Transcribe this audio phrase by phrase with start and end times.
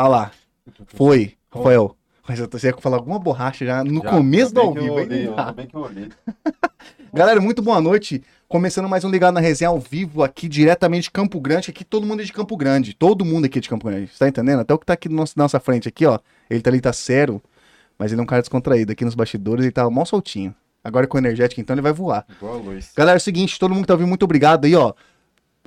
[0.00, 0.30] Olha lá.
[0.86, 1.96] Foi, Rafael.
[2.28, 4.98] Mas eu tô- você ia falar alguma borracha já no Já, começo do ao vivo.
[5.00, 5.08] hein?
[5.10, 6.08] ainda bem que eu olhei.
[7.12, 8.22] Galera, muito boa noite.
[8.48, 11.70] Começando mais um Ligado na Resenha ao vivo aqui diretamente de Campo Grande.
[11.70, 12.94] Aqui todo mundo é de Campo Grande.
[12.94, 14.08] Todo mundo aqui é de Campo Grande.
[14.12, 14.60] Você tá entendendo?
[14.60, 16.18] Até o que tá aqui no nosso- na nossa frente aqui, ó.
[16.48, 17.42] Ele tá ali, tá sério.
[17.98, 18.92] Mas ele é um cara descontraído.
[18.92, 20.54] Aqui nos bastidores ele tá mó soltinho.
[20.82, 22.24] Agora com o energético, então ele vai voar.
[22.38, 22.92] Igual a luz.
[22.96, 24.94] Galera, é o seguinte, todo mundo que tá ouvindo, muito obrigado aí, ó.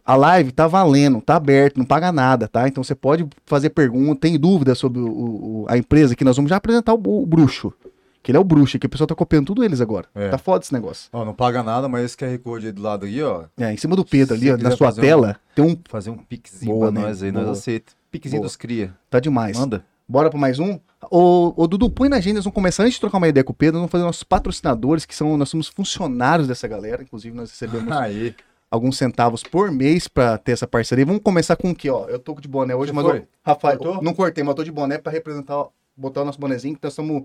[0.06, 2.68] A live tá valendo, tá aberto, não paga nada, tá?
[2.68, 6.50] Então você pode fazer pergunta, tem dúvida sobre o- o- a empresa que nós vamos
[6.50, 7.74] já apresentar o, o bruxo.
[8.22, 10.08] Que ele é o bruxo, que o pessoal tá copiando tudo eles agora.
[10.16, 10.30] É.
[10.30, 11.10] Tá foda esse negócio.
[11.12, 13.44] Ó, não paga nada, mas esse QR Code aí do lado aí, ó.
[13.58, 15.78] É, em cima do Pedro ali, ó, na sua fazer um- tela, tem um.
[15.90, 17.08] Fazer um pixinho Boa, pra né?
[17.08, 17.46] nós aí, Boa.
[17.46, 17.92] nós aceita.
[18.12, 18.48] Pixinho Boa.
[18.48, 18.94] dos cria.
[19.10, 19.58] Tá demais.
[19.58, 19.84] Manda.
[20.08, 20.80] Bora pra mais um?
[21.10, 23.52] Ô, ô Dudu, põe na agenda, nós vamos começar antes de trocar uma ideia com
[23.52, 27.50] o Pedro, vamos fazer nossos patrocinadores, que são, nós somos funcionários dessa galera, inclusive nós
[27.50, 28.34] recebemos Aí.
[28.74, 31.06] Alguns centavos por mês pra ter essa parceria.
[31.06, 32.08] Vamos começar com o quê, ó?
[32.08, 33.18] Eu tô de boné hoje, Você mas foi?
[33.20, 34.02] eu, Rafael, Cortou?
[34.04, 36.94] não cortei, mas eu tô de boné pra representar, botar o nosso bonezinho, que nós
[36.94, 37.24] estamos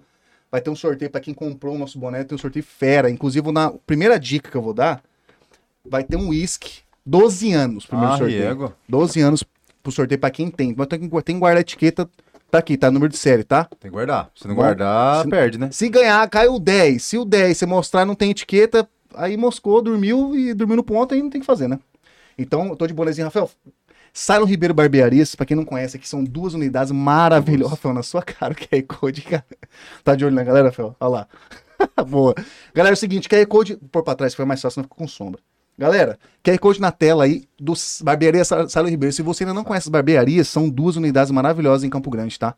[0.53, 3.51] vai ter um sorteio pra quem comprou o nosso boné, tem um sorteio fera, inclusive
[3.51, 5.03] na primeira dica que eu vou dar,
[5.89, 8.43] vai ter um whisky 12 anos, primeiro Ah, sorteio.
[8.43, 8.73] Riego.
[8.87, 9.43] 12 anos
[9.83, 10.75] pro sorteio pra quem tem.
[10.77, 12.09] Mas tem que, tem que guardar a etiqueta,
[12.51, 12.91] tá aqui, tá?
[12.91, 13.65] Número de série, tá?
[13.65, 14.31] Tem que guardar.
[14.35, 15.71] Se não Bom, guardar, se- perde, né?
[15.73, 17.03] Se ganhar, cai o 10.
[17.03, 21.15] Se o 10 você mostrar não tem etiqueta, aí moscou, dormiu e dormiu no ponto,
[21.15, 21.79] aí não tem o que fazer, né?
[22.37, 23.51] Então, eu tô de bonezinho, Rafael.
[24.13, 27.73] Silon Ribeiro Barbearias, pra quem não conhece, aqui são duas unidades maravilhosas.
[27.73, 29.45] Rafael, na sua cara, o QR Code, cara.
[30.03, 30.97] Tá de olho na galera, Rafael?
[30.99, 31.29] Olha lá.
[32.09, 32.35] Boa.
[32.75, 35.09] Galera, é o seguinte, QR Code, por pra trás, foi mais fácil, não fica com
[35.09, 35.41] sombra.
[35.79, 39.13] Galera, QR Code na tela aí do Barbearia Silon Ribeiro.
[39.13, 42.57] Se você ainda não conhece as barbearias, são duas unidades maravilhosas em Campo Grande, tá?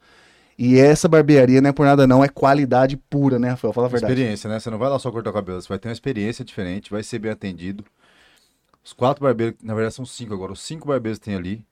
[0.62, 3.72] E essa barbearia não é por nada não, é qualidade pura, né, Rafael?
[3.72, 4.12] Fala a verdade.
[4.12, 4.60] Experiência, né?
[4.60, 7.02] Você não vai lá só cortar o cabelo, você vai ter uma experiência diferente, vai
[7.02, 7.82] ser bem atendido.
[8.84, 11.64] Os quatro barbeiros, na verdade são cinco agora, os cinco barbeiros que tem ali,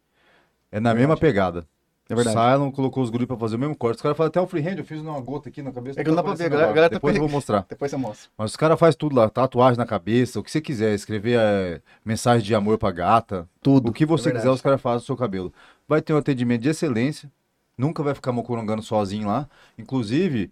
[0.72, 1.67] é na mesma pegada.
[2.11, 2.34] É verdade.
[2.39, 3.97] O Cylon colocou os guris pra fazer o mesmo corte.
[3.97, 6.00] Os caras fazem até o freehand, eu fiz uma gota aqui na cabeça.
[6.00, 6.73] É que não dá pra ver, a galera- agora.
[6.73, 7.67] a galera tá Depois eu pe- vou mostrar.
[7.68, 8.30] Depois você mostra.
[8.39, 11.83] Mas os caras fazem tudo lá, tatuagem na cabeça, o que você quiser, escrever é,
[12.02, 13.91] mensagem de amor pra gata, Tudo.
[13.91, 14.45] o que você É verdade.
[14.46, 15.52] quiser, os caras fazem no seu cabelo.
[15.86, 17.30] Vai ter um atendimento de excelência,
[17.78, 19.48] nunca vai ficar mocorongando sozinho lá.
[19.78, 20.50] Inclusive,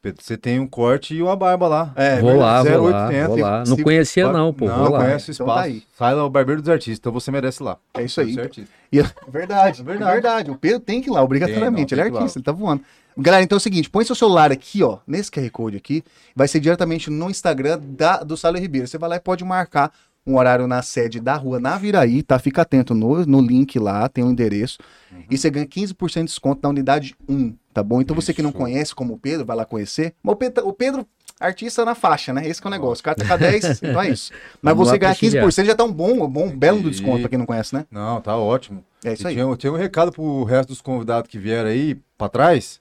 [0.00, 1.92] Pedro, você tem um corte e uma barba lá.
[1.96, 3.58] É, vou lá, vou 0800, lá, vou lá.
[3.66, 4.66] Não se- conhecia não, pô.
[4.66, 5.58] Não, vou conhece o Então espaço.
[5.58, 5.82] tá aí.
[5.98, 7.76] Sai lá o barbeiro dos artistas, então você merece lá.
[7.94, 8.32] É isso aí.
[8.32, 8.68] Certinho.
[8.92, 10.12] E- verdade, É verdade, verdade.
[10.12, 10.50] verdade.
[10.52, 11.88] O Pedro tem que ir lá, obrigatoriamente.
[11.94, 12.82] Tem, não, ele é artista, ele tá voando.
[13.20, 16.04] Galera, então é o seguinte, põe seu celular aqui, ó, nesse QR Code aqui,
[16.36, 18.86] vai ser diretamente no Instagram da, do Salo Ribeiro.
[18.86, 19.92] Você vai lá e pode marcar
[20.28, 22.38] um horário na sede da rua Naviraí, tá?
[22.38, 24.78] Fica atento no, no link lá, tem o endereço.
[25.10, 25.24] Uhum.
[25.30, 28.00] E você ganha 15% de desconto na unidade 1, tá bom?
[28.00, 28.58] Então você que não Isso.
[28.58, 30.12] conhece como o Pedro, vai lá conhecer.
[30.22, 31.06] Mas o Pedro, o Pedro
[31.40, 32.46] artista na faixa, né?
[32.46, 33.00] Esse que é o negócio.
[33.00, 34.32] O cara tá com 10, então é isso.
[34.60, 35.46] Mas Vamos você ganhar prestigiar.
[35.46, 37.86] 15% já tá um bom, um bom belo do desconto pra quem não conhece, né?
[37.90, 38.84] Não, tá ótimo.
[39.04, 39.34] É isso E aí.
[39.34, 42.80] Tinha, tinha um recado pro resto dos convidados que vieram aí pra trás.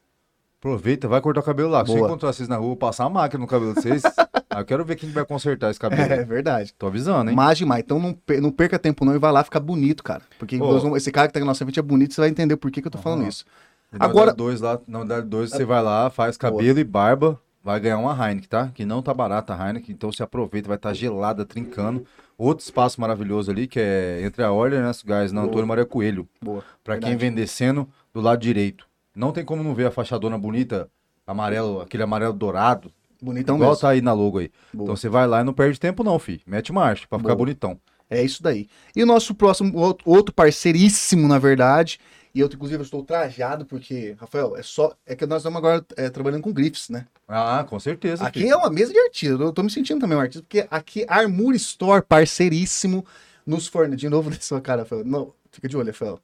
[0.60, 1.86] Aproveita, vai cortar o cabelo lá.
[1.86, 2.08] Se eu Boa.
[2.08, 4.02] encontrar vocês na rua, passar a máquina no cabelo de vocês.
[4.58, 6.02] ah, eu quero ver quem vai consertar esse cabelo.
[6.14, 6.74] É verdade.
[6.74, 7.36] Tô avisando, hein?
[7.36, 7.84] Mais demais.
[7.84, 10.22] Então não, per- não perca tempo não e vai lá ficar bonito, cara.
[10.40, 12.58] Porque vamos- esse cara que tá aqui na nossa frente é bonito, você vai entender
[12.58, 13.30] por que, que eu tô falando Aham.
[13.30, 13.46] isso.
[13.92, 17.80] Na Agora- dois lá, na unidade 2 você vai lá, faz cabelo e barba, vai
[17.80, 18.72] ganhar uma Heineken, tá?
[18.74, 22.06] Que não tá barata a Heineken, então você aproveita, vai estar gelada, trincando.
[22.38, 25.50] Outro espaço maravilhoso ali, que é entre a Order e né, Gás, na Boa.
[25.50, 26.28] Antônio Maria Coelho.
[26.42, 26.64] Boa.
[26.84, 27.12] Pra Verdade.
[27.12, 28.86] quem vem descendo do lado direito.
[29.16, 30.88] Não tem como não ver a fachadona bonita,
[31.26, 32.92] amarelo, aquele amarelo dourado,
[33.22, 33.82] Bonitão igual mesmo.
[33.82, 34.52] tá aí na logo aí.
[34.74, 34.86] Boa.
[34.86, 36.42] Então você vai lá e não perde tempo não, fi.
[36.46, 37.80] Mete marcha pra ficar bonitão.
[38.10, 38.68] É isso daí.
[38.96, 42.00] E o nosso próximo, outro- parceiríssimo, na verdade,
[42.34, 44.94] e eu, inclusive, eu estou trajado, porque, Rafael, é só.
[45.08, 47.08] É que nós estamos agora é, trabalhando com grifes, né?
[47.28, 48.24] Ah, com certeza.
[48.26, 48.50] Aqui fi.
[48.50, 49.42] é uma mesa de artista.
[49.44, 53.04] Eu tô me sentindo também um artista, porque aqui Armor Store, parceiríssimo,
[53.46, 53.96] nos forne.
[53.96, 55.04] De novo na sua cara, Rafael.
[55.04, 56.20] Não, fica de olho, Rafael.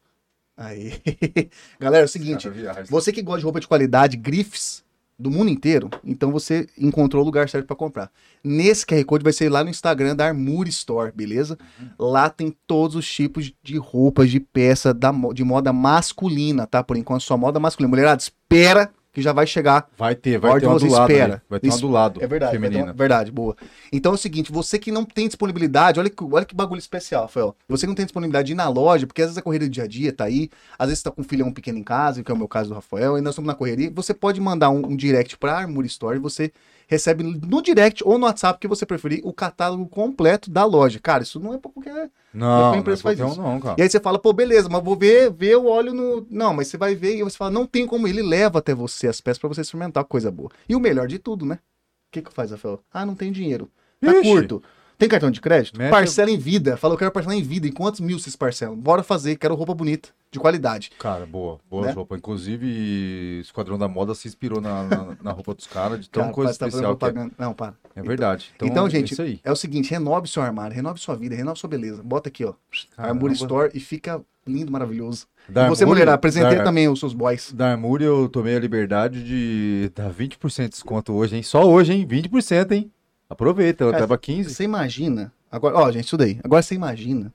[0.56, 1.02] Aí.
[1.80, 2.48] Galera, é o seguinte.
[2.50, 2.86] Cara.
[2.86, 4.84] Você que gosta de roupa de qualidade, grifes
[5.18, 8.12] do mundo inteiro, então você encontrou o lugar certo para comprar.
[8.44, 11.58] Nesse QR Code vai ser lá no Instagram da Armour Store, beleza?
[11.98, 16.84] Lá tem todos os tipos de roupas, de peça da, de moda masculina, tá?
[16.84, 17.90] Por enquanto só moda masculina.
[17.90, 21.12] Mulherada, espera que já vai chegar Vai ter, vai ter uma você do lado.
[21.12, 21.34] espera.
[21.36, 21.42] ali.
[21.48, 22.24] Vai ter uma do lado.
[22.24, 22.84] é verdade, Feminina.
[22.86, 23.56] uma- verdade, boa.
[23.92, 27.22] Então é o seguinte, você que não tem disponibilidade, olha que, olha que bagulho especial,
[27.24, 27.56] Rafael.
[27.70, 29.72] Você que não tem disponibilidade de ir na loja, porque às vezes a correria do
[29.72, 30.50] dia a dia tá aí,
[30.80, 32.70] às vezes você tá com um filhão pequeno em casa, que é o meu caso
[32.70, 35.86] do Rafael, e nós estamos na correria, você pode mandar um, um direct pra Armour
[35.86, 36.52] Store, você
[36.94, 41.00] recebe no direct ou no WhatsApp, que você preferir, o catálogo completo da loja.
[41.00, 42.10] Cara, isso não é pra qualquer...
[42.34, 43.42] Não, a não, empresa é faz qualquer isso.
[43.42, 43.76] não, cara.
[43.78, 46.26] E aí você fala, pô, beleza, mas vou ver, ver o óleo no...
[46.30, 49.08] Não, mas você vai ver e você fala, não tem como, ele leva até você
[49.08, 50.50] as peças pra você experimentar coisa boa.
[50.68, 51.56] E o melhor de tudo, né?
[51.56, 52.80] O que que faz, Rafael?
[52.92, 53.70] Ah, não tem dinheiro.
[54.00, 54.24] Tá Ixi.
[54.24, 54.64] curto.
[55.04, 55.78] Tem cartão de crédito?
[55.90, 56.78] Parcela em vida.
[56.78, 57.68] Falou quero parcelar em vida.
[57.68, 58.76] Em quantos mil vocês parcelam?
[58.78, 60.92] Bora fazer, quero roupa bonita, de qualidade.
[60.98, 61.92] Cara, boa, boa Né?
[61.92, 62.16] roupa.
[62.16, 66.34] Inclusive, Esquadrão da Moda se inspirou na, na, na roupa dos caras, de tão Cara,
[66.34, 67.14] coisa tá especial que é.
[67.38, 67.74] Não, para.
[67.96, 68.52] É verdade.
[68.56, 69.40] Então, Então, é gente, aí.
[69.44, 72.02] é o seguinte, renove seu armário, renove sua vida, renove sua beleza.
[72.02, 72.54] Bota aqui, ó.
[72.98, 75.28] Armour Store e fica lindo, maravilhoso.
[75.50, 77.52] Da e você, mulher, apresentei da- também os seus boys.
[77.54, 81.44] Da Armour eu tomei a liberdade de dar 20% de desconto hoje, hein?
[81.44, 82.06] Só hoje, hein?
[82.08, 82.90] 20%, hein?
[83.34, 84.54] Aproveita, ela Cara, tava 15.
[84.54, 86.40] Você imagina, agora, ó, gente, daí.
[86.44, 87.34] Agora você imagina,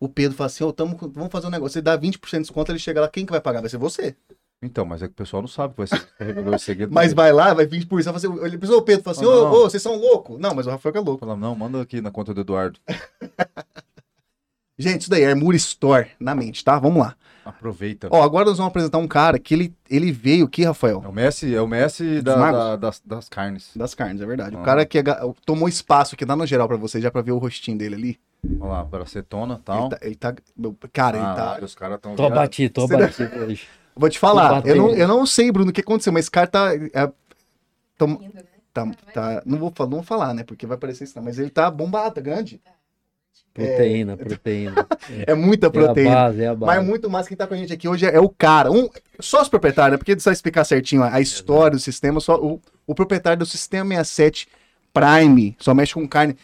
[0.00, 2.72] o Pedro fala assim, ô, tamo, vamos fazer um negócio, você dá 20% de desconto,
[2.72, 3.60] ele chega lá, quem que vai pagar?
[3.60, 4.16] Vai ser você.
[4.60, 6.92] Então, mas é que o pessoal não sabe que vai ser revelou esse segredo.
[6.92, 9.82] Mas vai lá, vai 20%, fala assim, ele pensou, o Pedro fala assim, ô, vocês
[9.82, 10.38] são loucos.
[10.38, 11.20] Não, mas o Rafael que é louco.
[11.20, 12.80] Fala, não, manda aqui na conta do Eduardo.
[14.78, 16.78] Gente, isso daí, Armour Store, na mente, tá?
[16.78, 17.14] Vamos lá.
[17.44, 18.08] Aproveita.
[18.10, 21.12] Ó, agora nós vamos apresentar um cara que ele, ele veio aqui, Rafael, É o
[21.12, 23.70] Messi, é o Messi da- da- das, das carnes.
[23.74, 24.54] das carnes, é verdade.
[24.54, 24.62] O Ah.
[24.62, 25.02] cara que é
[25.46, 28.20] tomou espaço aqui, dá no geral pra você, já pra ver o rostinho dele ali.
[28.60, 29.88] Olha lá, bracetona e Ele tal.
[29.88, 31.34] tá, ele tá- meu, cara, ele tá...
[31.34, 33.04] Caralho, os caras tão Tô abatido, tô Será?
[33.06, 33.66] abatido hoje.
[33.96, 36.46] Vou te falar, eu não, eu não sei, Bruno, o que aconteceu, mas esse cara
[36.46, 36.72] tá...
[36.74, 37.10] é,
[37.96, 38.42] tom- Lindo, né?
[38.72, 41.36] tá, tá não, vou, falar- não vou falar, né, porque vai parecer isso, não, mas
[41.38, 42.60] ele tá bombado, tá grande.
[43.52, 44.86] Proteína, proteína.
[45.26, 46.14] É muita É a proteína.
[46.14, 46.76] base, é a base.
[46.76, 48.88] Mas muito mais quem tá com a gente aqui hoje é, é o cara, um
[49.18, 49.98] sócio proprietário, né?
[49.98, 54.48] Porque precisa explicar certinho a, história do sistema, só o, o proprietário do Sistema 67
[54.92, 56.36] Prime, só mexe com carne,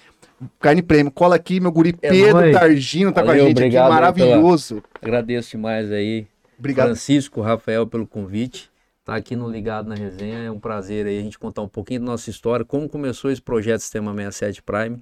[0.59, 1.13] carne prêmio.
[1.13, 2.53] Cola aqui, meu guri É Pedro.
[2.53, 4.83] Targino tá com Valeu, a gente obrigado aqui, maravilhoso.
[5.01, 6.27] Agradeço demais aí,
[6.59, 6.87] Obrigado.
[6.87, 8.71] Francisco, Rafael, pelo convite.
[9.05, 10.39] Tá aqui no Ligado na Resenha.
[10.39, 13.43] É um prazer aí a gente contar um pouquinho da nossa história, como começou esse
[13.43, 14.99] projeto Sistema 67 Prime.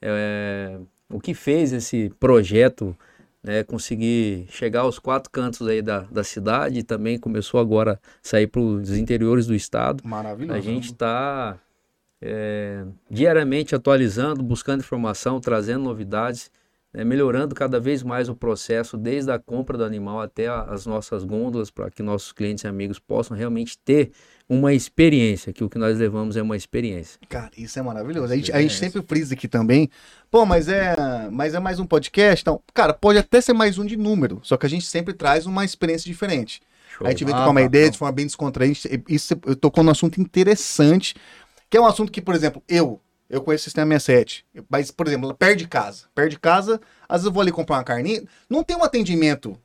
[0.00, 0.78] É,
[1.12, 2.96] o que fez esse projeto
[3.42, 8.08] né, conseguir chegar aos quatro cantos aí da, da cidade e também começou agora a
[8.22, 10.02] sair para os interiores do estado.
[10.06, 10.56] Maravilhoso.
[10.56, 11.58] A gente está
[13.10, 16.50] diariamente atualizando, buscando informação, trazendo novidades,
[16.92, 20.86] né, melhorando cada vez mais o processo, desde a compra do animal até a- as
[20.86, 24.12] nossas gôndolas, para que nossos clientes e amigos possam realmente ter
[24.52, 27.18] uma experiência, que o que nós levamos é uma experiência.
[27.26, 28.30] Cara, isso é maravilhoso.
[28.30, 29.88] A gente, a gente sempre frisa aqui também.
[30.30, 30.94] Pô, mas é,
[31.30, 32.42] mas é mais um podcast?
[32.42, 35.46] Então, cara, pode até ser mais um de número, só que a gente sempre traz
[35.46, 36.60] uma experiência diferente.
[36.90, 37.06] Show.
[37.06, 37.92] A gente veio Ah, trocar uma tá, ideia tá.
[37.92, 38.78] de forma bem descontraída.
[39.08, 41.14] Isso eu tocou num assunto interessante,
[41.70, 43.00] que é um assunto que, por exemplo, eu,
[43.30, 46.04] eu conheço o Sistema 67, mas, por exemplo, perto de casa.
[46.14, 46.78] Perto de casa,
[47.08, 49.58] às vezes eu vou ali comprar uma carninha, não tem um atendimento.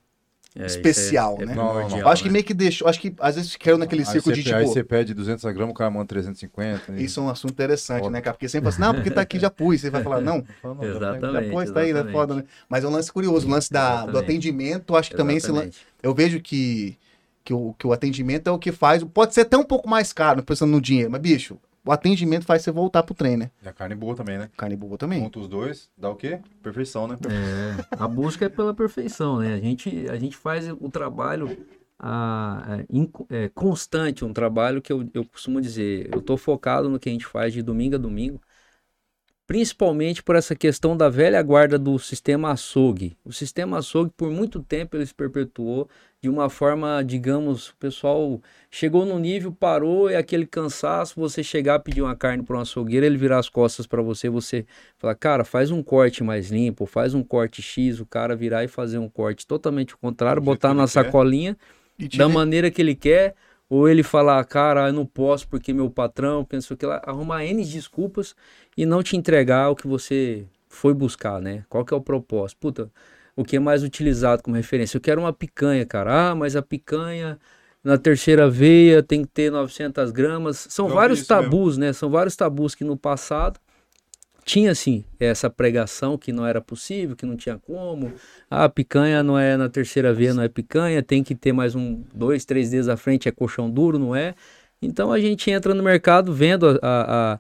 [0.60, 1.54] É, isso especial, é, é né?
[1.54, 2.34] Primordial, Eu acho que né?
[2.34, 4.74] meio que deixou, acho que às vezes quero naquele Aí círculo você, de aí tipo,
[4.74, 6.92] você pede 200 gramas, o cara manda 350.
[6.92, 7.02] né?
[7.02, 8.12] isso é um assunto interessante, Foda.
[8.12, 8.34] né, cara?
[8.34, 9.82] Porque sempre fala assim, não, porque tá aqui já pus.
[9.82, 11.46] Você vai falar, não, Fala, não, já Exatamente.
[11.48, 11.92] já pôs, tá aí, né?
[11.92, 12.14] exatamente.
[12.14, 12.44] Foda, né?
[12.68, 14.24] Mas é um lance curioso, o lance da, do Exatamente.
[14.24, 15.68] atendimento, acho que também esse lance.
[15.68, 15.88] Exatamente.
[16.02, 16.98] Eu vejo que,
[17.44, 19.04] que, o, que o atendimento é o que faz.
[19.04, 22.62] Pode ser até um pouco mais caro, pensando no dinheiro, mas, bicho, o atendimento faz
[22.62, 23.50] você voltar pro trem, né?
[23.64, 24.50] E a carne boa também, né?
[24.58, 25.22] Carne boa também.
[25.22, 26.40] Junta os dois, dá o quê?
[26.62, 27.18] Perfeição, né?
[27.30, 29.54] É, a busca é pela perfeição, né?
[29.54, 31.58] A gente, a gente faz o trabalho
[31.98, 32.84] ah,
[33.30, 37.10] é, é, constante, um trabalho que eu, eu costumo dizer, eu estou focado no que
[37.10, 38.42] a gente faz de domingo a domingo,
[39.48, 43.18] principalmente por essa questão da velha guarda do sistema açougue.
[43.24, 45.90] O sistema açougue, por muito tempo, ele se perpetuou
[46.22, 51.80] de uma forma, digamos, o pessoal chegou no nível, parou, é aquele cansaço, você chegar,
[51.80, 54.66] pedir uma carne para um açougueiro, ele virar as costas para você, você
[54.98, 58.68] falar, cara, faz um corte mais limpo, faz um corte X, o cara virar e
[58.68, 61.56] fazer um corte totalmente o contrário, botar na sacolinha,
[62.18, 63.34] da maneira que ele quer,
[63.70, 66.86] ou ele falar, cara, eu não posso porque meu patrão, que não sei o que
[66.86, 68.34] lá, arrumar N desculpas
[68.78, 71.66] e não te entregar o que você foi buscar, né?
[71.70, 72.60] Qual que é o propósito?
[72.60, 72.92] Puta,
[73.36, 74.98] o que é mais utilizado como referência?
[74.98, 76.32] Eu quero uma picanha, cara.
[76.32, 77.40] Ah, mas a picanha
[77.84, 80.68] na terceira veia tem que ter 900 gramas.
[80.70, 81.50] São Eu vários isso mesmo.
[81.50, 81.94] tabus, né?
[81.94, 83.60] São vários tabus que no passado
[84.46, 88.14] tinha sim essa pregação que não era possível, que não tinha como.
[88.50, 91.76] Ah, a picanha não é na terceira veia, não é picanha, tem que ter mais
[91.76, 94.36] um, dois, três dias à frente, é colchão duro, não é?
[94.82, 97.40] Então a gente entra no mercado vendo a, a, a-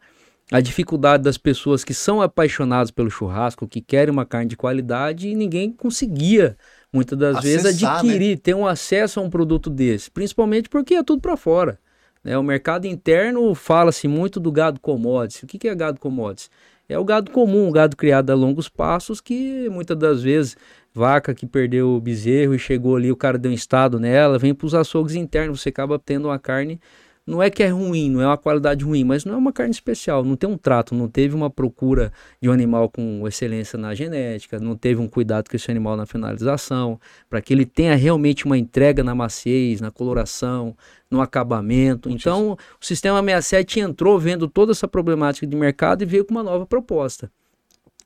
[0.51, 5.27] a dificuldade das pessoas que são apaixonadas pelo churrasco, que querem uma carne de qualidade
[5.27, 6.55] e ninguém conseguia,
[6.91, 8.11] muitas das vezes, Acessar, né?
[8.11, 11.77] adquirir, ter um acesso a um produto desse, principalmente porque é tudo para fora.
[12.23, 12.37] né?
[12.37, 15.43] O mercado interno fala-se muito do gado commodities.
[15.43, 16.49] O que que é gado commodities?
[16.89, 20.55] É o gado comum, o gado criado a longos passos, que muitas das vezes,
[20.93, 24.53] vaca que perdeu o bezerro e chegou ali, o cara deu um estado nela, vem
[24.53, 26.79] para os açougues internos, você acaba tendo uma carne.
[27.27, 29.71] Não é que é ruim, não é uma qualidade ruim, mas não é uma carne
[29.71, 32.09] especial, não tem um trato, não teve uma procura
[32.41, 36.05] de um animal com excelência na genética, não teve um cuidado com esse animal na
[36.05, 36.97] finalização,
[37.29, 40.73] para que ele tenha realmente uma entrega na maciez, na coloração,
[41.11, 42.09] no acabamento.
[42.09, 46.43] Então, o sistema 67 entrou vendo toda essa problemática de mercado e veio com uma
[46.43, 47.29] nova proposta.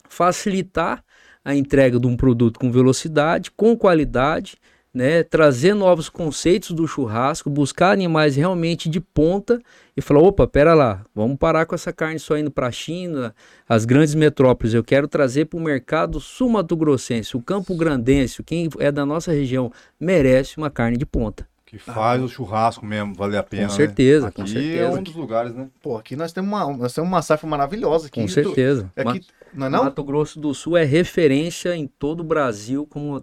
[0.10, 1.04] facilitar
[1.44, 4.58] a entrega de um produto com velocidade, com qualidade,
[4.94, 9.62] né, trazer novos conceitos do churrasco, buscar animais realmente de ponta
[9.96, 13.34] e falar, opa, pera lá, vamos parar com essa carne só indo para a China,
[13.68, 18.92] as grandes metrópoles, eu quero trazer para o mercado sul-mato-grossense, o Campo Grandense, quem é
[18.92, 21.51] da nossa região merece uma carne de ponta.
[21.72, 23.70] Que faz ah, o churrasco mesmo valer a pena.
[23.70, 24.28] Com certeza, né?
[24.28, 24.84] Aqui com certeza.
[24.84, 25.70] é um dos lugares, né?
[25.82, 28.20] Pô, aqui nós temos uma, nós temos uma safra maravilhosa aqui.
[28.20, 28.92] Com certeza.
[28.94, 29.86] É aqui, não é não?
[29.86, 33.22] Mato Grosso do Sul é referência em todo o Brasil como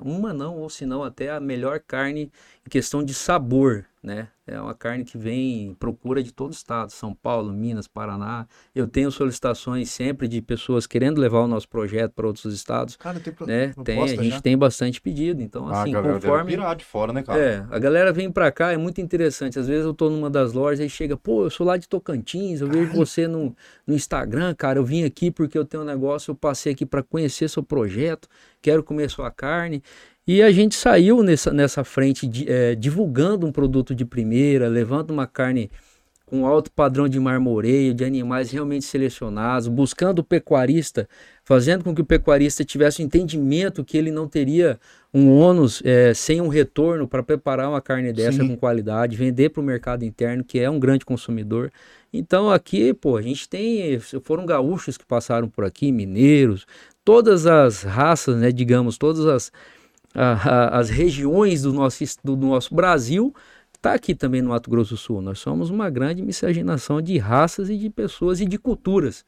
[0.00, 2.30] uma não, ou se não até a melhor carne
[2.64, 4.28] em questão de sabor, né?
[4.46, 8.46] É uma carne que vem procura de todo o estado, São Paulo, Minas, Paraná.
[8.74, 12.96] Eu tenho solicitações sempre de pessoas querendo levar o nosso projeto para outros estados.
[12.96, 13.46] Cara, tem, pro...
[13.46, 13.74] né?
[13.84, 14.40] tem A gente já?
[14.40, 17.38] tem bastante pedido, então ah, assim, a conforme pirar de fora, né, cara?
[17.38, 19.58] É, a galera vem para cá, é muito interessante.
[19.58, 22.62] Às vezes eu tô numa das lojas e chega, pô, eu sou lá de Tocantins,
[22.62, 23.54] eu vejo você no,
[23.86, 27.02] no Instagram, cara, eu vim aqui porque eu tenho um negócio, eu passei aqui para
[27.02, 28.26] conhecer seu projeto,
[28.62, 29.82] quero comer sua carne.
[30.28, 35.10] E a gente saiu nessa, nessa frente de, é, divulgando um produto de primeira, levando
[35.10, 35.70] uma carne
[36.26, 41.08] com alto padrão de marmoreio, de animais realmente selecionados, buscando o pecuarista,
[41.42, 44.78] fazendo com que o pecuarista tivesse o um entendimento que ele não teria
[45.14, 48.48] um ônus é, sem um retorno para preparar uma carne dessa Sim.
[48.48, 51.72] com qualidade, vender para o mercado interno, que é um grande consumidor.
[52.12, 56.66] Então aqui, pô, a gente tem, foram gaúchos que passaram por aqui, mineiros,
[57.02, 59.50] todas as raças, né, digamos, todas as
[60.18, 63.32] a, a, as regiões do nosso, do nosso Brasil,
[63.74, 65.22] está aqui também no Mato Grosso do Sul.
[65.22, 69.24] Nós somos uma grande miscigenação de raças e de pessoas e de culturas.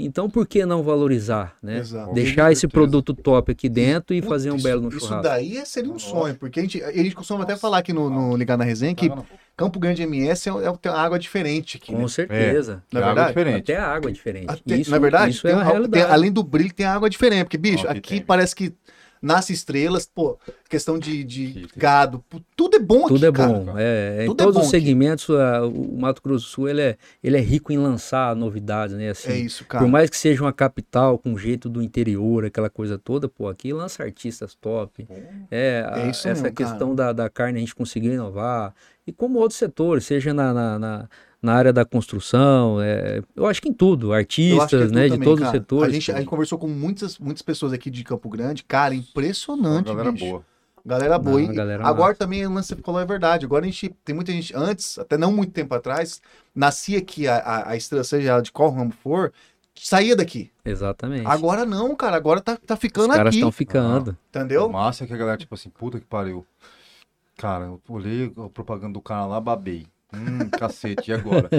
[0.00, 1.78] Então, por que não valorizar, né?
[1.78, 2.14] Exato.
[2.14, 5.14] Deixar esse produto top aqui dentro e fazer um belo no churrasco.
[5.14, 8.08] Isso daí seria um sonho, porque a gente, a gente costuma até falar aqui no,
[8.08, 9.10] no Ligar na Resenha que
[9.56, 12.08] Campo Grande MS é, é tem uma água diferente aqui, Com né?
[12.08, 12.80] certeza.
[12.92, 13.72] É, na verdade, diferente.
[13.72, 14.46] Até a água é diferente.
[14.48, 16.04] Até, isso, na verdade, isso é a realidade.
[16.04, 18.72] Tem, além do brilho, tem água diferente, porque, bicho, aqui parece que
[19.20, 22.24] nasce estrelas, pô, questão de, de gado,
[22.56, 23.74] tudo é bom tudo aqui, é bom.
[23.76, 26.82] É, tudo em é todos é os segmentos, a, o Mato Grosso do Sul ele
[26.82, 29.10] é, ele é rico em lançar novidades, né?
[29.10, 29.84] Assim, é isso, cara.
[29.84, 33.72] Por mais que seja uma capital com jeito do interior, aquela coisa toda, pô, aqui
[33.72, 35.06] lança artistas top.
[35.50, 38.74] É, a, é essa mesmo, questão da, da carne a gente conseguiu inovar.
[39.06, 41.08] E como outros setores, seja na, na, na
[41.40, 45.40] na área da construção, é, eu acho que em tudo, artistas, né, também, de todos
[45.40, 45.46] cara.
[45.46, 45.90] os setores.
[45.90, 49.86] A gente, a gente conversou com muitas, muitas pessoas aqui de Campo Grande, cara, impressionante,
[49.86, 50.26] galera bicho.
[50.26, 50.44] boa.
[50.84, 51.40] Galera boa.
[51.40, 52.18] Não, galera agora massa.
[52.18, 53.44] também o lance que falou é verdade.
[53.44, 56.20] Agora a gente tem muita gente antes, até não muito tempo atrás,
[56.54, 59.32] nascia aqui a, a, a estrela, seja de qual ramo for,
[59.74, 60.50] saía daqui.
[60.64, 61.26] Exatamente.
[61.26, 62.16] Agora não, cara.
[62.16, 64.12] Agora tá, tá ficando Os caras estão ficando.
[64.12, 64.68] Ah, entendeu?
[64.68, 66.44] Massa é que a galera, tipo assim, puta que pariu.
[67.36, 69.86] Cara, eu olhei a propaganda do cara lá, babei.
[70.12, 71.50] Hum, cacete, e agora?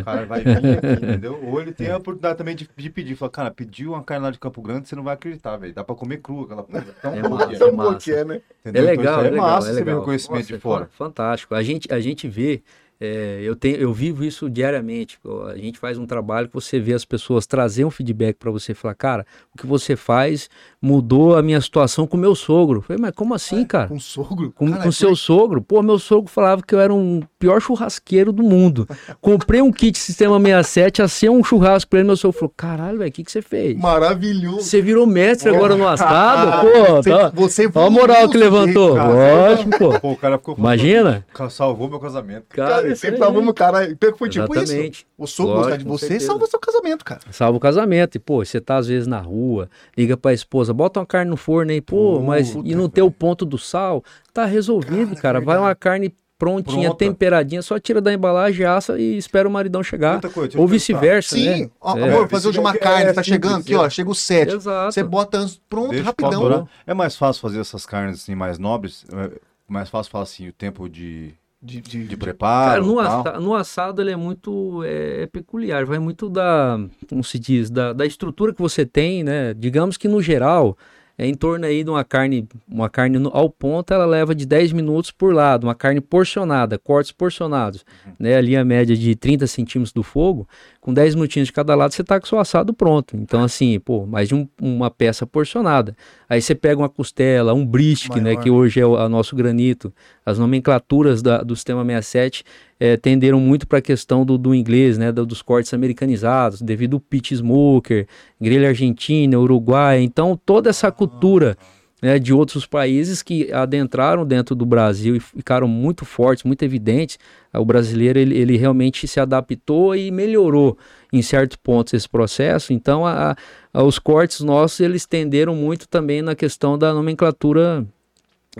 [0.00, 1.38] o cara vai vir aqui, entendeu?
[1.44, 3.14] Ou ele tem a oportunidade também de, de pedir.
[3.14, 5.74] Fala, cara, pediu uma carne lá de Campo Grande, você não vai acreditar, velho.
[5.74, 6.86] Dá pra comer crua aquela porra.
[7.02, 8.10] Tão é massa, é massa.
[8.12, 8.40] É, né?
[8.64, 9.74] é legal, então, é, é legal, massa é legal.
[9.74, 10.90] você ver o conhecimento Nossa, de fora.
[10.96, 11.54] Fantástico.
[11.54, 12.62] A gente, a gente vê
[13.00, 15.18] é, eu, tenho, eu vivo isso diariamente.
[15.48, 18.74] A gente faz um trabalho que você vê as pessoas trazer um feedback para você
[18.74, 20.50] falar, cara, o que você faz
[20.82, 22.78] mudou a minha situação com meu sogro.
[22.78, 23.88] Eu falei, mas como assim, cara?
[23.88, 24.52] Com sogro?
[24.52, 25.62] Com, com seu sogro?
[25.62, 28.88] Pô, meu sogro falava que eu era um pior churrasqueiro do mundo.
[29.20, 32.08] Comprei um kit Sistema 67, assei um churrasco pra ele.
[32.08, 33.76] Meu sogro falou, caralho, velho, o que, que você fez?
[33.76, 34.62] Maravilhoso.
[34.62, 36.62] Você virou mestre agora no assado?
[36.66, 37.30] pô, você, tá...
[37.34, 38.96] você Olha a moral que levantou.
[38.96, 40.00] Lógico, pô.
[40.00, 40.12] pô.
[40.12, 41.24] O cara ficou Imagina.
[41.50, 42.46] Salvou meu casamento.
[42.48, 43.90] Cara, cara sempre salvamos o cara.
[43.90, 44.98] Então foi tipo Exatamente.
[44.98, 45.06] isso.
[45.16, 47.20] O sogro gostar de você salva seu casamento, cara.
[47.30, 48.16] Salva o casamento.
[48.16, 51.36] E, pô, você tá às vezes na rua, liga pra esposa, bota uma carne no
[51.36, 54.02] forno aí, pô, mas e no teu ponto do sal,
[54.32, 55.20] tá resolvido, cara.
[55.20, 55.40] cara.
[55.40, 56.98] Vai uma carne prontinha, Pronta.
[56.98, 60.20] temperadinha, só tira da embalagem, assa e espera o maridão chegar.
[60.30, 61.56] Coisa, Ou vice-versa, né?
[61.56, 62.02] Sim, ó, é.
[62.04, 64.54] amor, fazer hoje uma carne, é, tá chegando aqui, ó, chega o sete.
[64.54, 64.92] Exato.
[64.92, 66.68] Você bota pronto, Deixa rapidão.
[66.86, 69.30] É mais fácil fazer essas carnes assim mais nobres, é
[69.66, 72.70] mais fácil falar assim, o tempo de de, de, de preparo.
[72.70, 77.22] Cara, no, assa, no, assado ele é muito é, é, peculiar, vai muito da, como
[77.24, 79.52] se diz, da, da estrutura que você tem, né?
[79.54, 80.78] Digamos que no geral,
[81.16, 84.46] é em torno aí de uma carne, uma carne no, ao ponto, ela leva de
[84.46, 88.12] 10 minutos por lado, uma carne porcionada, cortes porcionados, uhum.
[88.20, 88.36] né?
[88.36, 90.48] Ali a média de 30 centímetros do fogo,
[90.88, 93.14] com 10 minutinhos de cada lado, você tá com o seu assado pronto.
[93.14, 95.94] Então, assim, pô, mais de um, uma peça porcionada.
[96.26, 98.34] Aí você pega uma costela, um brisket, né?
[98.34, 99.92] Que hoje é o a nosso granito.
[100.24, 102.42] As nomenclaturas da, do sistema 67
[102.80, 106.94] é, tenderam muito para a questão do, do inglês, né, do, dos cortes americanizados, devido
[106.94, 108.06] ao pit smoker,
[108.40, 110.00] grelha argentina, uruguai.
[110.00, 111.58] Então, toda essa cultura
[112.00, 117.18] né, de outros países que adentraram dentro do Brasil e ficaram muito fortes, muito evidentes.
[117.54, 120.76] O brasileiro ele, ele realmente se adaptou e melhorou.
[121.12, 122.72] em certos pontos esse processo.
[122.72, 123.36] Então, a,
[123.72, 127.86] a, os cortes nossos eles tenderam muito também na questão da nomenclatura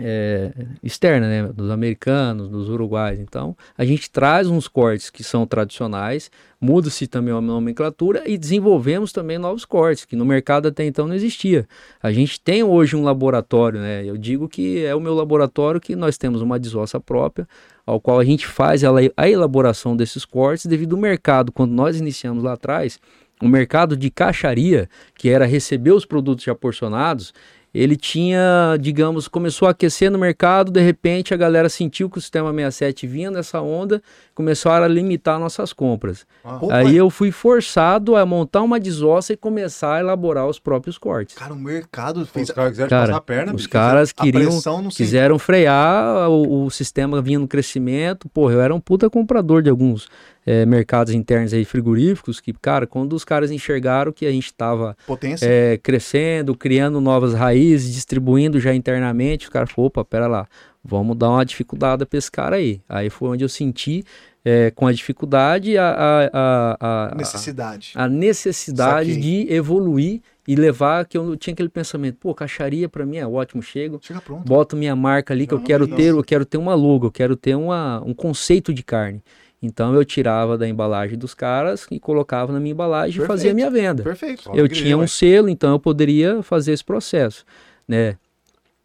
[0.00, 0.52] é,
[0.82, 3.18] externa, né, dos americanos, dos uruguais.
[3.18, 6.30] Então, a gente traz uns cortes que são tradicionais,
[6.60, 11.14] muda-se também a nomenclatura e desenvolvemos também novos cortes, que no mercado até então não
[11.14, 11.66] existia.
[12.02, 15.96] A gente tem hoje um laboratório, né, eu digo que é o meu laboratório que
[15.96, 17.48] nós temos uma desossa própria,
[17.88, 22.44] ao qual a gente faz a elaboração desses cortes devido ao mercado, quando nós iniciamos
[22.44, 23.00] lá atrás,
[23.40, 27.32] o mercado de caixaria, que era receber os produtos já porcionados,
[27.74, 32.20] ele tinha, digamos, começou a aquecer no mercado, de repente a galera sentiu que o
[32.20, 34.02] sistema 67 vinha nessa onda,
[34.34, 36.26] começaram a limitar nossas compras.
[36.44, 40.96] Ah, Aí eu fui forçado a montar uma desossa e começar a elaborar os próprios
[40.96, 41.34] cortes.
[41.34, 42.48] Cara, o mercado fez...
[42.48, 44.60] Os caras quiseram cara, passar a perna, Os bicho, caras queriam,
[44.90, 49.70] quiseram frear, o, o sistema vinha no crescimento, porra, eu era um puta comprador de
[49.70, 50.08] alguns
[50.48, 54.96] é, mercados internos aí frigoríficos que, cara, quando os caras enxergaram que a gente estava
[55.42, 60.48] é, crescendo, criando novas raízes, distribuindo já internamente, os caras falaram, opa, pera lá,
[60.82, 62.80] vamos dar uma dificuldade para esse cara aí.
[62.88, 64.02] Aí foi onde eu senti
[64.42, 71.04] é, com a dificuldade a, a, a, a necessidade, a, necessidade de evoluir e levar
[71.04, 74.48] que eu tinha aquele pensamento, pô, caixaria para mim é ótimo, chego, Chega pronto.
[74.48, 77.12] boto minha marca ali que Não, eu quero ter, eu quero ter uma logo, eu
[77.12, 79.22] quero ter uma, um conceito de carne.
[79.60, 83.24] Então eu tirava da embalagem dos caras e colocava na minha embalagem Perfeito.
[83.24, 84.02] e fazia a minha venda.
[84.02, 84.50] Perfeito.
[84.54, 87.44] Eu tinha um selo, então eu poderia fazer esse processo,
[87.86, 88.16] né?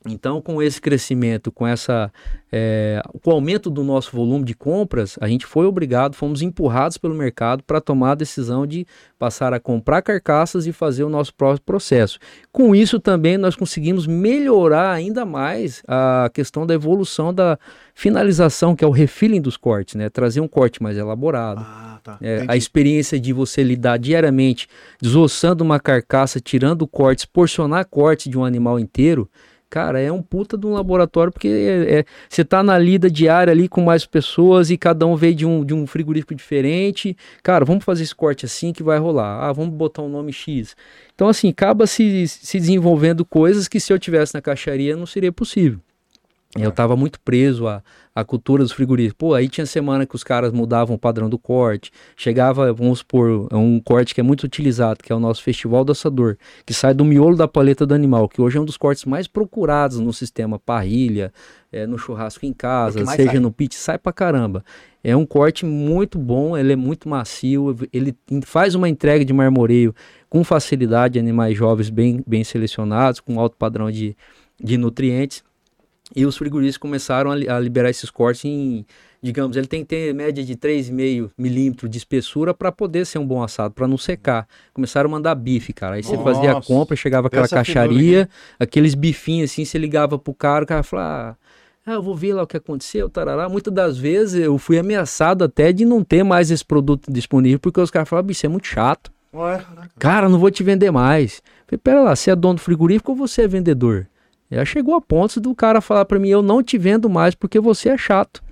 [0.08, 2.12] Então, com esse crescimento, com essa,
[2.52, 6.98] é, com o aumento do nosso volume de compras, a gente foi obrigado, fomos empurrados
[6.98, 8.86] pelo mercado para tomar a decisão de
[9.18, 12.20] passar a comprar carcaças e fazer o nosso próprio processo.
[12.52, 17.58] Com isso também nós conseguimos melhorar ainda mais a questão da evolução da
[17.94, 20.10] finalização, que é o refilling dos cortes, né?
[20.10, 21.62] Trazer um corte mais elaborado.
[21.62, 22.18] Ah, tá.
[22.22, 24.68] é, a experiência de você lidar diariamente,
[25.02, 29.30] desossando uma carcaça, tirando cortes, porcionar cortes de um animal inteiro
[29.74, 33.50] Cara, é um puta de um laboratório, porque é, é, você tá na lida diária
[33.50, 37.18] ali com mais pessoas e cada um veio de um, de um frigorífico diferente.
[37.42, 39.44] Cara, vamos fazer esse corte assim que vai rolar.
[39.44, 40.76] Ah, vamos botar um nome X.
[41.16, 45.32] Então, assim, acaba se, se desenvolvendo coisas que se eu tivesse na caixaria não seria
[45.32, 45.80] possível.
[46.56, 47.82] Eu estava muito preso à,
[48.14, 49.18] à cultura dos frigoríficos.
[49.18, 51.92] Pô, aí tinha semana que os caras mudavam o padrão do corte.
[52.16, 55.92] Chegava, vamos supor, um corte que é muito utilizado, que é o nosso Festival do
[55.92, 59.06] Assador, que sai do miolo da paleta do animal, que hoje é um dos cortes
[59.06, 61.34] mais procurados no sistema parrilha,
[61.72, 63.40] é, no churrasco em casa, seja sai.
[63.40, 64.64] no pit, sai pra caramba.
[65.04, 69.94] É um corte muito bom, ele é muito macio, ele faz uma entrega de marmoreio
[70.30, 74.16] com facilidade, animais jovens bem, bem selecionados, com alto padrão de,
[74.64, 75.44] de nutrientes.
[76.16, 78.86] E os frigoríficos começaram a, a, liberar esses cortes em,
[79.22, 83.26] digamos, ele tem que ter média de 3,5 milímetros de espessura para poder ser um
[83.26, 84.48] bom assado, para não secar.
[84.74, 85.96] Começaram a mandar bife, cara.
[85.96, 86.34] Aí você Nossa.
[86.34, 90.84] fazia a compra, chegava aquela caixaria, aqueles bifinhos assim, você ligava pro cara, o cara
[90.84, 91.38] falava,
[91.86, 93.48] ah, eu vou ver lá o que aconteceu, tarará.
[93.50, 97.80] Muitas das vezes eu fui ameaçado até de não ter mais esse produto disponível, porque
[97.80, 99.12] os caras falavam, bicho, é muito chato.
[99.34, 99.66] Ué,
[99.98, 101.42] cara, não vou te vender mais.
[101.66, 104.08] falei, pera lá, você é dono do frigorífico ou você é vendedor?
[104.54, 107.60] Já chegou a ponto do cara falar para mim, eu não te vendo mais porque
[107.60, 108.44] você é chato.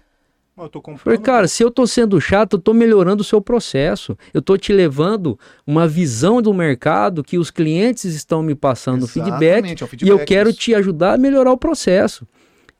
[0.58, 1.20] Eu tô comprando.
[1.22, 4.18] Cara, se eu tô sendo chato, eu tô melhorando o seu processo.
[4.34, 9.66] Eu tô te levando uma visão do mercado que os clientes estão me passando feedback,
[9.66, 10.60] é feedback, e eu quero isso.
[10.60, 12.28] te ajudar a melhorar o processo.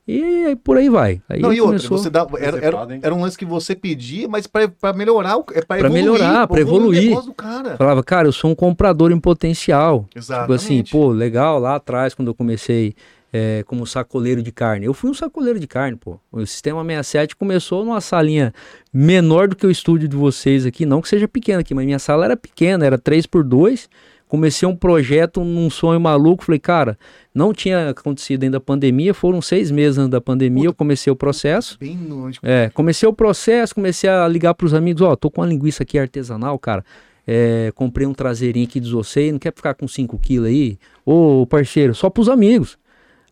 [0.06, 1.22] E por aí vai.
[1.28, 4.48] Aí não, e outra, você dá, era, era, era, um lance que você pedia, mas
[4.48, 7.16] para melhorar, é para melhorar, para evoluir.
[7.36, 7.76] Cara.
[7.76, 10.08] Falava, cara, eu sou um comprador em potencial.
[10.14, 10.42] Exatamente.
[10.42, 12.94] Tipo assim, pô, legal, lá atrás, quando eu comecei
[13.32, 14.86] é, como sacoleiro de carne.
[14.86, 16.18] Eu fui um sacoleiro de carne, pô.
[16.30, 18.52] O Sistema 67 começou numa salinha
[18.92, 21.98] menor do que o estúdio de vocês aqui, não que seja pequena aqui, mas minha
[21.98, 23.88] sala era pequena, era 3 por 2
[24.32, 26.42] comecei um projeto num sonho maluco.
[26.42, 26.98] Falei, cara,
[27.34, 30.64] não tinha acontecido ainda a pandemia, foram seis meses antes da pandemia.
[30.64, 31.76] eu comecei o processo.
[31.78, 32.38] Bem longe.
[32.42, 35.46] É, comecei o processo, comecei a ligar para os amigos: Ó, oh, tô com uma
[35.46, 36.82] linguiça aqui artesanal, cara.
[37.26, 40.78] É, comprei um traseirinho aqui, desossei, não quer ficar com 5 quilos aí?
[41.04, 42.78] Ô, parceiro, só para os amigos.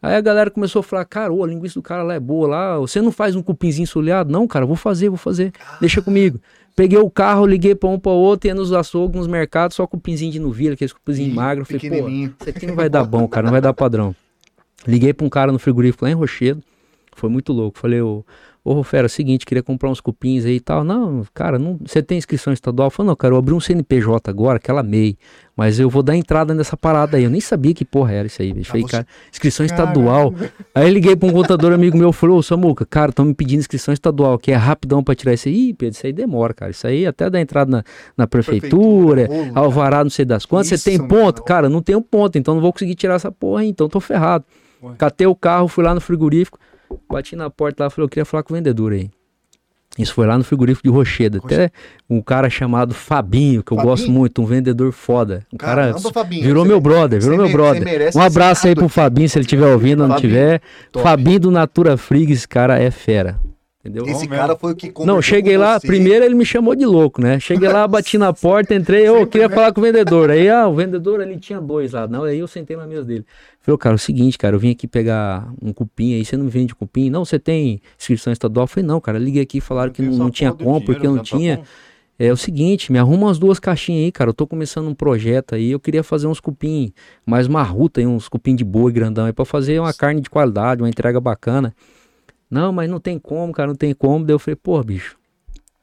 [0.02, 2.46] Aí a galera começou a falar, cara, ô, a linguiça do cara lá é boa
[2.46, 4.30] lá, você não faz um cupinzinho soleado?
[4.30, 6.38] Não, cara, vou fazer, vou fazer, deixa comigo.
[6.76, 10.32] Peguei o carro, liguei pra um pra outro, ia nos açougues, nos mercados, só cupinzinho
[10.32, 11.64] de novilha, aqueles cupinzinho magro.
[11.64, 14.14] Falei, pô, isso aqui não vai dar bom, cara, não vai dar padrão.
[14.86, 16.62] Liguei pra um cara no frigorífico lá em Rochedo.
[17.14, 17.78] Foi muito louco.
[17.78, 18.24] Falei, ô,
[18.64, 20.84] ô Fera, é o seguinte, queria comprar uns cupins aí e tal.
[20.84, 22.86] Não, cara, não, você tem inscrição estadual?
[22.86, 25.16] Eu falei, não, cara, eu abri um CNPJ agora, aquela MEI,
[25.56, 27.24] mas eu vou dar entrada nessa parada aí.
[27.24, 28.68] Eu nem sabia que porra era isso aí, bicho.
[28.70, 30.34] Ah, Falei, você- cara, inscrição estadual.
[30.74, 33.92] Aí liguei pra um contador amigo meu, falou, ô Samuca, cara, estão me pedindo inscrição
[33.94, 35.68] estadual, que é rapidão pra tirar isso aí.
[35.70, 36.70] Ih, Pedro, isso aí demora, cara.
[36.70, 37.84] Isso aí até dar entrada na,
[38.16, 39.60] na prefeitura, Prefeitura, cara.
[39.66, 40.68] alvará, não sei das quantas.
[40.68, 41.08] Você Isso, tem mano.
[41.08, 41.42] ponto?
[41.44, 44.44] Cara, não tenho ponto, então não vou conseguir tirar essa porra aí, então tô ferrado.
[44.82, 44.94] Ué.
[44.96, 46.58] Catei o carro, fui lá no frigorífico,
[47.10, 49.10] bati na porta lá, falei, eu queria falar com o vendedor aí.
[49.98, 51.38] Isso foi lá no frigorífico de Rocheda.
[51.44, 51.70] Até
[52.08, 53.90] um cara chamado Fabinho, que eu Fabinho?
[53.90, 55.44] gosto muito, um vendedor foda.
[55.52, 58.10] Um cara Caramba, Fabinho, virou meu me- brother, virou meu me- brother.
[58.14, 58.88] Um abraço aí pro.
[58.88, 60.62] Fabinho, se ele estiver ouvindo ou não tiver.
[60.92, 61.02] top.
[61.02, 63.36] Fabinho do Natura Friggs, esse cara é fera.
[63.82, 64.04] Entendeu?
[64.06, 65.86] Esse Bom cara foi o que Não, cheguei com lá, você.
[65.86, 67.40] primeiro ele me chamou de louco, né?
[67.40, 70.30] Cheguei lá, bati na porta, entrei, eu queria falar com o vendedor.
[70.30, 72.06] Aí, ah, o vendedor ali tinha dois lá.
[72.06, 73.24] Não, aí eu sentei na mesa dele.
[73.58, 76.44] Falei, cara, é o seguinte, cara, eu vim aqui pegar um cupim aí, você não
[76.44, 77.08] me vende cupim?
[77.08, 78.64] Não, você tem inscrição estadual?
[78.64, 80.64] Eu falei, não, cara, eu liguei aqui e falaram que não, não tinha porra do
[80.64, 81.62] como, porque dinheiro, não tá tinha.
[82.18, 84.28] É o seguinte, me arruma umas duas caixinhas aí, cara.
[84.28, 85.70] Eu tô começando um projeto aí.
[85.70, 86.92] Eu queria fazer uns cupim
[87.24, 90.82] mais marruta aí, uns cupim de boi grandão aí, pra fazer uma carne de qualidade,
[90.82, 91.74] uma entrega bacana.
[92.50, 94.24] Não, mas não tem como, cara, não tem como.
[94.24, 95.16] Daí eu falei, pô, bicho,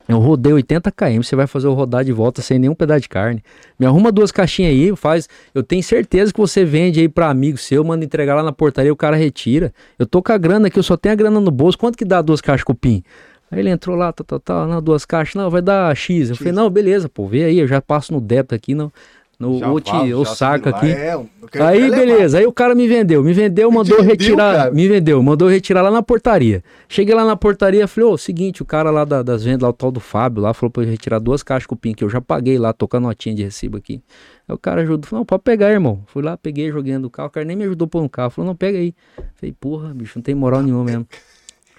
[0.07, 3.09] eu rodei 80 km, você vai fazer eu rodar de volta sem nenhum pedaço de
[3.09, 3.43] carne.
[3.77, 5.27] Me arruma duas caixinhas aí, faz.
[5.53, 8.91] Eu tenho certeza que você vende aí pra amigo seu, manda entregar lá na portaria,
[8.91, 9.73] o cara retira.
[9.99, 11.77] Eu tô com a grana aqui, eu só tenho a grana no bolso.
[11.77, 13.03] Quanto que dá duas caixas cupim?
[13.51, 16.29] Aí ele entrou lá, tá, tá, tá, não, duas caixas, não, vai dar X.
[16.29, 18.91] Eu falei, não, beleza, pô, vê aí, eu já passo no débito aqui, não,
[19.39, 19.67] no, Já
[20.25, 20.87] saco lá, aqui.
[20.91, 21.13] É,
[21.61, 21.95] Aí, levar.
[21.95, 22.39] beleza.
[22.39, 23.23] Aí o cara me vendeu.
[23.23, 24.55] Me vendeu, mandou vendeu, retirar.
[24.55, 24.71] cara?
[24.71, 26.63] Me vendeu, mandou retirar lá na portaria.
[26.89, 29.73] Cheguei lá na portaria, falei, ô, seguinte, o cara lá da- das vendas, lá, o
[29.73, 32.57] tal do Fábio, lá, falou pra eu retirar duas caixas cupim, que eu já paguei
[32.57, 34.01] lá, tocando notinha de recibo aqui.
[34.47, 36.01] Aí o cara ajudou, falou, não, pode pegar, irmão.
[36.07, 37.27] Fui lá, peguei, joguei do carro.
[37.27, 38.31] O cara nem me ajudou a pôr no carro.
[38.31, 38.93] Falou, não, pega aí.
[39.35, 41.05] Falei, porra, bicho, não tem moral nenhuma mesmo.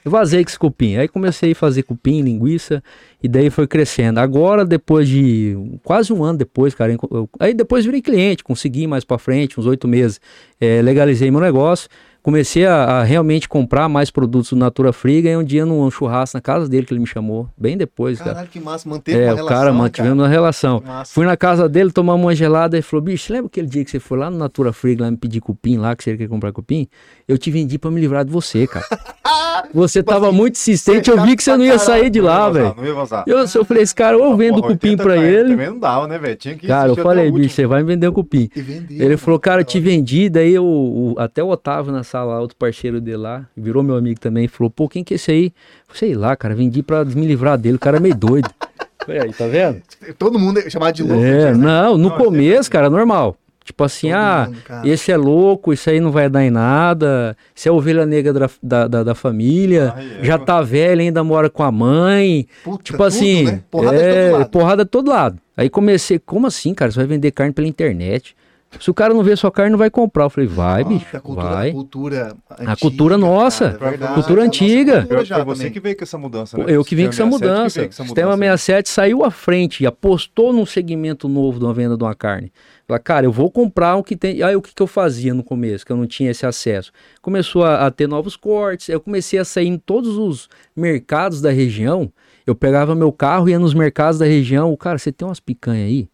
[0.09, 0.97] Eu vazei com esse cupim.
[0.97, 2.83] Aí comecei a fazer cupim, linguiça,
[3.23, 4.18] e daí foi crescendo.
[4.18, 9.05] Agora, depois de quase um ano depois, cara, eu- aí depois virei cliente, consegui mais
[9.05, 10.18] pra frente, uns oito meses,
[10.59, 11.90] eh, legalizei meu negócio,
[12.23, 16.37] comecei a, a realmente comprar mais produtos do Natura Free, ganhei um dia num churrasco
[16.38, 18.31] na casa dele que ele me chamou, bem depois, cara.
[18.31, 20.83] Caralho, que massa, manteve É, uma o relação, cara, mantivemos uma relação.
[20.87, 21.12] Massa.
[21.12, 24.01] Fui na casa dele, tomamos uma gelada e falou: bicho, lembra aquele dia que você
[24.01, 26.87] foi lá no Natura Free lá me pedir cupim lá, que você queria comprar cupim?
[27.27, 28.87] Eu te vendi pra me livrar de você, cara.
[29.73, 32.75] Você tava muito insistente, eu vi que você não ia sair de lá, velho.
[32.77, 33.25] Não ia vazar.
[33.27, 35.51] Eu, eu falei, esse cara, ou eu vendo Porra, cupim 80 pra ele.
[35.51, 36.37] Também não dava, né, velho?
[36.37, 38.49] Tinha que Cara, eu falei, o bicho, você vai me vender um cupim.
[38.90, 40.29] Ele falou, cara, da te vendi.
[40.29, 44.21] Daí o, o- até o Otávio na sala, outro parceiro dele lá, virou meu amigo
[44.21, 45.53] também, falou, pô, quem que é esse aí?
[45.92, 48.49] Sei lá, cara, vendi pra me livrar dele, o cara é meio doido.
[49.07, 49.81] Falei, aí, tá vendo?
[50.18, 51.25] Todo mundo é chamado de louco.
[51.25, 51.55] É, né?
[51.55, 53.37] não, no Não, começo, cara, normal.
[53.69, 57.37] Tipo assim, Todo ah, mundo, esse é louco, isso aí não vai dar em nada,
[57.55, 61.51] isso é ovelha negra da, da, da- da família, é, já tá velho, ainda mora
[61.51, 62.47] com a mãe.
[62.65, 63.63] Puta, Tipo tudo, assim, né?
[63.71, 64.51] Porrada de é, todo lado.
[64.51, 65.39] porrada de todo lado.
[65.55, 66.91] Aí comecei, como assim, cara?
[66.91, 68.35] Você vai vender carne pela internet?
[68.79, 70.25] Se o cara não vê sua carne, não vai comprar.
[70.25, 71.71] Eu falei, vai, bicho, A cultura, vai.
[71.71, 74.15] a cultura A cultura nossa, cara, é verdade.
[74.15, 74.93] cultura É a nossa antiga.
[75.01, 75.73] cultura você também.
[75.73, 76.65] que veio com essa mudança, né?
[76.69, 78.03] Eu que vim com essa Sistema 67 que mudança.
[78.03, 78.57] O Sistema mudança.
[78.59, 82.53] 67 saiu à frente e apostou num segmento novo de uma venda de uma carne.
[82.87, 84.43] Falei, cara, eu vou comprar o que tem.
[84.43, 86.93] Aí o que, que eu fazia no começo, que eu não tinha esse acesso?
[87.23, 91.51] Começou a, a ter novos cortes, eu comecei a sair em todos os mercados da
[91.51, 92.13] região.
[92.47, 94.73] Eu pegava meu carro, ia nos mercados da região.
[94.73, 96.09] O cara, você tem umas picanhas aí?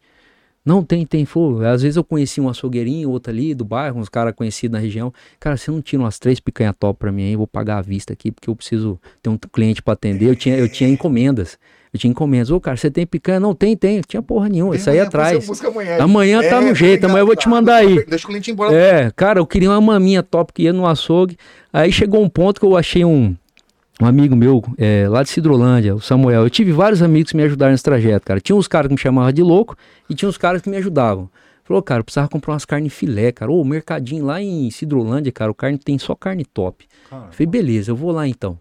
[0.64, 1.27] Não, tem, tem.
[1.27, 4.79] Pô, às vezes eu conhecia um açougueirinho, outro ali do bairro, uns caras conhecidos na
[4.79, 5.12] região.
[5.38, 7.33] Cara, você não tira umas três picanha top pra mim aí?
[7.33, 10.27] Eu vou pagar à vista aqui, porque eu preciso ter um cliente pra atender.
[10.27, 11.59] Eu tinha, eu tinha encomendas.
[11.92, 12.50] Eu tinha encomendas.
[12.50, 13.38] Ô, cara, você tem picanha?
[13.38, 13.98] Não, tem, tem.
[13.98, 14.74] Eu tinha porra nenhuma.
[14.74, 15.46] Isso aí atrás.
[15.66, 16.03] amanhã.
[16.03, 18.05] Amanhã tá no jeito, amanhã eu vou te mandar aí.
[18.07, 18.74] Deixa o cliente embora.
[18.74, 21.37] É, cara, eu queria uma maminha top que ia no açougue.
[21.72, 23.37] Aí chegou um ponto que eu achei um,
[24.00, 26.42] um amigo meu é, lá de Cidrolândia, o Samuel.
[26.42, 28.40] Eu tive vários amigos que me ajudaram nesse trajeto, cara.
[28.40, 29.76] Tinha uns caras que me chamavam de louco
[30.09, 31.30] e tinha uns caras que me ajudavam.
[31.64, 33.50] Falou, cara, eu precisava comprar umas carnes filé, cara.
[33.50, 36.87] Ô, o mercadinho lá em Cidrolândia, cara, o carne tem só carne top.
[37.30, 38.59] Falei, beleza, eu vou lá então.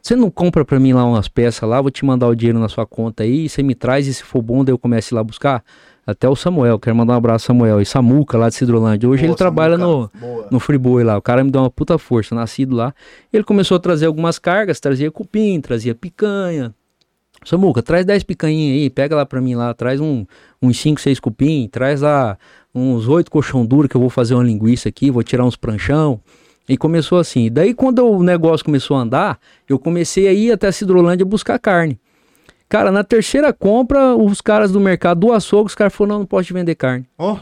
[0.00, 2.68] Você não compra pra mim lá umas peças lá, vou te mandar o dinheiro na
[2.68, 5.16] sua conta aí, você me traz e se for bom, daí eu começo a ir
[5.16, 5.64] lá buscar.
[6.08, 7.82] Até o Samuel, quero mandar um abraço Samuel.
[7.82, 9.06] E Samuca lá de Cidrolândia.
[9.06, 10.10] Hoje Boa, ele trabalha no.
[10.18, 10.48] Boa.
[10.50, 11.18] no Friboi lá.
[11.18, 12.94] O cara me deu uma puta força, nascido lá.
[13.30, 16.74] Ele começou a trazer algumas cargas, trazia cupim, trazia picanha.
[17.44, 20.24] Samuca, traz 10 picanhinhas aí, pega lá pra mim lá, traz um,
[20.62, 22.38] uns 5, 6 cupim, traz lá
[22.74, 26.18] uns 8 colchão duro que eu vou fazer uma linguiça aqui, vou tirar uns pranchão.
[26.66, 27.52] E começou assim.
[27.52, 31.58] Daí quando o negócio começou a andar, eu comecei a ir até a Cidrolândia buscar
[31.58, 32.00] carne.
[32.68, 36.26] Cara, na terceira compra, os caras do mercado do açougue, os caras falaram, não, não
[36.26, 37.06] posso te vender carne.
[37.16, 37.38] Ó,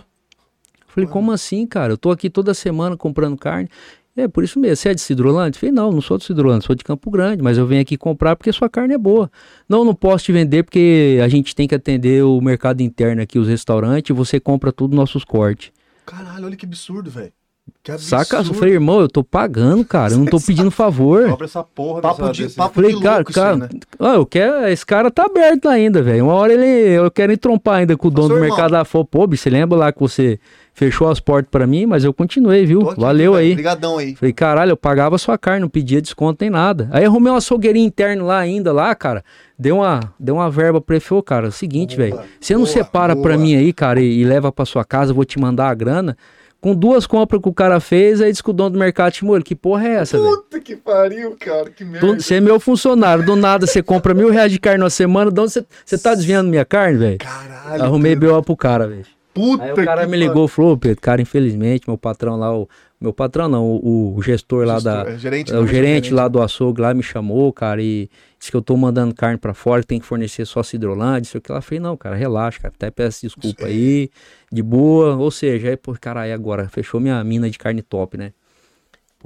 [0.96, 1.92] Falei, como assim, cara?
[1.92, 3.68] Eu tô aqui toda semana comprando carne.
[4.16, 4.76] É, por isso mesmo.
[4.76, 5.60] Você é de Cidrolândia?
[5.60, 8.34] Falei, não, não sou de Cidrolândia, sou de Campo Grande, mas eu venho aqui comprar
[8.34, 9.30] porque sua carne é boa.
[9.68, 13.38] Não, não posso te vender porque a gente tem que atender o mercado interno aqui,
[13.38, 15.70] os restaurantes, e você compra tudo nossos cortes.
[16.06, 17.32] Caralho, olha que absurdo, velho.
[17.82, 18.08] Que absurdo.
[18.24, 18.36] Saca?
[18.48, 21.26] Eu falei, irmão, eu tô pagando, cara, eu não tô pedindo favor.
[21.30, 23.68] Cobra essa porra Papo dessa- de- papo Falei, de cara, cara, aí, né?
[24.00, 26.24] ah, eu quero, esse cara tá aberto ainda, velho.
[26.24, 26.64] Uma hora ele,
[26.96, 28.48] eu quero entrompar ainda com o dono do irmão.
[28.48, 29.04] mercado da Fo.
[29.04, 30.38] Pô, bicho, você lembra lá que você
[30.74, 32.90] fechou as portas pra mim, mas eu continuei, viu?
[32.90, 33.44] Aqui, Valeu velho.
[33.44, 33.52] aí.
[33.52, 34.14] Obrigadão aí.
[34.16, 36.88] Falei, caralho, eu pagava sua carne, não pedia desconto nem nada.
[36.92, 39.24] Aí arrumei uma açougueirinha interna lá ainda, lá, cara.
[39.58, 41.00] Deu uma, deu uma verba pra ele.
[41.04, 42.18] Falei, ô, cara, é o seguinte, velho.
[42.40, 43.38] Você não boa, separa pra boa.
[43.38, 46.16] mim aí, cara, e, e leva pra sua casa, eu vou te mandar a grana.
[46.66, 49.36] Com duas compras que o cara fez, aí disse que o dono do mercado chamou
[49.36, 49.44] ele.
[49.44, 50.36] Que porra é essa, velho?
[50.38, 51.70] Puta que pariu, cara.
[51.70, 52.20] Que merda.
[52.20, 55.40] Você é meu funcionário, do nada você compra mil reais de carne na semana, de
[55.40, 57.18] onde você, tá desviando minha carne, velho?
[57.18, 57.84] Caralho.
[57.84, 58.16] Arrumei.
[58.16, 59.06] BO pro cara, velho.
[59.32, 62.52] Puta Aí o cara me ligou e falou, "Ô, Pedro, cara, infelizmente, meu patrão lá,
[62.52, 62.68] o.
[62.98, 65.10] Meu patrão não, o, o gestor lá Gestor, da.
[65.10, 68.08] é, gerente, é, não, o é gerente lá do açougue lá me chamou, cara, e
[68.38, 71.36] disse que eu tô mandando carne pra fora, que tem que fornecer só cidrolândia, isso
[71.36, 71.58] aqui lá.
[71.58, 74.10] Eu falei, não, cara, relaxa, cara, até peço desculpa aí,
[74.50, 75.16] de boa.
[75.16, 78.32] Ou seja, aí, pô, cara, aí agora, fechou minha mina de carne top, né?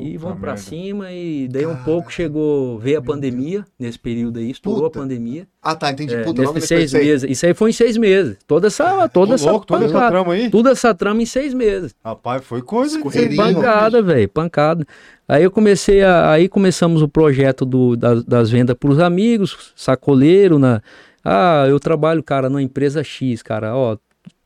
[0.02, 0.62] E Puta vamos pra merda.
[0.62, 4.98] cima e daí um pouco chegou, veio a pandemia nesse período aí, estourou Puta.
[4.98, 5.46] a pandemia.
[5.62, 6.14] Ah, tá, entendi.
[6.14, 7.04] É, Puta, logo seis sei.
[7.04, 7.30] meses.
[7.30, 8.36] Isso aí foi em seis meses.
[8.46, 10.10] Toda essa, toda essa louco, toda essa pancada.
[10.10, 10.50] trama aí.
[10.50, 11.94] Toda essa trama em seis meses.
[12.04, 12.96] Rapaz, foi coisa.
[12.96, 13.36] Escorreria.
[13.36, 14.86] Foi Pancada, velho, pancada.
[15.28, 16.30] Aí eu comecei a.
[16.32, 20.82] Aí começamos o projeto do, das, das vendas para os amigos, sacoleiro, na.
[21.24, 23.76] Ah, eu trabalho, cara, numa empresa X, cara.
[23.76, 23.96] Ó,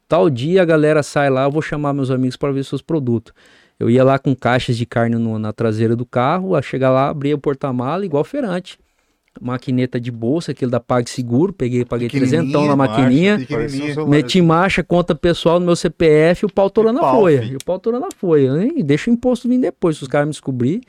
[0.09, 3.33] tal dia a galera sai lá, eu vou chamar meus amigos para ver seus produtos.
[3.79, 7.09] Eu ia lá com caixas de carne no- na traseira do carro, a chegar lá,
[7.09, 8.79] abria o porta-mala, igual feirante.
[9.41, 13.37] Maquineta de bolsa, aquele da PagSeguro, peguei, paguei trezentão na maquininha.
[13.37, 14.07] pequenininha.
[14.07, 17.43] Meti marcha, conta pessoal no meu CPF e o pau torando a folha.
[17.43, 18.65] E o pau torando a folha.
[18.77, 20.83] E deixa o imposto vir depois, se os caras me descobrir.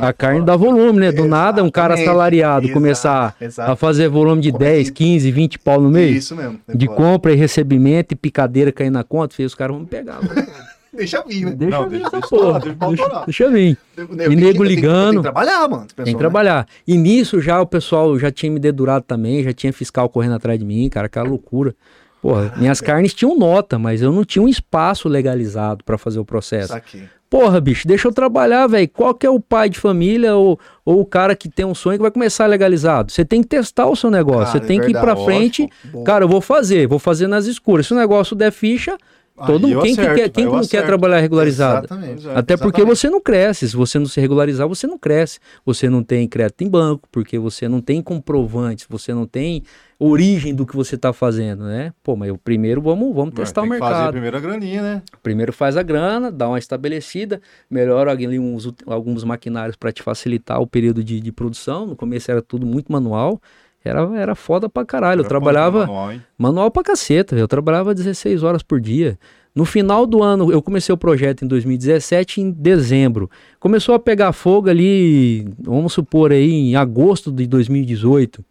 [0.00, 1.12] A carne dá volume, né?
[1.12, 2.08] Do nada, um cara Exatamente.
[2.08, 3.70] assalariado Exato, começar exato.
[3.72, 4.72] a fazer volume de Correto.
[4.76, 6.16] 10, 15, 20 pau no mês.
[6.16, 6.58] Isso mesmo.
[6.74, 10.18] De compra e recebimento e picadeira cair na conta, filho, os caras vão me pegar.
[10.96, 11.52] Deixa vir, né?
[11.56, 12.60] Deixa Não, vir deixa- essa deixa porra.
[12.60, 13.78] deixa Deixa, deixa vir.
[13.96, 15.08] Eu- E nego ligando.
[15.10, 15.84] Tem que trabalhar, mano.
[15.86, 16.18] esse Tem que pessoal, né?
[16.18, 16.66] trabalhar.
[16.86, 20.58] E nisso já o pessoal já tinha me dedurado também, já tinha fiscal correndo atrás
[20.58, 21.74] de mim, cara, aquela loucura.
[22.22, 26.24] Porra, minhas carnes tinham nota, mas eu não tinha um espaço legalizado pra fazer o
[26.24, 26.68] processo.
[26.68, 27.02] Saquei.
[27.28, 28.88] Porra, bicho, deixa eu trabalhar, velho.
[28.88, 31.98] Qual que é o pai de família ou, ou o cara que tem um sonho
[31.98, 33.10] que vai começar legalizado?
[33.10, 35.68] Você tem que testar o seu negócio, você tem é que ir pra verdade, frente.
[36.04, 37.86] Cara, eu vou fazer, vou fazer nas escuras.
[37.88, 38.96] Se o negócio der ficha,
[39.34, 41.86] todo eu quem, que acerto, quer, quem que não quer trabalhar regularizado?
[41.86, 42.28] Exatamente.
[42.28, 42.98] Até porque Exatamente.
[42.98, 43.68] você não cresce.
[43.68, 45.40] Se você não se regularizar, você não cresce.
[45.66, 49.64] Você não tem crédito em banco, porque você não tem comprovantes, você não tem
[49.98, 51.92] origem do que você está fazendo, né?
[52.02, 54.12] Pô, mas eu primeiro vamos, vamos testar o que fazer a mercado.
[54.12, 55.02] primeira graninha, né?
[55.22, 60.60] Primeiro faz a grana, dá uma estabelecida, melhora ali uns, alguns maquinários para te facilitar
[60.60, 61.86] o período de, de produção.
[61.86, 63.40] No começo era tudo muito manual.
[63.84, 65.20] Era, era foda pra caralho.
[65.20, 65.80] Eu Era trabalhava.
[65.80, 66.22] quanto manual, hein?
[66.38, 69.18] Manual pra caceta, eu trabalhava 16 horas por dia.
[69.54, 73.30] No final do ano, eu comecei o projeto em 2017, em dezembro.
[73.60, 78.44] Começou a pegar fogo ali, vamos supor aí, em agosto de 2018.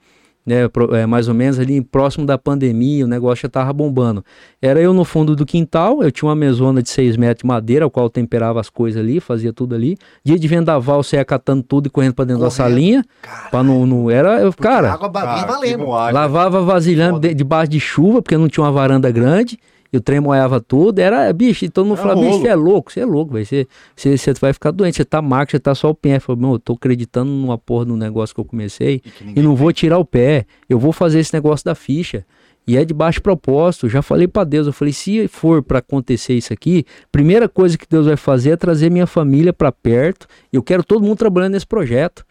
[0.46, 0.56] Né,
[0.92, 4.26] é, mais ou menos ali próximo da pandemia, o negócio já tava bombando.
[4.62, 7.86] Era eu no fundo do quintal, eu tinha uma mesona de 6 metros de madeira,
[7.86, 9.98] ao qual eu temperava as coisas ali, fazia tudo ali.
[10.22, 12.58] Dia de vendaval, você ia catando tudo e correndo pra dentro da Correndo.
[12.70, 13.06] salinha.
[13.22, 15.86] Cara, Pra não, não- era, eu, cara, água babinha valendo.
[15.88, 17.28] Lavava vasilhame Foda.
[17.30, 19.58] de- debaixo de chuva, porque não tinha uma varanda grande.
[19.94, 20.98] E o trem moiava tudo.
[20.98, 23.38] Era, bicho, e todo mundo falava, bicho, você é louco, você é louco.
[23.38, 26.16] Você, você, você vai ficar doente, você tá magro, você tá só o pé.
[26.16, 29.42] Eu falei, meu, eu tô acreditando numa porra no negócio que eu comecei E e
[29.44, 30.48] não vou tirar o pé.
[30.68, 32.26] Eu vou fazer esse negócio da ficha.
[32.66, 33.88] E é de baixo propósito.
[33.88, 37.86] Já falei pra Deus, eu falei, se for pra acontecer isso aqui, primeira coisa que
[37.88, 40.26] Deus vai fazer é trazer minha família pra perto.
[40.52, 42.26] Eu quero todo mundo trabalhando nesse projeto.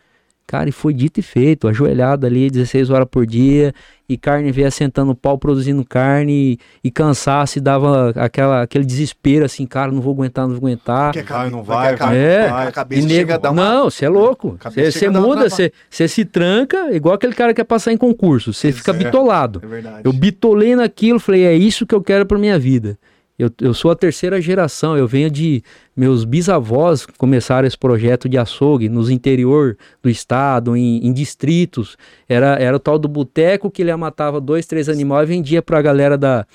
[0.47, 3.73] Cara, e foi dito e feito, ajoelhado ali 16 horas por dia,
[4.09, 8.85] e carne veio assentando o pau, produzindo carne, e, e cansaço, e dava aquela, aquele
[8.85, 11.13] desespero assim, cara, não vou aguentar, não vou aguentar.
[11.13, 12.49] Que Vai, não vai, a cabe- É.
[12.49, 13.65] a cabeça E chega nego, a dar uma...
[13.75, 14.57] Não, você é louco.
[14.59, 18.53] cabeça Você muda, você se tranca, igual aquele cara que quer passar em concurso.
[18.53, 18.95] Você fica é.
[18.95, 19.61] bitolado.
[19.63, 20.01] É verdade.
[20.05, 22.99] Eu bitolei naquilo, falei, é isso que eu quero pra minha vida.
[23.38, 25.62] Eu, eu sou a terceira geração, eu venho de.
[25.97, 31.97] Meus bisavós começaram esse projeto de açougue nos interior do estado, em, em distritos.
[32.29, 35.81] Era, era o tal do boteco que ele matava dois, três animais e vendia pra
[35.83, 36.47] galera da.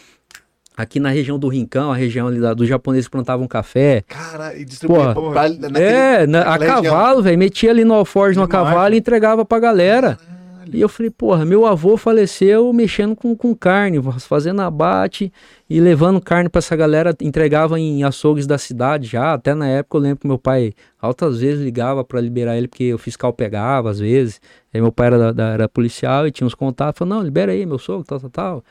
[0.78, 4.04] Aqui na região do Rincão, a região ali da, dos japoneses que plantavam café.
[4.08, 5.32] Cara, e distribui Porra.
[5.32, 6.84] pra, naquele, é, na- a região.
[6.84, 7.38] cavalo, velho.
[7.40, 10.20] Metia ali no alforge no cavalo e entregava pra galera.
[10.74, 15.32] E eu falei, porra, meu avô faleceu mexendo com, com carne, fazendo abate
[15.70, 19.34] e levando carne para essa galera, entregava em açougues da cidade já.
[19.34, 22.94] Até na época eu lembro que meu pai altas vezes ligava para liberar ele, porque
[22.94, 24.42] o fiscal pegava às vezes.
[24.74, 27.66] Aí meu pai era, da, era policial e tinha uns contatos, falou, não, libera aí,
[27.66, 28.64] meu sogro, tal, tal, tal.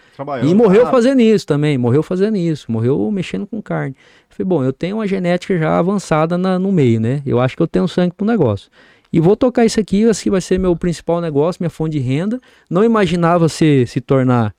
[0.45, 3.97] E morreu fazendo isso também, morreu fazendo isso, morreu mexendo com carne.
[4.31, 7.23] Eu falei, bom, eu tenho uma genética já avançada na, no meio, né?
[7.25, 8.71] Eu acho que eu tenho sangue pro negócio.
[9.17, 12.39] E vou tocar isso aqui, assim vai ser meu principal negócio, minha fonte de renda.
[12.69, 14.55] Não imaginava se, se tornar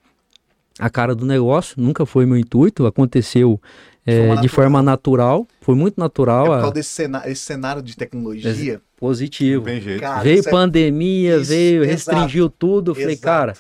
[0.80, 3.62] a cara do negócio, nunca foi meu intuito, aconteceu
[4.04, 6.46] é, de forma natural, foi muito natural.
[6.46, 8.74] É por causa desse cenário, esse cenário de tecnologia.
[8.74, 9.66] É positivo.
[10.00, 12.92] Cara, veio é pandemia, isso, veio, restringiu exato, tudo.
[12.92, 13.22] Eu falei, exato.
[13.22, 13.54] cara,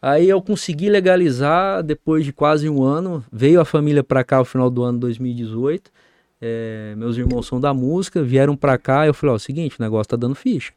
[0.00, 3.22] aí eu consegui legalizar depois de quase um ano.
[3.30, 5.90] Veio a família para cá no final do ano 2018.
[6.40, 9.06] É, meus irmãos são da música, vieram para cá.
[9.06, 10.72] Eu falei: Ó, o seguinte, o negócio tá dando ficha.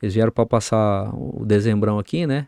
[0.00, 2.46] Eles vieram para passar o dezembrão aqui, né?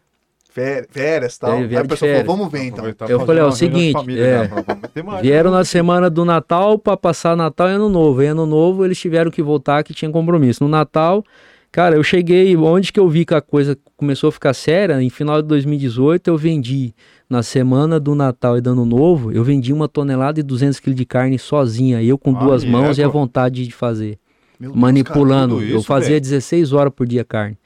[0.89, 1.53] Férias e tal.
[1.59, 2.85] Aí a pessoa falou: Vamos ver então.
[3.09, 5.21] Eu falei: Ó, o seguinte, família, é, né?
[5.21, 8.23] vieram na semana do Natal para passar Natal e Ano Novo.
[8.23, 10.63] E Ano Novo eles tiveram que voltar que tinha compromisso.
[10.63, 11.25] No Natal.
[11.73, 15.11] Cara, eu cheguei, onde que eu vi que a coisa começou a ficar séria, em
[15.11, 16.95] final de 2018 eu vendi
[17.35, 20.97] na semana do Natal e do Ano Novo, eu vendi uma tonelada e 200 quilos
[20.97, 24.21] de carne sozinha, eu com ah, duas mãos é, e a vontade de fazer.
[24.59, 25.57] Meu manipulando.
[25.57, 26.21] Deus, cara, isso, eu fazia véio.
[26.21, 27.59] 16 horas por dia carne.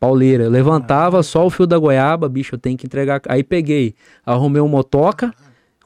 [0.00, 0.44] Pauleira.
[0.44, 3.20] Eu levantava ah, só o fio da goiaba, bicho, eu tenho que entregar.
[3.28, 3.94] Aí peguei,
[4.24, 5.30] arrumei um motoca,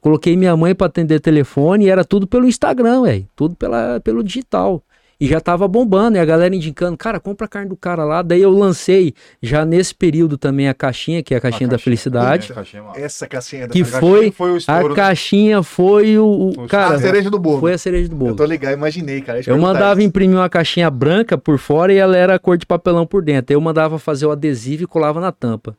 [0.00, 3.26] coloquei minha mãe para atender telefone e era tudo pelo Instagram, velho.
[3.34, 4.84] Tudo pela, pelo digital
[5.18, 8.20] e já tava bombando, e a galera indicando, cara, compra a carne do cara lá.
[8.20, 11.78] Daí eu lancei já nesse período também a caixinha, que é a caixinha, a da
[11.78, 12.52] felicidade.
[12.94, 14.94] Essa caixinha da Que foi, foi a né?
[14.94, 17.60] caixinha foi o, o cara, a cereja do bolo.
[17.60, 18.32] Foi a cereja do bolo.
[18.32, 19.40] Eu tô ligado, imaginei, cara.
[19.46, 20.08] Eu mandava isso.
[20.08, 23.54] imprimir uma caixinha branca por fora e ela era cor de papelão por dentro.
[23.54, 25.76] Eu mandava fazer o adesivo e colava na tampa.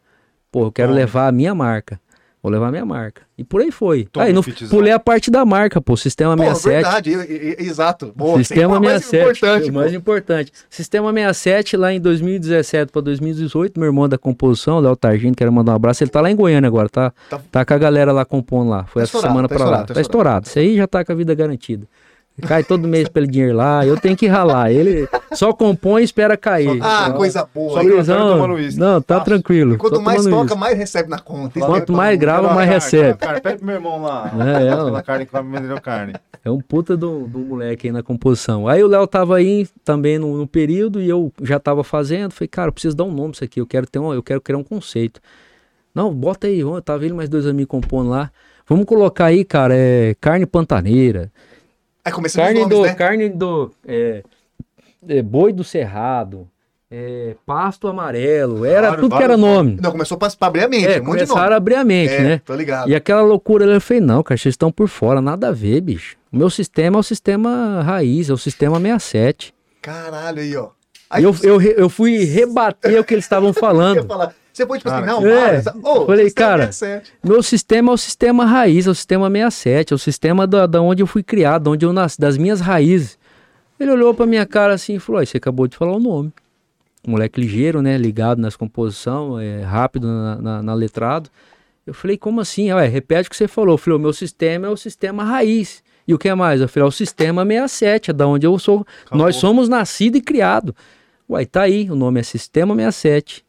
[0.52, 2.00] Pô, eu quero levar a minha marca.
[2.42, 3.24] Vou levar minha marca.
[3.38, 4.08] E por aí foi.
[4.12, 5.98] Toma aí, não, pulei a parte da marca, pô.
[5.98, 7.10] Sistema pô, 67.
[7.10, 8.14] Verdade, exato.
[8.16, 9.24] Boa, Sistema 67.
[9.24, 10.52] Mais importante, mais importante.
[10.70, 15.74] Sistema 67, lá em 2017 para 2018, meu irmão da composição, Léo Targino, quero mandar
[15.74, 16.04] um abraço.
[16.04, 17.12] Ele tá lá em Goiânia agora, tá?
[17.30, 18.86] Tá, tá com a galera lá compondo lá.
[18.86, 19.84] Foi tá essa semana tá para lá.
[19.84, 20.48] Tá, tá estourado.
[20.48, 21.88] Isso aí já tá com a vida garantida.
[22.46, 24.72] Cai todo mês pelo dinheiro lá, eu tenho que ralar.
[24.72, 26.80] Ele só compõe e espera cair.
[26.84, 27.82] Ah, coisa boa.
[27.82, 29.74] Só não, tá tranquilo.
[29.74, 30.58] E quanto mais toca, isso.
[30.58, 31.60] mais recebe na conta.
[31.60, 33.18] Quanto mais grava, mais recebe.
[33.42, 34.32] Pede pro meu irmão lá.
[34.48, 36.14] É, é, carne que vai carne.
[36.44, 38.68] É um puta do, do moleque aí na composição.
[38.68, 42.32] Aí o Léo tava aí também no, no, período e eu já tava fazendo.
[42.32, 43.60] Falei, cara, eu preciso dar um nome isso aqui.
[43.60, 45.20] Eu quero ter um, eu quero criar um conceito.
[45.94, 48.32] Não, bota aí, eu tava vendo mais dois amigos compondo lá.
[48.68, 51.32] Vamos colocar aí, cara, é carne pantaneira.
[52.08, 52.94] Aí começou carne nomes, do, né?
[52.94, 54.24] Carne do é,
[55.10, 56.48] é, boi do cerrado,
[56.90, 59.78] é, pasto amarelo, era vários, tudo vários, que era nome.
[59.82, 62.42] Não, começou para abrir a mente, é, um começaram a abrir a mente, é, né?
[62.46, 62.90] Tô ligado.
[62.90, 66.16] E aquela loucura, eu falei, não, cara, vocês estão por fora, nada a ver, bicho.
[66.32, 69.54] O meu sistema é o sistema raiz, é o sistema 67.
[69.82, 70.70] Caralho, aí, ó.
[71.10, 74.08] Aí eu, eu, eu fui rebater o que eles estavam falando.
[74.58, 77.14] Você pode, tipo assim, não, é, para, oh, falei, cara, 67.
[77.24, 80.82] meu sistema é o sistema raiz, é o sistema 67, é o sistema da, da
[80.82, 83.20] onde eu fui criado, onde eu nasci, das minhas raízes.
[83.80, 86.34] Ele olhou pra minha cara assim e falou, você acabou de falar o nome.
[87.06, 91.30] moleque ligeiro, né, ligado nas composição, é, rápido na, na, na, letrado.
[91.86, 92.74] Eu falei, como assim?
[92.74, 93.76] Ué, repete o que você falou.
[93.76, 95.84] Eu falei, o meu sistema é o sistema raiz.
[96.08, 96.62] E o que é mais?
[96.62, 98.84] Eu falei, é o sistema 67, é da onde eu sou.
[99.06, 99.24] Acabou.
[99.24, 100.76] Nós somos nascido e criado.
[101.30, 103.46] Uai, tá aí, o nome é Sistema 67.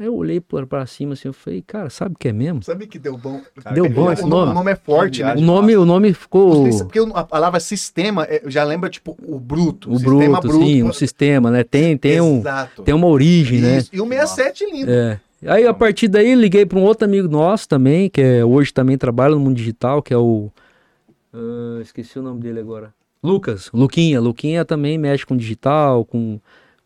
[0.00, 2.62] Aí eu olhei para cima assim, eu falei, cara, sabe o que é mesmo?
[2.62, 3.42] Sabe que deu bom?
[3.62, 4.52] Cara, deu bom esse nome?
[4.52, 5.34] O nome é forte, né?
[5.34, 6.66] O nome, o nome ficou.
[6.70, 9.92] Porque a palavra sistema é, já lembra, tipo, o bruto.
[9.94, 11.64] O bruto, bruto, sim, um sistema, né?
[11.64, 12.42] Tem, tem, um,
[12.82, 13.76] tem uma origem, né?
[13.76, 13.90] Isso.
[13.92, 13.98] né?
[13.98, 14.90] E o 67 é lindo.
[14.90, 15.20] É.
[15.46, 18.96] Aí a partir daí liguei para um outro amigo nosso também, que é, hoje também
[18.96, 20.50] trabalha no mundo digital, que é o.
[21.34, 22.94] Uh, esqueci o nome dele agora.
[23.22, 24.18] Lucas, Luquinha.
[24.18, 26.40] Luquinha também mexe com digital, com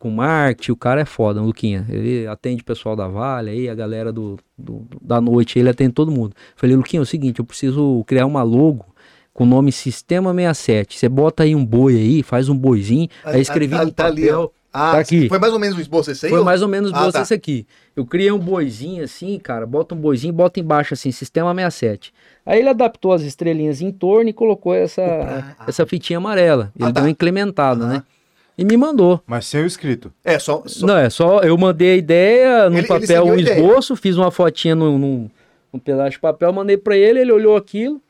[0.05, 1.83] com marketing, o cara é foda, o Luquinha.
[1.89, 5.93] Ele atende o pessoal da Vale, aí a galera do, do, da noite, ele atende
[5.93, 6.35] todo mundo.
[6.55, 8.85] Falei, Luquinha, é o seguinte, eu preciso criar uma logo
[9.33, 10.99] com o nome Sistema 67.
[10.99, 14.41] Você bota aí um boi aí, faz um boizinho, aí escrevi no tá papel...
[14.41, 15.27] Ali, ah, tá aqui.
[15.29, 16.31] Foi mais ou menos o esboço esse aí?
[16.31, 17.23] Foi mais ou menos o ah, esboço ah, tá.
[17.23, 17.65] esse aqui.
[17.95, 22.13] Eu criei um boizinho assim, cara, bota um boizinho, bota embaixo assim, Sistema 67.
[22.45, 26.71] Aí ele adaptou as estrelinhas em torno e colocou essa, ah, essa fitinha amarela.
[26.75, 26.91] Ele ah, tá.
[26.91, 28.03] deu uma incrementada, né?
[28.57, 29.21] E me mandou.
[29.25, 30.11] Mas sem o escrito.
[30.23, 30.85] É, só, só...
[30.85, 31.39] Não, é só.
[31.39, 35.29] Eu mandei a ideia no ele, papel, ele um esboço, fiz uma fotinha num, num,
[35.73, 38.01] num, pedaço de papel, mandei para ele, ele olhou aquilo,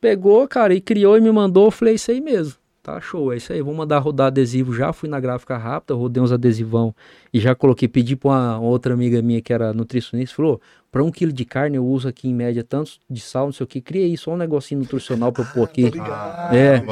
[0.00, 1.66] pegou, cara, e criou e me mandou.
[1.66, 2.54] Eu falei, isso aí mesmo.
[2.82, 4.92] tá show, é isso aí, vamos mandar rodar adesivo já.
[4.92, 6.94] Fui na gráfica rápida, rodei uns adesivão
[7.32, 10.60] e já coloquei, pedi pra uma outra amiga minha que era nutricionista, falou:
[10.90, 13.64] para um quilo de carne eu uso aqui em média tanto de sal, não sei
[13.64, 15.90] o que, criei só um negocinho nutricional pra eu pôr aqui.
[16.00, 16.82] Ah, É.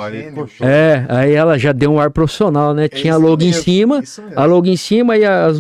[0.61, 2.89] É, aí ela já deu um ar profissional, né?
[2.89, 4.39] Tinha a logo em mesmo, cima, isso mesmo.
[4.39, 5.59] a logo em cima e as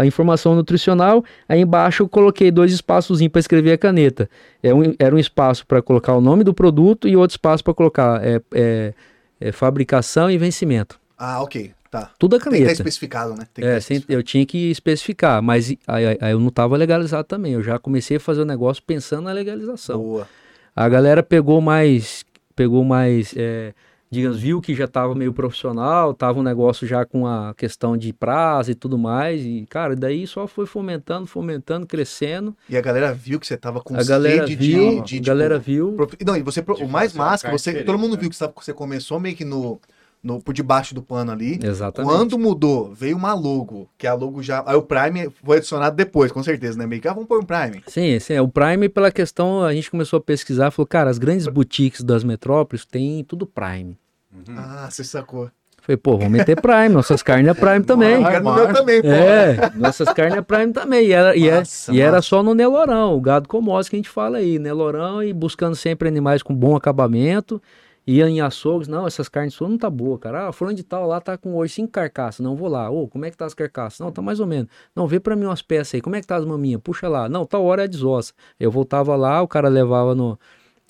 [0.00, 1.22] a informação nutricional.
[1.48, 4.30] Aí embaixo eu coloquei dois espaços para escrever a caneta.
[4.62, 7.74] É um- era um espaço para colocar o nome do produto e outro espaço para
[7.74, 8.94] colocar é, é-
[9.40, 10.98] é fabricação e vencimento.
[11.18, 11.72] Ah, ok.
[11.90, 12.10] Tá.
[12.18, 12.72] Tudo a Tem que estar caneta.
[12.82, 13.46] especificado, né?
[13.54, 14.18] Tem que É, tá sem- especificado.
[14.18, 17.54] eu tinha que especificar, mas aí, aí- aí eu não estava legalizado também.
[17.54, 19.98] Eu já comecei a fazer o negócio pensando na legalização.
[20.02, 20.28] Boa.
[20.76, 22.24] A galera pegou mais,
[22.54, 23.72] pegou mais, é,
[24.10, 28.12] digamos, viu que já estava meio profissional, tava um negócio já com a questão de
[28.12, 32.54] prazo e tudo mais, e cara, daí só foi fomentando, fomentando, crescendo.
[32.68, 35.26] E a galera viu que você tava com a galera viu, de, de, a tipo,
[35.26, 35.92] galera viu.
[35.94, 38.20] prof- Não, e você, o mais massa, que carne você, todo mundo né?
[38.20, 39.80] viu que você começou meio que no,
[40.22, 41.58] no, por debaixo do pano ali.
[41.62, 42.12] Exatamente.
[42.12, 44.62] Quando mudou, veio uma logo, que a logo já.
[44.66, 46.86] Aí o Prime foi adicionado depois, com certeza, né?
[46.86, 47.82] Meio que, ah, vamos pôr um Prime.
[47.86, 51.18] Sim, sim, é o Prime pela questão, a gente começou a pesquisar, falou, cara, as
[51.18, 53.96] grandes boutiques das metrópoles têm tudo Prime.
[54.32, 54.54] Uhum.
[54.56, 55.50] Ah, você sacou.
[55.80, 58.20] Falei, pô, vamos meter Prime, nossas carnes é Prime também.
[58.22, 59.08] Eu quero no meu também, pô.
[59.08, 61.06] É, nossas carnes é Prime também.
[61.06, 64.08] E era, e é- e era só no Nelorão, o gado commodity que a gente
[64.10, 64.58] fala aí.
[64.58, 67.62] Nelorão e buscando sempre animais com bom acabamento.
[68.10, 70.48] Ia em açougues, não, essas carnes suas não tá boa, cara.
[70.48, 72.40] Ah, fulano de tal lá tá com hoje cinco carcaças.
[72.40, 72.88] Não, vou lá.
[72.88, 74.00] Ô, como é que tá as carcaças?
[74.00, 74.68] Não, tá mais ou menos.
[74.96, 76.00] Não, vê pra mim umas peças aí.
[76.00, 76.80] Como é que tá as maminhas?
[76.82, 77.28] Puxa lá.
[77.28, 78.32] Não, tal hora é desossa.
[78.58, 80.38] Eu voltava lá, o cara levava no,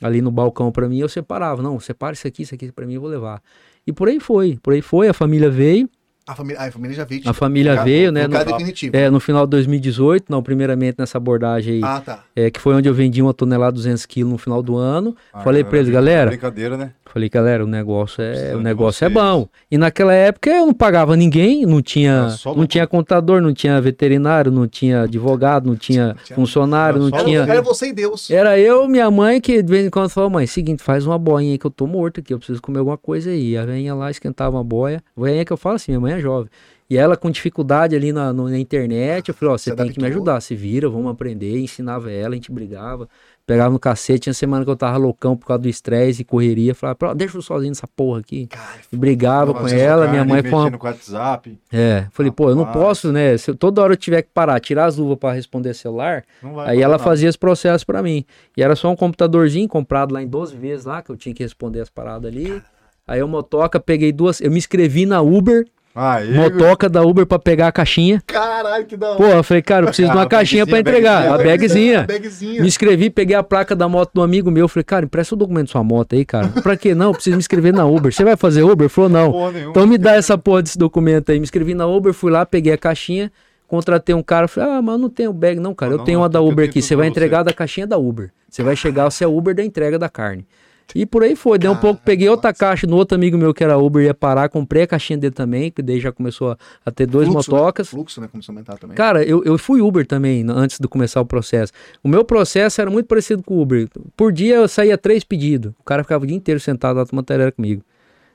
[0.00, 1.60] ali no balcão pra mim, eu separava.
[1.60, 3.42] Não, separa isso aqui, isso aqui pra mim, eu vou levar.
[3.84, 5.08] E por aí foi, por aí foi.
[5.08, 5.88] A família veio,
[6.26, 7.22] A família, ah, a família já veio.
[7.24, 8.26] a família veio, né?
[8.28, 8.94] No no- definitivo.
[8.94, 12.22] é, no final de 2018, não, primeiramente nessa abordagem aí, Ah, tá.
[12.36, 15.16] é, que foi onde eu vendi uma tonelada 200 quilos no final do ano.
[15.32, 16.92] Ah, Falei pra eles, galera, Brincadeira, né?
[17.08, 19.48] Falei, galera, o negócio é, o negócio é bom.
[19.70, 24.50] E naquela época eu não pagava ninguém, não tinha, não tinha contador, não tinha veterinário,
[24.52, 27.40] não tinha advogado, não tinha Tinha- funcionário, não só tinha...
[27.40, 28.30] Era, você e Deus.
[28.30, 31.52] Era eu, minha mãe, que de vez em quando falava, mãe, seguinte, faz uma boinha
[31.52, 33.56] aí que eu tô morto aqui, eu preciso comer alguma coisa aí.
[33.56, 35.02] A velhinha lá esquentava uma boia.
[35.16, 36.50] A que eu falo assim, minha mãe é jovem.
[36.90, 40.00] E ela com dificuldade ali na, na internet, eu falei, ó, você Se tem que
[40.00, 41.58] me ajudar, se vira, vamos aprender.
[41.58, 43.06] Ensinava ela, a gente brigava.
[43.48, 46.74] Pegava no cacete, tinha semana que eu tava loucão por causa do estresse e correria.
[46.74, 48.46] Falava, "Pô, deixa eu sozinho nessa porra aqui.
[48.46, 51.58] Cara, brigava com ela, minha mãe foi uma mexendo com o WhatsApp.
[51.72, 52.84] é, falei, pô, eu não Rapaz.
[52.84, 53.38] posso, né?
[53.38, 56.24] Se eu- toda hora eu tiver que parar, tirar as luvas pra responder celular,
[56.66, 57.02] aí ela nada.
[57.02, 58.22] fazia esse processo pra mim.
[58.54, 61.42] E era só um computadorzinho comprado lá em 12 vezes lá, que eu tinha que
[61.42, 62.62] responder as paradas ali.
[63.06, 65.64] Aí eu motoca, peguei duas, eu me inscrevi na Uber,
[66.00, 68.22] Aí, motoca da Uber pra pegar a caixinha.
[68.24, 69.16] Caralho, que da hora.
[69.16, 72.06] Pô, eu falei, cara, eu preciso de uma A caixinha pra bagzinha, entregar, a bagzinha.
[72.06, 72.62] Bagzinha.
[72.62, 75.66] Me inscrevi, peguei a placa da moto do amigo meu, falei, cara, empresta o documento
[75.66, 76.46] da sua moto aí, cara.
[76.62, 76.94] Pra quê?
[76.94, 78.12] Não, eu preciso me inscrever na Uber.
[78.12, 78.84] Você vai fazer Uber?
[78.84, 79.32] Ele falou, não.
[79.32, 79.70] porra nenhuma.
[79.72, 81.40] Então me dá essa porra desse documento aí.
[81.40, 83.32] Me inscrevi na Uber, fui lá, peguei a caixinha,
[83.66, 85.90] contratei um cara, falei, ah, mas eu não tenho bag, não, cara.
[85.90, 86.80] Não, Eu tenho não, uma da Uber aqui.
[86.80, 88.30] Você vai entregar da caixinha da Uber.
[88.48, 90.46] Você vai chegar, você é Uber da entrega da carne.
[90.94, 93.62] E por aí foi, deu um pouco, peguei outra caixa no outro amigo meu que
[93.62, 96.90] era Uber, ia parar, comprei a caixinha dele também, que daí já começou a, a
[96.90, 97.86] ter dois Fluxo, motocas.
[97.86, 97.90] Né?
[97.90, 98.28] Fluxo, né?
[98.28, 98.96] Começou a aumentar também.
[98.96, 101.72] Cara, eu, eu fui Uber também antes de começar o processo.
[102.02, 103.88] O meu processo era muito parecido com o Uber.
[104.16, 105.72] Por dia eu saía três pedidos.
[105.78, 107.82] O cara ficava o dia inteiro sentado lá tomando tarefa comigo.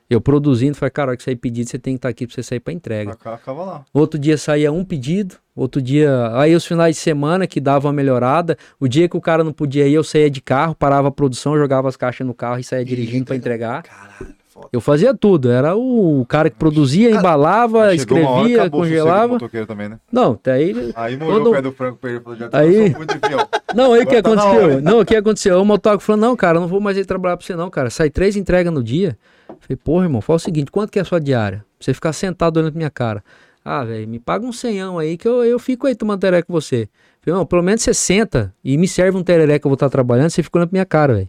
[0.08, 2.34] Eu produzindo, falei, cara, a hora que sair pedido, você tem que estar aqui pra
[2.34, 3.12] você sair pra entrega.
[3.24, 3.84] Acaba lá.
[3.92, 6.30] Outro dia saía um pedido, outro dia.
[6.34, 8.56] Aí os finais de semana que dava uma melhorada.
[8.78, 11.56] O dia que o cara não podia ir, eu saía de carro, parava a produção,
[11.56, 13.82] jogava as caixas no carro e saía dirigindo pra entregar.
[13.82, 14.68] Caralho, foda.
[14.72, 15.50] Eu fazia tudo.
[15.50, 19.38] Era o cara que produzia, embalava, uma hora, escrevia, do congelava.
[19.66, 19.98] também, né?
[20.12, 22.20] Não, até aí Aí Quando- o pé do frango pra ele.
[22.20, 23.38] Falou, já Aí- muito fiel.
[23.74, 24.64] Não, aí o que tá aconteceu?
[24.64, 24.80] hora.
[24.80, 25.60] Não, o que aconteceu?
[25.60, 27.90] O motoca falou: não, cara, não vou mais ir trabalhar pra você, não, cara.
[27.90, 29.18] Sai três entregas no dia.
[29.46, 31.58] Falei, porra, irmão, fala o seguinte: quanto que é a sua diária?
[31.78, 33.22] Pra você ficar sentado olhando pra minha cara.
[33.64, 36.52] Ah, velho, me paga um senhão aí que eu, eu fico aí tomando tereré com
[36.52, 36.88] você.
[37.22, 39.88] Falei, não, pelo menos você senta e me serve um tereré que eu vou estar
[39.88, 41.28] trabalhando, você fica olhando pra minha cara, velho.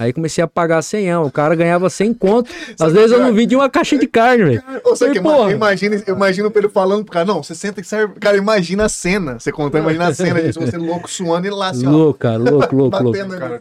[0.00, 1.24] Aí comecei a pagar senhão.
[1.26, 2.50] O cara ganhava 100 conto.
[2.80, 4.62] Às vezes eu não vendia uma caixa de carne, velho.
[4.82, 5.50] Ou seja, Falei, que ima- porra.
[6.06, 8.14] eu imagino, o Pedro falando pro cara, não, você senta e serve.
[8.18, 9.38] Cara, imagina a cena.
[9.38, 11.90] Você contando, imagina a cena de você louco suando e lá assim, ó.
[11.90, 13.18] Louco, cara, louco, louco, louco.
[13.38, 13.60] Cara.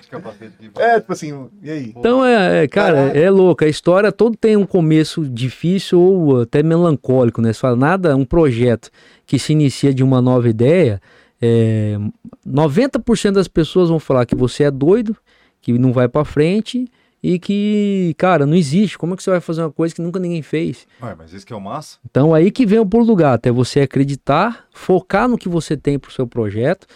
[0.78, 1.94] É, tipo assim, e aí?
[1.96, 3.66] Então, é, é, cara, é louco.
[3.66, 7.52] A história todo tem um começo difícil ou até melancólico, né?
[7.52, 8.90] Você fala, nada, um projeto
[9.26, 11.02] que se inicia de uma nova ideia,
[11.42, 11.98] é,
[12.48, 15.16] 90% das pessoas vão falar que você é doido,
[15.62, 16.88] que não vai pra frente
[17.22, 18.98] e que, cara, não existe.
[18.98, 20.88] Como é que você vai fazer uma coisa que nunca ninguém fez?
[21.02, 21.98] Ué, mas isso que é o massa?
[22.10, 25.76] Então, aí que vem o pulo do gato, é você acreditar, focar no que você
[25.76, 26.88] tem pro seu projeto,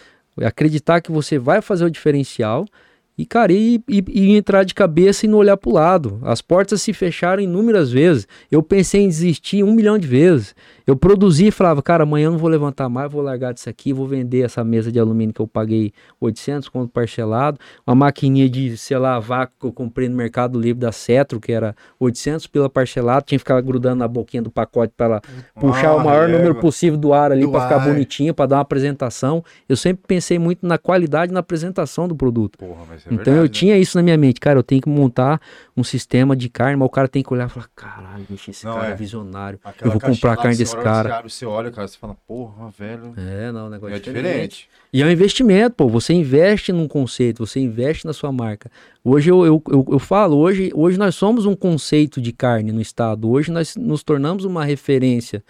[0.42, 2.66] acreditar que você vai fazer o diferencial
[3.16, 6.18] E, cara, e, e, e, entrar de cabeça e não olhar para o lado.
[6.22, 8.26] As portas se fecharam inúmeras vezes.
[8.50, 10.54] Eu pensei em desistir um milhão de vezes.
[10.86, 13.92] Eu produzi e falava, cara, amanhã eu não vou levantar mais, vou largar disso aqui,
[13.92, 18.76] vou vender essa mesa de alumínio que eu paguei 800 conto parcelado, uma maquininha de,
[18.76, 22.68] sei lá, vácuo que eu comprei no Mercado Livre da Cetro, que era 800 pela
[22.68, 25.22] parcelado, tinha que ficar grudando na boquinha do pacote para ela
[25.54, 28.62] puxar ah, o maior número possível do ar ali para ficar bonitinho, para dar uma
[28.62, 29.42] apresentação.
[29.66, 32.58] Eu sempre pensei muito na qualidade na apresentação do produto.
[32.58, 33.48] Porra, é então verdade, eu né?
[33.48, 35.40] tinha isso na minha mente, cara, eu tenho que montar
[35.76, 38.74] um sistema de carne, mas o cara tem que olhar e falar, caralho, esse não,
[38.74, 41.22] cara é, é visionário, Aquela eu vou comprar carne desse cara.
[41.22, 43.12] Você, você olha, cara, você fala, porra, velho.
[43.16, 44.22] É, não, o negócio é diferente.
[44.22, 44.68] diferente.
[44.92, 45.88] E é um investimento, pô.
[45.88, 48.70] Você investe num conceito, você investe na sua marca.
[49.02, 52.80] Hoje eu, eu, eu, eu, falo, hoje, hoje nós somos um conceito de carne no
[52.80, 53.28] estado.
[53.28, 55.42] Hoje nós nos tornamos uma referência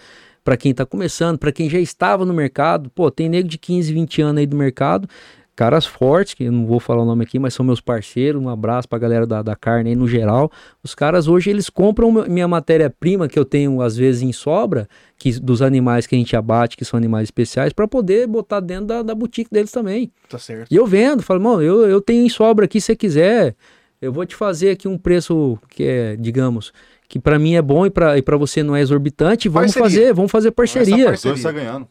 [0.43, 2.91] para quem está começando, para quem já estava no mercado.
[2.91, 5.09] Pô, tem nego de 15, 20 anos aí do mercado
[5.55, 8.49] caras fortes, que eu não vou falar o nome aqui, mas são meus parceiros, um
[8.49, 10.51] abraço pra galera da, da carne aí no geral.
[10.83, 15.39] Os caras hoje eles compram minha matéria-prima que eu tenho às vezes em sobra, que
[15.41, 19.03] dos animais que a gente abate, que são animais especiais, para poder botar dentro da,
[19.03, 20.11] da boutique deles também.
[20.29, 20.71] Tá certo.
[20.71, 23.55] E eu vendo, falo, mano, eu, eu tenho em sobra aqui se você quiser.
[24.03, 26.73] Eu vou te fazer aqui um preço que é, digamos,
[27.09, 29.49] que para mim é bom e para você não é exorbitante.
[29.49, 30.01] Vamos parceria.
[30.01, 31.07] fazer, vamos fazer parceria.
[31.07, 31.43] parceria.
[31.43, 31.89] Tá ganhando.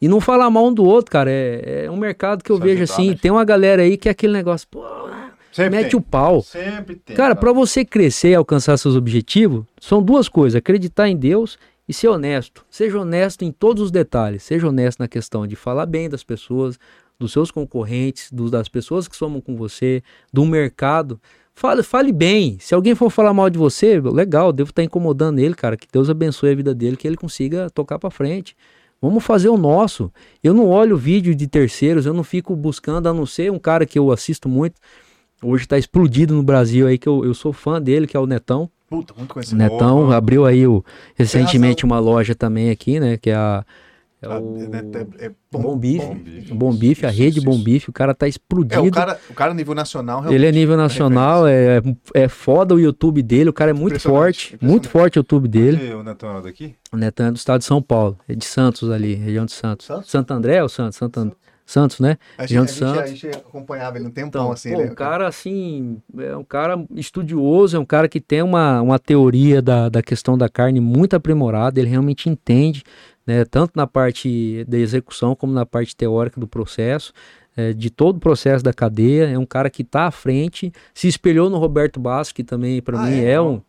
[0.00, 1.30] E não falar mal um do outro, cara.
[1.30, 3.10] É, é um mercado que eu vejo assim.
[3.10, 3.18] Né?
[3.20, 4.84] Tem uma galera aí que é aquele negócio, pô,
[5.54, 5.98] Sempre mete tem.
[5.98, 6.42] o pau.
[6.42, 7.14] Sempre tem.
[7.14, 11.56] Cara, para você crescer e alcançar seus objetivos, são duas coisas: acreditar em Deus
[11.88, 12.64] e ser honesto.
[12.68, 14.42] Seja honesto em todos os detalhes.
[14.42, 16.78] Seja honesto na questão de falar bem das pessoas,
[17.18, 21.20] dos seus concorrentes, dos, das pessoas que somam com você, do mercado.
[21.54, 22.58] Fale, fale bem.
[22.58, 25.76] Se alguém for falar mal de você, legal, devo estar incomodando ele, cara.
[25.76, 28.56] Que Deus abençoe a vida dele, que ele consiga tocar para frente.
[29.04, 30.10] Vamos fazer o nosso.
[30.42, 33.84] Eu não olho vídeo de terceiros, eu não fico buscando, a não ser um cara
[33.84, 34.80] que eu assisto muito.
[35.42, 38.26] Hoje está explodido no Brasil aí, que eu, eu sou fã dele, que é o
[38.26, 38.70] Netão.
[38.88, 39.58] Puta, muito conhecido.
[39.58, 40.82] Netão abriu aí o,
[41.14, 43.18] recentemente uma loja também aqui, né?
[43.18, 43.62] Que é a
[44.24, 44.56] é ah, o
[45.20, 46.06] é, é bom, bom Bife.
[46.06, 47.46] Bom Bife, bom bife a rede isso.
[47.46, 47.90] Bom Bife.
[47.90, 48.86] O cara tá explodindo.
[48.86, 51.82] É, o cara, o cara nível nacional Ele é nível nacional, é,
[52.14, 53.50] é foda o YouTube dele.
[53.50, 54.56] O cara é muito forte.
[54.60, 55.88] Muito forte o YouTube dele.
[55.88, 56.74] E o Netão é daqui?
[56.90, 58.18] O Netão é do estado de São Paulo.
[58.26, 59.86] É de Santos ali, região de Santos.
[59.86, 60.10] Santos?
[60.10, 60.96] Santo André ou Santos?
[60.96, 61.36] Santo André.
[61.66, 62.18] Santos, né?
[62.36, 63.02] A gente, a, Santos.
[63.02, 64.72] a gente acompanhava ele um tempão, então, assim.
[64.72, 64.90] Pô, né?
[64.90, 69.62] um cara, assim, é um cara estudioso, é um cara que tem uma, uma teoria
[69.62, 72.84] da, da questão da carne muito aprimorada, ele realmente entende
[73.26, 77.12] né, tanto na parte da execução como na parte teórica do processo,
[77.56, 79.28] é, de todo o processo da cadeia.
[79.28, 83.00] É um cara que está à frente, se espelhou no Roberto Basso, que também para
[83.00, 83.62] ah, mim é, é um,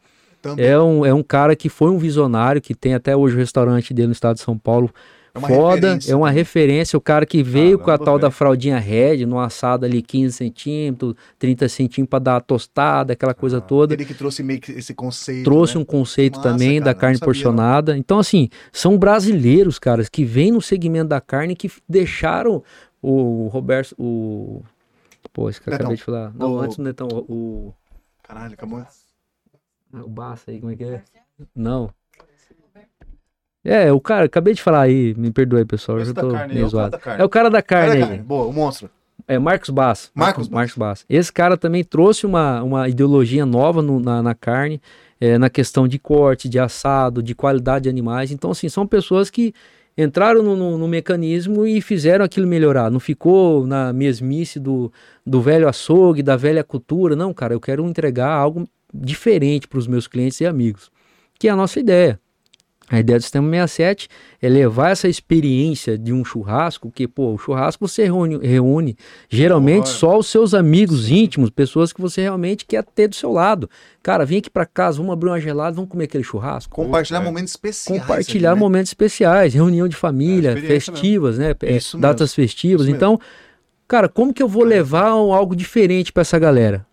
[0.58, 3.94] é, um, é um cara que foi um visionário, que tem até hoje o restaurante
[3.94, 4.92] dele no estado de São Paulo,
[5.36, 6.96] é uma foda, é uma referência.
[6.96, 11.14] O cara que veio com a tal da fraldinha red, no assado ali 15 centímetros,
[11.38, 13.94] 30 centímetros para dar a tostada, aquela coisa ah, toda.
[13.94, 15.44] Ele que trouxe meio que esse conceito.
[15.44, 15.82] Trouxe né?
[15.82, 17.92] um conceito Massa, também cara, da carne porcionada.
[17.92, 18.00] Não.
[18.00, 22.64] Então, assim, são brasileiros, caras, que vêm no segmento da carne que deixaram
[23.02, 23.94] o Roberto.
[24.00, 24.64] O.
[25.34, 26.34] Pô, esse que eu acabei de falar.
[26.34, 26.60] Não, o...
[26.62, 27.74] antes do Netão, o.
[28.24, 28.86] Caralho, acabou.
[29.92, 31.04] O Bassa aí, como é que é?
[31.54, 31.92] Não.
[33.66, 36.70] É, o cara, acabei de falar aí, me perdoe, pessoal, eu já tô carne, meio
[36.70, 37.00] zoado.
[37.18, 38.00] É o cara da carne.
[38.00, 38.24] Cara carne.
[38.24, 38.92] Boa, o monstro.
[39.28, 40.12] É Marcos Bass.
[40.14, 41.04] Marcos, Marcos Bass.
[41.10, 44.80] Esse cara também trouxe uma, uma ideologia nova no, na, na, carne,
[45.20, 48.32] é, na questão de corte, de assado, de qualidade de animais.
[48.32, 49.52] Então, assim, são pessoas que
[49.98, 52.92] entraram no, no, no, mecanismo e fizeram aquilo melhorar.
[52.92, 54.92] Não ficou na mesmice do,
[55.26, 57.16] do velho açougue, da velha cultura.
[57.16, 60.92] Não, cara, eu quero entregar algo diferente para os meus clientes e amigos.
[61.40, 62.20] Que é a nossa ideia.
[62.88, 64.08] A ideia do Sistema 67
[64.40, 68.96] é levar essa experiência de um churrasco, que, pô, o churrasco você reúne, reúne
[69.28, 73.68] geralmente só os seus amigos íntimos, pessoas que você realmente quer ter do seu lado.
[74.04, 76.76] Cara, vem aqui para casa, vamos abrir uma gelada, vamos comer aquele churrasco.
[76.76, 77.24] Compartilhar é.
[77.24, 78.02] momentos especiais.
[78.02, 78.64] Compartilhar aqui, né?
[78.64, 81.56] momentos especiais, reunião de família, é festivas, mesmo.
[81.62, 81.76] né?
[81.76, 82.88] É, datas festivas.
[82.88, 83.20] então,
[83.88, 86.86] cara, como que eu vou levar algo diferente para essa galera?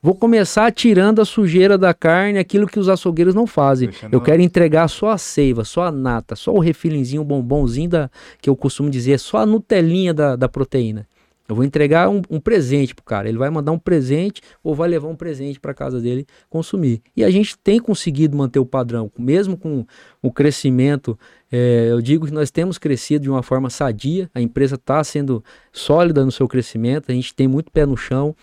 [0.00, 3.88] Vou começar tirando a sujeira da carne, aquilo que os açougueiros não fazem.
[3.88, 4.12] Deixando...
[4.12, 8.10] Eu quero entregar só a seiva, só a nata, só o refilinzinho, o bombonzinho da,
[8.40, 11.06] que eu costumo dizer, só a nutelinha da, da proteína.
[11.48, 13.26] Eu vou entregar um, um, presente pro cara.
[13.26, 17.00] Ele vai mandar um presente ou vai levar um presente para casa dele consumir.
[17.16, 19.86] E a gente tem conseguido manter o padrão, mesmo com
[20.20, 21.18] o crescimento.
[21.50, 24.30] É, eu digo que nós temos crescido de uma forma sadia.
[24.34, 25.42] A empresa está sendo
[25.72, 27.10] sólida no seu crescimento.
[27.10, 28.36] A gente tem muito pé no chão.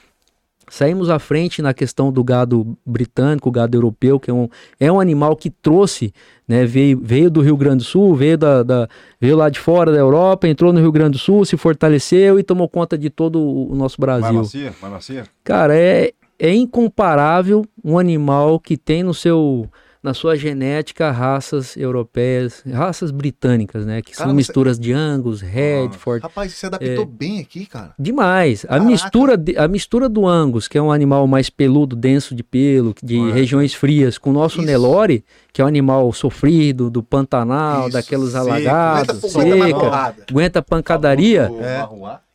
[0.70, 4.50] Saímos à frente na questão do gado britânico, gado europeu, que é um,
[4.80, 6.14] é um animal que trouxe,
[6.48, 8.90] né, veio, veio do Rio Grande do Sul, veio, da, da,
[9.20, 12.44] veio lá de fora da Europa, entrou no Rio Grande do Sul, se fortaleceu e
[12.44, 14.34] tomou conta de todo o nosso Brasil.
[14.34, 14.74] Mais macia?
[14.82, 15.24] Mais macia?
[15.44, 19.70] Cara, é, é incomparável um animal que tem no seu
[20.06, 24.04] na sua genética raças europeias, raças britânicas, né?
[24.04, 24.84] Que cara, são misturas você...
[24.84, 26.22] de Angus, Redford.
[26.22, 27.06] Rapaz, você adaptou é...
[27.06, 27.96] bem aqui, cara.
[27.98, 28.68] Demais.
[28.70, 32.44] A mistura, de, a mistura do Angus, que é um animal mais peludo, denso de
[32.44, 34.68] pelo, de regiões frias, com o nosso Isso.
[34.68, 41.52] Nelore, que é um animal sofrido, do Pantanal, Isso, daqueles alagados, seca, aguenta pancadaria.
[41.60, 41.84] É.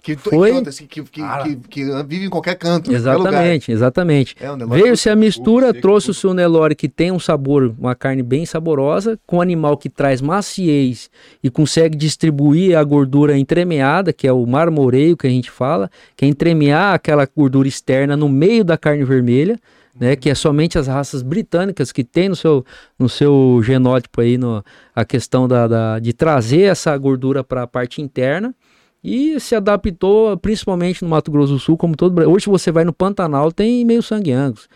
[0.03, 0.63] Que, foi...
[0.65, 2.93] que, que, que, que, vive em qualquer canto.
[2.93, 4.37] Exatamente, qualquer exatamente.
[4.41, 9.19] É, Veio-se a mistura, trouxe-se o Nelore que tem um sabor, uma carne bem saborosa,
[9.27, 11.11] com um animal que traz maciez
[11.43, 16.25] e consegue distribuir a gordura entremeada, que é o marmoreio que a gente fala, que
[16.25, 19.59] é entremear aquela gordura externa no meio da carne vermelha.
[19.99, 22.65] Né, que é somente as raças britânicas que tem no seu,
[22.99, 27.67] no seu genótipo aí no, a questão da, da de trazer essa gordura para a
[27.67, 28.55] parte interna
[29.03, 32.93] e se adaptou principalmente no Mato Grosso do Sul, como todo Hoje você vai no
[32.93, 34.69] Pantanal, tem meio sangue angus.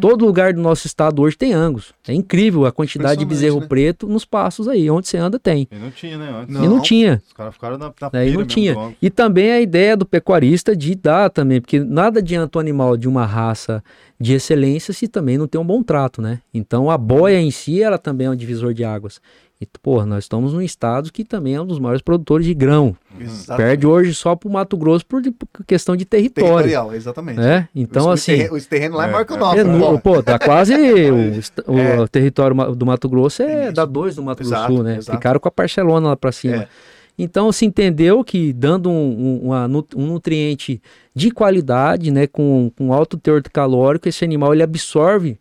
[0.00, 1.92] Todo lugar do nosso estado hoje tem angus.
[2.08, 3.66] É incrível a quantidade de bezerro né?
[3.66, 5.68] preto nos passos aí, onde você anda tem.
[5.70, 6.30] E não tinha, né?
[6.34, 6.54] Antes.
[6.54, 6.64] Não.
[6.64, 7.22] E não tinha.
[7.26, 8.74] Os caras ficaram na, na não tinha.
[9.02, 13.06] E também a ideia do pecuarista de dar também, porque nada adianta o animal de
[13.06, 13.84] uma raça
[14.18, 16.40] de excelência se também não tem um bom trato, né?
[16.54, 19.20] Então a boia em si, ela também é um divisor de águas.
[19.58, 22.94] E, pô, nós estamos num estado que também é um dos maiores produtores de grão.
[23.18, 23.56] Exatamente.
[23.56, 26.48] Perde hoje só para o Mato Grosso por, por, questão de território.
[26.56, 27.40] Territorial, exatamente.
[27.40, 27.66] É?
[27.74, 28.32] Então, assim.
[28.32, 29.58] Esse terreno lá é, maior que o nosso.
[29.58, 30.74] É, no, pô, tá quase.
[30.76, 32.06] o, o é.
[32.08, 34.98] território do Mato Grosso é da dois do Mato Grosso Sul, né?
[34.98, 35.16] Exato.
[35.16, 36.56] Ficaram com a parcelona lá para cima.
[36.56, 36.68] É.
[37.18, 40.82] Então se entendeu que dando um, um, uma, um, nutriente
[41.14, 45.38] de qualidade, né, com, com alto teor calórico, esse animal ele absorve é,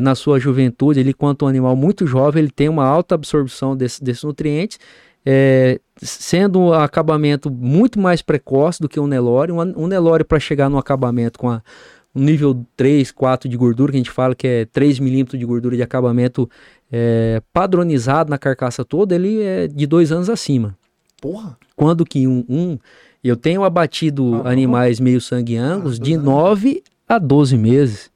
[0.00, 4.02] na sua juventude, ele quanto um animal muito jovem, ele tem uma alta absorção desse,
[4.02, 4.78] desses nutrientes,
[5.24, 9.52] é, sendo um acabamento muito mais precoce do que um Nelore.
[9.52, 11.62] Um, um Nelore para chegar no acabamento com a,
[12.14, 15.46] um nível 3, 4 de gordura, que a gente fala que é 3 milímetros de
[15.46, 16.48] gordura de acabamento
[16.92, 20.76] é, padronizado na carcaça toda, ele é de dois anos acima.
[21.20, 21.56] Porra!
[21.74, 22.78] Quando que um, um
[23.24, 28.10] eu tenho abatido ah, animais meio sangue angus ah, de 9 a 12 meses.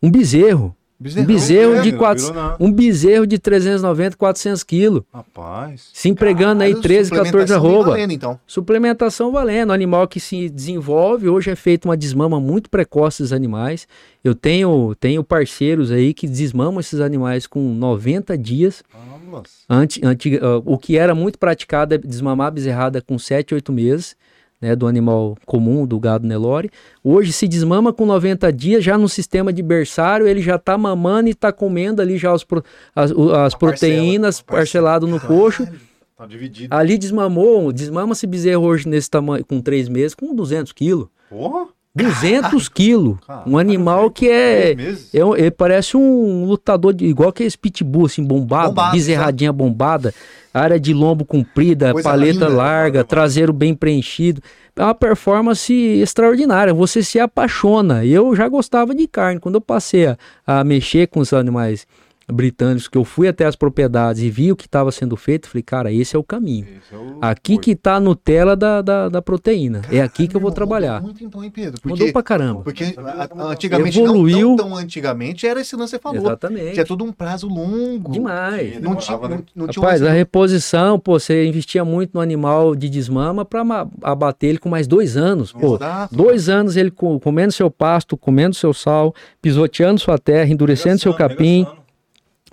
[0.00, 0.74] Um bezerro.
[1.20, 2.24] Um bezerro, é, de quatro,
[2.60, 5.02] um bezerro de 390, 400 quilos.
[5.12, 5.88] Rapaz.
[5.92, 7.90] Se empregando Caralho, aí 13, 14 arroba.
[7.90, 8.40] Valendo, então.
[8.46, 9.72] Suplementação valendo.
[9.72, 11.28] Animal que se desenvolve.
[11.28, 13.86] Hoje é feita uma desmama muito precoce dos animais.
[14.22, 18.82] Eu tenho, tenho parceiros aí que desmamam esses animais com 90 dias.
[19.30, 19.50] Nossa.
[19.68, 23.72] Antes, antiga, uh, o que era muito praticado é desmamar a bezerrada com 7, 8
[23.72, 24.16] meses
[24.62, 26.70] né, do animal comum, do gado Nelore.
[27.02, 31.28] Hoje se desmama com 90 dias, já no sistema de berçário, ele já está mamando
[31.28, 32.46] e está comendo ali já os,
[32.94, 35.66] as, as proteínas parcela, parcelado no coxo.
[36.14, 36.72] Tá dividido.
[36.72, 41.08] Ali desmamou, desmama-se bezerro hoje nesse tamanho, com 3 meses, com 200 quilos.
[41.28, 41.66] Porra!
[41.94, 43.18] 200 quilos.
[43.46, 48.24] Um animal que é, é, é, Parece um lutador de, igual que esse pitbull, assim,
[48.24, 50.14] bombado, bombado bezerradinha bombada,
[50.54, 54.40] área de lombo comprida, Coisa paleta linda, larga, né, traseiro bem preenchido.
[54.74, 56.72] É uma performance extraordinária.
[56.72, 58.04] Você se apaixona.
[58.04, 59.38] Eu já gostava de carne.
[59.38, 61.86] Quando eu passei a, a mexer com os animais
[62.30, 65.62] britânicos que eu fui até as propriedades e vi o que estava sendo feito, falei,
[65.62, 66.66] cara, esse é o caminho.
[66.92, 67.18] É o...
[67.20, 69.80] Aqui que está a Nutella da, da, da proteína.
[69.80, 70.94] Caramba, é aqui que eu vou trabalhar.
[70.94, 71.80] Mudou muito então, hein, Pedro?
[71.80, 72.62] Porque, mudou pra caramba.
[72.62, 72.94] Porque
[73.36, 74.50] antigamente, Evoluiu...
[74.50, 76.26] não tão, tão antigamente, era esse lance que você falou.
[76.26, 76.72] Exatamente.
[76.72, 78.12] Tinha todo um prazo longo.
[78.12, 78.80] Demais.
[78.80, 79.42] Não tinha, não, né?
[79.54, 80.06] não tinha Rapaz, um...
[80.06, 83.62] a reposição, pô, você investia muito no animal de desmama para
[84.02, 85.52] abater ele com mais dois anos.
[85.52, 86.14] Pô, Exato.
[86.14, 91.66] dois anos ele comendo seu pasto, comendo seu sal, pisoteando sua terra, endurecendo seu capim.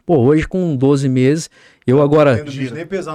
[0.09, 1.51] Pô, hoje com 12 meses,
[1.85, 2.43] eu agora.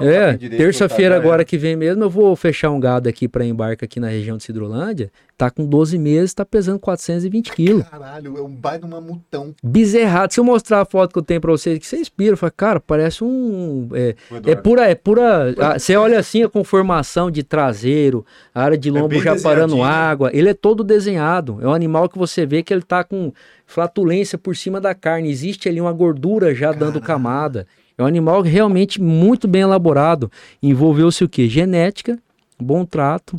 [0.02, 4.00] É, terça-feira agora que vem mesmo, eu vou fechar um gado aqui para embarque aqui
[4.00, 5.10] na região de Cidrolândia.
[5.36, 7.88] Tá com 12 meses, tá pesando 420 quilos.
[7.88, 9.52] Caralho, é um baita mamutão.
[9.62, 10.32] Bezerrado.
[10.32, 12.80] Se eu mostrar a foto que eu tenho pra vocês, que você inspira, fala, cara,
[12.80, 13.88] parece um.
[13.92, 14.14] É,
[14.46, 14.88] é pura.
[14.88, 19.16] É pura a, você olha assim a conformação de traseiro, a área de é lombo
[19.16, 20.30] é já parando água.
[20.32, 21.58] Ele é todo desenhado.
[21.60, 23.32] É um animal que você vê que ele tá com
[23.66, 25.30] flatulência por cima da carne.
[25.30, 26.78] Existe ali uma gordura já Caralho.
[26.78, 27.66] dando camada.
[27.96, 30.30] É um animal realmente muito bem elaborado.
[30.62, 31.48] Envolveu-se o que?
[31.48, 32.18] Genética,
[32.58, 33.36] bom trato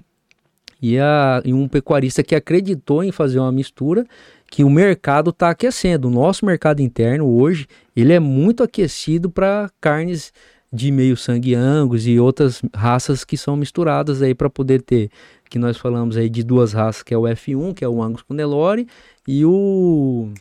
[0.82, 4.06] e, a, e um pecuarista que acreditou em fazer uma mistura
[4.50, 6.08] que o mercado está aquecendo.
[6.08, 10.32] O nosso mercado interno hoje ele é muito aquecido para carnes
[10.72, 15.10] de meio sangue angus e outras raças que são misturadas aí para poder ter,
[15.50, 18.22] que nós falamos aí de duas raças, que é o F1, que é o Angus
[18.22, 18.88] com Nelore,
[19.26, 20.34] e o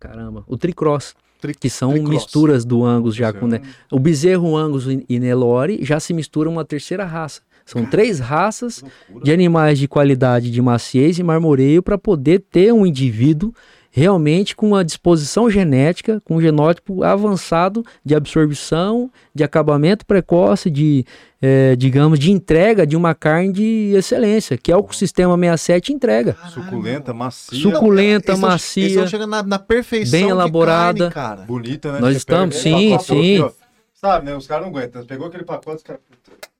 [0.00, 4.86] caramba, o Tricross, Tri- que são misturas do Angus já com ne- o bezerro Angus
[4.86, 7.42] e e Nelore já se mistura uma terceira raça.
[7.66, 8.82] São três raças
[9.22, 13.52] de animais de qualidade de maciez e marmoreio para poder ter um indivíduo
[13.94, 21.04] realmente com uma disposição genética, com um genótipo avançado de absorção, de acabamento precoce, de,
[21.42, 25.34] eh, digamos, de entrega de uma carne de excelência, que é o que o sistema
[25.36, 26.34] 67 entrega.
[26.48, 30.30] Suculenta, macia, Sucu- Suculenta, Eles tão- macia, eles tão chegando na, na perfeição bem de
[30.32, 31.10] elaborada.
[31.10, 31.46] carne, cara.
[31.46, 32.00] bonita, né?
[32.00, 33.46] Nós Você estamos- sim, sim.
[33.92, 34.34] Sabe, né?
[34.34, 35.04] Os caras não aguentam.
[35.04, 36.00] Pegou aquele pacote, os caras...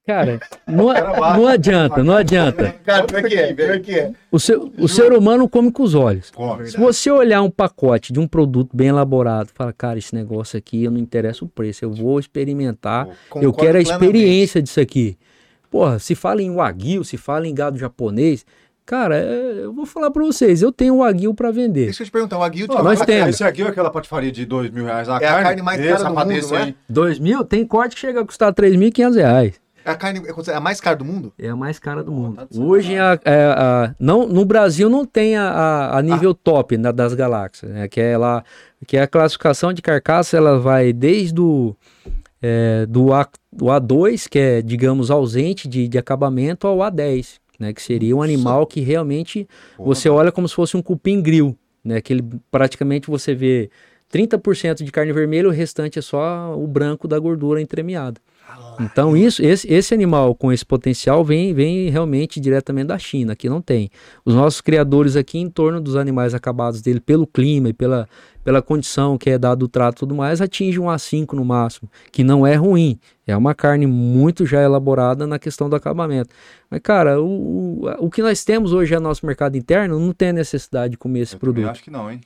[0.04, 0.86] Cara, não,
[1.36, 2.74] não adianta, não adianta.
[2.84, 4.10] Cara, pior que é, pior que é.
[4.32, 6.28] O ser, o ser humano come com os olhos.
[6.30, 6.66] Come.
[6.68, 10.82] Se você olhar um pacote de um produto bem elaborado, fala, cara, esse negócio aqui,
[10.82, 13.92] eu não interessa o preço, eu vou experimentar, eu Concordo quero a plenamente.
[14.06, 15.16] experiência disso aqui.
[15.70, 18.44] Porra, se fala em wagyu, se fala em gado japonês,
[18.84, 21.84] cara, é, eu vou falar pra vocês, eu tenho wagyu pra vender.
[21.84, 23.36] Deixa eu te perguntar, o Aguil Ó, Nós temos.
[23.36, 25.08] Esse aqui é aquela patifaria de dois mil reais.
[25.08, 26.62] A É a carne mais cara do mundo, é?
[26.62, 26.76] aí.
[26.88, 29.61] Dois mil, tem corte que chega a custar 3.500 reais.
[29.84, 31.32] É a carne é a mais cara do mundo?
[31.38, 32.36] É a mais cara do mundo.
[32.36, 36.76] tá Hoje, a, é a- não, no Brasil não tem a, a, a nível top
[36.76, 38.44] né, das galáxias, né, que é lá,
[38.86, 41.74] que é a classificação de carcaça, ela vai desde o
[42.40, 47.72] é, do, A, do A2, que é, digamos, ausente de, de acabamento, ao A10, né,
[47.72, 52.00] que seria um animal que realmente você olha como se fosse um cupim grill, né,
[52.00, 53.70] que ele, praticamente você vê
[54.12, 58.20] 30% de carne vermelha, o restante é só o branco da gordura entremeada.
[58.80, 63.48] Então isso, esse, esse animal com esse potencial vem, vem realmente diretamente da China, que
[63.48, 63.90] não tem.
[64.24, 68.08] Os nossos criadores aqui em torno dos animais acabados dele, pelo clima e pela,
[68.42, 71.90] pela condição que é dado o trato e tudo mais, atinge um A5 no máximo,
[72.10, 72.98] que não é ruim.
[73.26, 76.30] É uma carne muito já elaborada na questão do acabamento.
[76.70, 80.32] Mas, cara, o, o, o que nós temos hoje é nosso mercado interno, não tem
[80.32, 81.68] necessidade de comer esse Eu produto.
[81.68, 82.20] acho que não, hein?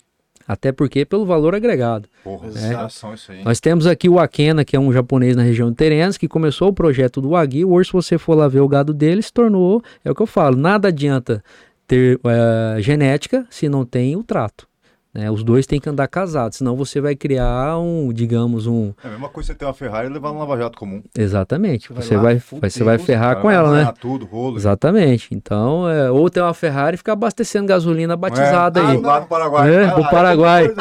[0.46, 2.08] Até porque pelo valor agregado.
[2.22, 2.50] Porra, É.
[2.50, 3.42] exageração isso aí.
[3.44, 6.68] Nós temos aqui o Akena, que é um japonês na região de Terenas, que começou
[6.68, 7.72] o projeto do Wagyu.
[7.72, 10.26] Hoje, se você for lá ver o gado dele, se tornou, é o que eu
[10.26, 11.42] falo, nada adianta
[11.86, 14.66] ter eh, genética se não tem o trato.
[15.16, 15.30] Né?
[15.30, 18.92] Os dois têm que andar casados, senão você vai criar um, digamos, um.
[19.02, 21.02] É a mesma coisa você ter uma Ferrari e levar no Lava Jato comum.
[21.16, 23.92] Exatamente, Vai você vai, você vai ferrar Cara, com vai ela, né?
[23.98, 24.56] tudo, rolo.
[24.56, 25.28] Exatamente.
[25.32, 28.96] Então, é, ou ter uma Ferrari e ficar abastecendo gasolina batizada é, aí.
[28.96, 29.74] ah, Lá no Paraguai.
[29.74, 30.74] É, pro lá, Paraguai.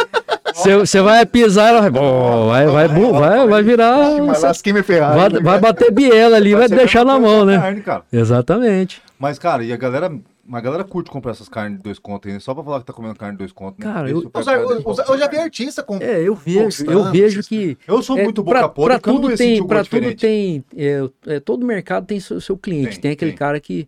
[0.54, 3.96] Você vai pisar, ela vai, vai, vai, vai, vai virar.
[5.16, 7.84] Vai, vai bater biela ali, vai deixar na mão, né?
[8.12, 9.02] Exatamente.
[9.20, 10.12] Mas, cara, e a galera.
[10.52, 12.94] A galera curte comprar essas carnes de dois contos aí, só pra falar que tá
[12.94, 13.84] comendo carne de dois contos.
[13.84, 13.92] né?
[13.92, 15.98] Cara, eu- pego Eu eu- eu- já vi artista com.
[15.98, 17.76] É, eu vejo, eu vejo que.
[17.88, 20.20] Eu sou é, muito pra- boca podre, pra não tudo tem, um pra tudo diferente.
[20.20, 22.92] tem, é, é, todo mercado tem seu, seu cliente.
[22.92, 23.38] Tem, Tem, aquele tem.
[23.38, 23.88] cara que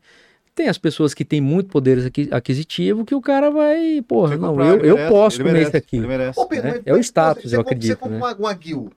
[0.56, 4.38] tem as pessoas que têm muito poder aqui- aquisitivo que o cara vai, porra, Você
[4.38, 5.98] não, comprar, eu, ele eu merece, posso comer merece, isso aqui.
[5.98, 6.40] Ele merece.
[6.40, 8.36] Ô, Pedro, É, mas- é o status, você eu acredito, Você compra né?
[8.40, 8.92] um Wagyu.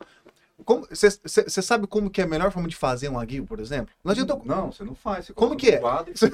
[0.90, 3.88] Você sabe como que é a melhor forma de fazer um Wagyu, por exemplo?
[4.04, 4.38] Não adianta.
[4.44, 5.26] Não, você não faz.
[5.26, 5.76] Você Como que é?
[5.78, 6.30] quadro você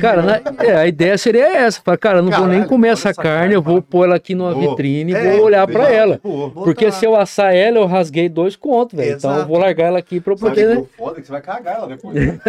[0.00, 1.80] Cara, na- é, a ideia seria essa.
[1.82, 4.04] Fala, cara, eu não vou nem Caralho, comer essa essa carne, carne, eu vou pôr
[4.04, 6.20] ela aqui numa vitrine e É, vou olhar pra Legal, ela.
[6.52, 9.16] Porque se eu assar ela, eu rasguei dois contos, velho.
[9.16, 10.68] Então eu vou largar ela aqui pra eu Sabe poder.
[10.68, 10.80] que né?
[10.80, 12.14] o foda que você vai cagar ela depois.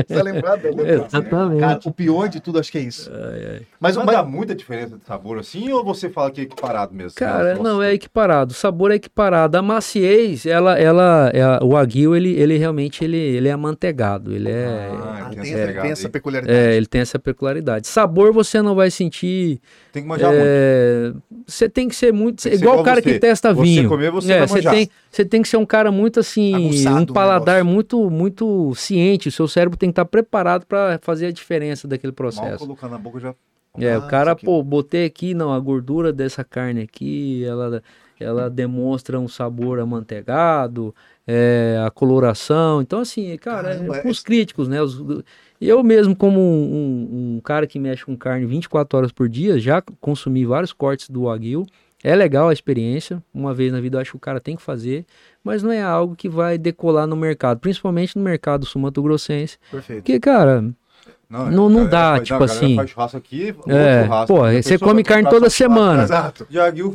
[0.08, 0.60] Tá lembrado?
[0.66, 1.60] Exatamente.
[1.60, 3.10] Cara, o pior de tudo, acho que é isso.
[3.78, 6.94] Mas, Mas mas, dá muita diferença de sabor assim ou você fala que é equiparado
[6.94, 7.12] mesmo?
[7.16, 8.52] Cara, não, é equiparado.
[8.52, 9.56] O sabor é equiparado.
[9.56, 14.32] A maciez, ela, ela, é- o aguil, ele, ele realmente ele, ele é amanteigado.
[14.34, 16.58] Ele é, Ah, ah, tem tem, pegada tem essa peculiaridade.
[16.58, 17.86] é, ele tem essa peculiaridade.
[17.88, 19.60] Sabor você não vai sentir.
[19.92, 20.44] Tem que manjar muito.
[20.46, 21.12] é,
[21.46, 22.42] Você tem que ser muito.
[22.48, 23.12] Que igual o cara você.
[23.12, 23.88] que testa Você vinho.
[23.88, 24.74] comer, você É, vai você manjar.
[24.74, 29.28] tem, você tem que ser um cara muito assim, Aguçado um paladar muito, muito ciente.
[29.28, 32.58] O seu cérebro tem que estar preparado para fazer a diferença daquele Mal processo.
[32.58, 33.34] colocar na boca já.
[33.78, 37.80] É, Ah, o cara, pô, botei aqui, não, a gordura dessa carne aqui, ela,
[38.20, 40.94] ela demonstra um sabor amanteigado,
[41.26, 42.80] é, a coloração.
[42.82, 44.80] Então, assim, cara, Caramba, é, os críticos, né?
[44.82, 45.02] os-
[45.60, 49.82] eu mesmo, como um, um- cara que mexe com carne 24 horas por dia, já
[50.00, 51.66] consumi vários cortes do Wagyu.
[52.02, 54.62] É legal a experiência, uma vez na vida eu acho que o cara tem que
[54.62, 55.04] fazer,
[55.44, 59.58] mas não é algo que vai decolar no mercado, principalmente no mercado sul-mato-grossense.
[59.70, 59.98] Perfeito.
[60.02, 60.64] Porque, cara,
[61.30, 62.76] Não- não galera dá, faz- tipo galera assim.
[62.76, 64.26] faz churrasco aqui, é, churrasco.
[64.34, 66.02] pô, você come carne toda semana.
[66.02, 66.44] Exato,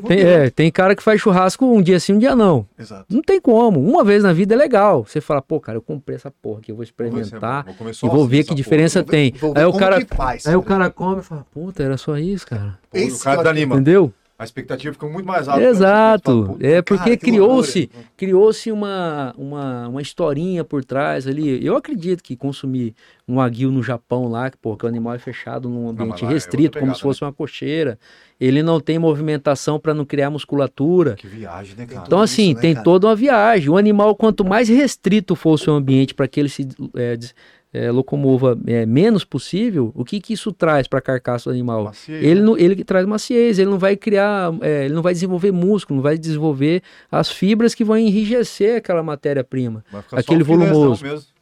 [0.07, 2.67] Tem, é, tem cara que faz churrasco um dia sim, um dia não.
[2.77, 3.05] exato.
[3.09, 3.79] Não tem como.
[3.79, 5.05] Uma vez na vida é legal.
[5.05, 7.63] Você fala, pô, cara, eu comprei essa porra aqui, eu vou ver é experimentar.
[7.63, 9.39] Vou comer só e vou ver que diferença Vou ver- tem.
[9.39, 10.45] vou ver Aí o cara, que faz.
[10.45, 12.77] aí o cara come e fala, puta, era só isso, cara.
[12.93, 13.59] Esse O cara.
[13.75, 14.11] Entendeu?
[14.37, 15.63] A expectativa fica muito mais alta.
[15.63, 16.57] Exato.
[16.59, 21.65] É porque criou-se criou-se uma, uma, uma historinha por trás ali.
[21.65, 22.93] Eu acredito que consumir
[23.25, 26.29] um aguil no Japão lá, que, pô, que o animal é fechado num ambiente lá
[26.29, 27.97] é restrito, como pegada, se fosse uma cocheira.
[28.37, 31.15] Ele não tem movimentação para não criar musculatura.
[31.15, 32.03] Que viagem, né, cara?
[32.05, 32.83] Então, assim, isso, né, tem cara?
[32.83, 33.69] toda uma viagem.
[33.69, 37.17] O animal, quanto mais restrito fosse o ambiente para que ele se é,
[37.75, 41.83] é, locomova é, menos possível, o que, que isso traz para a carcaça do animal?
[41.83, 42.45] Maciez, Ele, né?
[42.45, 46.03] não, ele traz maciez, ele não vai criar, é, ele não vai desenvolver músculo, não
[46.03, 49.83] vai desenvolver as fibras que vão enrijecer aquela matéria-prima.
[50.11, 51.03] Aquele um volumoso.
[51.03, 51.34] mesmo.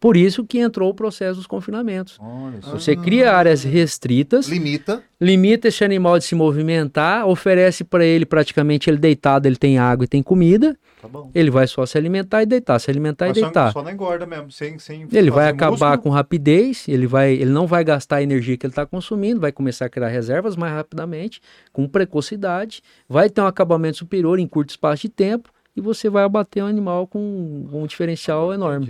[0.00, 2.18] Por isso que entrou o processo dos confinamentos.
[2.62, 5.04] Você cria áreas restritas, Limita.
[5.20, 10.06] limita esse animal de se movimentar, oferece para ele praticamente ele deitado, ele tem água
[10.06, 13.40] e tem comida, Tá ele vai só se alimentar e deitar, se alimentar Mas e
[13.42, 13.72] deitar.
[13.72, 16.02] só na engorda mesmo, sem, sem Ele vai acabar músculo.
[16.02, 19.52] com rapidez, ele, vai, ele não vai gastar a energia que ele está consumindo, vai
[19.52, 21.42] começar a criar reservas mais rapidamente,
[21.72, 26.24] com precocidade, vai ter um acabamento superior em curto espaço de tempo e você vai
[26.24, 28.86] abater um animal com um diferencial enorme.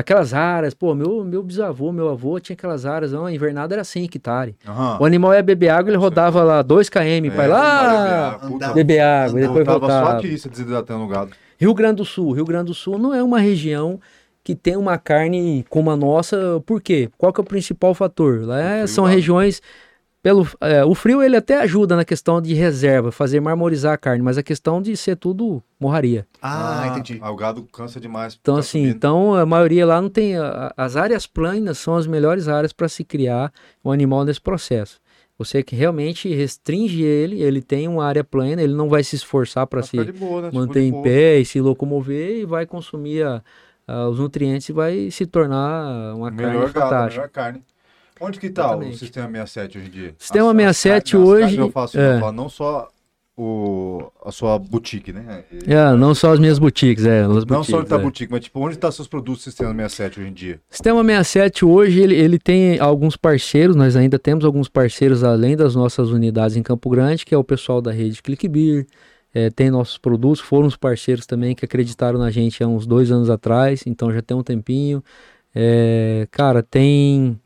[0.00, 3.84] Aquelas áreas, pô, meu, meu bisavô, meu avô tinha aquelas áreas, não, a invernada era
[3.84, 4.54] 100 hectares.
[4.66, 4.96] Aham.
[5.00, 8.74] O animal ia beber água, ele rodava lá 2 km, É, vai lá andava.
[8.74, 11.32] beber água, e depois Voltava só aqui, se desidratando o gado.
[11.58, 12.32] Rio Grande do Sul.
[12.32, 14.00] Rio Grande do Sul não é uma região
[14.42, 16.62] que tem uma carne como a nossa.
[16.64, 17.10] Por quê?
[17.18, 18.40] Qual que é o principal fator?
[18.46, 19.10] Lá é- são lá.
[19.10, 19.60] regiões.
[20.22, 24.22] Pelo, é, o frio ele até ajuda na questão de reserva, fazer marmorizar a carne,
[24.22, 26.26] mas a questão de ser tudo morraria.
[26.42, 27.18] Ah, entendi.
[27.22, 28.36] ah, o gado cansa demais.
[28.38, 28.96] Então, tá assim, subindo.
[28.96, 30.36] então a maioria lá não tem.
[30.36, 33.50] a- As áreas planas são as melhores áreas para se criar
[33.82, 35.00] um animal nesse processo.
[35.38, 39.66] Você que realmente restringe ele, ele tem uma área plana, ele não vai se esforçar
[39.66, 40.48] para se boa, né?
[40.50, 41.02] Tipo, manter em boa.
[41.02, 43.42] pé e se locomover e vai consumir a-
[43.88, 47.22] a- os nutrientes e vai se tornar uma carne Melhor gado, fantástica.
[47.22, 47.62] melhor carne.
[48.20, 50.14] Onde que tá o sistema 67 hoje em dia?
[50.18, 52.32] Sistema as 67 carnes- as hoje, Eu faço é.
[52.32, 52.88] não só
[53.34, 55.42] o, a sua boutique, né?
[55.66, 57.22] É, não só as minhas boutiques, é.
[57.22, 58.02] Não boutiques, só onde tá a é.
[58.02, 60.60] boutique, mas tipo, onde tá seus produtos do Sistema 67 hoje em dia?
[60.68, 65.74] Sistema 67 hoje ele, ele tem alguns parceiros, nós ainda temos alguns parceiros além das
[65.74, 68.86] nossas unidades em Campo Grande, que é o pessoal da rede ClickBeer,
[69.32, 73.10] é, tem nossos produtos, foram os parceiros também que acreditaram na gente há uns dois
[73.10, 75.02] anos atrás, então já tem um tempinho.
[75.54, 77.40] É, cara, tem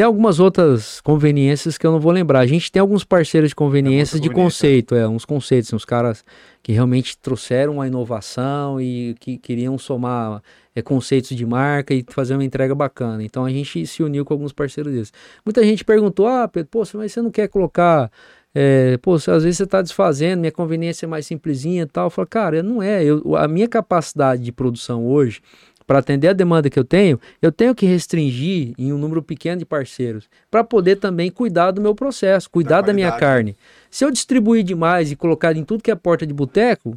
[0.00, 2.40] tem algumas outras conveniências que eu não vou lembrar.
[2.40, 4.66] A gente tem alguns parceiros de conveniências muita de conveniência.
[4.68, 6.24] conceito, é, uns conceitos, uns caras
[6.62, 10.42] que realmente trouxeram uma inovação e que queriam somar
[10.74, 13.22] é, conceitos de marca e fazer uma entrega bacana.
[13.22, 15.12] Então a gente se uniu com alguns parceiros desses.
[15.44, 18.10] Muita gente perguntou: ah, Pedro, pô, mas você não quer colocar.
[18.54, 22.06] É, pô, às vezes você está desfazendo, minha conveniência é mais simplesinha e tal.
[22.06, 23.04] Eu falo, cara, não é.
[23.04, 25.42] Eu, a minha capacidade de produção hoje,
[25.90, 29.58] para atender a demanda que eu tenho, eu tenho que restringir em um número pequeno
[29.58, 33.32] de parceiros para poder também cuidar do meu processo, cuidar da, minha qualidade.
[33.32, 33.56] carne.
[33.90, 36.96] Se eu distribuir demais e colocar em tudo que é porta de boteco,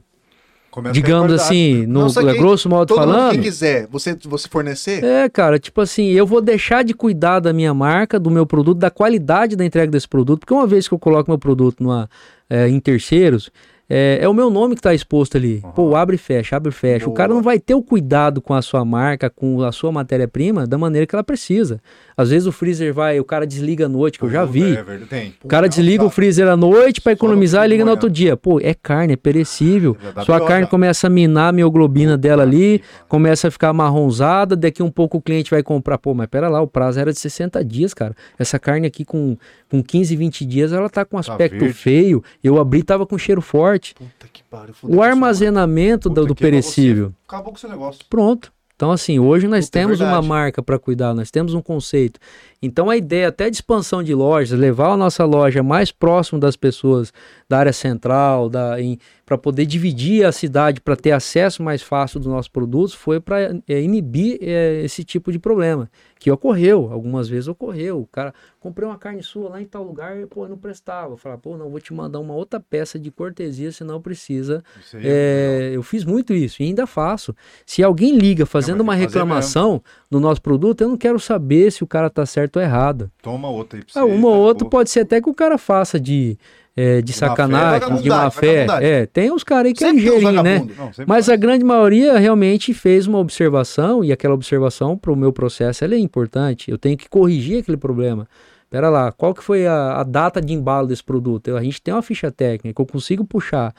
[0.70, 4.16] Começa digamos assim, no Não, só que grosso modo Todo mundo falando, que quiser, você,
[4.26, 8.30] você fornecer, é, cara, tipo assim, eu vou deixar de cuidar da minha marca, do
[8.30, 11.40] meu produto, da qualidade da entrega desse produto, porque uma vez que eu coloco meu
[11.40, 12.08] produto numa,
[12.48, 13.50] é, em terceiros,
[13.96, 15.62] é, é o meu nome que está exposto ali.
[15.76, 17.06] Pô, abre e fecha, abre e fecha.
[17.06, 17.18] O Boa.
[17.18, 20.80] cara não vai ter o cuidado com a sua marca, com a sua matéria-prima, da
[20.80, 21.80] maneira que ela precisa.
[22.16, 24.76] Às vezes o freezer vai, o cara desliga à noite, que eu já vi.
[24.76, 25.34] É, tem.
[25.44, 26.08] O cara desliga tá.
[26.08, 28.38] o freezer à noite para economizar e liga no outro dia.
[28.38, 29.98] Pô, é carne, é perecível.
[30.26, 34.92] Sua carne começa a minar a mioglobina dela ali, começa a ficar marronzada, daqui um
[34.92, 35.98] pouco o cliente vai comprar.
[35.98, 38.16] Pô, mas pera lá, o prazo era de 60 dias, cara.
[38.38, 39.38] Essa carne aqui com,
[39.70, 41.74] com 15, 20 dias, ela tá com aspecto verde.
[41.74, 42.24] feio.
[42.44, 43.96] Eu abri tava com cheiro forte.
[43.96, 44.74] puta que pariu.
[44.84, 47.14] O armazenamento do, do perecível.
[47.28, 48.04] Acabou com o seu negócio.
[48.10, 48.52] Pronto.
[48.84, 52.20] Então, assim, hoje nós Puta, é temos uma marca para cuidar, nós temos um conceito.
[52.64, 56.56] Então, a ideia até de expansão de lojas, levar a nossa loja mais próximo das
[56.56, 57.12] pessoas
[57.50, 58.78] da área central, da,
[59.26, 63.50] para poder dividir a cidade, para ter acesso mais fácil dos nossos produtos, foi para
[63.68, 65.90] inibir é, esse tipo de problema.
[66.20, 68.00] Que ocorreu, algumas vezes ocorreu.
[68.00, 71.18] O cara, comprei uma carne sua lá em tal lugar e, pô, não prestava.
[71.18, 75.72] Falar, pô, não, vou te mandar uma outra peça de cortesia, senão precisa é é,
[75.74, 77.36] eu fiz muito isso e ainda faço.
[77.66, 81.84] Se alguém liga fazendo Não, uma reclamação no nosso produto, eu não quero saber se
[81.84, 83.12] o cara tá certo ou errado.
[83.22, 84.00] Toma outra aí pra você.
[84.00, 86.38] Ah, uma tá ou outra pode ser até que o cara faça de,
[86.76, 88.66] é, de fé, sacanagem, de má fé.
[88.82, 90.60] É, tem uns caras aí que é Sempre uns ligeirinho, né?
[90.78, 91.36] Não, Mas vai.
[91.36, 95.96] a grande maioria realmente fez uma observação e aquela observação para o meu processo ela
[95.96, 96.70] é importante.
[96.72, 98.28] Eu tenho que corrigir aquele problema.
[98.70, 101.48] Pera lá, qual que foi a, a data de embalo desse produto?
[101.48, 103.72] Eu- a gente tem uma ficha técnica, eu consigo puxar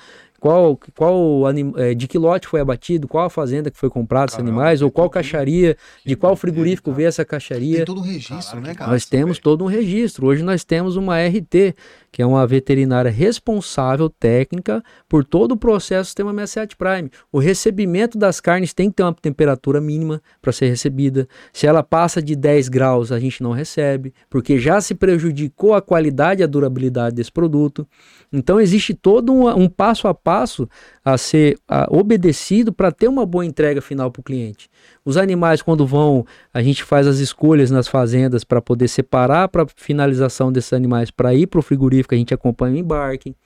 [0.44, 4.26] qual, qual anim, é, de que lote foi abatido, qual a fazenda que foi comprada
[4.26, 5.74] esses animais, ou qual caixaria,
[6.04, 7.76] de qual frigorífico veio essa caixaria.
[7.76, 8.90] Tem todo um registro, né, cara?
[8.90, 10.26] Nós temos todo um registro.
[10.26, 11.74] Hoje nós temos uma RT,
[12.12, 17.10] que é uma veterinária responsável técnica por todo o processo do sistema 67 Prime.
[17.32, 21.26] O recebimento das carnes tem que ter uma temperatura mínima para ser recebida.
[21.54, 25.80] Se ela passa de 10 graus, a gente não recebe, porque já se prejudicou a
[25.80, 27.88] qualidade e a durabilidade desse produto.
[28.36, 30.68] Então existe todo um, um passo a passo
[31.04, 34.68] a ser a, obedecido para ter uma boa entrega final para o cliente.
[35.04, 39.66] Os animais, quando vão, a gente faz as escolhas nas fazendas para poder separar para
[39.76, 43.36] finalização desses animais para ir para o frigorífico, a gente acompanha o embarque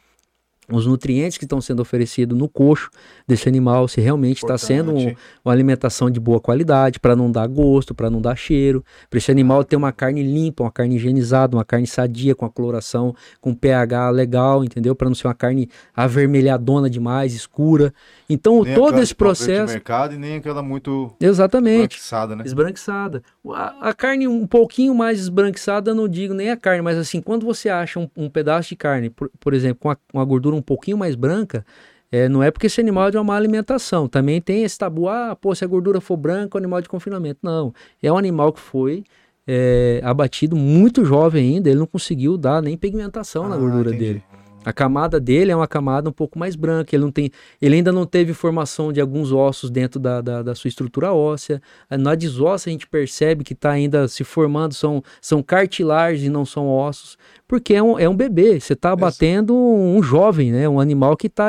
[0.70, 2.90] os nutrientes que estão sendo oferecidos no coxo
[3.26, 5.14] desse animal, se realmente está sendo um,
[5.44, 9.30] uma alimentação de boa qualidade, para não dar gosto, para não dar cheiro, para esse
[9.30, 13.54] animal ter uma carne limpa, uma carne higienizada, uma carne sadia, com a coloração, com
[13.54, 14.94] pH legal, entendeu?
[14.94, 17.92] Para não ser uma carne avermelhadona demais, escura.
[18.28, 19.68] Então, nem todo esse processo.
[19.68, 21.14] De mercado e nem aquela muito.
[21.18, 21.96] Exatamente.
[21.96, 22.44] Esbranquiçada, né?
[22.44, 23.22] Esbranquiçada.
[23.54, 27.46] A, a, carne um pouquinho mais esbranquiçada, não digo nem a carne, mas assim, quando
[27.46, 30.62] você acha um, um pedaço de carne, por, por exemplo, com a, uma gordura um
[30.62, 31.64] pouquinho mais branca,
[32.10, 34.08] é, não é porque esse animal é de uma má alimentação.
[34.08, 36.88] Também tem esse tabu, ah, pô, se a gordura for branca, é um animal de
[36.88, 37.40] confinamento.
[37.42, 39.04] Não, é um animal que foi
[39.46, 44.04] é, abatido muito jovem ainda, ele não conseguiu dar nem pigmentação ah, na gordura entendi.
[44.04, 44.22] dele.
[44.64, 47.30] A camada dele é uma camada um pouco mais branca, ele, não tem,
[47.62, 51.62] ele ainda não teve formação de alguns ossos dentro da, da, da sua estrutura óssea.
[51.90, 56.44] Na desóssea a gente percebe que está ainda se formando, são, são cartilagens e não
[56.44, 57.16] são ossos,
[57.48, 60.68] porque é um, é um bebê, você está abatendo um, um, jovem, né?
[60.68, 61.48] um animal que está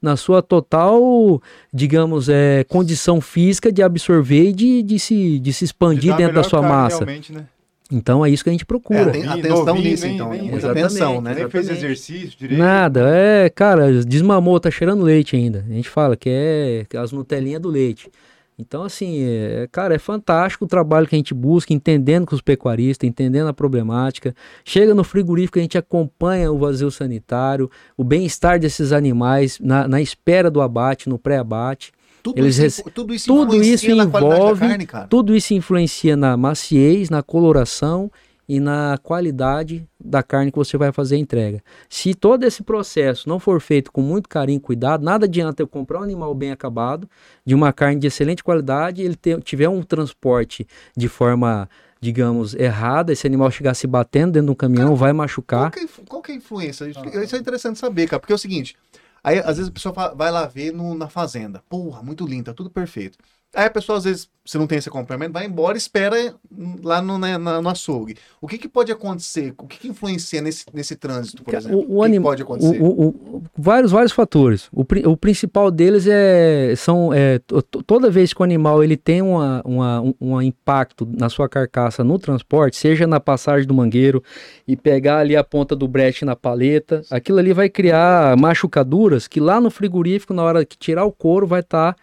[0.00, 1.40] na sua total,
[1.72, 6.34] digamos, é, condição física de absorver e de, de, se, de se expandir de dentro
[6.34, 7.06] da sua massa.
[7.06, 7.46] Né?
[7.90, 9.16] Então é isso que a gente procura.
[9.16, 10.30] É, atenção novinho, nisso, nem, então.
[10.30, 11.34] Nem, muita atenção, né?
[11.34, 12.60] Nem fez exercício direito.
[12.60, 15.64] Nada, é, cara, desmamou, tá cheirando leite ainda.
[15.66, 18.10] A gente fala que é as Nutelinhas do leite.
[18.58, 22.40] Então, assim, é, cara, é fantástico o trabalho que a gente busca, entendendo com os
[22.40, 24.34] pecuaristas, entendendo a problemática.
[24.64, 30.00] Chega no frigorífico, a gente acompanha o vazio sanitário, o bem-estar desses animais na, na
[30.00, 31.92] espera do abate, no pré-abate.
[32.20, 37.22] Tudo, Eles isso, tudo isso, tudo isso envolve, carne, tudo isso influencia na maciez, na
[37.22, 38.10] coloração
[38.48, 41.62] e na qualidade da carne que você vai fazer a entrega.
[41.88, 45.68] Se todo esse processo não for feito com muito carinho e cuidado, nada adianta eu
[45.68, 47.08] comprar um animal bem acabado,
[47.44, 51.68] de uma carne de excelente qualidade, ele ter, tiver um transporte de forma
[52.00, 55.72] digamos, errada, esse animal chegar se batendo dentro de um caminhão, cara, vai machucar.
[55.72, 56.84] Qual que, é, qual que é a influência?
[56.86, 58.76] Isso é interessante saber, cara, porque é o seguinte,
[59.22, 61.62] Aí, às vezes, a pessoa vai lá ver no, na fazenda.
[61.68, 63.18] Porra, muito lindo, tá tudo perfeito.
[63.54, 66.34] Aí a pessoa, às vezes, se não tem esse acompanhamento, vai embora e espera
[66.82, 68.14] lá no, né, na, no açougue.
[68.42, 69.54] O que, que pode acontecer?
[69.56, 71.78] O que, que influencia nesse, nesse trânsito, por exemplo?
[71.78, 72.78] O, o, o que, pode acontecer?
[72.80, 74.68] O, vários, vários fatores.
[74.70, 77.40] O, o principal deles é, são é,
[77.86, 82.04] toda vez que o animal ele tem uma, uma, um, um impacto na sua carcaça
[82.04, 84.22] no transporte, seja na passagem do mangueiro
[84.66, 89.40] e pegar ali a ponta do brete na paleta, aquilo ali vai criar machucaduras que
[89.40, 91.94] lá no frigorífico, na hora que tirar o couro, vai estar...
[91.94, 92.00] Tá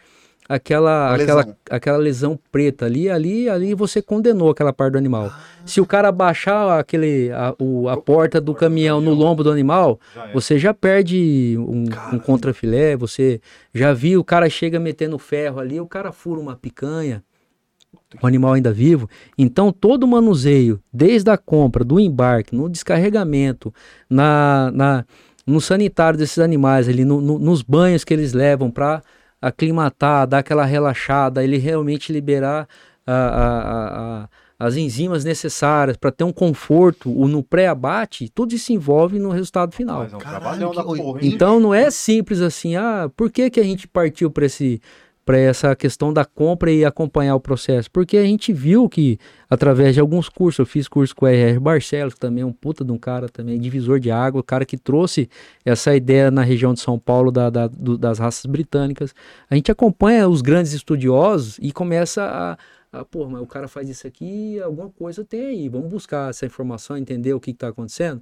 [0.47, 1.39] aquela, lesão.
[1.39, 5.27] aquela, aquela lesão preta ali, ali, ali você condenou aquela parte do animal.
[5.27, 5.39] Ah.
[5.65, 9.99] Se o cara baixar aquele, a, o, a porta do caminhão no lombo do animal,
[10.13, 13.41] já você já perde um, um contrafilé, você
[13.73, 17.23] já viu, o cara chega metendo ferro ali, o cara fura uma picanha,
[18.21, 19.09] o animal ainda vivo.
[19.37, 23.73] Então todo o manuseio, desde a compra, do embarque, no descarregamento,
[24.09, 25.05] na, na
[25.45, 29.03] no sanitário desses animais ali, no, no, nos banhos que eles levam para
[29.41, 32.67] aclimatar, dar aquela relaxada, ele realmente liberar
[33.05, 38.71] a, a, a, as enzimas necessárias para ter um conforto o, no pré-abate, tudo isso
[38.73, 39.99] envolve no resultado final.
[39.99, 40.83] Mas é um Caralho, que...
[40.83, 44.81] porra, então não é simples assim, ah, por que, que a gente partiu para esse
[45.25, 49.17] para essa questão da compra e acompanhar o processo, porque a gente viu que
[49.49, 51.59] através de alguns cursos, eu fiz curso com o R.R.
[51.59, 54.65] Barcelos, que também é um puta de um cara também, divisor de água, o cara
[54.65, 55.27] que trouxe
[55.63, 59.15] essa ideia na região de São Paulo da, da do, das raças britânicas.
[59.49, 63.89] A gente acompanha os grandes estudiosos e começa a, a pô, mas o cara faz
[63.89, 68.21] isso aqui, alguma coisa tem aí, vamos buscar essa informação, entender o que está acontecendo.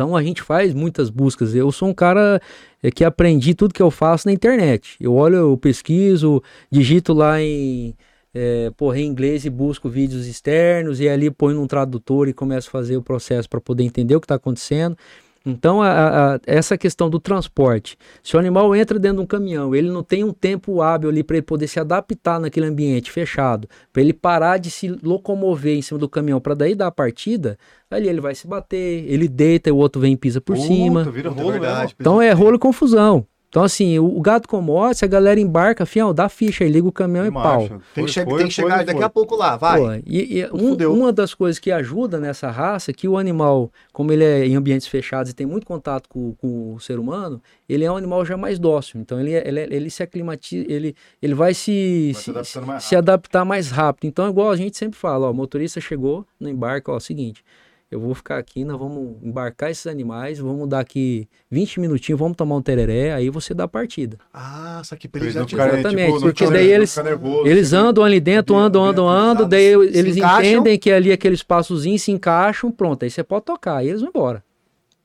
[0.00, 1.54] Então a gente faz muitas buscas.
[1.54, 2.40] Eu sou um cara
[2.82, 4.96] é, que aprendi tudo que eu faço na internet.
[4.98, 7.94] Eu olho, eu pesquiso, digito lá em,
[8.32, 12.68] é, porra, em inglês e busco vídeos externos e ali ponho num tradutor e começo
[12.68, 14.96] a fazer o processo para poder entender o que está acontecendo.
[15.44, 19.74] Então, a, a, essa questão do transporte, se o animal entra dentro de um caminhão,
[19.74, 23.66] ele não tem um tempo hábil ali para ele poder se adaptar naquele ambiente fechado,
[23.92, 27.56] para ele parar de se locomover em cima do caminhão para daí dar a partida,
[27.90, 31.04] ali ele vai se bater, ele deita, o outro vem e pisa por Puta, cima.
[31.04, 33.26] Vira rolo, verdade, então é rolo e confusão.
[33.50, 36.92] Então, assim, o, o gado commodities, a galera embarca, fiel, dá ficha aí, liga o
[36.92, 37.58] caminhão e pau.
[37.68, 38.84] Tem, Foi, que che- foi, tem que chegar foi.
[38.84, 39.80] daqui a pouco lá, vai.
[39.80, 43.68] Pô, e, e um- uma das coisas que ajuda nessa raça é que o animal,
[43.92, 47.42] como ele é em ambientes fechados e tem muito contato com, com o ser humano,
[47.68, 49.00] ele é um animal já mais dócil.
[49.00, 52.60] Então ele, é- ele, é- ele se aclimatiza, ele, ele vai se, Vai se se,
[52.88, 54.06] se adaptar mais rápido.
[54.06, 57.44] Então, igual a gente sempre fala, ó, o motorista chegou no embarque, ó, seguinte,
[57.90, 62.36] eu vou ficar aqui, nós vamos embarcar esses animais, vamos dar aqui 20 minutinhos, vamos
[62.36, 64.16] tomar um tereré, aí você dá a partida.
[64.32, 68.04] Ah, só que Pra eles já te- Exatamente, tipo, porque daí eles- nervoso, Eles andam
[68.04, 70.44] ali dentro, andam, andam, andam, daí Se eles encaixam.
[70.52, 74.10] entendem que ali aquele espaçozinho se encaixam, pronto, aí você pode tocar, e eles vão
[74.10, 74.44] embora.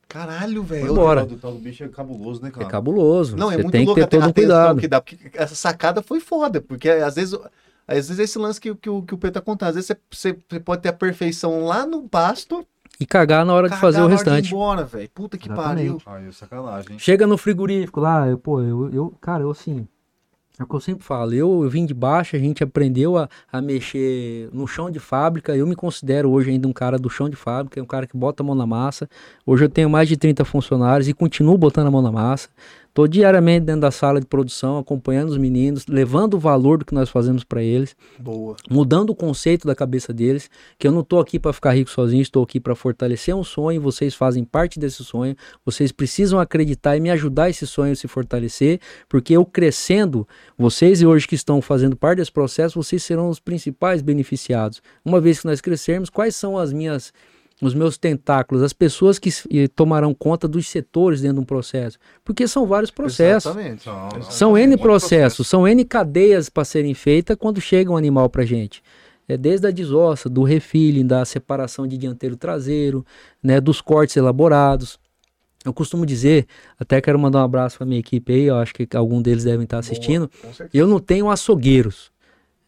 [0.07, 0.91] Caralho, velho.
[0.91, 1.21] o Bora.
[1.21, 2.65] tal do tal do bicho é cabuloso, né, É cara?
[2.67, 3.36] cabuloso.
[3.36, 4.79] Não, é você muito tem que louco ter a todo um cuidado.
[4.79, 7.38] que dá, porque essa sacada foi foda, porque às vezes,
[7.88, 9.97] às vezes esse lance que, que, o- que o Pedro tá contando, às vezes você,
[10.09, 12.65] você- você pode ter a perfeição lá no pasto,
[12.99, 14.53] E cagar na hora de cagar fazer o na hora de ir restante.
[14.53, 15.09] embora, velho.
[15.13, 16.03] Puta que Exatamente.
[16.03, 16.27] pariu.
[16.27, 16.99] Aí, sacanagem, hein?
[16.99, 19.87] Chega no frigorífico lá, eu, pô, eu, eu, cara, eu assim,
[20.57, 23.27] é o que eu sempre falo, eu, eu vim de baixo, a gente aprendeu a,
[23.51, 27.29] a mexer no chão de fábrica, eu me considero hoje ainda um cara do chão
[27.29, 29.09] de fábrica, um cara que bota a mão na massa,
[29.45, 32.47] hoje eu tenho mais de 30 funcionários e continuo botando a mão na massa,
[32.95, 36.93] tô diariamente dentro da sala de produção, acompanhando os meninos, levando o valor do que
[36.93, 38.55] nós fazemos para eles, Boa.
[38.71, 42.21] mudando o conceito da cabeça deles, que eu não estou aqui para ficar rico sozinho,
[42.21, 45.35] estou aqui para fortalecer um sonho, vocês fazem parte desse sonho,
[45.65, 48.79] vocês precisam acreditar e me ajudar esse sonho a se fortalecer,
[49.09, 50.25] porque eu crescendo,
[50.57, 54.81] vocês e hoje que estão fazendo parte desse processo, vocês serão os principais beneficiados.
[55.03, 57.11] Uma vez que nós crescermos, quais são as minhas
[57.62, 59.30] os meus tentáculos, as pessoas que
[59.70, 63.56] tomarão conta dos setores dentro de um processo, porque são vários processos.
[63.56, 63.84] Exatamente.
[64.30, 68.45] São Um N processos, são N cadeias para serem feitas quando chega um animal para
[68.45, 68.84] gente.
[69.28, 73.06] É desde a desossa, do refilling, da separação de dianteiro traseiro,
[73.41, 74.99] né, dos cortes elaborados.
[75.64, 76.45] Eu costumo dizer,
[76.78, 79.64] até quero mandar um abraço para minha equipe aí, eu acho que algum deles devem
[79.64, 80.30] estar assistindo.
[80.41, 80.70] Certeza.
[80.72, 82.12] Eu não tenho açougueiros.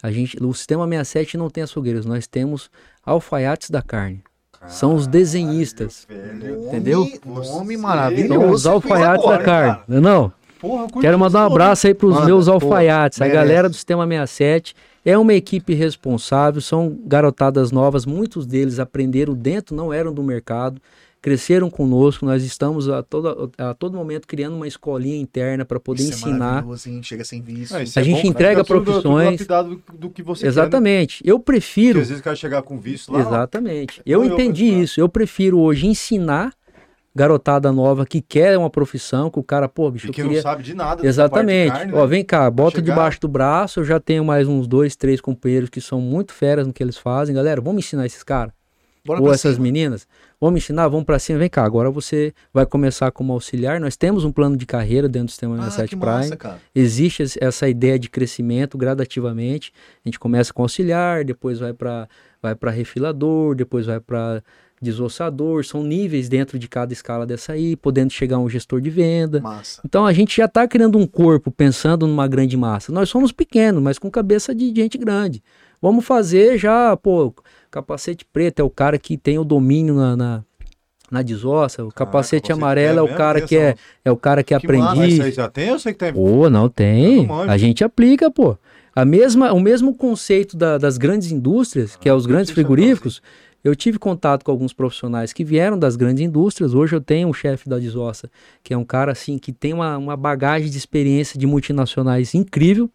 [0.01, 2.71] A gente, o sistema 67 não tem açougueiros, nós temos
[3.05, 4.23] alfaiates da carne.
[4.67, 6.05] São os desenhistas.
[6.09, 6.67] Velho.
[6.67, 7.07] Entendeu?
[7.25, 8.39] Nome, maravilhoso.
[8.39, 9.73] São os alfaiates agora, da carne.
[9.87, 10.01] cara.
[10.01, 10.59] Não, é?
[10.59, 13.39] Porra, Quero mandar um abraço aí para os meus alfaiates, a merece.
[13.41, 14.75] galera do Sistema 67.
[15.05, 20.81] É uma equipe responsável, são garotadas novas, muitos deles aprenderam dentro, não eram do mercado,
[21.21, 22.25] cresceram conosco.
[22.25, 26.15] Nós estamos a todo, a todo momento criando uma escolinha interna para poder Isso é
[26.15, 26.37] ensinar.
[26.39, 27.03] maravilhoso, hein?
[27.03, 27.75] Chega sem visto.
[27.75, 29.45] Ah, isso A é gente bom, entrega tudo profissões.
[29.45, 30.49] do, do que você quer, né?
[30.51, 31.21] Exatamente.
[31.25, 31.99] Eu Porque prefiro.
[31.99, 34.01] às vezes o cara chegar com visto lá, Exatamente.
[34.05, 34.83] Eu eu entendi continuar.
[34.83, 34.99] isso.
[34.99, 36.53] Eu prefiro hoje ensinar
[37.15, 40.37] garotada nova que quer uma profissão, que o cara, pô, bicho, e eu que queria.
[40.37, 41.05] não sabe de nada.
[41.05, 41.69] Exatamente.
[41.71, 42.07] parte de carne, Ó, né?
[42.07, 43.79] vem cá, bota chegar- debaixo do braço.
[43.79, 46.95] Eu já tenho mais uns dois, três companheiros que são muito feras no que eles
[46.97, 47.33] fazem.
[47.35, 48.53] Galera, vamos ensinar esses caras.
[49.03, 49.63] Bora Ou essas cima.
[49.63, 50.05] meninas.
[50.39, 51.39] Vamos ensinar, vamos pra cima.
[51.39, 53.79] Vem cá, agora você vai começar como auxiliar.
[53.79, 56.13] Nós temos um plano de carreira dentro do Sistema Ah, 67 que Prime.
[56.37, 56.61] massa.
[56.75, 59.73] Existe es- essa ideia de crescimento gradativamente.
[60.05, 62.07] A gente começa com auxiliar, depois vai para
[62.39, 64.43] vai para refilador, depois vai para
[64.79, 65.65] desossador.
[65.65, 69.41] São níveis dentro de cada escala dessa aí, podendo chegar a um gestor de venda.
[69.41, 69.81] Massa.
[69.83, 72.91] Então a gente já está criando um corpo pensando numa grande massa.
[72.91, 75.41] Nós somos pequenos, mas com cabeça de gente grande.
[75.81, 77.33] Vamos fazer já, pô,
[77.69, 80.43] capacete preto é o cara que tem o domínio na, na,
[81.11, 84.53] na desossa, o Caraca, capacete amarelo é o cara que é, é o cara que
[84.53, 85.33] é Que aprendiz.
[85.35, 86.13] já tem ou você que tem?
[86.13, 87.27] Pô, não tem.
[87.47, 88.57] A gente aplica, pô.
[88.95, 93.21] A mesma, o mesmo conceito da- das grandes indústrias, que é os Ah, grandes frigoríficos.
[93.63, 96.73] Eu tive contato com alguns profissionais que vieram das grandes indústrias.
[96.73, 98.29] Hoje eu tenho um chefe da Desossa,
[98.63, 102.89] que é um cara assim que tem uma, uma bagagem de experiência de multinacionais incrível.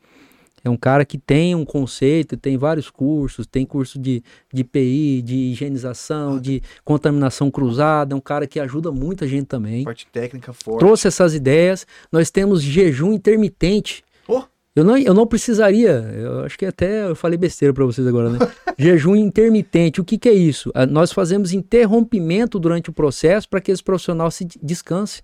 [0.64, 5.22] É um cara que tem um conceito, tem vários cursos, tem curso de, de PI,
[5.22, 8.14] de higienização, de contaminação cruzada.
[8.14, 10.78] É um cara que ajuda muita gente também Parte técnica forte.
[10.78, 11.86] trouxe essas ideias.
[12.12, 14.04] Nós temos jejum intermitente.
[14.28, 14.42] Oh.
[14.74, 18.30] Eu não, eu não precisaria, eu acho que até eu falei besteira para vocês agora,
[18.30, 18.38] né?
[18.78, 20.70] jejum intermitente, o que, que é isso?
[20.74, 25.22] Ah, Nós fazemos interrompimento durante o processo para que esse profissional se de- descanse.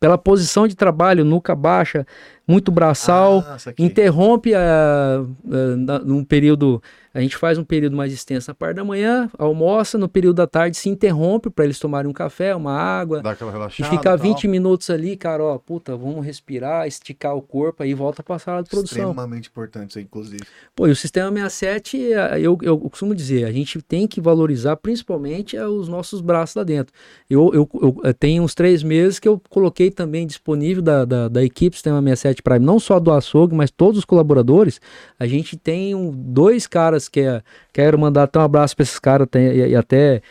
[0.00, 2.06] Pela posição de trabalho, nuca baixa,
[2.48, 6.82] muito braçal, Ah, interrompe a, a- num período,
[7.12, 10.46] a gente faz um período mais extenso na parte da manhã, almoça, no período da
[10.46, 13.90] tarde se interrompe para eles tomarem um café, uma água, Dá aquela e relaxada.
[13.90, 14.18] ficar tal.
[14.18, 18.62] 20 minutos ali, cara, ó, puta, vamos respirar, esticar o corpo, aí volta pra sala
[18.62, 19.10] de produção.
[19.10, 20.42] Extremamente importante isso aí, inclusive.
[20.74, 24.76] Pô, e o sistema 67, eh, eu, eu costumo dizer, a gente tem que valorizar
[24.76, 26.94] principalmente eh, os nossos braços lá dentro.
[27.28, 31.28] Eu, eu, eu, eh, tenho uns três meses que eu coloquei também disponível da, da,
[31.28, 34.80] da equipe Sistema 67 Prime, não só do açougue, mas todos os colaboradores.
[35.18, 38.98] A gente tem um- dois caras que é, quero mandar até um abraço para esses
[38.98, 40.22] caras tem- e, e até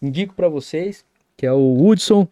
[0.00, 1.04] indico para vocês,
[1.36, 2.26] que é o Hudson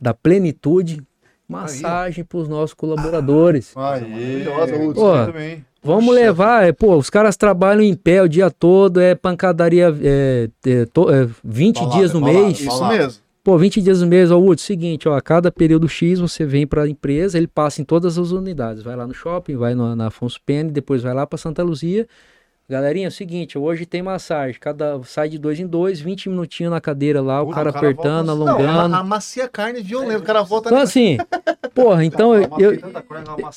[0.00, 1.02] da Plenitude,
[1.48, 3.72] massagem para os nossos colaboradores.
[3.76, 5.64] Aí, Maravilhosa, Pô, também.
[5.82, 6.20] Vamos Poxa.
[6.20, 10.84] levar, é, pô, os caras trabalham em pé o dia todo, é pancadaria é, é,
[10.86, 12.58] to- é, 20 Paulada, dias no paulada, mês.
[12.60, 12.98] Isso Paulada.
[12.98, 13.22] mesmo.
[13.42, 16.66] Pô, 20 dias no mês, ó, Wood, seguinte, ó, a cada período X você vem
[16.66, 19.96] para a empresa, ele passa em todas as unidades, vai lá no shopping, vai no-
[19.96, 22.06] na Afonso Pena, depois vai lá para Santa Luzia.
[22.70, 26.70] Galerinha, é o seguinte, hoje tem massagem, cada sai de dois em dois, 20 minutinhos
[26.70, 28.94] na cadeira lá, o Pô, cara o cara apertando, volta- Não, alongando.
[28.94, 30.20] a, amacia a carne violento.
[30.20, 31.16] O cara volta Então assim,
[31.74, 32.72] porra, então eu, eu,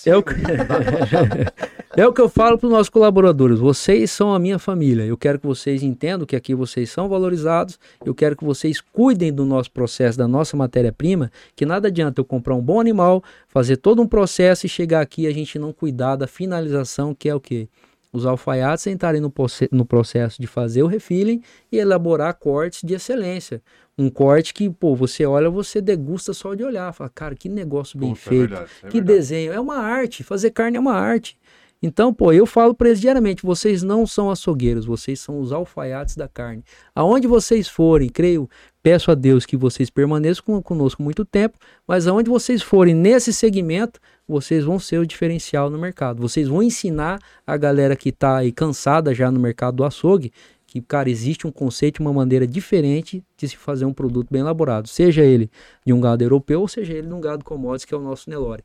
[0.06, 0.34] é o que-
[1.98, 3.60] É o que eu falo para os nossos colaboradores.
[3.60, 5.04] Vocês são a minha família.
[5.04, 7.78] Eu quero que vocês entendam que aqui vocês são valorizados.
[8.06, 11.30] Eu quero que vocês cuidem do nosso processo, da nossa matéria-prima.
[11.54, 15.24] Que nada adianta eu comprar um bom animal, fazer todo um processo e chegar aqui
[15.24, 17.68] e a gente não cuidar da finalização, que é o quê?
[18.14, 19.34] Os alfaiates entrarem no,
[19.72, 23.62] no processo de fazer o refilling e elaborar cortes de excelência.
[23.98, 26.92] Um corte que, pô, você olha, você degusta só de olhar.
[26.94, 28.54] Fala, cara, que negócio bem feito.
[28.90, 29.54] Que desenho.
[29.54, 30.24] É uma arte.
[30.24, 31.38] Fazer carne é uma arte.
[31.84, 36.16] Então, pô, eu falo para eles diariamente: vocês não são açougueiros, vocês são os alfaiates
[36.16, 36.64] da carne.
[36.94, 38.48] Aonde vocês forem, creio,
[38.84, 43.32] peço a Deus que vocês permaneçam con- conosco muito tempo, mas aonde vocês forem nesse
[43.34, 46.22] segmento, vocês vão ser o diferencial no mercado.
[46.22, 50.32] Vocês vão ensinar a galera que está aí cansada já no mercado do açougue
[50.66, 54.88] que, cara, existe um conceito, uma maneira diferente de se fazer um produto bem elaborado,
[54.88, 55.52] seja ele
[55.86, 58.30] de um gado europeu ou seja ele de um gado commodities, que é o nosso
[58.30, 58.64] Nelore.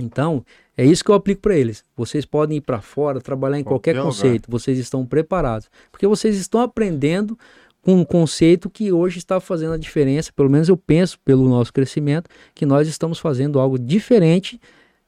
[0.00, 0.44] Então,
[0.76, 1.84] é isso que eu aplico para eles.
[1.96, 4.14] Vocês podem ir para fora, trabalhar em qualquer, Qualquer lugar.
[4.14, 7.36] conceito, vocês estão preparados, porque vocês estão aprendendo
[7.82, 11.72] com um conceito que hoje está fazendo a diferença, pelo menos eu penso pelo nosso
[11.72, 14.60] crescimento, que nós estamos fazendo algo diferente,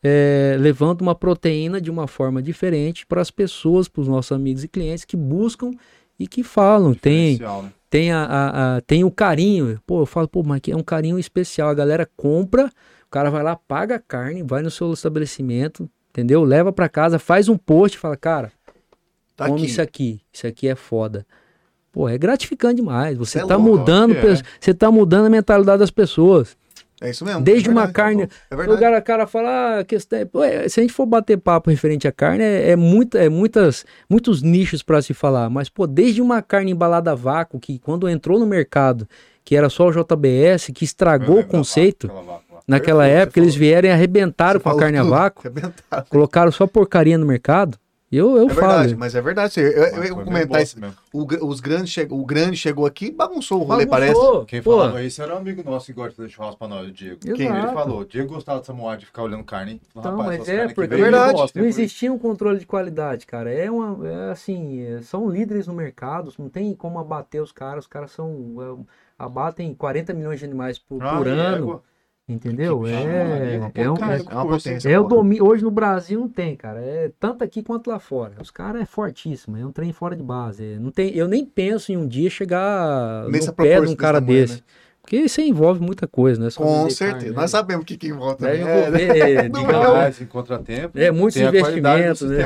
[0.02, 4.64] é, levando uma proteína de uma forma diferente para as pessoas, para os nossos amigos
[4.64, 5.70] e clientes que buscam
[6.18, 7.72] e que falam, tem, né?
[7.90, 9.78] tem, a, a- a- tem o carinho.
[9.86, 11.68] Pô, eu falo, pô, mas é um carinho especial.
[11.68, 12.66] A galera compra,
[13.06, 16.44] o cara vai lá, paga a carne, vai no seu estabelecimento, entendeu?
[16.44, 18.52] Leva para casa, faz um post, fala, cara,
[19.36, 19.70] Tá come aqui.
[19.70, 21.26] isso aqui, isso aqui é foda.
[21.92, 23.16] Pô, é gratificante demais.
[23.16, 24.34] Você Cê é tá mudando, é.
[24.60, 26.56] você tá mudando a mentalidade das pessoas.
[27.02, 27.40] É isso mesmo.
[27.40, 28.80] Desde é uma verdade, carne- É O verdade.
[28.80, 30.26] cara, o cara fala, ah, a questão é,
[30.64, 33.86] é, se a gente for bater papo referente à carne, é, é, muita, é muitas,
[34.08, 38.06] muitos nichos para se falar, mas pô, desde uma carne embalada a vácuo, que quando
[38.08, 39.08] entrou no mercado,
[39.42, 42.10] que era só o JBS, que estragou o conceito,
[42.68, 45.10] naquela Perfeito, época eles vieram e arrebentaram Você com a carne a tudo.
[45.10, 46.04] vácuo, Arrebentaram.
[46.10, 47.78] colocaram só porcaria no mercado.
[48.12, 48.66] Eu, eu É falo.
[48.66, 49.60] verdade, mas é verdade.
[49.60, 50.76] Eu, eu, eu ia comentar isso.
[51.12, 54.14] O, os grandes che- o grande chegou aqui e bagunçou o rolê, parece.
[54.14, 54.72] Bagunçou, Quem pô.
[54.78, 57.20] falava isso era um amigo nosso que gosta de fazer churrasco pra nós, o Diego.
[57.24, 57.36] Exato.
[57.36, 58.00] Quem ele falou?
[58.00, 59.80] O Diego gostava dessa moada de ficar olhando carne.
[59.90, 61.52] Então, Rapaz, mas é, porque É verdade.
[61.54, 63.48] não existia um controle de qualidade, cara.
[63.52, 67.84] É uma, é assim, é- são líderes no mercado, não tem como abater os caras.
[67.84, 71.82] Os caras são, é, abatem 40 milhões de animais por, Ah, por e ano, égua.
[72.32, 72.86] Entendeu?
[72.86, 74.88] É, Maria, é um, cara, é, é uma potência.
[74.88, 76.80] é o domi- hoje no Brasil não tem, cara.
[76.80, 78.32] É tanto aqui quanto lá fora.
[78.40, 80.64] Os caras é fortíssimo, é um trem fora de base.
[80.74, 83.96] É, não tem, eu nem penso em um dia chegar Nessa no pé de um
[83.96, 84.54] cara desse tamanho, desse.
[84.56, 84.60] né?
[85.02, 86.50] Porque isso envolve muita coisa, né?
[86.50, 87.10] Só Com certeza.
[87.12, 87.36] carne, né?
[87.36, 89.02] Nós sabemos o que, que envolve Deve também.
[89.10, 90.08] É, Não, digamos, não.
[90.24, 90.98] Em contratempo.
[90.98, 92.42] É, muitos investimentos, né?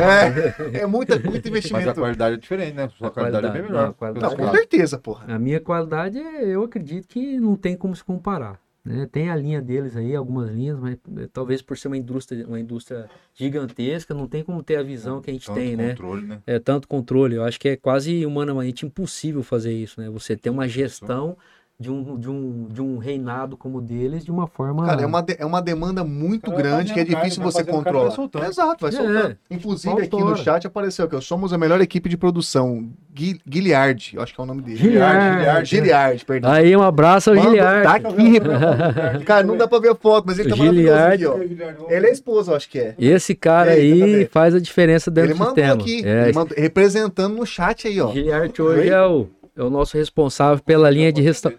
[0.73, 1.94] é, é muita, muito Mas a investimento.
[2.01, 2.89] qualidade é diferente, né?
[3.01, 3.82] A qualidade, é bem qualidade, melhor.
[3.82, 5.35] não, a qualidade- Não, Pelos com certeza, porra.
[5.35, 8.59] A minha qualidade, é, eu acredito que não tem como se comparar.
[8.85, 9.09] Né?
[9.11, 12.61] Tem a linha deles aí, algumas linhas, mas eh, talvez por ser uma indústria, uma
[12.61, 15.90] indústria gigantesca, não tem como ter a visão que a gente Tanto tem, né?
[15.90, 16.43] controle, né?
[16.47, 17.36] É tanto controle.
[17.36, 20.11] Eu acho que é quase humanamente impossível fazer isso, né?
[20.11, 21.36] Você ter uma gestão
[21.79, 24.87] de um, de um, de um reinado como o deles de uma forma.
[24.87, 27.65] Cara, é uma, de- é uma demanda muito Cara, vai grande que é difícil você
[27.65, 28.07] vai fazendo carne, controlar.
[28.07, 28.45] vai soltando.
[28.47, 29.37] Exato, vai É, soltando.
[29.51, 32.89] Inclusive aqui no chat apareceu que somos a melhor equipe de produção.
[33.13, 34.77] Gui- Guilhard, eu acho que é o nome dele.
[34.77, 35.37] Giliard.
[35.39, 36.51] Giliard, Giliard, perdão.
[36.53, 37.83] Aí, um abraço ao Giliard.
[37.83, 39.25] Tá aqui.
[39.25, 41.25] Cara, não dá pra ver a foto, mas ele tá Giliard.
[41.25, 41.91] maravilhoso aqui, ó.
[41.91, 42.95] Ele é esposa, eu acho que é.
[42.99, 44.29] Esse cara tá aí vendo?
[44.31, 45.75] faz a diferença dentro Ele do sistema.
[45.75, 48.13] aqui, É, ele mandou- representando no chat aí, ó.
[48.13, 48.89] Giliard hoje Oi?
[48.89, 49.27] é o,
[49.57, 51.53] é o nosso responsável pela linha de, resta...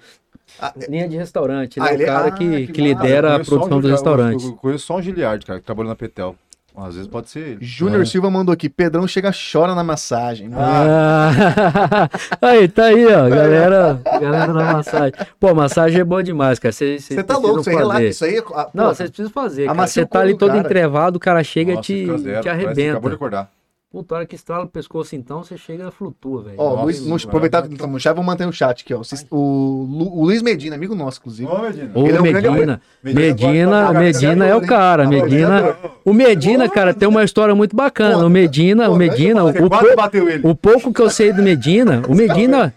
[0.60, 1.80] Ah, linha de restaurante.
[1.80, 3.82] Ele Ah, é ele o é- cara ah, que, que lidera a só um produção
[3.82, 4.46] dos restaurantes.
[4.46, 6.36] Eu conheço só um Giliard, cara, que trabalha na Petel.
[6.78, 7.58] Às vezes pode ser ele.
[7.62, 8.06] Júnior É.
[8.06, 8.68] Silva mandou aqui.
[8.68, 10.50] Pedrão chega, chora na massagem.
[10.54, 12.10] Ah.
[12.42, 13.30] aí, tá aí, ó.
[13.30, 15.14] Galera, galera da massagem.
[15.40, 16.74] Pô, massagem é boa demais, cara.
[16.74, 18.44] Você tá louco, você relata isso aí?
[18.54, 19.68] ah, Não, vocês precisam fazer.
[19.74, 20.60] Você tá ali do todo cara.
[20.60, 22.92] entrevado, o cara chega e Nossa, te, zero, te arrebenta.
[22.92, 23.52] Acabou de acordar.
[23.96, 26.56] Puta, hora que estrala o pescoço, então, você chega e flutua, velho.
[26.58, 29.00] Ó, Luiz, no, Nossa, aproveitar que estamos no chat, vou manter o chat aqui, ó.
[29.32, 31.50] O, Lu- o Luiz Medina, amigo nosso, inclusive.
[31.50, 31.92] Ô, Medina.
[31.96, 32.82] Ô, Ele é um grande Medina.
[33.02, 35.08] Medina Medina, Medina é o cara.
[35.08, 35.78] Medina.
[36.04, 38.26] O Medina, cara, tem uma história muito bacana.
[38.26, 42.74] O Medina, o Medina, o, o o pouco que eu sei do Medina, o Medina,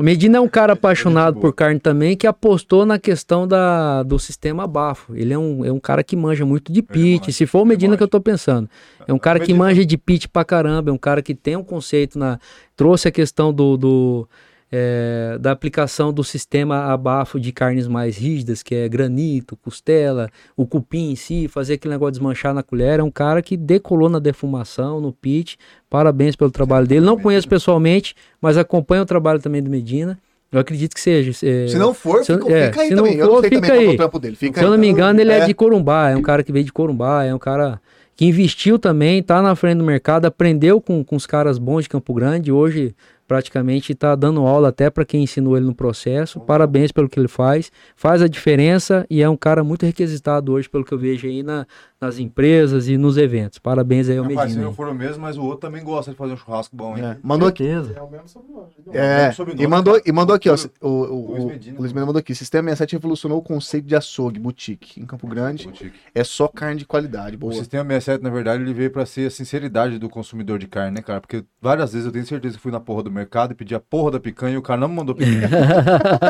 [0.00, 4.02] O Medina é um cara é apaixonado por carne também, que apostou na questão da,
[4.02, 5.14] do sistema bafo.
[5.14, 7.30] Ele é um, é um cara que manja muito de pit.
[7.34, 8.66] Se for o Medina que eu tô pensando.
[9.06, 11.62] É um cara que manja de pit pra caramba, é um cara que tem um
[11.62, 12.38] conceito na.
[12.74, 13.76] Trouxe a questão do.
[13.76, 14.28] do
[14.72, 20.30] é, da aplicação do sistema a bafo de carnes mais rígidas, que é granito, costela,
[20.56, 23.00] o cupim em si, fazer aquele negócio desmanchar na colher.
[23.00, 25.58] É um cara que decolou na defumação, no pit.
[25.88, 27.04] Parabéns pelo trabalho dele.
[27.04, 30.18] Não conheço pessoalmente, mas acompanho o trabalho também do Medina.
[30.52, 31.30] Eu acredito que seja.
[31.46, 33.18] é, Se não for, se- fica, é, fica aí se não também.
[33.18, 34.10] eu for, não sei fica também qual é aí.
[34.14, 34.36] o dele.
[34.36, 34.80] Fica se eu não aí.
[34.80, 35.38] me engano, ele é.
[35.40, 35.46] É.
[35.46, 37.80] de Corumbá, é um cara que veio de Corumbá, é um cara
[38.16, 41.88] que investiu também, tá na frente do mercado, aprendeu com, com os caras bons de
[41.88, 42.94] Campo Grande, hoje
[43.30, 46.40] praticamente tá dando aula até para quem ensinou ele no processo.
[46.40, 50.68] Parabéns pelo que ele faz, faz a diferença e é um cara muito requisitado hoje,
[50.68, 51.64] pelo que eu vejo aí na-
[52.00, 53.58] nas empresas e nos eventos.
[53.58, 54.62] Parabéns aí ao Medina.
[54.62, 57.04] não for o mesmo, mas o outro também gosta de fazer um churrasco bom, hein?
[57.04, 57.68] É, Mandou aqui.
[57.68, 58.66] É o mesmo sobrenome.
[58.92, 60.52] É, Mesmo sobrenome, e mandou, e mandou aqui, ó.
[60.52, 61.76] Luiz O, o, o, Medina.
[61.76, 62.34] o Luiz Medina mandou aqui.
[62.34, 64.98] Sistema 67 revolucionou o conceito de açougue, boutique.
[65.00, 65.92] Em Campo Grande Boutique.
[66.14, 67.36] é só carne de qualidade.
[67.36, 67.52] O Boa.
[67.52, 71.02] sistema 67, na verdade, ele veio pra ser a sinceridade do consumidor de carne, né,
[71.02, 71.20] cara?
[71.20, 73.80] Porque várias vezes eu tenho certeza que fui na porra do mercado e pedi a
[73.80, 75.48] porra da picanha e o cara não me mandou picanha.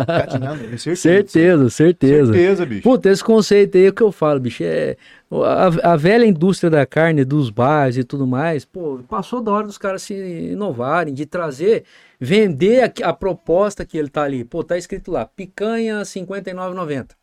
[0.06, 0.64] Catinhando.
[0.64, 1.00] Tenho certeza.
[1.00, 2.32] Certeza, certeza.
[2.32, 2.82] Certeza, bicho.
[2.82, 4.62] Puta, esse conceito aí é o que eu falo, bicho.
[4.64, 4.96] É,
[5.30, 9.66] a, a velha indústria da carne, dos bares e tudo mais, pô, passou da hora
[9.66, 11.84] dos caras se inovarem, de trazer,
[12.18, 14.44] vender a, a proposta que ele tá ali.
[14.44, 17.19] Pô, tá escrito lá, picanha R$ 59,90.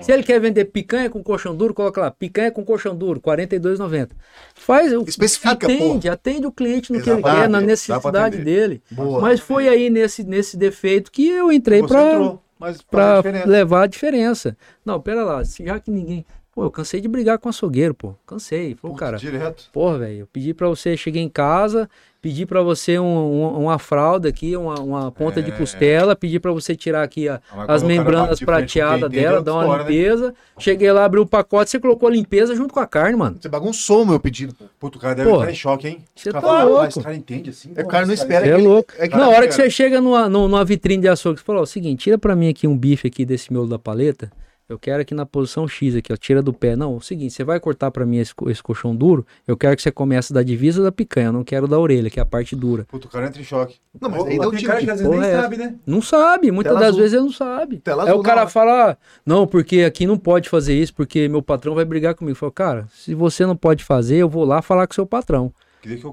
[0.00, 3.22] Se ele quer vender picanha com colchão duro, coloca lá, picanha com colchão duro, R$
[3.22, 4.10] 42,90.
[4.54, 8.82] Faz, o- Especifica, atende, atende o cliente no que ele Exatamente, quer, na necessidade dele.
[8.90, 9.20] Boa.
[9.20, 13.12] Mas foi aí nesse, nesse defeito que eu entrei Você pra, entrou, mas pra faz
[13.12, 13.46] a diferença.
[13.48, 14.56] levar a diferença.
[14.84, 16.24] Não, pera lá, já que ninguém.
[16.58, 18.14] Pô, eu cansei de brigar com açougueiro, pô.
[18.26, 18.74] Cansei.
[18.74, 19.64] Falei, Puta, cara, Direto.
[19.72, 21.88] porra, velho, eu pedi pra você, cheguei em casa,
[22.20, 25.54] pedi pra você um- um- uma fralda aqui, uma, uma ponta de É.
[25.54, 29.08] costela, pedi pra você tirar aqui a- Ah, mas as o membranas de prateadas é
[29.08, 29.90] dela, dar uma história, né?
[29.92, 30.34] limpeza.
[30.58, 33.36] Cheguei lá, abri o pacote, você colocou a limpeza junto com a carne, mano.
[33.40, 34.52] Você bagunçou o meu pedido.
[34.52, 34.64] pô.
[34.80, 36.04] Puta, o cara deve Pô, estar em choque, hein?
[36.16, 37.70] você tá "Ah, louco." Esse cara entende assim.
[37.76, 38.92] É, o cara não espera Você é ele- louco.
[38.98, 41.60] é que- Na hora que você chega numa, numa numa vitrine de açougue, você fala,
[41.60, 44.28] ó, o seguinte, tira pra mim aqui um bife aqui desse miolo da paleta,
[44.68, 46.76] eu quero aqui na posição X aqui, ó, tira do pé.
[46.76, 49.74] Não, é o seguinte, você vai cortar pra mim esse, esse colchão duro, eu quero
[49.76, 52.26] que você comece da divisa da picanha, eu não quero da orelha, que é a
[52.26, 52.84] parte dura.
[52.88, 53.76] Puta, o cara entra em choque.
[54.00, 55.74] Não, mas aí dá o tipo cara que às vezes nem porra é sabe, né?
[55.86, 57.00] Não sabe, muitas Tela das azul.
[57.00, 57.78] vezes ele não sabe.
[57.78, 60.94] Tela Aí azul o cara na- fala, ah, não, porque aqui não pode fazer isso,
[60.94, 62.32] porque meu patrão vai brigar comigo.
[62.32, 65.52] Eu falo, cara, se você não pode fazer, eu vou lá falar com seu patrão.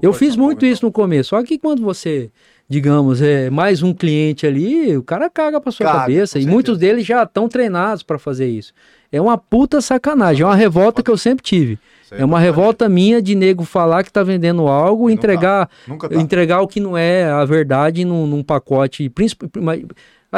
[0.12, 0.68] corte fiz muito então.
[0.72, 2.30] isso no começo, só que quando você,
[2.68, 6.38] digamos, é mais um cliente ali, o cara caga pra sua Caga, cabeça.
[6.38, 8.72] E muitos deles já estão treinados pra fazer isso.
[9.12, 11.78] É uma puta sacanagem, é uma revolta que eu sempre tive.
[12.10, 15.68] Aí É uma tá revolta minha de nego falar que tá vendendo algo, E entregar,
[15.86, 16.14] Nunca tá.
[16.16, 19.08] entregar o que não é a verdade num, num pacote.
[19.08, 19.82] princip- mas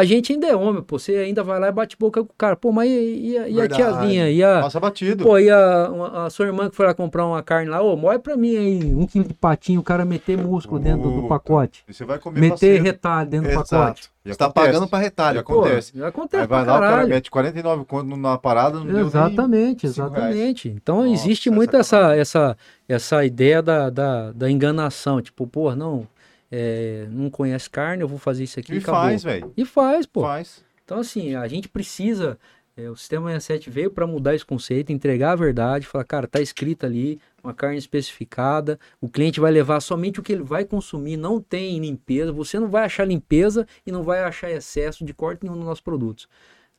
[0.01, 0.97] A gente ainda é homem, pô.
[0.97, 2.55] Você ainda vai lá e bate boca com o cara.
[2.55, 4.31] Pô, mas e, e a- e a tiazinha?
[4.31, 5.25] E a, Passa batido.
[5.25, 8.19] Pô, e a, a sua irmã que foi lá comprar uma carne lá, ô, mói
[8.19, 11.83] pra mim aí, um quilo de patinho, o cara meter músculo dentro do, do pacote.
[11.89, 12.85] E você vai comer Meter parceiro.
[12.85, 13.75] retalho dentro do pacote.
[13.75, 14.09] Exato.
[14.25, 14.67] E Você tá acontece.
[14.67, 15.37] pagando pra retalho.
[15.39, 15.53] Já pô.
[15.61, 15.93] acontece.
[15.99, 17.09] Já acontece Aí vai lá, o cara caralho.
[17.09, 20.69] mete 49 conto na parada, não deu nem Exatamente, exatamente.
[20.69, 22.21] Então Nossa, existe é muito essa, sacanagem.
[22.21, 22.57] essa,
[22.89, 25.21] essa ideia da, da, da enganação.
[25.23, 26.07] Tipo, pô, não,
[26.51, 29.01] é, não conhece carne, eu vou fazer isso aqui E acabou.
[29.03, 29.53] faz, velho.
[29.57, 30.23] E faz, pô.
[30.23, 30.65] Faz.
[30.85, 32.39] Então, assim, a gente precisa.
[32.77, 36.41] é, o Sistema 67 veio para mudar esse conceito, entregar a verdade, falar, cara, tá
[36.41, 41.17] escrito ali, uma carne especificada, o cliente vai levar somente o que ele vai consumir,
[41.17, 45.43] não tem limpeza, você não vai achar limpeza e não vai achar excesso de corte
[45.43, 46.29] nenhum nos nossos produtos.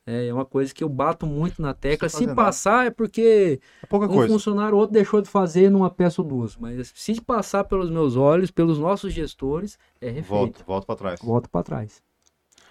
[0.06, 2.08] É é uma coisa que eu bato muito na tecla.
[2.08, 2.34] Se nada.
[2.34, 3.60] passar é porque
[3.90, 4.32] É um coisa.
[4.32, 6.56] funcionário ou outro deixou de fazer numa peça ou duas.
[6.56, 11.20] Mas se passar pelos meus olhos, pelos nossos gestores, é refeito Volta, volta pra trás.
[11.22, 12.02] volta para trás.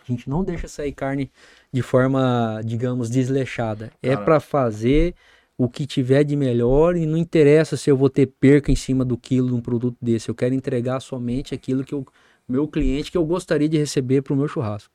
[0.08, 1.32] A gente não deixa sair carne
[1.72, 3.92] de forma, digamos, desleixada.
[4.02, 5.14] É para fazer
[5.56, 9.06] o que tiver de melhor e não interessa se eu vou ter perca em cima
[9.06, 10.30] do quilo de um produto desse.
[10.30, 12.06] Eu quero entregar somente aquilo que o
[12.48, 14.92] meu cliente que eu gostaria de receber para o meu churrasco.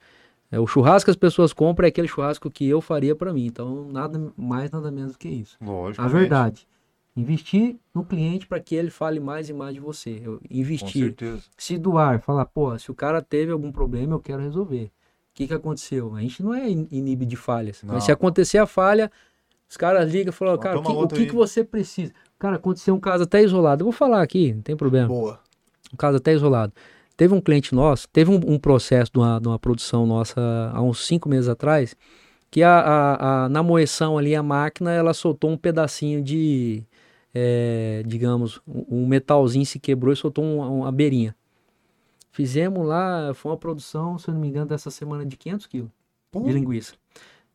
[0.54, 3.46] É, o churrasco que as pessoas compram é aquele churrasco que eu faria para mim.
[3.46, 5.56] Então, nada mais, nada menos do que isso.
[5.60, 6.04] Lógico.
[6.04, 6.66] A verdade.
[7.16, 10.20] Investir no cliente para que ele fale mais e mais de você.
[10.22, 11.42] Eu Com investir certeza.
[11.56, 14.84] se doar, falar, pô, se o cara teve algum problema, eu quero resolver.
[14.84, 14.90] O
[15.34, 16.14] que que aconteceu?
[16.14, 17.82] A gente não é in- inibe de falhas.
[17.82, 17.94] Não.
[17.94, 19.10] Mas se acontecer a falha,
[19.68, 22.12] os caras ligam e falam, cara, que, o que que você precisa?
[22.38, 23.82] Cara, aconteceu um caso até isolado.
[23.82, 25.08] Eu vou falar aqui, não tem problema.
[25.08, 25.40] Boa.
[25.92, 26.72] Um caso até isolado.
[27.16, 30.40] Teve um cliente nosso, teve um, um processo de uma, de uma produção nossa
[30.74, 31.94] há uns cinco meses atrás,
[32.50, 36.82] que a, a, a- na moeção ali, a máquina, ela soltou um pedacinho de,
[37.32, 41.36] é, digamos, um, metalzinho se quebrou e soltou um- uma beirinha.
[42.32, 45.90] Fizemos lá, foi uma produção, se eu não me engano, dessa semana de 500 quilos
[46.32, 46.94] de linguiça.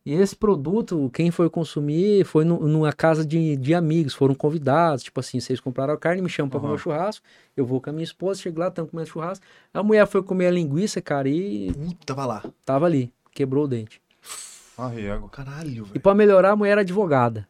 [0.05, 5.03] E esse produto, quem foi consumir foi no- numa casa de, de amigos, foram convidados.
[5.03, 6.75] Tipo assim, vocês compraram a carne, me chamam pra comer Aham.
[6.79, 7.25] o churrasco.
[7.55, 9.45] Eu vou com a minha esposa, chego lá, estamos comendo churrasco.
[9.73, 12.43] A mulher foi comer a linguiça, cara, e Puta, tava lá.
[12.65, 14.01] tava ali, quebrou o dente.
[14.77, 15.27] Arrego.
[15.27, 15.99] Caralho, E velho.
[15.99, 17.45] pra melhorar, a mulher era advogada.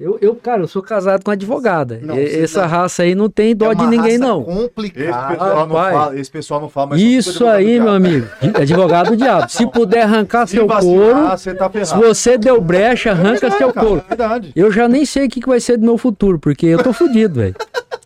[0.00, 2.00] Eu, eu, cara, eu sou casado com advogada.
[2.02, 2.68] Não, E- Essa não.
[2.68, 4.40] raça aí não tem dó É de ninguém, raça não.
[4.40, 5.28] Esse Complicado.
[5.32, 5.94] pessoal, não rapaz.
[5.96, 8.26] fala, esse pessoal não fala, mas Isso aí, meu amigo.
[8.58, 9.50] Advogado do diabo.
[9.50, 13.86] Se puder arrancar Se seu couro, você tá se você deu brecha, arranca seu Cara,
[13.86, 14.02] couro.
[14.06, 14.52] é verdade.
[14.56, 17.34] Eu já nem sei o que, vai ser do meu futuro, porque eu tô fudido,
[17.40, 17.54] velho.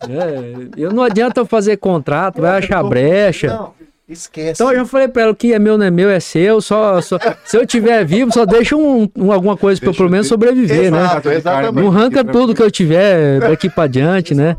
[0.09, 3.47] É, eu não adianta eu fazer contrato, vai achar brecha.
[3.47, 3.71] Não,
[4.07, 4.61] esquece.
[4.61, 6.61] Então eu já falei pra ela o que é meu não é meu, é seu.
[6.61, 9.97] Só, só- se eu tiver vivo, só deixa um, um- alguma coisa pra eu Deixa
[10.03, 10.99] pelo menos eu- sobreviver, né?
[10.99, 11.83] Exato, exatamente.
[11.83, 14.57] Não arranca tudo que eu tiver daqui pra diante, né?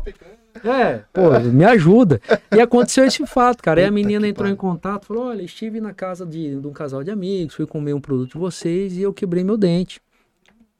[0.65, 2.19] É, pô, me ajuda.
[2.51, 3.79] E aconteceu esse fato, cara.
[3.79, 7.03] Aí a menina entrou em contato, falou: olha, estive na casa de, de um casal
[7.03, 10.01] de amigos, fui comer um produto de vocês e eu quebrei meu dente.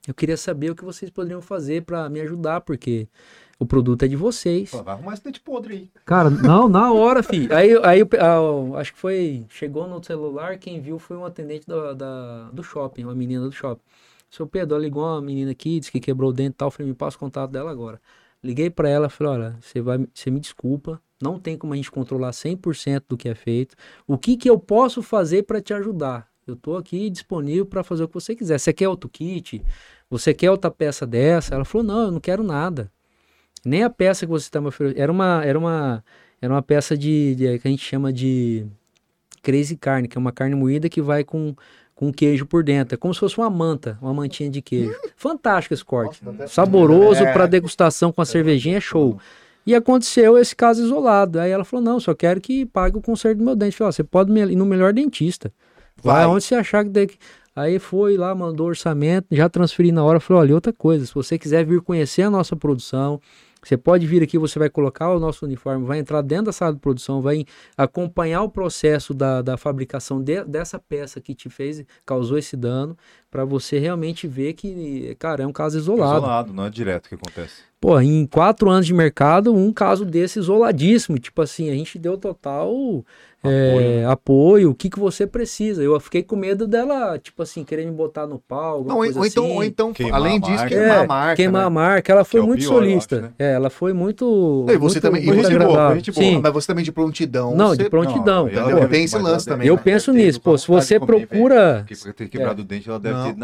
[0.07, 3.07] Eu queria saber o que vocês poderiam fazer pra me ajudar, porque
[3.59, 4.69] o produto é de vocês.
[4.71, 5.91] Pô, Vai arrumar esse dente podre aí.
[6.05, 7.53] Cara, não, na hora, filho.
[7.55, 9.45] Aí, aí ah, acho que foi.
[9.49, 13.51] Chegou no celular, quem viu foi um atendente da, da- do shopping, uma menina do
[13.51, 13.81] shopping.
[14.29, 16.69] Seu Pedro, ligou uma menina aqui, disse que quebrou o dente e tal.
[16.69, 17.99] Falei, me passa o contato dela agora.
[18.43, 21.89] Liguei pra ela, falei, olha, você vai, você me desculpa, não tem como a gente
[21.89, 23.75] controlar 100% do que é feito.
[24.05, 26.27] O que que eu posso fazer pra te ajudar?
[26.45, 28.59] Eu tô aqui disponível pra fazer o que você quiser.
[28.59, 29.61] Você quer outro kit?
[30.09, 31.55] Você quer outra peça dessa?
[31.55, 32.91] Ela falou, não, eu não quero nada.
[33.67, 34.99] Nem a peça que você está me oferecendo.
[35.01, 36.03] Era uma, era uma,
[36.41, 38.65] era uma peça de, de- que a gente chama de
[39.41, 41.55] crazy carne, que é uma carne moída que vai com,
[41.95, 42.95] com queijo por dentro.
[42.95, 44.93] É como se fosse uma manta, uma mantinha de queijo.
[45.15, 46.21] Fantástico esse corte.
[46.47, 47.31] Saboroso É.
[47.33, 49.19] para degustação com a cervejinha, é show.
[49.65, 51.39] E aconteceu esse caso isolado.
[51.39, 53.73] Aí ela falou: não, só quero que pague o conserto do meu dente.
[53.73, 55.51] Eu falei, ó, você pode ir no melhor dentista.
[56.01, 56.25] Vai, Vai.
[56.35, 57.17] onde você achar que que.
[57.53, 60.19] Aí foi lá, mandou orçamento, já transferi na hora.
[60.19, 63.19] Falei: olha, outra coisa, se você quiser vir conhecer a nossa produção,
[63.67, 66.73] você pode vir aqui, você vai colocar o nosso uniforme, vai entrar dentro da sala
[66.73, 67.45] de produção, vai
[67.75, 72.97] acompanhar o processo da, da fabricação de- dessa peça que te fez, causou esse dano,
[73.29, 76.17] para você realmente ver que, cara, é um caso isolado.
[76.17, 77.61] Isolado, não é direto que acontece.
[77.79, 81.19] Pô, em quatro anos de mercado, um caso desse isoladíssimo.
[81.19, 82.73] Tipo assim, a gente deu total
[83.49, 84.69] é, apoio.
[84.71, 85.81] O que, que você precisa?
[85.83, 88.83] Eu fiquei com medo dela, tipo assim, querer me botar no pau.
[88.83, 89.55] Não, ou, coisa ou então, assim.
[89.55, 90.67] ou então Queimar além disso, marca.
[90.69, 91.35] queimar É, a marca.
[91.35, 91.67] queimar né?
[91.67, 92.11] a marca.
[92.11, 93.15] Ela foi é muito pior, solista.
[93.15, 93.31] acho, né?
[93.39, 94.65] É, ela foi muito.
[94.69, 96.39] E você muito, também- e muito gente boa, Sim.
[96.41, 97.55] Mas você também de prontidão.
[97.55, 98.45] Não, você- de prontidão.
[98.47, 99.81] Não, ela Pô, tem esse lance também, eu né?
[99.83, 100.41] penso nisso.
[100.41, 101.85] Pô, se você procura.
[101.87, 103.35] Porque por ter quebrado o dente, ela deve ter.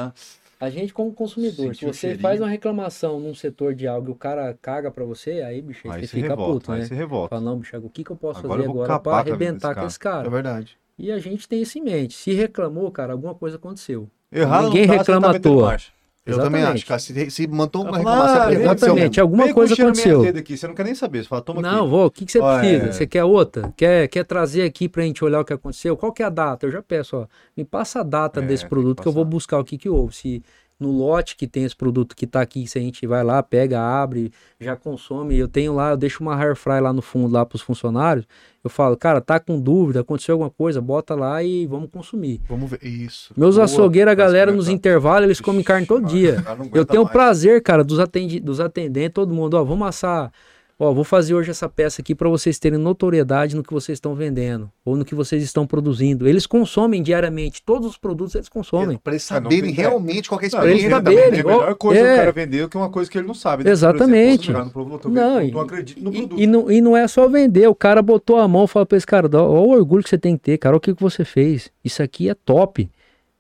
[0.63, 4.11] A gente, como consumidor, Sentiu se você faz uma reclamação num setor de algo e
[4.13, 6.85] o cara caga pra você, aí, bicho, aí Aí você fica revolta, puto, aí né?
[6.85, 7.29] se revolta.
[7.35, 9.75] Fala, não, bicho, o que, que eu posso Agora eu fazer vou agora pra arrebentar
[9.75, 10.29] com esse É cara?
[10.29, 10.77] verdade.
[10.97, 12.13] E a gente tem isso em mente.
[12.13, 14.09] Se reclamou, cara, alguma coisa aconteceu.
[14.31, 15.65] Errado Ninguém não tá, reclama você tá à toa.
[15.65, 15.91] marcha.
[16.25, 16.77] Eu também Exatamente.
[16.77, 16.99] acho, cara.
[16.99, 19.19] Se, se montou uma reclamação, ah, exatamente.
[19.19, 20.21] Alguma Vem coisa aconteceu.
[20.21, 21.21] aqui, você não quer nem saber.
[21.23, 21.89] Você fala, toma Não, aqui.
[21.89, 22.83] vô, o que, que você Ó, precisa?
[22.85, 23.73] é- Você quer outra?
[23.75, 25.97] Quer, quer trazer aqui pra gente olhar o que aconteceu?
[25.97, 26.65] Qual que é a data?
[26.65, 27.27] Eu já peço, ó,
[27.57, 29.89] me passa a data É, desse produto que que eu vou buscar o que que
[29.89, 30.15] houve.
[30.15, 30.41] Se
[30.79, 33.79] no lote que tem esse produto que tá aqui, se a gente vai lá, pega,
[33.79, 35.37] abre, já consome.
[35.37, 38.25] Eu tenho lá, eu deixo uma air fry lá no fundo lá pros funcionários.
[38.63, 42.41] Eu falo, cara, tá com dúvida, aconteceu alguma coisa, bota lá e vamos consumir.
[42.47, 42.83] Vamos ver.
[42.83, 43.33] Isso.
[43.35, 43.65] Meus Boa.
[43.65, 44.91] açougueiros, a galera nos experimentar.
[44.91, 46.43] intervalos, eles comem carne todo dia.
[46.73, 47.13] Eu tenho o mais.
[47.13, 50.31] prazer, cara, dos, atendi dos atendentes, todo mundo, ó, vamos assar.
[50.79, 54.15] Ó, vou fazer hoje essa peça aqui para vocês terem notoriedade no que vocês estão
[54.15, 56.27] vendendo ou no que vocês estão produzindo.
[56.27, 58.97] Eles consomem diariamente, todos os produtos eles consomem.
[58.97, 60.97] Pra eles É, não saberem realmente qual que é a Não, Pra eles experiência.
[60.97, 62.11] saberem, É a melhor coisa é.
[62.13, 63.63] do cara vender que uma coisa que ele não sabe.
[63.63, 63.69] né?
[63.71, 64.49] Exatamente.
[64.51, 66.41] Exemplo, produto, Não, não, e- não acredito no E, produto.
[66.41, 68.97] e não, e não é só vender, o cara botou a mão e falou pra
[68.97, 71.01] esse cara, ó o orgulho que você tem que ter, cara, olha o que, que
[71.01, 71.71] você fez.
[71.85, 72.89] Isso aqui é top.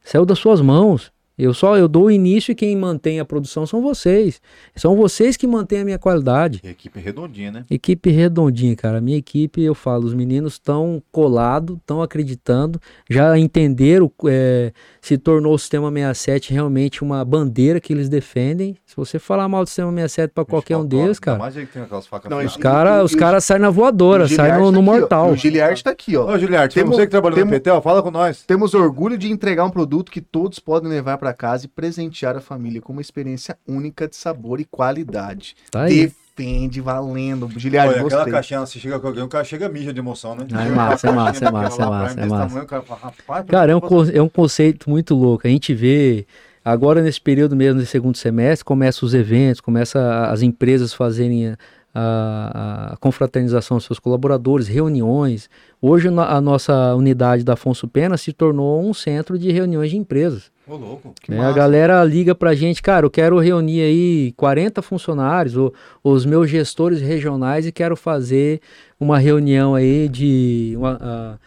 [0.03, 1.12] Saiu das suas mãos.
[1.37, 4.39] Eu só eu dou o início e quem mantém a produção são vocês.
[4.75, 6.61] São vocês que mantêm a minha qualidade.
[6.63, 7.65] E equipe é redondinha, né?
[7.71, 9.01] Equipe redondinha, cara.
[9.01, 12.79] Minha equipe, eu falo, os meninos estão colados, estão acreditando,
[13.09, 18.75] já entenderam, é, se tornou o Sistema 67 realmente uma bandeira que eles defendem.
[18.85, 21.73] Se você falar mal do Sistema 67 para qualquer um deles, cara, Mais ele que
[21.73, 24.77] tem aquelas facas Não, os caras os cara saem na voadora, saem no, no tá
[24.77, 25.31] aqui, mortal.
[25.31, 26.31] O Giliard tá aqui, ó.
[26.31, 28.43] Ô, Giliard, Temos- você que trabalhou temos- no Petel, fala com nós.
[28.43, 32.41] Temos orgulho de entregar um produto que todos podem levar para casa e presentear a
[32.41, 35.55] família com uma experiência única de sabor e qualidade.
[35.71, 36.11] Tá aí.
[36.35, 37.49] Defende, valendo.
[37.57, 38.33] Giliard, Olha, aquela gostei.
[38.33, 40.45] caixinha, você chega com alguém, o cara chega mija de emoção, né?
[40.51, 42.47] Ah, é massa, é massa, é massa, é massa, é massa.
[42.47, 43.81] tamanho, cara fala, rapaz, Cara, é um,
[44.13, 45.47] é um conceito muito louco.
[45.47, 46.25] A gente vê
[46.65, 51.55] agora nesse período mesmo, nesse segundo semestre, começa os eventos, começa as empresas fazerem
[51.93, 55.49] a- a, confraternização dos seus colaboradores, reuniões.
[55.81, 60.51] Hoje a nossa unidade da Afonso Pena se tornou um centro de reuniões de empresas.
[60.67, 61.13] Ô, louco.
[61.27, 61.39] Né?
[61.39, 66.49] A galera liga pra gente, cara, eu quero reunir aí 40 funcionários, ou, os meus
[66.49, 68.61] gestores regionais, e quero fazer
[68.99, 70.73] uma reunião aí de.
[70.77, 71.39] Uma,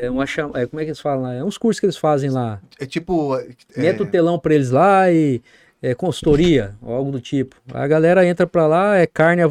[0.00, 2.60] é uma é, como é que eles falam É uns cursos que eles fazem lá.
[2.78, 3.34] É tipo.
[3.36, 3.80] É...
[3.80, 5.40] Meta o telão pra eles lá e.
[5.80, 7.54] É, consultoria, ou algo do tipo.
[7.72, 9.42] A galera entra pra lá, é carne,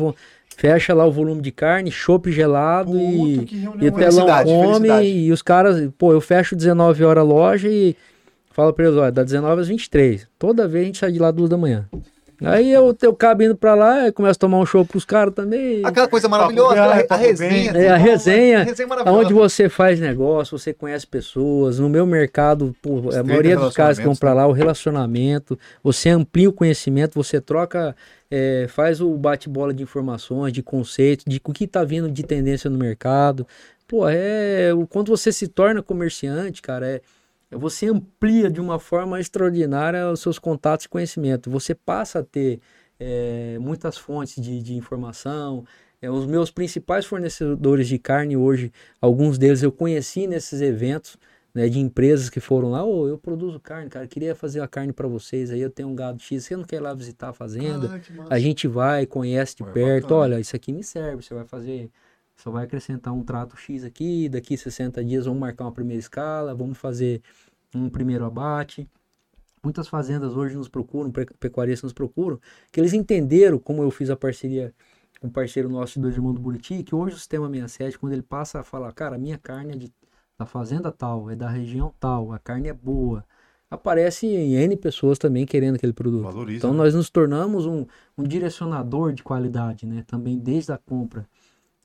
[0.57, 5.03] fecha lá o volume de carne, chopp gelado Puta, e, e o telão come.
[5.03, 7.95] E os caras, pô, eu fecho 19 horas a loja e
[8.51, 10.27] falo pra eles, olha, da 19 às 23.
[10.37, 11.87] Toda vez a gente sai de lá duas da manhã.
[12.43, 15.81] Aí eu, eu cabo indo pra lá, começo a tomar um show pros caras também.
[15.83, 17.71] Aquela coisa maravilhosa, a, a resenha.
[17.71, 21.79] É, a resenha, a resenha onde você faz negócio, você conhece pessoas.
[21.79, 26.09] No meu mercado, pô, a maioria dos caras que vão pra lá, o relacionamento, você
[26.09, 27.95] amplia o conhecimento, você troca,
[28.29, 32.69] é, faz o bate-bola de informações, de conceitos, de o que tá vindo de tendência
[32.69, 33.47] no mercado.
[33.87, 34.69] Pô, é.
[34.89, 37.01] Quando você se torna comerciante, cara, é
[37.51, 41.49] você amplia de uma forma extraordinária os seus contatos e conhecimento.
[41.49, 42.59] Você passa a ter
[42.99, 45.65] é, muitas fontes de, de informação.
[46.01, 48.71] É, os meus principais fornecedores de carne hoje,
[49.01, 51.17] alguns deles eu conheci nesses eventos
[51.57, 52.85] né, de empresas que foram lá.
[52.85, 55.49] Oh, eu produzo carne, cara, queria fazer a carne para vocês.
[55.49, 57.99] Aí eu tenho um gado X, você não quer ir lá visitar a fazenda?
[58.19, 60.03] Ah, a gente vai, conhece de Pô, perto.
[60.03, 60.21] Bacana.
[60.21, 61.23] Olha, isso aqui me serve.
[61.23, 61.89] Você vai fazer
[62.35, 66.53] só vai acrescentar um trato X aqui, daqui 60 dias vamos marcar uma primeira escala,
[66.53, 67.23] vamos fazer
[67.73, 68.87] um primeiro abate.
[69.63, 72.39] Muitas fazendas hoje nos procuram, pecuaristas nos procuram,
[72.71, 74.71] que eles entenderam como eu fiz a parceria
[75.19, 78.13] com um parceiro nosso de Dois Irmãos do Buriti, que hoje o Sistema 67, quando
[78.13, 79.91] ele passa a falar, cara, a minha carne é de,
[80.37, 83.25] da fazenda tal, é da região tal, a carne é boa,
[83.69, 86.23] aparece em N pessoas também querendo aquele produto.
[86.23, 86.77] Valoriza, então né?
[86.77, 87.85] nós nos tornamos um,
[88.17, 90.03] um direcionador de qualidade, né?
[90.07, 91.27] Também desde a compra.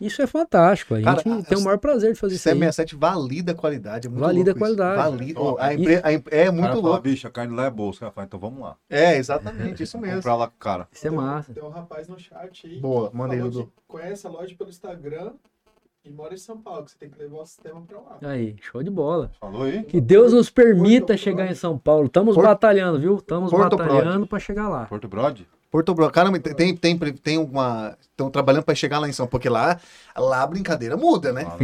[0.00, 0.94] Isso é fantástico.
[0.94, 2.48] A gente Cara, tem o maior prazer de fazer isso.
[2.48, 4.08] C67 valida a qualidade.
[4.08, 4.96] É muito valida a qualidade.
[4.96, 5.40] Valida.
[5.40, 6.00] Oh, a empre...
[6.02, 6.36] a empre...
[6.36, 7.02] É muito louco.
[7.02, 7.90] Bicho, a carne lá é boa.
[7.90, 8.76] Os caras falam, então vamos lá.
[8.90, 10.16] É, exatamente, isso mesmo.
[10.16, 10.88] Comprar lá com o cara.
[10.90, 11.54] Isso é massa.
[11.54, 12.80] Tem um rapaz no chat aí.
[12.80, 13.72] Boa, aí, Dudu.
[13.86, 15.34] Conhece a loja pelo Instagram
[16.04, 18.18] e mora em São Paulo, que você tem que levar o sistema pra lá.
[18.22, 19.30] Aí, show de bola.
[19.38, 19.84] Falou aí?
[19.84, 21.52] Que Deus nos permita Porto chegar Brode.
[21.52, 22.06] em São Paulo.
[22.06, 22.46] Estamos Porto...
[22.46, 23.16] batalhando, viu?
[23.16, 24.86] Estamos batalhando para chegar lá.
[24.86, 25.46] Porto Brode?
[25.70, 27.96] Porto Branco, caramba, tem, tem, tem uma.
[27.98, 29.80] Estão trabalhando para chegar lá em São Paulo, porque lá,
[30.14, 31.46] lá a brincadeira muda, né?
[31.48, 31.56] Ah,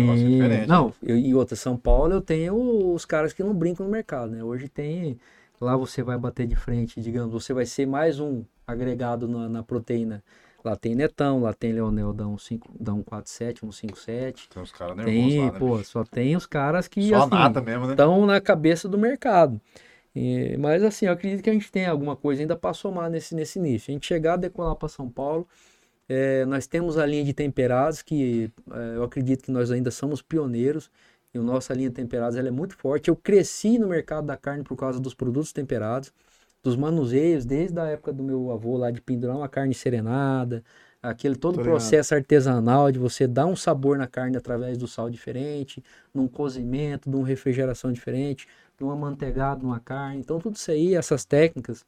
[0.62, 3.92] é não, eu, e outra, São Paulo eu tenho os caras que não brincam no
[3.92, 4.42] mercado, né?
[4.42, 5.18] Hoje tem.
[5.60, 9.62] Lá você vai bater de frente, digamos, você vai ser mais um agregado na, na
[9.62, 10.22] proteína.
[10.68, 14.50] Lá tem Netão, lá tem Leonel da 147, 157.
[14.50, 15.90] Tem os caras nervosos tem, lá, né, pô, bicho?
[15.90, 17.90] só tem os caras que só assim, né?
[17.90, 19.58] estão na cabeça do mercado.
[20.14, 23.34] E, mas assim, eu acredito que a gente tem alguma coisa ainda para somar nesse,
[23.34, 23.90] nesse nicho.
[23.90, 25.48] A gente chegar a decolar para São Paulo,
[26.06, 30.20] é, nós temos a linha de temperados, que é, eu acredito que nós ainda somos
[30.20, 30.90] pioneiros.
[31.32, 33.08] E a nossa linha de temperados ela é muito forte.
[33.08, 36.12] Eu cresci no mercado da carne por causa dos produtos temperados,
[36.62, 40.62] dos manuseios, desde a época do meu avô lá de pendurar uma carne serenada,
[41.02, 45.08] aquele todo o processo artesanal de você dar um sabor na carne através do sal
[45.08, 45.82] diferente,
[46.12, 48.46] num cozimento, numa refrigeração diferente,
[48.80, 50.20] num amanteigado, numa carne.
[50.20, 51.84] Então, tudo isso aí, essas técnicas,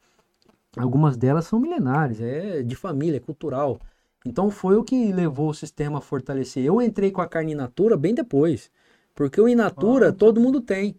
[0.76, 3.80] algumas delas são milenares, é de família, é cultural.
[4.24, 6.64] Então, foi o que levou o sistema a fortalecer.
[6.64, 8.70] Eu entrei com a carne in natura bem depois,
[9.14, 10.94] porque o in natura ah, todo mundo tem.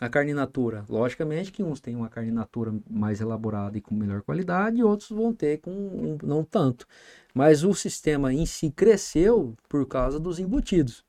[0.00, 0.84] A carne natura.
[0.88, 5.10] Logicamente que uns têm uma carne natura mais elaborada e com melhor qualidade, e outros
[5.10, 6.86] vão ter com um, não tanto.
[7.32, 11.04] Mas o sistema em si cresceu por causa dos embutidos,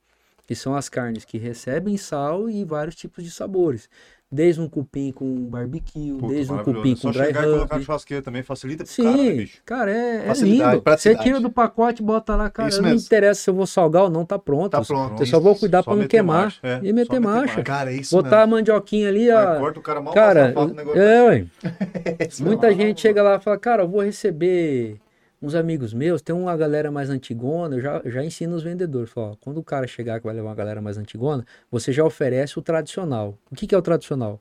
[0.46, 3.88] que são as carnes que recebem sal e vários tipos de sabores.
[4.30, 8.22] Desde um cupim com barbecue, Puta, desde um cupim com dry chegar e colocar churrasqueira
[8.24, 9.62] também facilita pro Sim, cara, né, bicho?
[9.64, 10.82] Cara, é, é lindo.
[10.84, 12.68] Você tira do pacote, bota lá, cara.
[12.68, 13.06] Isso não mesmo.
[13.06, 14.72] interessa se eu vou salgar ou não, tá pronto.
[14.72, 15.22] Tá pronto.
[15.22, 16.56] Eu só vou cuidar para não queimar.
[16.60, 17.62] É, e meter marcha.
[17.62, 18.42] Cara, é isso Botar mesmo.
[18.42, 19.60] a mandioquinha ali, ó.
[19.60, 20.52] Corta o cara mal cara,
[20.96, 21.46] é, ué.
[22.40, 24.98] Muita gente chega lá e fala, cara, eu vou receber
[25.40, 29.10] uns amigos meus, tem uma galera mais antigona, eu já, já ensino os vendedores.
[29.10, 32.04] Falo, ó, quando o cara chegar que vai levar uma galera mais antigona, você já
[32.04, 33.38] oferece o tradicional.
[33.50, 34.40] O que, que é o tradicional?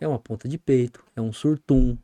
[0.00, 1.96] É uma ponta de peito, é um surtum,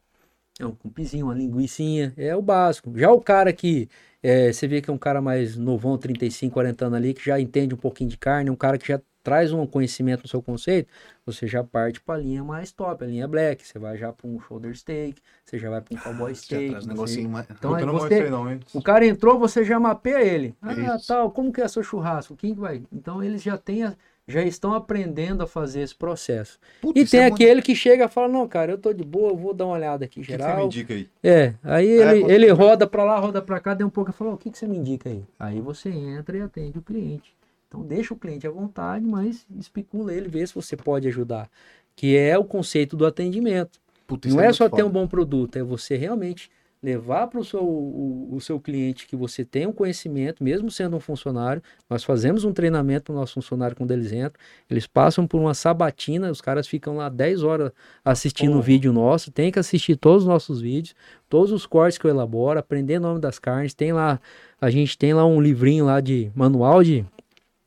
[0.58, 2.92] é um cumpizinho, uma linguiçinha, é o básico.
[2.96, 3.88] Já o cara que
[4.22, 7.40] é, você vê que é um cara mais novão, 35, 40 anos ali, que já
[7.40, 10.88] entende um pouquinho de carne, um cara que já traz um conhecimento no seu conceito,
[11.24, 13.66] você já parte para a linha mais top, a linha black.
[13.66, 16.74] Você vai já para um shoulder steak, você já vai para um cowboy steak.
[16.84, 17.44] Um negocinho.
[17.50, 20.54] Então aí você, não, o cara entrou, você já mapeia ele.
[20.62, 22.36] Ah, tal, como que é seu churrasco?
[22.36, 22.82] Quem vai?
[22.92, 23.94] Então eles já têm a,
[24.26, 26.58] já estão aprendendo a fazer esse processo.
[26.80, 28.92] Puta, E isso tem é muito- aquele que chega e fala, não, cara, eu tô
[28.92, 30.66] de boa, eu vou dar uma olhada aqui O que, que você me geral.
[30.66, 31.08] indica aí?
[31.22, 34.10] É, aí É, ele, com ele roda pra lá, roda pra cá, deu um pouco
[34.10, 35.24] e falou, o que, que você me indica aí?
[35.38, 37.34] Aí você entra e atende o cliente.
[37.70, 41.48] Então deixa o cliente à vontade, mas especula ele, vê se você pode ajudar.
[41.94, 43.80] Que é o conceito do atendimento.
[44.08, 44.86] Puta, Não é, muito só ter foda.
[44.86, 46.50] um bom produto, é você realmente
[46.82, 50.96] levar para o seu, o, o seu cliente que você tem um conhecimento, mesmo sendo
[50.96, 51.62] um funcionário.
[51.88, 54.32] Nós fazemos um treinamento para o nosso funcionário quando eles entram.
[54.68, 57.70] Eles passam por uma sabatina, os caras ficam lá 10 horas
[58.04, 58.64] assistindo o Porra.
[58.64, 59.30] vídeo nosso.
[59.30, 60.96] Tem que assistir todos os nossos vídeos,
[61.28, 63.74] todos os cortes que eu elaboro, aprender o nome das carnes.
[63.74, 64.18] Tem lá,
[64.60, 67.04] a gente tem lá um livrinho lá de manual de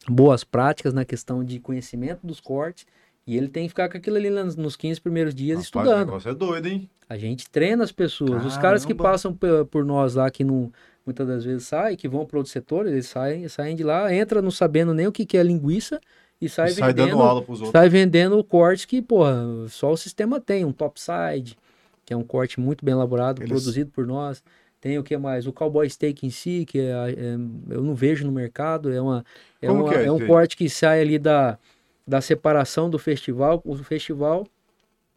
[0.08, 2.86] boas práticas na questão de conhecimento dos cortes.
[3.26, 5.80] E ele tem que ficar com aquilo ali nos nos 15 primeiros dias Rapaz, O
[5.80, 6.06] estudando.
[6.08, 6.90] negócio é doido, hein?
[7.10, 8.46] A gente treina as pessoas.
[8.46, 9.12] Os caras que Caramba.
[9.12, 9.38] passam
[9.70, 10.72] por nós lá, que não,
[11.06, 14.42] muitas das vezes saem, que vão para outros setores, eles saem, saem de lá, entra
[14.42, 16.02] não sabendo nem o que, que é linguiça
[16.42, 17.72] e sai, E sai vendendo, dando aula pros outros.
[17.72, 20.66] sai vendendo cortes que, porra, só o sistema tem.
[20.66, 21.58] Um topside,
[22.06, 24.44] que é um corte muito bem elaborado, Eles- produzido por nós.
[24.84, 25.48] Tem o que mais?
[25.48, 27.36] O cowboy steak em si, que é, é-
[27.74, 29.24] eu não vejo no mercado, é, uma,
[29.62, 31.58] é, uma- é é um corte que sai ali da,
[32.06, 33.62] da separação do festival.
[33.64, 34.46] O festival,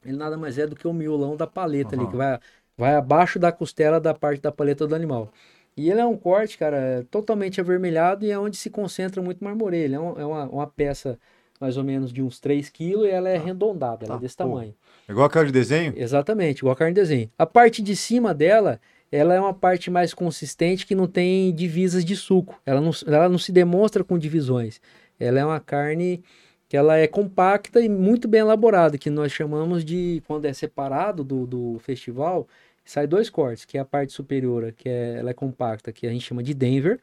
[0.05, 2.10] ele nada mais é do que o miolão da paleta ali, Aham.
[2.12, 2.38] que vai,
[2.78, 5.32] vai abaixo da costela da parte da paleta do animal.
[5.76, 9.84] E ele é um corte, cara, totalmente avermelhado e é onde se concentra muito marmoreio.
[9.84, 11.18] Ele é, um- é uma, uma peça
[11.60, 14.36] mais ou menos de uns 3 quilos e ela é arredondada, ela é Ah, desse
[14.36, 14.44] pô.
[14.51, 14.74] tamanho.
[15.09, 15.93] É igual aquela de desenho?
[15.97, 17.30] Exatamente, igual a carne de desenho.
[17.38, 18.80] A parte de cima dela,
[19.11, 22.61] ela é uma parte mais consistente que não tem divisas de suco.
[22.66, 24.81] Ela não, ela não se demonstra com divisões.
[25.19, 26.23] Ela é uma carne
[26.69, 31.23] que ela é compacta e muito bem elaborada, que nós chamamos de, quando é separado
[31.23, 32.49] do, do festival,
[32.85, 36.11] sai dois cortes, que é a parte superior, que é, ela é compacta, que a
[36.11, 36.99] gente chama de Denver,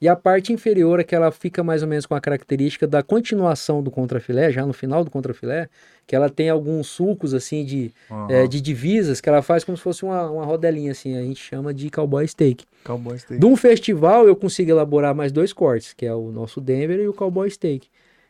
[0.00, 3.82] e a parte inferior, que ela fica mais ou menos com a característica da continuação
[3.82, 5.68] do contrafilé, já no final do contrafilé,
[6.06, 8.26] que ela tem alguns sulcos assim de, Aham.
[8.30, 11.40] é, de divisas que ela faz como se fosse uma, uma rodelinha assim, a gente
[11.40, 12.66] chama de cowboy steak.
[12.84, 13.40] Cowboy steak.
[13.40, 17.08] De um festival eu consigo elaborar mais dois cortes, que é o nosso Denver e
[17.08, 17.88] o cowboy steak.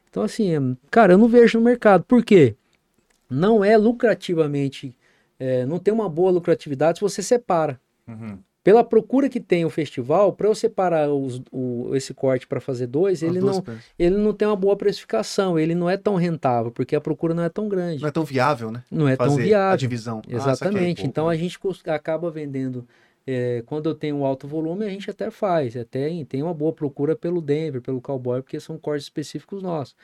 [0.08, 2.04] Então assim, é, cara, eu não vejo no mercado.
[2.04, 2.54] Por quê?
[3.28, 4.96] Não é lucrativamente,
[5.36, 7.80] é, não tem uma boa lucratividade se você separa.
[8.06, 8.38] Uhum.
[8.66, 12.88] Pela procura que tem o festival, para eu separar os- o- esse corte para fazer
[12.88, 13.84] dois, As ele não, peças.
[13.96, 17.44] ele não tem uma boa precificação, ele não é tão rentável, porque a procura não
[17.44, 18.02] é tão grande.
[18.02, 18.82] Não é tão viável, né?
[18.90, 19.76] Não é tão Fazer a viável.
[19.76, 20.20] divisão.
[20.26, 20.96] Ah, Exatamente.
[20.96, 21.04] saquei.
[21.04, 21.56] então a gente
[21.86, 22.84] acaba vendendo.
[23.28, 25.76] é, quando eu tenho um alto volume, a gente até faz.
[25.76, 29.96] Até em- tem uma boa procura pelo Denver, pelo Cowboy, porque são cortes específicos nossos.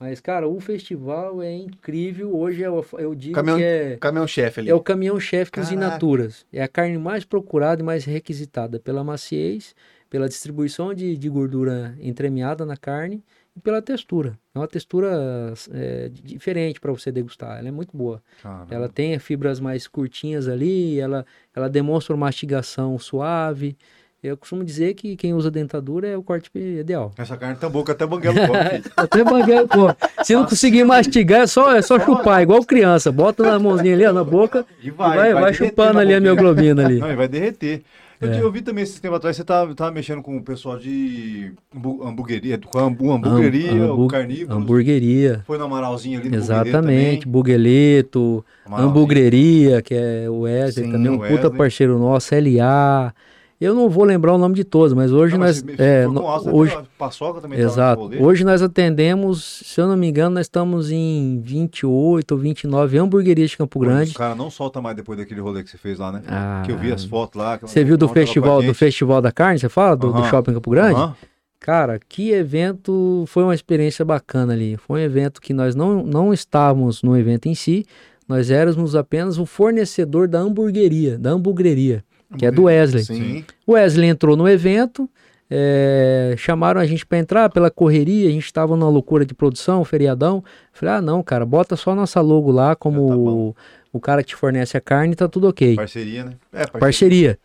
[0.00, 2.36] Mas, cara, o festival é incrível.
[2.36, 4.70] Hoje eu, eu digo Caminhão- que é, Caminhão-chefe ali.
[4.70, 6.46] é o caminhão-chefe dos inaturas.
[6.52, 9.74] É a carne mais procurada e mais requisitada pela maciez,
[10.08, 13.24] pela distribuição de, de gordura entremeada na carne
[13.56, 14.38] e pela textura.
[14.54, 17.58] É uma textura é, diferente para você degustar.
[17.58, 18.22] Ela é muito boa.
[18.40, 18.72] Caramba.
[18.72, 23.76] Ela tem fibras mais curtinhas ali, ela, ela demonstra uma mastigação suave.
[24.22, 27.12] Eu costumo dizer que quem usa dentadura é o corte ideal.
[27.16, 28.82] Essa carne boa que até banguelo come.
[28.96, 29.94] Até banguela, pô.
[30.24, 33.12] Se não conseguir mastigar, é só, é só chupar, igual criança.
[33.12, 36.14] Bota na mãozinha ali, ó, na boca, E e vai, vai, derreter chupando na ali
[36.14, 36.98] a mioglobina ali.
[37.00, 37.82] Não, e vai derreter.
[38.20, 38.42] Eu, É.
[38.42, 42.02] eu vi também esse tempo atrás, você tava, tava mexendo com o pessoal de hambu-
[42.04, 44.58] hamburgueria, com hambu- hamburgueria, Ham- o carnívoro.
[44.58, 45.44] Hamburgueria.
[45.46, 48.44] Foi no Amaralzinho ali no Exatamente, Bugueleto.
[48.68, 53.14] Hamburgueria, que é o Wesley Sim, também, um puta parceiro nosso, LA.
[53.60, 55.64] Eu não vou lembrar o nome de todos, mas hoje Não, nós.
[55.78, 56.22] é, no-
[56.54, 58.10] hoje, a Paçoca também tava Exato.
[58.20, 63.50] Hoje nós atendemos, se eu não me engano, nós estamos em 28 ou 29 hamburguerias
[63.50, 64.10] de Campo Grande.
[64.10, 66.22] Os caras não soltam mais depois daquele rolê que você fez lá, né?
[66.28, 67.58] Ah, que eu vi as fotos lá.
[67.60, 69.96] Você viu do festival, do festival da carne, você fala?
[69.96, 70.94] Do, do shopping Campo Grande?
[70.94, 71.16] Aham.
[71.60, 74.76] Cara, que evento, foi uma experiência bacana ali.
[74.76, 77.84] Foi um evento que nós não, não estávamos no evento em si,
[78.28, 82.04] nós éramos apenas o fornecedor da hamburgueria, da hamburgueria,
[82.36, 83.04] que é do Wesley.
[83.04, 83.44] Sim.
[83.66, 85.08] O Wesley entrou no evento,
[85.50, 89.84] é, chamaram a gente para entrar pela correria, a gente estava numa loucura de produção,
[89.84, 90.44] feriadão.
[90.72, 93.56] Falei, ah, não, cara, bota só nossa logo lá como Já tá o,
[93.94, 95.76] o cara que te fornece a carne, tá tudo ok.
[95.76, 96.32] Parceria, né?
[96.52, 96.80] É, parceria.
[96.80, 97.38] Parceria.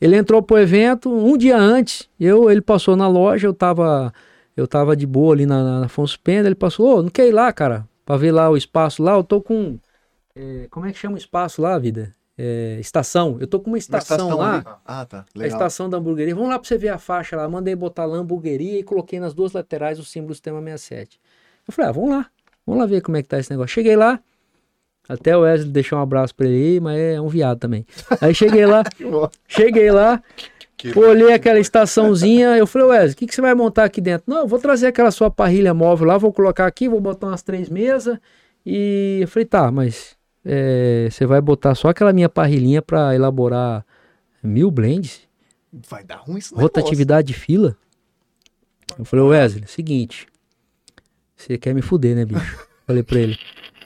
[0.00, 4.12] Ele entrou pro evento um dia antes, eu, ele passou na loja, eu tava,
[4.54, 7.32] eu tava de boa ali na, na Afonso Pena, ele passou, ô, não quer ir
[7.32, 9.78] lá, cara, pra ver lá o espaço lá, eu tô com,
[10.34, 12.14] é, como é que chama o espaço lá, vida?
[12.38, 14.64] É, estação, eu tô com uma Na estação, lá, ali.
[14.84, 15.20] Ah, tá.
[15.34, 15.56] a Legal.
[15.56, 16.34] estação da hamburgueria.
[16.34, 17.48] Vamos lá pra você ver a faixa lá.
[17.48, 21.18] Mandei botar lá hamburgueria e coloquei nas duas laterais o símbolo do sistema 67.
[21.66, 22.26] Eu falei, ah, vamos lá.
[22.66, 23.72] Vamos lá ver como é que tá esse negócio.
[23.72, 24.20] Cheguei lá.
[25.08, 27.86] Até o Wesley deixou um abraço pra ele mas é um viado também.
[28.20, 28.82] Aí cheguei lá,
[29.46, 30.20] cheguei lá.
[30.96, 34.24] Olhei aquela estaçãozinha, eu falei, Wesley, o que, que você vai montar aqui dentro?
[34.26, 37.40] Não, eu vou trazer aquela sua parrilha móvel lá, vou colocar aqui, vou botar umas
[37.42, 38.18] três mesas.
[38.64, 40.15] E eu falei, tá, mas
[40.46, 43.84] é, você vai botar só aquela minha parrilhinha para elaborar
[44.42, 45.20] mil blends?
[45.88, 46.54] Vai dar ruim isso.
[46.54, 47.76] Rotatividade de fila?
[48.98, 50.26] Eu falei, Wesley, seguinte,
[51.36, 52.66] você quer me fuder, né, bicho?
[52.86, 53.36] Falei pra ele.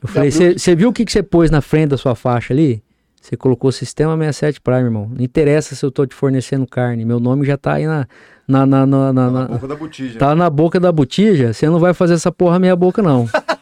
[0.02, 2.82] Eu falei, você viu o que você pôs na frente da sua faixa ali?
[3.20, 5.10] Você colocou Sistema 67 Prime, irmão.
[5.14, 7.04] Não interessa se eu tô te fornecendo carne.
[7.04, 8.06] Meu nome já tá aí na.
[8.48, 10.18] Na, na, na, na, Na na- boca da botija.
[10.18, 11.52] tá na boca da botija.
[11.52, 13.26] Você não vai fazer essa porra meia boca, não.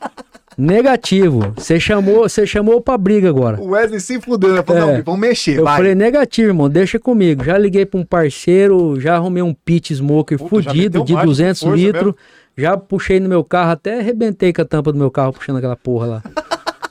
[0.59, 1.55] Negativo.
[1.57, 3.61] Você chamou, você chamou pra briga agora.
[3.61, 4.63] O Wesley se fudeu, né?
[4.65, 4.97] Falou, É.
[4.97, 5.77] não, vamos mexer, Eu vai.
[5.77, 7.45] falei, negativo, irmão, deixa comigo.
[7.45, 11.31] Já liguei pra um parceiro, já arrumei um pit smoker Puta, fudido de marcha com
[11.31, 12.15] 200 força litros.
[12.57, 15.77] Já puxei no meu carro, até arrebentei com a tampa do meu carro puxando aquela
[15.77, 16.23] porra lá.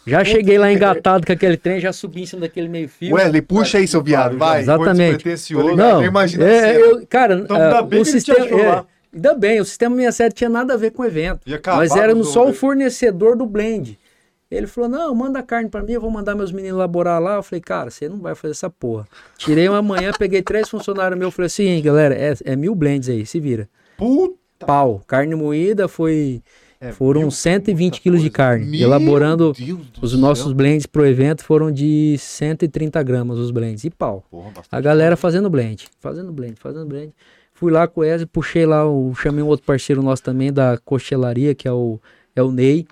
[0.07, 3.15] Já cheguei lá engatado com aquele trem, já subi em cima daquele meio fio.
[3.15, 4.61] Wesley, puxa aí, seu viado, vai.
[4.61, 5.25] Exatamente.
[5.75, 6.79] Não, Imagina é, a cena.
[6.79, 7.45] eu, cara,
[7.85, 8.85] bem o sistema, é, lá.
[9.13, 11.95] Ainda bem, o sistema 67 tinha nada a ver com o evento, Ia acabar mas
[11.95, 13.97] era com no- os só o fornecedor do blend.
[14.49, 17.35] Ele falou, não, manda carne pra mim, eu vou mandar meus meninos elaborar lá.
[17.35, 19.05] Eu falei, cara, você não vai fazer essa porra.
[19.37, 23.25] Tirei uma manhã, peguei três funcionários meus, falei assim, galera, é, é mil blends aí,
[23.25, 23.67] se vira.
[23.97, 24.65] Puta.
[24.65, 26.41] Pau, carne moída foi...
[26.79, 28.65] É, Foram mil- 120 muita quilos de carne.
[28.67, 29.51] Meu elaborando
[29.99, 30.19] os céu.
[30.19, 33.83] nossos blends pro evento foram de 130 gramas os blends.
[33.83, 34.23] E pau.
[34.29, 37.11] Porra, A galera fazendo blend, fazendo blend, fazendo blend.
[37.59, 40.77] Fui lá com o Wesley, puxei lá, o, chamei um outro parceiro nosso também da
[40.85, 41.99] costelaria, que é o,
[42.35, 42.85] é o Ney,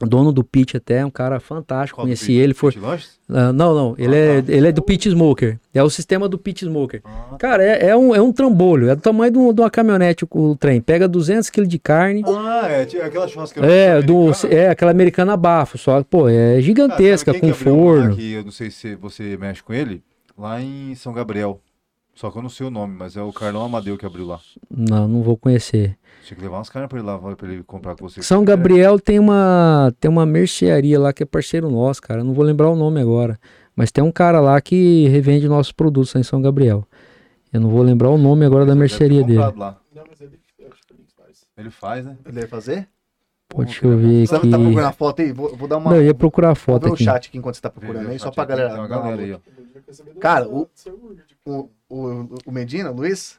[0.00, 2.52] dono do Pit até, um cara fantástico, Qual conheci ele.
[2.52, 3.20] Pit Lanches?
[3.28, 4.52] Ah, não, não, ele, Ah, é, tá.
[4.52, 7.00] ele é do Pit Smoker, é o sistema do Pit Smoker.
[7.04, 9.70] Ah, Cara, é, é um, é um trambolho, é do tamanho de, um- de uma
[9.70, 13.70] caminhonete o, o trem, pega 200 kg de carne, Ah, é, tinha aquela churrasqueira.
[13.70, 18.16] é, do, é aquela americana bafo, só pô, é gigantesca, quem com um forno.
[18.16, 20.02] Que eu não sei se você mexe com ele.
[20.36, 21.60] Lá em São Gabriel.
[22.14, 24.38] Só que eu não sei o nome, mas é o Carlão Amadeu que abriu lá.
[24.70, 25.98] Não, não vou conhecer.
[26.24, 28.22] Tinha que levar umas carnes pra ele lá, pra ele comprar com você.
[28.22, 32.20] São É, Gabriel tem uma tem uma mercearia lá que é parceiro nosso, cara.
[32.20, 33.38] Eu não vou lembrar o nome agora,
[33.74, 36.86] mas tem um cara lá que revende nossos produtos lá em São Gabriel.
[37.52, 39.38] Eu não vou lembrar o nome agora da deve ter mercearia dele.
[39.38, 39.76] Lá.
[39.94, 41.46] Não, mas ele, eu acho que ele faz.
[41.58, 42.16] Ele faz, né?
[42.24, 42.88] Ele vai fazer?
[43.48, 44.50] Pô, deixa eu ver Você aqui.
[44.50, 45.32] tá procurando a foto aí?
[45.32, 45.90] Vou, vou dar uma.
[45.90, 47.04] Não, eu ia procurar a Vou foto ver o aqui.
[47.04, 48.88] chat aqui enquanto você tá procurando aí, só pra galera.
[50.20, 50.68] Cara, o-
[51.44, 53.38] o, o, o Medina, Luiz?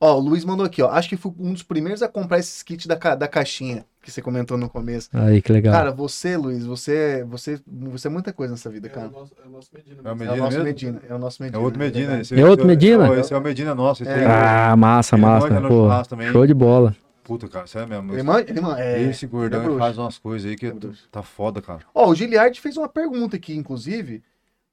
[0.00, 0.88] Ó, o Luiz mandou aqui, ó.
[0.90, 4.10] Acho que fui um dos primeiros a comprar esses kits da, ca- da caixinha que
[4.10, 5.08] você comentou no começo.
[5.12, 5.72] Aí, que legal.
[5.72, 9.06] Cara, você, Luiz, você, você, você é muita coisa nessa vida, É cara.
[9.06, 10.00] o nosso, é o nosso Medina.
[10.04, 10.24] É o mesmo.
[10.24, 10.64] É o Medina nosso mesmo?
[10.64, 11.02] Medina.
[11.08, 11.62] É o nosso É Medina.
[11.62, 12.20] outro Medina.
[12.20, 13.04] Esse É outro Medina?
[13.12, 14.02] Esse, esse é o Medina nosso.
[14.02, 14.14] Esse É.
[14.16, 15.60] aí, ah, massa, ele massa.
[15.60, 15.88] Pô,
[16.32, 16.96] show de bola.
[17.22, 18.12] Puta, cara, sério mesmo.
[18.12, 20.74] Ele manda, ele manda, é, Esse gordão é faz umas coisas aí que É
[21.12, 21.78] tá foda, cara.
[21.94, 24.20] Ó, o Giliard fez uma pergunta aqui, inclusive.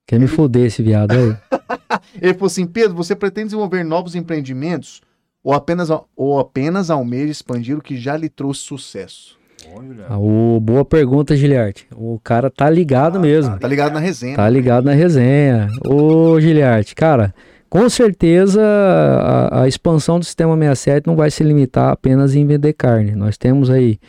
[0.09, 1.35] Quer me foder esse viado aí?
[2.19, 5.01] Ele falou assim: Pedro, você pretende desenvolver novos empreendimentos
[5.43, 9.37] ou apenas, ou apenas almeja expandir o que já lhe trouxe sucesso?
[9.71, 10.05] Bom, Juliano.
[10.09, 11.85] Ah, o- boa pergunta, Giliarte.
[11.95, 13.59] O cara tá ligado mesmo.
[13.59, 14.35] Tá ligado na resenha.
[14.35, 15.67] Tá ligado na resenha.
[15.85, 17.31] Ô, Giliarte, cara,
[17.69, 22.73] com certeza a, a expansão do sistema 67 não vai se limitar apenas em vender
[22.73, 23.11] carne.
[23.11, 23.99] Nós temos aí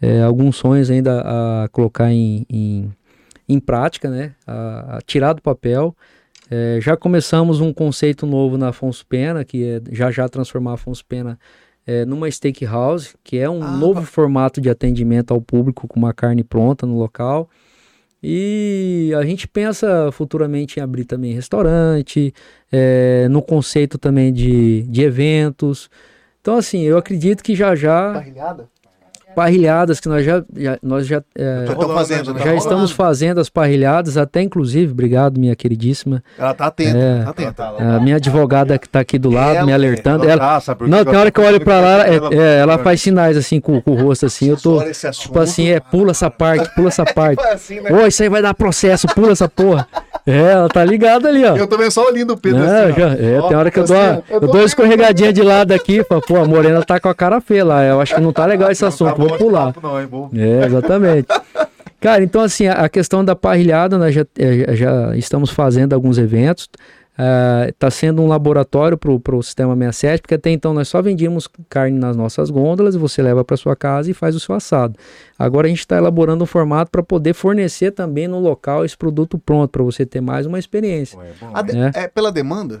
[0.00, 2.90] é, alguns sonhos ainda a colocar em, em,
[3.52, 4.32] em prática, né?
[4.46, 5.94] A, a tirar do papel.
[6.50, 10.74] É, já começamos um conceito novo na Afonso Pena, que é já já transformar a
[10.74, 11.38] Afonso Pena
[11.86, 16.12] é, numa steakhouse, que é um Ah, novo formato de atendimento ao público com uma
[16.12, 17.48] carne pronta no local.
[18.22, 22.34] E a gente pensa futuramente em abrir também restaurante,
[22.70, 25.88] é, no conceito também de, de eventos.
[26.40, 28.68] Então, assim, eu acredito que já já, Parrilhada?
[29.34, 32.38] Parrilhadas que nós já, já- nós já, é, Já estão fazendo, né?
[32.40, 32.94] já Tá estamos rolando.
[32.94, 37.22] fazendo as parrilhadas, até inclusive, obrigado, minha queridíssima, Ela tá atenta, É.
[37.24, 37.64] tá atenta.
[37.96, 40.28] a minha advogada que está aqui do lado, Ela- me alertando.
[40.28, 43.00] Ela, tá, não, tem hora que eu olho pra lá, é- Ela- é, ela faz
[43.00, 44.82] sinais assim com, com o rosto, assim, eu tô,
[45.12, 47.40] tipo assim, é, pula essa parte, pula essa parte.
[47.42, 48.08] Foi assim, né?
[48.08, 49.86] Isso aí vai dar processo, pula essa porra.
[50.26, 51.56] É, ela tá ligada ali, ó.
[51.56, 53.94] Eu vendo só o lindo Pedro assim, já- é, Ó, tem hora que eu assim,
[53.94, 54.66] dou, uma- eu tô dou vendo.
[54.66, 58.00] escorregadinha de lado aqui, falo, pô, a morena tá com a cara feia lá, eu
[58.00, 59.74] acho que não tá legal esse Não assunto, tá bom vou pular.
[59.82, 60.30] Não, hein, bom.
[60.34, 61.26] É, exatamente.
[62.00, 66.68] Cara, então assim, a, questão da parrilhada, nós já, é, já estamos fazendo alguns eventos,
[67.68, 71.98] está sendo um laboratório para o Sistema 67, porque até então nós só vendíamos carne
[71.98, 74.96] nas nossas gôndolas e você leva para sua casa e faz o seu assado.
[75.38, 79.38] Agora a gente está elaborando um formato para poder fornecer também no local esse produto
[79.38, 81.18] pronto, para você ter mais uma experiência.
[81.20, 82.04] É bom, de- É.
[82.04, 82.80] É pela demanda?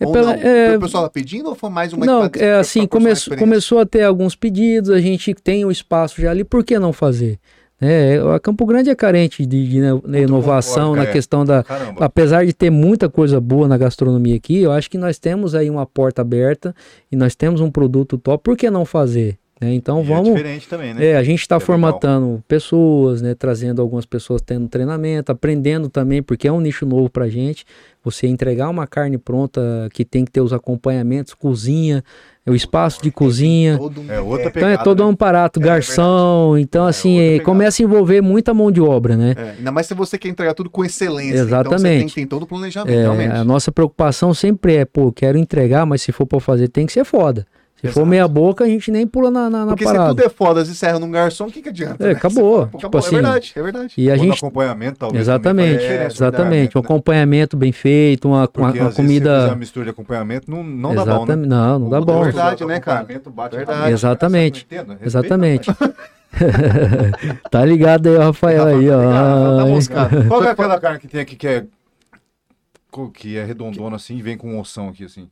[0.00, 0.42] É Ou pela- não?
[0.42, 3.36] é- o pessoal pedindo ou foi mais uma Não, é assim, proporcionar come- experiência?
[3.46, 6.92] começou a ter alguns pedidos, a gente tem o espaço já ali, por que não
[6.92, 7.38] fazer?
[7.84, 11.12] É, a Campo Grande é carente de, de ino- de inovação concordo, na é.
[11.12, 11.62] questão da.
[11.62, 12.04] Caramba.
[12.04, 15.68] Apesar de ter muita coisa boa na gastronomia aqui, eu acho que nós temos aí
[15.68, 16.74] uma porta aberta
[17.10, 18.42] e nós temos um produto top.
[18.42, 19.36] Por que não fazer?
[19.60, 19.72] né?
[19.72, 20.30] Então E é vamos.
[20.30, 21.06] diferente também, né?
[21.06, 21.66] É, a gente está É legal.
[21.66, 27.08] formatando pessoas, né, trazendo algumas pessoas tendo treinamento, aprendendo também, porque é um nicho novo
[27.08, 27.64] pra gente.
[28.02, 32.02] Você entregar uma carne pronta que tem que ter os acompanhamentos, cozinha,
[32.50, 33.78] o espaço de cozinha.
[33.78, 35.06] Todo um- É outra Então é pegada, todo né?
[35.08, 37.44] um aparato, É, é garçom, então É assim, outra é, pegada.
[37.44, 39.34] começa a envolver muita mão de obra, né?
[39.36, 41.30] É, ainda mais se você quer entregar tudo com excelência.
[41.30, 41.98] Então você Exatamente.
[42.00, 43.32] tem que ter todo o planejamento, É, realmente.
[43.32, 46.92] a nossa preocupação sempre é, pô, quero entregar, mas se for pra fazer tem que
[46.92, 47.46] ser foda.
[47.88, 50.08] Se for meia boca, a gente nem pula na, na, na Porque se parada.
[50.10, 52.02] tudo é foda, se serra num garçom, o que, que adianta?
[52.04, 52.12] É, né?
[52.14, 52.60] acabou.
[52.60, 52.98] Você Tipo acabou.
[53.00, 53.94] assim, É verdade, é verdade.
[53.98, 55.20] E a Ou gente acompanhamento, talvez.
[55.22, 56.76] Exatamente, diferença, exatamente.
[56.78, 56.84] Um né?
[56.86, 59.46] acompanhamento bem feito, uma, uma, Porque uma às vezes se fizer comida.
[59.48, 61.14] uma mistura de acompanhamento, não, não dá bom, né?
[61.16, 61.48] Exatamente.
[61.48, 62.12] Não, não dá O bom.
[62.20, 62.98] doce Verdade, né, cara?
[62.98, 63.92] acompanhamento bate Verdade.
[63.92, 64.64] Exatamente.
[64.64, 65.70] entendo, respeita, Exatamente.
[67.50, 69.58] tá ligado aí, ó, Rafael aí, ó.
[69.58, 70.24] Tá moscado.
[70.28, 71.64] Qual é aquela carne que tem aqui que é
[73.12, 75.28] que é redondona assim e vem com um ossão aqui assim?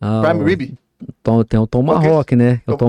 [0.00, 0.74] Ah, Prime o- Rib?
[1.22, 1.66] Tom- tem o
[2.30, 2.60] que é né?
[2.66, 2.86] É o Tom-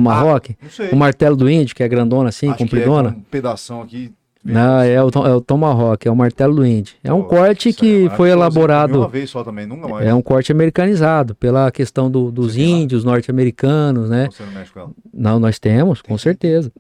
[0.70, 0.90] sei.
[0.92, 3.10] O martelo do índio, que é grandona assim, Acho que é compridona.
[3.10, 4.12] um pedação aqui.
[4.44, 6.96] Não, é o, tom- é o Tomahawk, é o martelo do índio.
[7.04, 9.00] É um Pô, corte que foi elaborado.
[9.00, 10.08] Uma vez só também, nunca mais.
[10.08, 14.30] É um corte americanizado, pela questão do- dos Você tem índios norte-americanos, né?
[14.32, 14.92] Você não mexe com ela.
[15.14, 16.72] Não, nós temos, com certeza.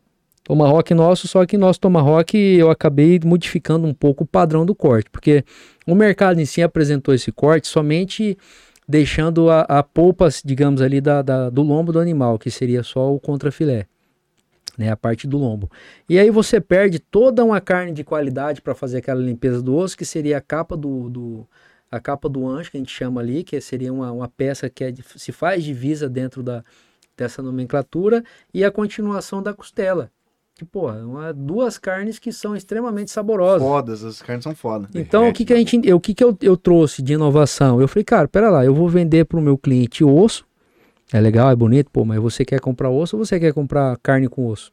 [0.45, 5.09] Tomahawk nosso, só que nosso Tomahawk eu acabei modificando um pouco o padrão do corte,
[5.09, 5.43] porque
[5.85, 8.37] o mercado em si apresentou esse corte somente
[8.87, 13.13] deixando a, a polpa, digamos ali, da, da- do lombo do animal, que seria só
[13.13, 13.85] o contrafilé,
[14.77, 15.69] né, a parte do lombo.
[16.07, 19.97] E aí você perde toda uma carne de qualidade para fazer aquela limpeza do osso,
[19.97, 21.47] que seria a capa do, do-
[21.91, 24.83] a capa do ancho, que a gente chama ali, que seria uma, uma peça que
[24.83, 26.63] é se faz divisa dentro da,
[27.17, 28.23] dessa nomenclatura,
[28.53, 30.11] e a continuação da costela.
[30.57, 33.61] Que, pô, é uma, duas carnes que são extremamente saborosas.
[33.67, 34.89] Fodas, as carnes são foda.
[34.95, 37.79] Então, o Derrete que, que a gente, o que, que eu, eu trouxe de inovação?
[37.79, 40.45] Eu falei, cara, pera lá, eu vou vender para o meu cliente osso.
[41.13, 44.27] É legal, é bonito, pô, mas você quer comprar osso ou você quer comprar carne
[44.27, 44.71] com osso?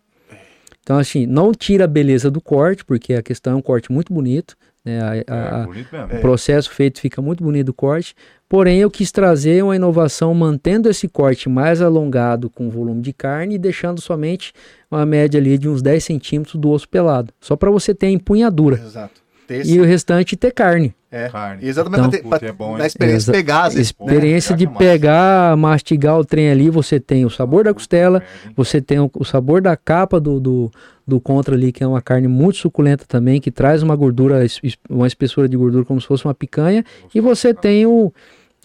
[0.82, 4.12] Então, assim, não tira a beleza do corte, porque a questão é um corte muito
[4.12, 4.56] bonito.
[4.84, 5.00] Né?
[5.00, 6.14] A- a- É, bonito mesmo.
[6.14, 8.14] o processo feito fica muito bonito o corte.
[8.54, 13.56] Porém, eu quis trazer uma inovação mantendo esse corte mais alongado com volume de carne
[13.56, 14.52] e deixando somente
[14.88, 17.32] uma média ali de uns 10 centímetros do osso pelado.
[17.40, 18.76] Só para você ter a empunhadura.
[18.76, 19.24] Exato.
[19.48, 20.94] Ter esse- E o restante ter carne.
[21.10, 21.28] é.
[21.30, 21.66] Carne.
[21.66, 24.06] Exatamente, Então- pra ter, Puta, pra- é bom, na experiência Exa- pegar, vezes, né?
[24.06, 28.22] Experiência de pegar, mastigar o trem ali, você tem o sabor da costela,
[28.56, 30.70] você tem o, o sabor da capa do, do,
[31.06, 34.44] do contra ali, que é uma carne muito suculenta também, que traz uma gordura,
[34.88, 38.12] uma espessura de gordura como se fosse uma picanha, e você tem o,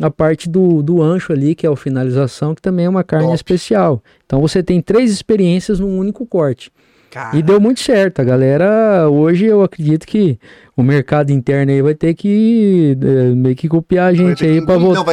[0.01, 3.26] a parte do, do ancho ali, que é a finalização, que também é uma carne
[3.27, 3.35] Top.
[3.35, 4.01] especial.
[4.26, 6.71] Então você tem três experiências num único corte.
[7.11, 8.19] Cara, E deu muito certo.
[8.19, 10.38] A galera, hoje eu acredito que
[10.77, 14.76] o mercado interno aí vai ter que eh, meio que copiar a gente aí para
[14.76, 15.03] engolir-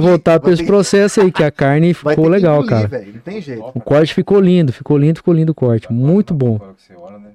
[0.00, 0.38] voltar.
[0.38, 2.86] para esse processo aí, que a carne vai ficou ter que legal, engolir, cara.
[2.86, 3.64] velho, Não tem jeito.
[3.74, 5.92] O corte ficou lindo, ficou lindo, ficou lindo o corte.
[5.92, 6.54] Muito bom.
[6.54, 7.30] Agora olha, né.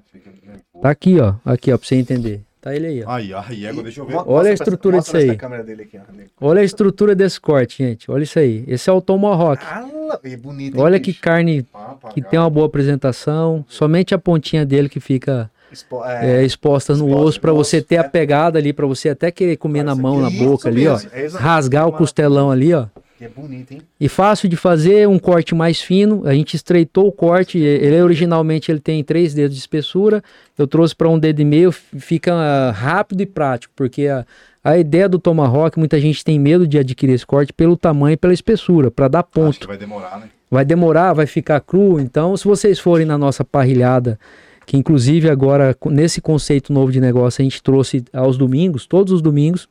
[0.80, 1.34] Tá aqui, ó.
[1.44, 2.40] Aqui, ó, pra você entender.
[2.66, 3.10] Tá ele aí, ó.
[3.12, 4.14] Aí, deixa eu ver.
[4.16, 5.38] Olha a mostra estrutura mostra disso aí.
[5.38, 6.00] câmera dele aqui.
[6.40, 8.10] Olha a estrutura desse corte, gente.
[8.10, 8.64] Olha isso aí.
[8.66, 9.62] Esse é o Tomahawk.
[9.64, 10.76] Ah, é bonito.
[10.76, 11.22] hein, Olha que bicho?
[11.22, 11.64] carne
[12.12, 13.64] que tem uma boa apresentação.
[13.68, 17.56] Somente a pontinha dele que fica Expo- é, é, exposta no exposta osso pra no
[17.58, 18.08] você ter a é.
[18.08, 20.94] pegada ali, pra você até querer comer na Isso mão, na boca ali, ó.
[20.94, 21.26] mesmo, é.
[21.38, 22.86] Rasgar o costelão ali, ó.
[23.20, 23.80] É bonito, hein?
[23.98, 26.26] E fácil de fazer, um corte mais fino.
[26.26, 27.58] A gente estreitou o corte.
[27.58, 30.22] Ele originalmente ele tem três dedos de espessura.
[30.58, 31.72] Eu trouxe para um dedo e meio.
[31.72, 34.26] Fica ah, rápido e prático, porque a,
[34.62, 38.16] a ideia do tomahawk, muita gente tem medo de adquirir esse corte pelo tamanho e
[38.16, 39.66] pela espessura, para dar Acho que ponto.
[39.66, 40.28] vai demorar, né?
[40.50, 41.98] Vai demorar, vai ficar cru.
[41.98, 44.18] Então, se vocês forem na nossa parrilhada,
[44.66, 49.22] que inclusive agora nesse conceito novo de negócio a gente trouxe aos domingos, todos os
[49.22, 49.68] domingos,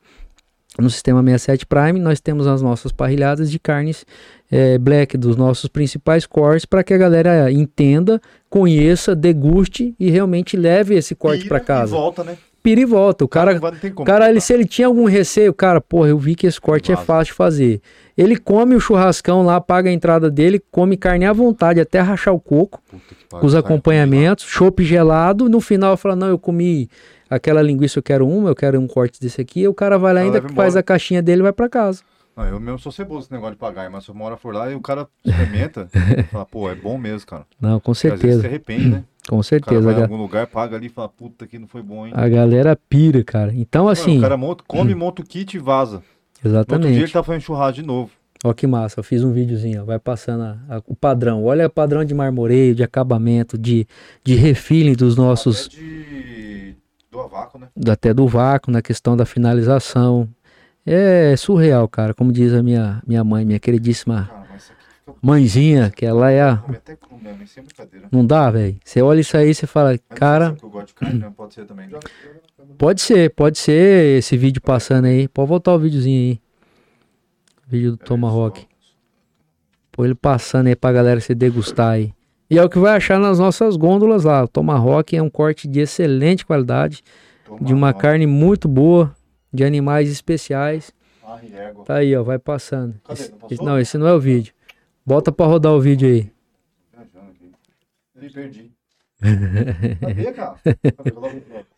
[0.80, 4.06] no sistema 67 Prime, nós temos as nossas parrilhadas de carnes
[4.52, 8.20] eh, black dos nossos principais cortes para que a galera entenda,
[8.50, 11.96] conheça, deguste e realmente leve esse corte Pira para E casa.
[11.96, 12.38] volta, né?
[12.62, 13.24] Pira e volta.
[13.24, 16.10] O cara, vai- não tem como cara ele, se ele tinha algum receio, cara, porra,
[16.10, 17.06] eu vi que esse corte é Vaza.
[17.06, 17.82] fácil de fazer.
[18.18, 22.34] Ele come o churrascão lá, paga a entrada dele, come carne à vontade, até rachar
[22.34, 22.82] o coco,
[23.30, 25.48] com os acompanhamentos, chopp gelado.
[25.48, 26.90] No final fala: Não, eu comi
[27.30, 29.62] aquela linguiça, eu quero uma, eu quero um corte desse aqui.
[29.62, 32.02] E o cara vai lá, ainda faz a caixinha dele e vai pra casa.
[32.36, 34.70] Não, eu mesmo sou ceboso esse negócio de pagar, mas se uma hora for lá
[34.70, 35.88] e o cara experimenta,
[36.32, 37.46] fala, pô, é bom mesmo, cara.
[37.62, 39.04] Não, com Porque às vezes se certeza, arrepende, né?
[39.30, 39.82] com O cara certeza.
[39.82, 42.06] vai A, em ga- algum lugar, paga ali e fala, puta, que não foi bom,
[42.06, 42.12] hein?
[42.14, 43.54] a galera pira, cara.
[43.56, 46.04] Então, Mano, assim, o cara monta, come, monta o kit e vaza.
[46.44, 47.14] No outro dia ele exatamente.
[47.14, 48.12] tá fazendo churrasco de novo.
[48.44, 51.44] Ó que massa, eu fiz um videozinho, ó, vai passando a- a- o padrão.
[51.46, 53.88] Olha o padrão de marmoreio, de acabamento, de,
[54.26, 55.68] de refilling dos nossos...
[55.68, 56.35] Até de
[57.16, 57.94] Do né?
[57.94, 60.28] até do vácuo, na questão da finalização.
[60.86, 66.06] É surreal, cara, como diz a minha, minha mãe, minha queridíssima Cara, fica mãezinha, que
[66.06, 66.56] ela é a...
[66.56, 68.08] Brincadeira.
[68.12, 68.78] Não dá, velho.
[68.84, 71.32] Você olha isso aí, você fala, cara, né?
[71.36, 71.90] Pode ser também.
[72.78, 75.28] pode ser, pode ser esse vídeo passando aí.
[75.28, 76.42] Pode voltar o videozinho aí.
[77.68, 78.68] Vídeo do Tomahawk.
[79.92, 82.14] Põe ele passando aí pra galera se degustar aí.
[82.50, 84.44] E é o que vai achar nas nossas gôndolas lá.
[84.44, 87.04] O Tomahawk é um corte de excelente qualidade,
[87.62, 89.16] de uma carne muito boa,
[89.52, 90.92] de animais especiais.
[91.86, 92.96] Tá aí, ó, vai passando.
[93.04, 93.22] Cadê?
[93.22, 94.54] Esse- Não esse- não, esse não é o vídeo.
[95.06, 96.32] Bota pra rodar o vídeo aí.
[98.22, 98.72] Ih, perdi.
[100.00, 100.56] Cadê, cara?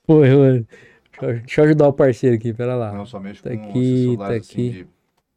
[0.06, 0.66] Pô, eu,
[1.46, 2.92] deixa, eu- ajudar o parceiro aqui, pera lá.
[2.94, 4.70] Não, só mexo Tá com aqui, tá assim, aqui.
[4.72, 4.88] de,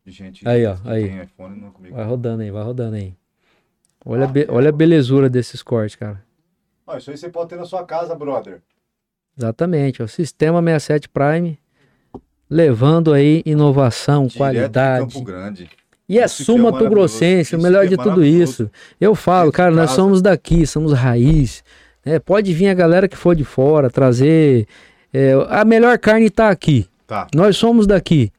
[0.07, 1.23] de gente Aí, ó, aí.
[1.23, 1.95] iPhone, comigo.
[1.95, 3.15] Vai rodando aí, vai rodando aí.
[4.05, 6.23] Olha, a be- olha a belezura desses cortes, cara.
[6.87, 8.61] Ó, isso aí você pode ter na sua casa, brother.
[9.39, 11.59] Exatamente, ó, Sistema 67 Prime
[12.49, 15.05] levando aí inovação, Direto de qualidade.
[15.15, 15.71] Campo Grande.
[16.09, 16.91] E é é suma maravilhoso.
[16.91, 18.69] grossense, o melhor é de tudo isso.
[19.01, 21.63] Eu falo, cara, nós somos daqui, somos raiz.
[22.05, 22.19] né?
[22.19, 24.67] Pode vir a galera que for de fora, trazer.
[25.15, 26.89] é, a melhor carne tá aqui.
[27.07, 27.29] Tá.
[27.33, 28.33] Nós somos daqui.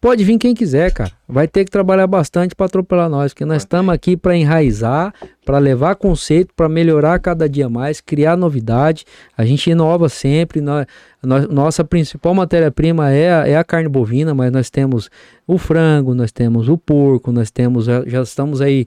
[0.00, 1.10] Pode vir quem quiser, cara.
[1.28, 5.12] Vai ter que trabalhar bastante para atropelar nós, porque nós estamos aqui para enraizar,
[5.44, 9.04] para levar conceito, para melhorar cada dia mais, criar novidade.
[9.36, 10.62] A gente inova sempre.
[10.62, 10.86] Nós,
[11.22, 15.10] nós- nossa principal matéria-prima é, a- é a carne bovina, mas nós temos
[15.46, 18.86] o frango, nós temos o porco, nós temos já, estamos aí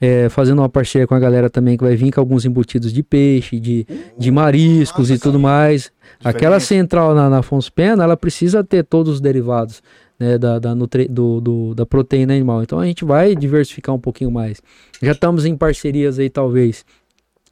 [0.00, 3.02] é, fazendo uma parceria com a galera também que vai vir com alguns embutidos de
[3.02, 3.86] peixe, de,
[4.18, 5.92] de mariscos e tudo mais.
[6.24, 9.82] Aquela central na, na Afonso Pena, ela precisa ter todos os derivados
[10.18, 12.62] né, da, da, nutri- do, do- da proteína animal.
[12.62, 14.60] Então a gente vai diversificar um pouquinho mais.
[15.02, 16.84] Já estamos em parcerias aí, talvez.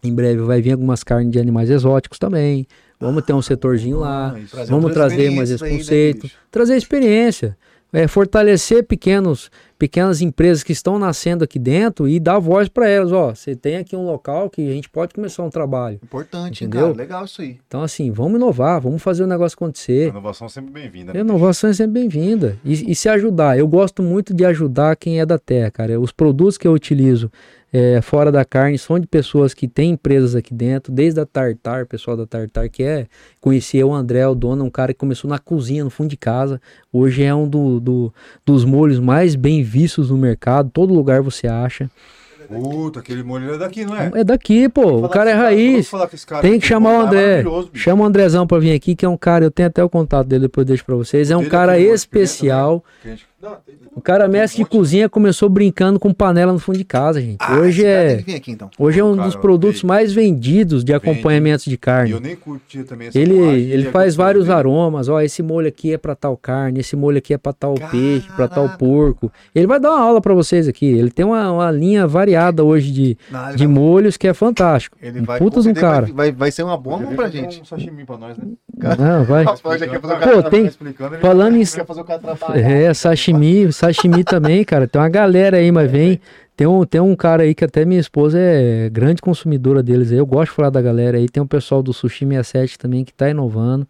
[0.05, 2.66] Em breve vai vir algumas carnes de animais exóticos também.
[2.98, 4.32] Vamos ter um setorzinho lá.
[4.34, 4.51] Ah, isso.
[4.55, 6.30] Trazer Vamos trazer mais esse aí, né, conceito.
[6.51, 7.56] trazer experiência.
[7.93, 9.51] É, fortalecer pequenos,
[9.83, 13.11] pequenas empresas que estão nascendo aqui dentro e dar voz para elas.
[13.11, 15.99] Ó, você tem aqui um local que a gente pode começar um trabalho.
[16.01, 16.87] Importante, Entendeu?
[16.87, 16.97] cara.
[16.97, 17.59] Legal isso aí.
[17.67, 20.11] Então, assim, vamos inovar, vamos fazer o negócio A acontecer.
[20.11, 21.13] inovação sempre bem-vinda.
[21.13, 21.19] né?
[21.19, 22.57] Inovação é sempre bem-vinda.
[22.65, 23.59] E, e se ajudar.
[23.59, 25.99] Eu gosto muito de ajudar quem é da terra, cara.
[25.99, 27.29] Os produtos que eu utilizo
[27.73, 31.86] é, fora da carne são de pessoas que têm empresas aqui dentro, desde a Tartar,
[31.86, 33.07] pessoal da Tartar, que é.
[33.40, 36.61] Conhecia o André, o dono, um cara que começou na cozinha, no fundo de casa.
[36.93, 40.70] Hoje é um do, do- dos molhos mais bem vistos no mercado.
[40.73, 41.90] Todo lugar você acha.
[42.49, 44.11] Puta, aquele molho é daqui, não é?
[44.16, 45.07] É daqui, pô.
[45.07, 45.90] O cara é raiz.
[46.12, 47.43] esse cara Tem que chamar o é André.
[47.43, 47.70] bicho.
[47.73, 50.27] Chama o Andrezão pra vir aqui, que é um cara, eu tenho até o contato
[50.27, 51.31] dele, depois eu deixo pra vocês.
[51.31, 52.85] É um Dele cara Experimenta especial.
[53.94, 57.39] O cara mestre de cozinha começou brincando com panela no fundo de casa, gente.
[57.40, 58.70] Ah, hoje é, aqui, então.
[58.78, 61.05] hoje é um Cara, dos produtos mais vendidos de Vende.
[61.10, 62.10] acompanhamentos de E carne.
[62.12, 65.09] eu nem curti também essa Ele, ele a faz vários aromas.
[65.09, 68.28] Ó, esse molho aqui é pra tal carne, esse molho aqui é pra tal peixe,
[68.36, 68.78] pra tal Caraca.
[68.78, 69.32] porco.
[69.55, 70.86] Ele vai dar uma aula pra vocês aqui.
[70.86, 74.97] Ele tem uma, uma linha variada hoje de, Não, de vai- molhos que é fantástico.
[75.02, 76.06] Ele Um vai, puta um cara.
[76.06, 77.60] Vai, vai, vai ser uma boa Podia mão vir pra gente.
[77.60, 78.44] Um sashimi pra nós, né?
[78.99, 79.44] Não, vai.
[79.44, 79.47] O
[80.43, 80.70] Pô, tem-
[81.20, 81.62] Falando em.
[82.59, 84.86] É, sashimi, sashimi também, cara.
[84.89, 86.20] Tem uma galera aí, mas vem.
[86.57, 90.19] Tem um, tem um cara aí que até minha esposa é grande consumidora deles aí.
[90.19, 91.28] Eu gosto de falar da galera aí.
[91.28, 93.86] Tem um pessoal do Sushi 67 também que tá inovando.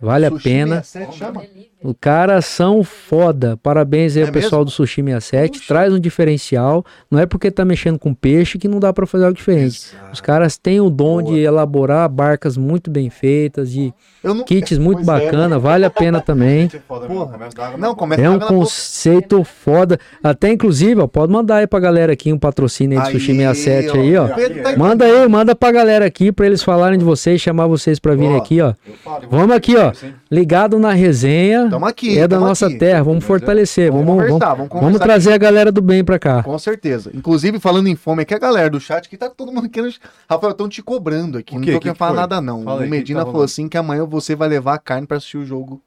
[0.00, 0.82] Vale a Sushi pena.
[0.82, 1.42] 67 chama?
[1.82, 3.56] Os caras são foda.
[3.62, 4.64] Parabéns aí É ao pessoal mesmo?
[4.66, 5.52] do Sushi 67.
[5.58, 5.64] Puxa.
[5.68, 6.84] Traz um diferencial.
[7.10, 9.78] Não é porque tá mexendo com peixe que não dá pra fazer algo diferente.
[9.92, 10.12] Exato.
[10.12, 11.24] Os caras têm o dom Boa.
[11.24, 14.44] de elaborar barcas muito bem feitas, de não...
[14.44, 15.24] kits muito Pois é.
[15.24, 15.58] bacana.
[15.58, 16.70] Vale a pena também.
[17.60, 19.98] É a Não, começa É a um conceito foda.
[20.22, 23.98] Até inclusive, ó, pode mandar aí pra galera aqui um patrocínio aí do Sushi 67
[23.98, 24.28] aí, ó.
[24.28, 28.14] Tá Manda aí, manda pra galera aqui pra eles falarem de vocês, chamar vocês pra
[28.14, 28.74] virem Ó, aqui, ó.
[29.30, 29.89] Vamos aqui, ó.
[30.30, 31.68] Ligado na resenha.
[31.70, 32.18] Tamo aqui.
[32.18, 32.78] é da nossa aqui.
[32.78, 34.86] terra, vamos é- fortalecer, Vamos, vamos, vamos, conversar, vamos conversar.
[34.92, 36.42] vamos trazer a galera do bem pra cá.
[36.42, 37.10] Com certeza.
[37.14, 39.94] Inclusive, falando em fome aqui, a galera do chat que tá todo mundo querendo.
[40.28, 41.52] Rafael, estão te cobrando aqui.
[41.54, 42.20] O Não tô Que querendo que falar foi?
[42.20, 42.62] nada, não.
[42.64, 45.38] Fala o Medina tá falou assim que amanhã você vai levar a carne pra assistir
[45.38, 45.80] o jogo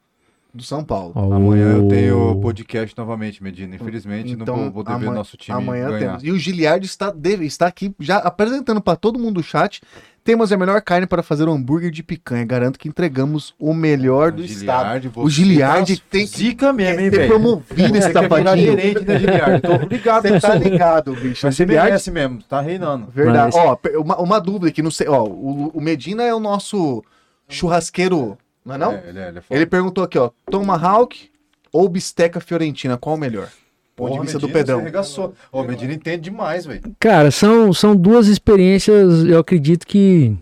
[0.52, 1.12] do São Paulo.
[1.34, 2.36] Amanhã eu tenho Oh.
[2.40, 3.74] podcast novamente, Medina.
[3.74, 5.98] Infelizmente, não vou poder ver Então, amanhã- nosso time Amanhã ganhar.
[6.18, 6.22] temos.
[6.24, 9.82] E o Giliard está, deve, está aqui já apresentando para todo mundo do chat.
[10.24, 12.46] Temos a melhor carne para fazer o hambúrguer de picanha.
[12.46, 15.02] Garanto que entregamos o melhor do estado.
[15.02, 17.28] Giliard, O Giliard tem que Zica mesmo, hein, ter velho?
[17.28, 18.66] promovido esse Você quer virar safadinho.
[18.72, 19.60] gerente, né, Giliard?
[19.60, 21.44] Tô ligado Você tá ligado, bicho.
[21.44, 23.06] O Mas você Giliard merece mesmo, tá reinando.
[23.10, 23.54] Verdade.
[23.54, 25.06] Mas- Ó, uma, uma dúvida aqui, não sei.
[25.08, 27.04] Ó, o, o Medina é o nosso
[27.46, 28.92] churrasqueiro, não é não?
[28.92, 29.42] É, ele, é, ele é.
[29.50, 31.28] Ele perguntou aqui, ó, Tomahawk
[31.70, 33.48] ou bisteca fiorentina, qual o melhor?
[33.96, 34.78] Ponto de Porra, vista do Medina, Pedrão.
[34.78, 35.34] Você arregaçou.
[35.52, 36.82] Ô, o Medina entende demais, velho.
[36.98, 40.36] Cara, são, são duas experiências, eu acredito que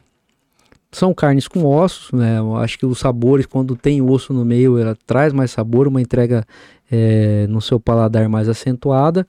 [0.91, 2.39] são carnes com ossos, né?
[2.39, 6.01] Eu acho que os sabores, quando tem osso no meio, ela traz mais sabor, uma
[6.01, 6.45] entrega
[6.91, 9.27] é, no seu paladar mais acentuada.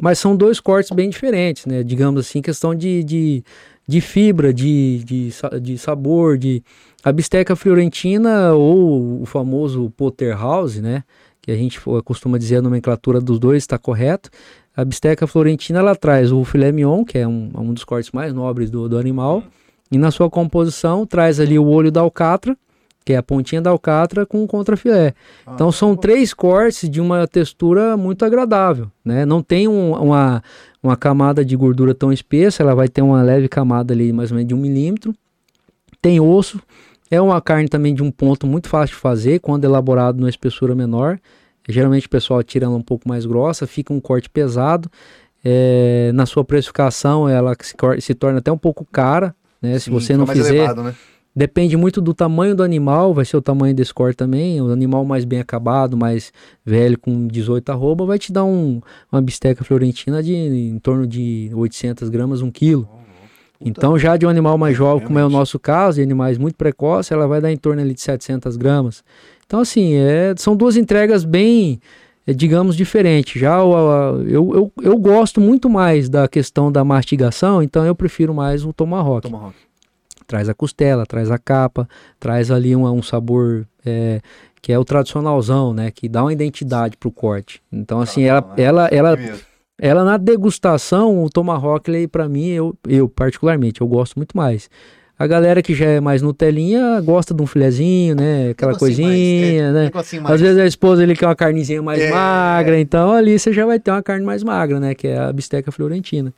[0.00, 1.82] Mas são dois cortes bem diferentes, né?
[1.82, 3.44] Digamos assim, questão de, de,
[3.86, 6.62] de fibra, de, de, de sabor, de...
[7.04, 11.04] A bisteca fiorentina ou o famoso porterhouse, né?
[11.48, 14.28] Que a gente costuma dizer a nomenclatura dos dois está correto.
[14.76, 18.34] A bisteca florentina ela traz o filé mignon, que é um, um dos cortes mais
[18.34, 19.42] nobres do, do animal,
[19.90, 22.54] e na sua composição traz ali o olho da alcatra,
[23.02, 25.14] que é a pontinha da alcatra com o contrafilé.
[25.46, 29.24] Ah, então são três cortes de uma textura muito agradável, né?
[29.24, 30.42] Não tem um, uma,
[30.82, 34.36] uma camada de gordura tão espessa, ela vai ter uma leve camada ali mais ou
[34.36, 35.14] menos de um milímetro.
[36.02, 36.60] Tem osso,
[37.10, 40.74] é uma carne também de um ponto muito fácil de fazer, quando elaborado numa espessura
[40.74, 41.18] menor.
[41.68, 44.90] Geralmente o pessoal tira ela um pouco mais grossa, fica um corte pesado.
[45.44, 49.74] É, na sua precificação ela se, se, torna até um pouco cara, né?
[49.74, 50.94] Sim, se você não fizer, elevado, né?
[51.38, 54.60] Depende muito do tamanho do animal, vai ser o tamanho desse corte também.
[54.60, 56.32] O animal mais bem acabado, mais
[56.64, 58.80] velho, com 18 arroba, vai te dar um,
[59.12, 62.88] uma bisteca florentina de em torno de 800 gramas, 1 quilo.
[63.60, 66.54] Então, já de um animal mais jovem, como é o nosso caso, de animais muito
[66.56, 69.02] precoces, ela vai dar em torno ali de 700 gramas.
[69.46, 71.80] Então, assim, é, são duas entregas bem,
[72.26, 73.40] é, digamos, diferentes.
[73.40, 78.64] Já eu, eu, eu, gosto muito mais da questão da mastigação, então eu prefiro mais
[78.64, 79.22] o tomahawk.
[79.22, 79.56] tomahawk
[80.28, 81.88] traz a costela, traz a capa,
[82.20, 84.20] traz ali um, um sabor é,
[84.60, 85.90] que é o tradicionalzão, né?
[85.90, 87.62] Que dá uma identidade pro corte.
[87.72, 88.62] Então, assim, ela, né?
[88.62, 89.18] ela, ela,
[89.78, 94.68] ela na degustação, o Tomahawk, para mim, eu, eu particularmente, eu gosto muito mais.
[95.18, 98.50] A galera que já é mais Nutelinha gosta de um filezinho, né?
[98.50, 99.90] Aquela assim coisinha, mais, é, né?
[99.92, 100.34] Assim mais...
[100.34, 102.10] Às vezes a esposa ele quer uma carnezinha mais é...
[102.10, 104.94] magra, então ali você já vai ter uma carne mais magra, né?
[104.94, 106.32] Que é a bisteca florentina.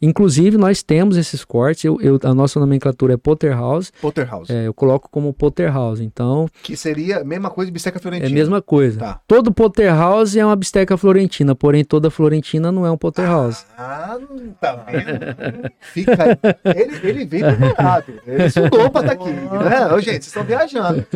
[0.00, 1.84] Inclusive, nós temos esses cortes.
[1.84, 3.90] Eu, eu, a nossa nomenclatura é Potterhouse.
[4.00, 4.52] Potterhouse.
[4.52, 6.02] É, eu coloco como Potterhouse.
[6.02, 6.46] Então.
[6.62, 8.28] Que seria a mesma coisa de bisteca florentina.
[8.28, 8.98] É a mesma coisa.
[9.00, 9.20] Tá.
[9.26, 13.64] Todo Potterhouse é uma bisteca florentina, porém toda florentina não é um Potterhouse.
[13.76, 14.18] Ah,
[14.60, 15.70] tá vendo?
[15.80, 16.38] Fica.
[16.64, 18.12] Ele, ele veio preparado.
[18.26, 19.30] Ele estudou pra estar tá aqui.
[19.30, 19.94] Né?
[19.94, 21.06] Ô, gente, vocês estão viajando.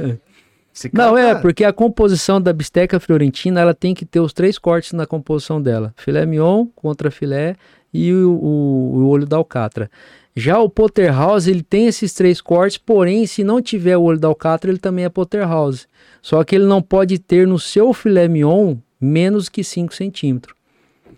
[0.92, 4.92] Não, é, porque a composição da bisteca florentina, ela tem que ter os três cortes
[4.92, 5.92] na composição dela.
[5.96, 7.56] Filé mignon contra filé
[7.92, 9.90] e o, o, o olho da alcatra.
[10.34, 14.28] Já o Potterhouse, ele tem esses três cortes, porém, se não tiver o olho da
[14.28, 15.86] alcatra, ele também é Potterhouse.
[16.22, 20.54] Só que ele não pode ter no seu filé mignon menos que 5 centímetros.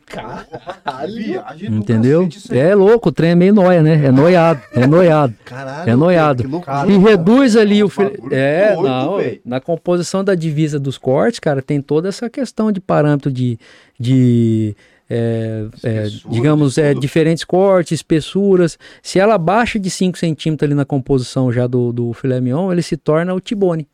[0.07, 1.43] Caralho!
[1.70, 2.28] Entendeu?
[2.51, 4.07] É louco, o trem é meio noia, né?
[4.07, 5.35] É noiado, é noiado.
[5.44, 6.44] Caralho, é noiado.
[6.89, 8.12] e reduz ali o filé.
[8.31, 9.40] É, doido, não, véio.
[9.44, 13.59] na composição da divisa dos cortes, cara, tem toda essa questão de parâmetro de,
[13.99, 14.77] de
[15.14, 18.78] é, é, digamos, é, diferentes cortes, espessuras.
[19.02, 22.80] Se ela baixa de 5 centímetros ali na composição já do, do filé mignon, ele
[22.80, 23.86] se torna o tibone.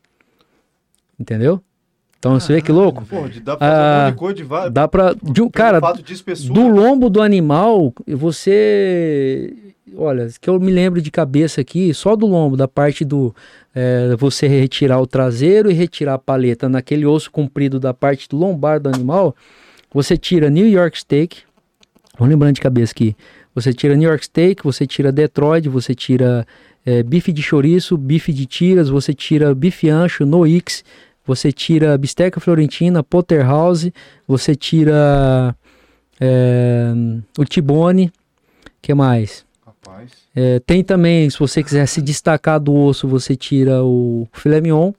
[1.19, 1.61] Entendeu?
[2.17, 3.03] Então ah, você vê que louco?
[3.05, 4.69] Pô, dá pra fazer ah, um de.
[4.71, 5.13] Dá pra.
[5.13, 9.53] De, cara, do lombo do animal, você.
[9.95, 13.35] Olha, que eu me lembro de cabeça aqui, só do lombo, da parte do.
[13.75, 18.37] É, você retirar o traseiro e retirar a paleta naquele osso comprido da parte do
[18.37, 19.35] lombar do animal.
[19.91, 21.39] Você tira New York Steak,
[22.17, 23.15] vamos lembrando de cabeça aqui.
[23.55, 26.45] Você tira New York Steak, você tira Detroit, você tira
[26.85, 30.83] é, bife de chouriço, bife de tiras, você tira bife ancho, Noix,
[31.25, 33.93] você tira bisteca florentina, Potterhouse,
[34.27, 35.55] você tira
[36.19, 36.93] é,
[37.37, 38.11] o Tibone,
[38.81, 39.45] que mais?
[40.35, 44.93] É, tem também, se você quiser se destacar do osso, você tira o filé mignon,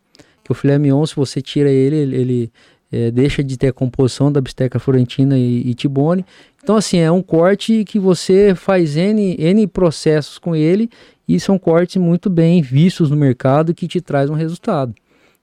[0.44, 2.52] que o filé mignon, se você tira ele, ele, ele
[2.92, 6.24] é, deixa de ter a composição da bisteca florentina e, e tibone.
[6.62, 10.90] Então, assim, é um corte que você faz N, N processos com ele
[11.26, 14.94] e são cortes muito bem vistos no mercado que te traz um resultado.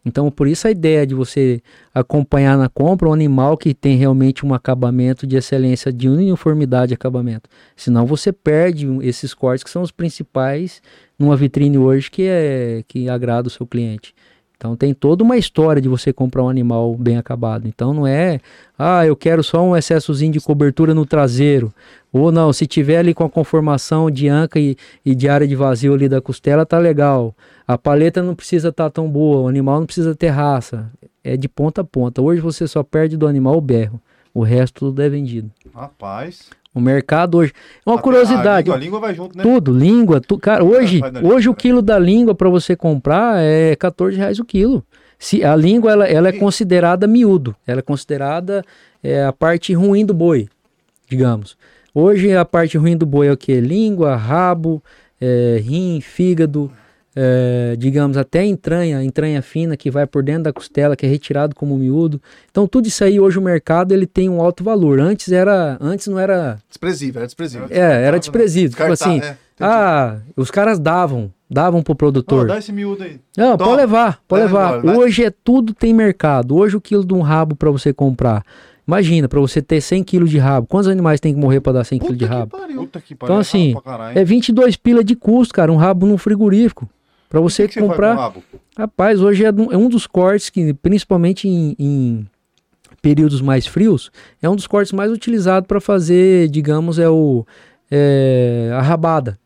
[0.07, 1.60] Então, por isso a ideia de você
[1.94, 6.94] acompanhar na compra um animal que tem realmente um acabamento de excelência, de uniformidade de
[6.94, 7.49] acabamento.
[7.76, 10.82] Senão você perde esses cortes que são os principais
[11.19, 14.15] numa vitrine hoje que é que agrada o seu cliente.
[14.58, 17.68] Então tem toda uma história de você comprar um animal bem acabado.
[17.68, 18.40] Então não é,
[18.78, 21.72] ah, eu quero só um excessozinho de cobertura no traseiro.
[22.12, 24.76] Ou não, se tiver ali com a conformação de anca e,
[25.06, 27.36] e de área de vazio ali da costela, tá legal.
[27.68, 30.92] A paleta não precisa estar tá tão boa, o animal não precisa ter raça.
[31.24, 32.22] É de ponta a ponta.
[32.22, 34.02] Hoje você só perde do animal o berro.
[34.34, 35.52] O resto tudo é vendido.
[35.74, 36.50] Rapaz.
[36.78, 37.54] O mercado hoje.
[37.84, 38.70] É uma a, curiosidade.
[38.70, 39.41] A língua, a língua vai junto, né?
[39.41, 40.22] Tudo, língua.
[40.22, 44.45] Tu, cara, hoje, hoje o quilo da língua para você comprar é 14 reais o
[44.45, 44.86] quilo.
[45.18, 47.56] Se, a língua ela, ela é considerada miúdo.
[47.66, 48.64] Ela é considerada
[49.02, 50.48] é, a parte ruim do boi,
[51.10, 51.58] digamos.
[51.95, 53.60] Hoje a parte ruim do boi é o que?
[53.60, 54.84] Língua, rabo,
[55.20, 56.72] é, rim, fígado,
[57.19, 61.56] é, digamos, até entranha, entranha fina que vai por dentro da costela, que é retirado
[61.56, 62.22] como miúdo.
[62.52, 64.99] Então tudo isso aí hoje o mercado ele tem um alto valor.
[64.99, 67.68] Antes era, antes não era, Desprezível, era desprezível.
[67.72, 68.77] é, era desprezível.
[68.77, 72.45] Tipo assim, é, ah, os caras davam, davam pro produtor.
[72.45, 73.19] dá esse miúdo aí.
[73.35, 73.72] Não, Toma.
[73.72, 74.77] pode levar, pode levar.
[74.77, 74.99] embora.
[74.99, 76.56] Hoje é tudo tem mercado.
[76.56, 78.44] Hoje o quilo de um rabo para você comprar.
[78.88, 80.68] Imagina, para você ter 100 quilos de rabo.
[80.68, 82.56] Quantos animais tem que morrer para dar 100 quilos de rabo?
[82.57, 82.81] pariu.
[82.81, 83.34] Puta que pariu.
[83.34, 84.19] Então, assim, pra caralho.
[84.19, 86.88] É 22 pila de custo, cara, um rabo num frigorífico.
[87.30, 88.16] Para você que comprar.
[88.16, 88.44] rabo?
[88.78, 92.28] Rapaz, hoje é um, é um dos cortes que, principalmente em, em
[93.02, 97.45] períodos mais frios, é um dos cortes mais utilizados para fazer, digamos, é o
[97.91, 99.38] é, a rabada.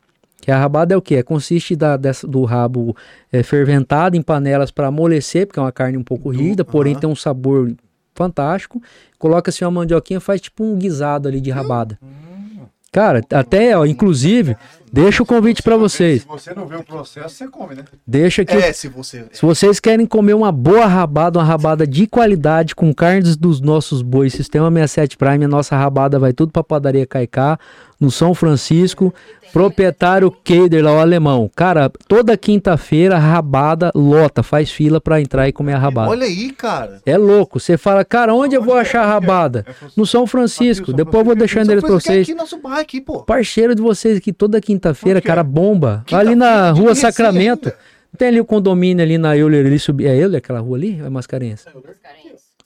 [0.41, 1.15] Que a rabada é o que?
[1.15, 2.95] É, consiste da, dessa- do rabo
[3.31, 7.09] é, fermentado em panelas para amolecer, porque é uma carne um pouco rígida, porém tem
[7.09, 7.71] um sabor
[8.15, 8.81] fantástico.
[9.19, 11.97] Coloca-se uma mandioquinha, faz tipo um guisado ali de rabada.
[12.91, 14.57] Cara, até, ó, inclusive,
[14.91, 16.21] deixa o convite para vocês.
[16.21, 17.83] Se você não vê o processo, você come, né?
[18.05, 19.25] Deixa que É, se você.
[19.31, 24.01] se vocês querem comer uma boa rabada, uma rabada de qualidade, com carnes dos nossos
[24.01, 27.57] bois, Sistema 67 Prime, a nossa rabada vai tudo pra padaria Caicá,
[28.01, 29.13] no São Francisco,
[29.53, 31.49] proprietário Keider lá, o alemão.
[31.55, 36.09] Cara, toda quinta-feira, rabada lota, faz fila pra entrar e comer a rabada.
[36.09, 36.99] Olha aí, cara.
[37.05, 39.63] É louco, você fala, cara, onde eu vou achar a rabada?
[39.95, 42.27] No São Francisco, depois eu vou deixar o endereço pra é vocês.
[42.27, 43.21] aqui nosso bairro aqui, pô.
[43.23, 45.43] Parceiro de vocês aqui toda quinta-feira, cara, é?
[45.43, 46.03] bomba.
[46.11, 47.71] Ali na rua Sacramento.
[48.17, 50.05] Tem ali o condomínio ali na Euler, ali subi...
[50.05, 50.99] é Euler aquela rua ali?
[50.99, 51.65] Ou é Mascarenhas?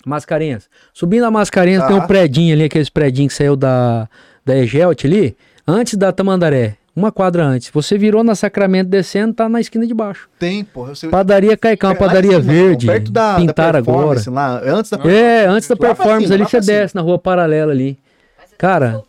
[0.06, 0.70] Mascarenhas.
[0.94, 1.88] Subindo a Mascarenhas Tá.
[1.88, 4.08] tem um predinho ali, aqueles predinhos que saiu da,
[4.46, 5.36] da Egelt ali,
[5.68, 7.70] antes da Tamandaré, uma quadra antes.
[7.74, 10.30] Você virou na Sacramento descendo, tá na esquina de baixo.
[10.40, 10.66] Tem,
[10.96, 13.98] sei- Padaria Caicão, É, lá em padaria cima, verde, Perto da, pintar da agora.
[13.98, 17.20] performance Lá, antes da É, antes da performance cima, ali, lá você desce na rua
[17.20, 17.98] paralela ali.
[18.58, 19.02] Cara,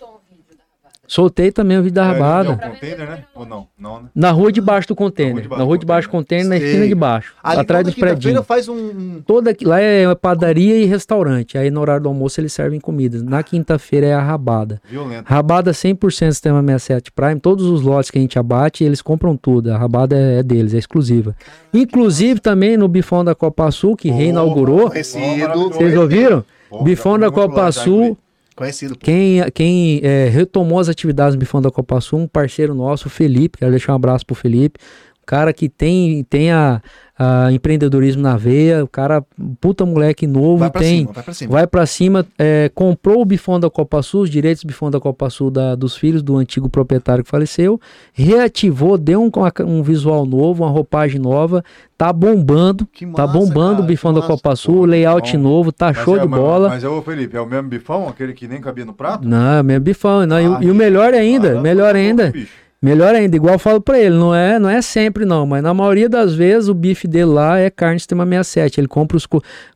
[1.07, 2.59] soltei também o vídeo da rabada.
[2.61, 3.25] É container, né?
[3.35, 3.69] Ou não?
[3.79, 4.09] Não, né?
[4.15, 5.43] Na rua de baixo do container.
[5.43, 7.35] debaixo Na rua do de baixo do container, na esquina de baixo.
[7.43, 8.45] Ali atrás dos predinhos.
[8.47, 11.59] faz um, Toda, lá é padaria e restaurante.
[11.59, 13.23] Aí no horário do almoço eles servem comida.
[13.23, 14.81] Na quinta-feira é a rabada.
[14.89, 15.27] Violento.
[15.27, 17.41] Rabada 100% Sistema 67 Prime.
[17.41, 19.73] Todos os lotes que a gente abate, eles compram tudo.
[19.73, 21.35] A rabada é, é deles, é exclusiva.
[21.73, 24.91] Inclusive também no bifão da Copa Sul, que reinaugurou.
[24.91, 25.71] conhecido.
[25.71, 26.45] Vocês ouviram?
[26.83, 28.19] Bifão da Copa Sul.
[28.57, 28.97] Conhecido.
[28.97, 33.11] Quem, quem é, retomou as atividades no Bifão da Copa Sul, um parceiro nosso, o
[33.11, 34.81] Felipe, quero deixar um abraço pro Felipe,
[35.27, 36.81] cara que tem, tem a,
[37.19, 39.25] a empreendedorismo na veia, o cara,
[39.61, 41.53] puta moleque novo, Vai pra tem, cima, vai pra cima.
[41.53, 45.01] vai pra cima, é, comprou o Bifão da Copa Sul, os direitos do Bifão da
[45.01, 47.81] Copa Sul da- dos filhos do antigo proprietário que faleceu,
[48.13, 49.31] reativou, deu um,
[49.67, 51.65] um visual novo, uma roupagem nova,
[51.99, 54.33] tá bombando, Que tá massa, bombando cara, o Bifão da massa.
[54.33, 55.43] Copa Sul, layout bom.
[55.43, 56.69] novo, tá Mas show é, de mas- bola.
[56.69, 59.27] Mas é o Felipe, é o mesmo bifão, aquele que nem cabia no prato?
[59.27, 60.27] Não, é mesmo bifão.
[60.27, 62.66] Não, e, o- Ah, e o melhor ainda, Caramba, melhor tá ainda, bicho.
[62.83, 65.73] Melhor ainda, igual eu falo pra ele, não é, não é sempre não, mas na
[65.75, 68.81] maioria das vezes o bife dele lá é carne sistema 67.
[68.81, 69.27] Ele compra os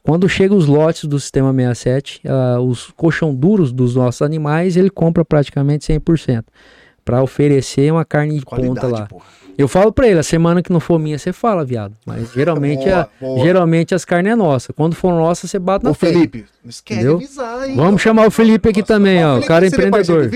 [0.02, 4.90] quando chega os lotes do sistema 67, ah, os colchão duros dos nossos animais, ele
[4.90, 6.44] compra praticamente 100%.
[7.04, 9.06] Pra oferecer uma carne de ponta Qualidade, lá.
[9.06, 9.24] porra.
[9.58, 11.94] Eu falo pra ele, a semana que não for minha, você fala, viado.
[12.06, 13.40] Mas geralmente, Boa, a- boa.
[13.44, 14.72] geralmente as carnes é nossa.
[14.72, 16.12] Quando for nossa, você bate na Ô, frente.
[16.14, 17.74] Felipe, não esquece de avisar aí.
[17.74, 19.38] Vamos chamar o Felipe aqui também, ó.
[19.38, 20.30] O cara é empreendedor.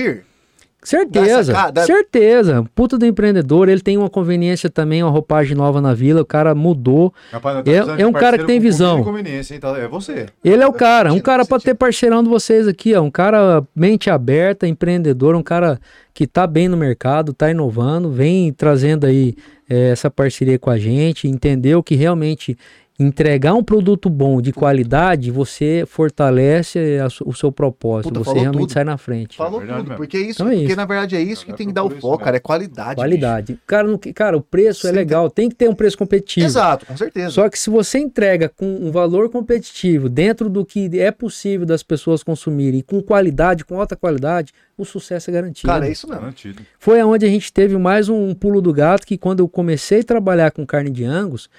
[0.85, 2.65] Certeza, Dá essa cara- certeza.
[2.75, 6.53] Puta do empreendedor, ele tem uma conveniência também, uma roupagem nova na vila, o cara
[6.55, 7.13] mudou.
[7.31, 9.03] Rapaz, É- é um cara que tem com visão.
[9.03, 9.59] conveniência?
[9.59, 10.27] Tá- É você.
[10.43, 11.71] Ele é o cara, um cara pra sentido.
[11.73, 15.79] ter parceirão de vocês aqui, ó, um cara mente aberta, empreendedor, um cara
[16.13, 19.35] que tá bem no mercado, tá inovando, vem trazendo aí
[19.67, 22.55] eh, essa parceria com a gente, entendeu que realmente
[22.97, 28.61] entregar um produto bom, de qualidade, você fortalece a o seu propósito, Puta, você realmente
[28.61, 28.71] tudo.
[28.73, 29.35] sai na frente.
[29.37, 29.97] Falou verdade tudo, mesmo.
[29.97, 30.75] porque é isso, Então é porque isso.
[30.75, 32.95] na verdade é isso que Eu tem que dar o foco, cara, é qualidade.
[32.95, 33.59] Qualidade.
[33.67, 36.45] Cara, não- cara, o preço é legal, tem que ter um preço competitivo.
[36.45, 37.31] Exato, com certeza.
[37.31, 41.83] Só que se você entrega com um valor competitivo dentro do que é possível das
[41.83, 45.67] pessoas consumirem, com qualidade, com alta qualidade, o sucesso é garantido.
[45.71, 46.21] Cara, é isso mesmo.
[46.21, 46.61] Garantido.
[46.79, 50.03] Foi aonde a gente teve mais um pulo do gato que quando eu comecei a
[50.03, 51.49] trabalhar com carne de angus,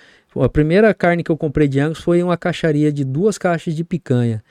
[0.42, 3.84] a primeira carne que eu comprei de angus foi uma caixaria de duas caixas de
[3.84, 4.42] picanha.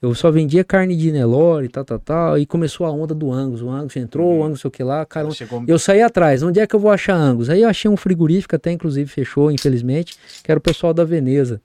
[0.00, 3.62] Eu só vendia carne de Nelore, tal, tal, tal, e começou a onda do angus.
[3.62, 5.64] O angus entrou, o angus sei o que lá, cara, Chegou...
[5.66, 7.50] eu saí atrás, onde é que eu vou achar Angus?
[7.50, 11.60] Aí eu achei um frigorífico, até inclusive fechou, infelizmente, que era o pessoal da Veneza.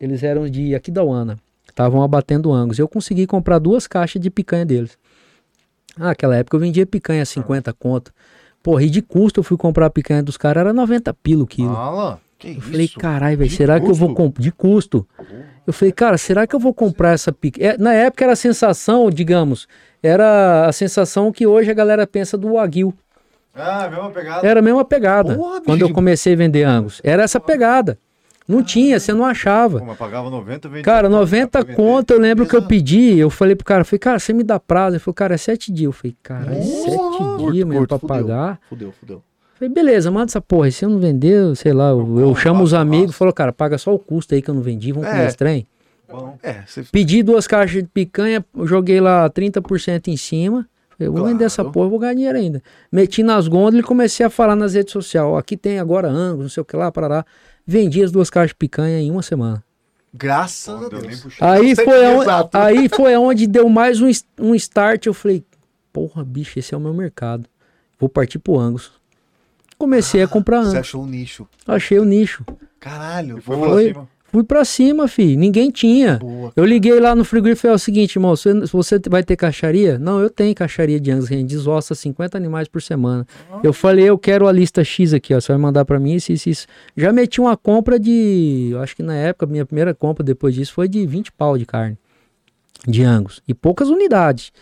[0.00, 1.38] Eles eram de Aquidauana,
[1.68, 2.80] estavam abatendo Angus.
[2.80, 4.98] Eu consegui comprar duas caixas de picanha deles.
[5.96, 8.12] Ah, naquela época eu vendia picanha a 50 conto.
[8.64, 11.46] Porra, e de custo eu fui comprar a picanha dos caras, era 90 pilo o
[11.46, 11.72] quilo.
[11.72, 12.20] Fala.
[12.38, 14.22] Que Eu falei, caralho, velho, será que eu vou custo?
[14.22, 14.42] comprar?
[14.42, 15.08] De custo.
[15.66, 17.72] Eu falei, cara, será que eu vou comprar essa picanha?
[17.72, 19.66] É, na época era a sensação, digamos,
[20.02, 22.94] era a sensação que hoje a galera pensa do Wagyu.
[23.54, 24.46] Ah, mesma pegada.
[24.46, 25.34] Era a mesma pegada.
[25.34, 27.00] Porra, quando eu comecei a vender Angus.
[27.02, 27.98] Era essa pegada.
[28.46, 29.82] Não tinha, você não achava.
[29.84, 30.82] Mas pagava 90, vendia.
[30.84, 31.74] Cara, 90 Pra vender.
[31.76, 32.68] conto, eu lembro que eu Exato.
[32.68, 34.94] pedi, eu falei pro cara, eu falei, cara, você me dá prazo?
[34.94, 35.84] Ele falou, cara, é sete dias.
[35.86, 38.16] Eu falei, cara, é Nossa, sete curto, dias mesmo pra fudeu.
[38.16, 38.58] pagar.
[38.70, 39.22] Fudeu, fudeu.
[39.58, 40.68] Falei, beleza, manda essa porra.
[40.68, 43.76] E se eu não vender, sei lá, eu, eu chamo os amigos, falou, cara, paga
[43.76, 45.12] só o custo aí que eu não vendi, vamos É.
[45.12, 45.66] comer esse trem.
[46.08, 46.38] Bom.
[46.42, 50.66] É, você Pedi duas caixas de picanha, joguei lá 30% em cima.
[50.96, 51.72] Falei, Eu vou vender essa Claro.
[51.72, 52.62] porra, eu vou ganhar dinheiro ainda.
[52.90, 55.26] Meti nas gôndolas e comecei a falar nas redes sociais.
[55.26, 57.24] Ó, aqui tem agora Angus, não sei o que lá, parará.
[57.66, 59.62] Vendi as duas caixas de picanha em uma semana.
[60.14, 61.24] Graças a Não deu nem Deus.
[61.40, 62.58] Aí Sete foi, dias, aonde, exato.
[62.58, 64.08] aí foi aonde deu mais um,
[64.40, 65.04] um start.
[65.06, 65.44] Eu falei,
[65.92, 67.44] porra, bicho, esse é o meu mercado.
[68.00, 68.90] Vou partir pro Angus.
[69.78, 71.46] Comecei a comprar Você achou um nicho.
[71.66, 72.44] Achei o nicho.
[72.80, 73.38] Caralho.
[73.38, 73.66] E foi boa.
[73.68, 73.86] pra Foi.
[73.88, 74.08] cima.
[74.30, 75.36] Fui pra cima, fi.
[75.36, 76.18] Ninguém tinha.
[76.18, 76.52] Boa.
[76.54, 79.36] Eu liguei lá no frigorífico e falei "É o seguinte, irmão, você, você vai ter
[79.36, 79.98] caixaria?
[79.98, 83.26] Não, eu tenho caixaria de Angus, a gente desossa 50 animais por semana.
[83.64, 86.30] Eu falei, eu quero a lista X aqui, ó, você vai mandar pra mim isso,
[86.30, 86.66] isso, isso.
[86.94, 90.74] Já meti uma compra de, eu acho que na época, minha primeira compra depois disso
[90.74, 91.96] foi de 20 pau de carne,
[92.86, 94.52] de Angus, e poucas unidades.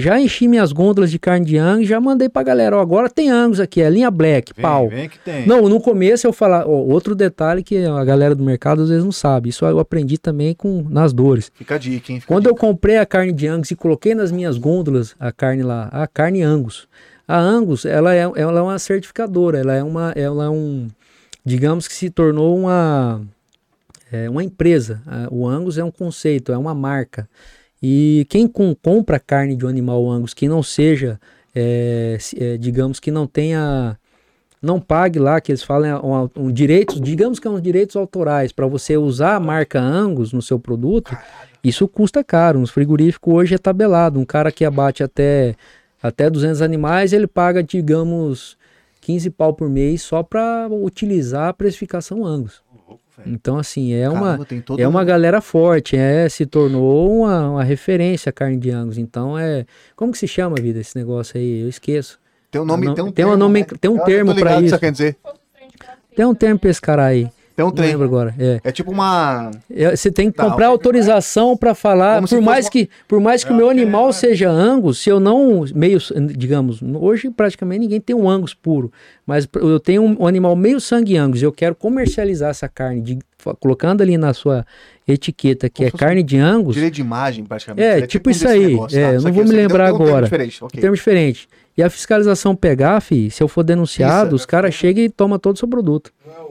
[0.00, 3.30] Já enchi minhas gôndolas de carne de Angus, já mandei pra galera, ó, agora tem
[3.30, 4.88] Angus aqui, é linha black, Vem, pau.
[4.88, 5.46] vem que tem.
[5.46, 9.04] Não, no começo eu falar, ó, outro detalhe que a galera do mercado às vezes
[9.04, 9.48] não sabe.
[9.48, 11.50] Isso eu aprendi também com nas dores.
[11.54, 12.20] Fica a dica, hein?
[12.20, 12.66] Fica Quando a eu dica.
[12.66, 16.42] comprei a carne de Angus e coloquei nas minhas gôndolas a carne lá, a carne
[16.42, 16.86] Angus.
[17.26, 20.88] A Angus, ela é, ela é uma certificadora, ela é uma, ela é um,
[21.44, 23.20] digamos que se tornou uma,
[24.10, 25.02] é uma empresa.
[25.30, 27.28] O Angus é um conceito, é uma marca.
[27.82, 31.20] E quem com- compra carne de um animal Angus que não seja,
[31.54, 33.96] é, é, digamos que não tenha,
[34.60, 37.96] não pague lá, que eles falam, é um, um direitos, digamos que é uns direitos
[37.96, 41.16] autorais para você usar a marca Angus no seu produto,
[41.62, 42.58] isso custa caro.
[42.58, 44.18] Nos frigoríficos hoje é tabelado.
[44.18, 45.54] Um cara que abate até,
[46.02, 48.56] até 200 animais, ele paga, digamos,
[49.00, 52.62] 15 pau por mês só para utilizar a precificação Angus.
[53.26, 57.50] Então, assim, é uma, Caramba, todo é uma um- galera forte, é, se tornou uma,
[57.50, 58.98] uma referência a carne de Angus.
[58.98, 59.64] Então é.
[59.96, 61.60] Como que se chama, vida, esse negócio aí?
[61.62, 62.18] Eu esqueço.
[62.50, 63.66] Tem um nome, Não, tem um tem uma termo, nome- né?
[63.80, 64.78] tem um termo que isso.
[64.78, 65.16] quer dizer.
[66.16, 67.28] Tem um termo pra esse cara aí.
[67.58, 67.88] Tem um Não trem.
[67.90, 68.32] lembro agora.
[68.38, 68.60] É.
[68.62, 69.50] É tipo uma.
[69.68, 72.22] É, Você tem que Tá, comprar autorização para falar.
[72.24, 75.18] Por mais, uma- que, por mais que o É, meu animal seja Angus, se eu
[75.18, 75.64] não.
[75.74, 75.98] Meio.
[76.36, 78.92] Digamos, hoje praticamente ninguém tem um Angus puro.
[79.26, 81.42] Mas eu tenho um, um animal meio sangue Angus.
[81.42, 83.18] Eu quero comercializar essa carne, de-
[83.58, 84.64] colocando ali na sua
[85.06, 86.74] etiqueta que Como é carne de Angus.
[86.74, 87.84] Direito de imagem, praticamente.
[87.84, 88.66] É, tipo um isso aí.
[88.68, 90.24] negócio, É, eu Isso não vou me você deu- lembrar deu um termo agora.
[90.26, 90.80] diferente, ok.
[90.80, 91.48] termo diferente.
[91.76, 95.38] E a fiscalização pegar, fi, se eu for denunciado, Isso, os caras chegam e tomam
[95.38, 96.10] todo o seu produto.
[96.26, 96.47] Não é?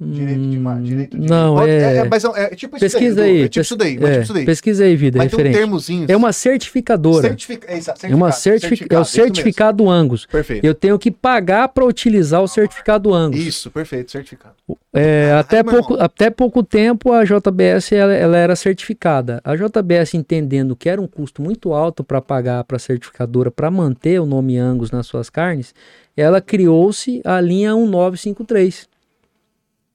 [0.00, 0.84] Direito de imagem.
[0.84, 1.28] Direito de...
[1.28, 3.30] Não, Pode- é- mas é, é tipo isso Pesquisa daí.
[3.30, 3.42] aí.
[3.42, 3.98] É tipo isso daí.
[3.98, 4.44] Mas é, tipo isso daí.
[4.44, 5.58] Pesquisa aí, vida, Mas tem um referente.
[5.58, 6.06] termozinho.
[6.08, 7.28] É uma certificadora.
[7.28, 7.72] Certifica...
[7.72, 8.94] é, exato, É, uma certificado, certifi...
[8.94, 9.34] é o mesmo.
[9.34, 10.26] certificado Angus.
[10.26, 10.64] Perfeito.
[10.64, 13.40] Eu tenho que pagar para utilizar o certificado Angus.
[13.40, 14.54] Isso, perfeito, certificado.
[14.92, 19.40] É, até, meu pouco, até pouco tempo a JBS ela, ela era certificada.
[19.44, 23.70] A JBS entendendo que era um custo muito alto para pagar para a certificadora para
[23.70, 25.74] manter o nome Angus nas suas carnes,
[26.16, 28.87] ela criou-se a linha 1953,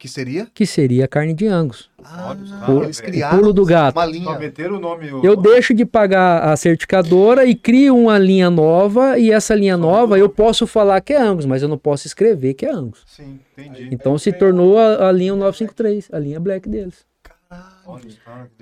[0.03, 0.47] Que seria?
[0.53, 1.89] que seria a carne de Angus.
[2.03, 2.35] Ah,
[2.65, 3.95] caras, eles criaram Pulo do gato.
[3.95, 4.29] uma Só linha.
[4.29, 5.13] o nome.
[5.13, 9.77] o- Eu deixo de pagar a certificadora e crio uma linha nova e essa linha
[9.77, 13.01] nova eu posso falar que é Angus, mas eu não posso escrever que é Angus.
[13.07, 13.87] Sim, entendi.
[13.93, 17.05] Então se tornou a, a linha 953, a linha black deles.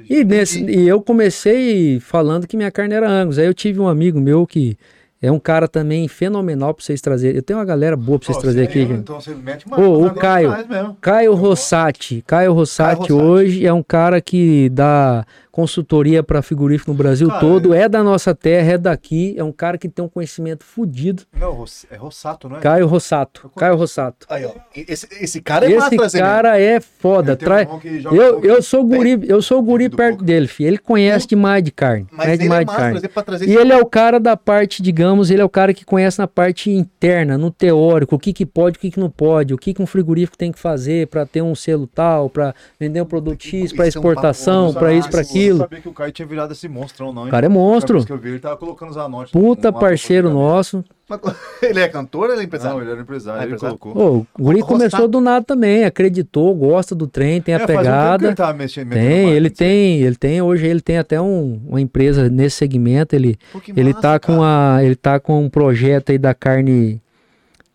[0.08, 3.40] Que E, nesse- e eu comecei falando que minha carne era Angus.
[3.40, 4.78] Aí eu tive um amigo meu que
[5.22, 7.36] é um cara também fenomenal pra vocês trazerem.
[7.38, 8.94] Eu tenho uma galera boa pra vocês Ó, trazerem você aqui.
[8.94, 10.50] Então você mete Ô, o uns negócios Caio.
[10.50, 10.98] mais mesmo.
[11.00, 12.24] Caio Rossati.
[12.26, 13.14] Caio Rossati Rossati.
[13.14, 17.74] hoje é um cara que dá consultoria para frigorífico no Brasil Cara, todo.
[17.74, 19.36] É da nossa terra, é daqui.
[19.38, 21.24] É um cara que tem um conhecimento fodido.
[21.38, 22.60] Não, é Rossato, não é?
[22.62, 23.52] Caio Rossato.
[23.58, 24.26] Caio Rossato.
[24.30, 24.52] Aí, ó.
[24.74, 27.34] Esse, esse cara é massa Esse trazer cara é foda.
[27.34, 27.68] Um Trai-
[28.00, 30.26] joga Eu, eu sou guri, eu sou guri perto poker.
[30.26, 30.68] dele, filho.
[30.68, 32.08] Ele conhece demais de carne.
[32.12, 33.00] Mas ele é demais de massa carne.
[33.02, 35.84] trazer trazer E ele é o cara da parte, digamos, ele é o cara que
[35.84, 39.54] conhece na parte interna, no teórico, o que, que pode, o que, que não pode,
[39.54, 43.02] o que, que um frigorífico tem que fazer para ter um selo tal, para vender
[43.02, 45.58] um produto X, para Isso é um exportação, para isso, para sabia- Eu aquilo.
[45.60, 47.26] sabia que o Caio tinha virado esse monstrão, não.
[47.26, 48.06] O cara é monstro.
[48.06, 49.32] Que eu vi, ele tava colocando os anotes.
[49.32, 50.84] Puta parceiro nosso.
[51.62, 52.76] Ele é cantor ou ele é empresário?
[52.78, 53.78] Não, ele era empresário, Ah, ele empresário?
[53.78, 54.26] colocou.
[54.38, 57.70] Ô, o guri começou do nada também, acreditou, gosta do trem, tem a É, faz
[57.70, 58.26] um tempo que pegada.
[58.28, 62.30] ele tava mexendo- Tem, ele tem, ele tem, hoje ele tem até um- uma empresa
[62.30, 64.76] nesse segmento, ele Pô, Ele massa, tá com cara.
[64.78, 67.02] a, ele tá com um projeto aí da carne,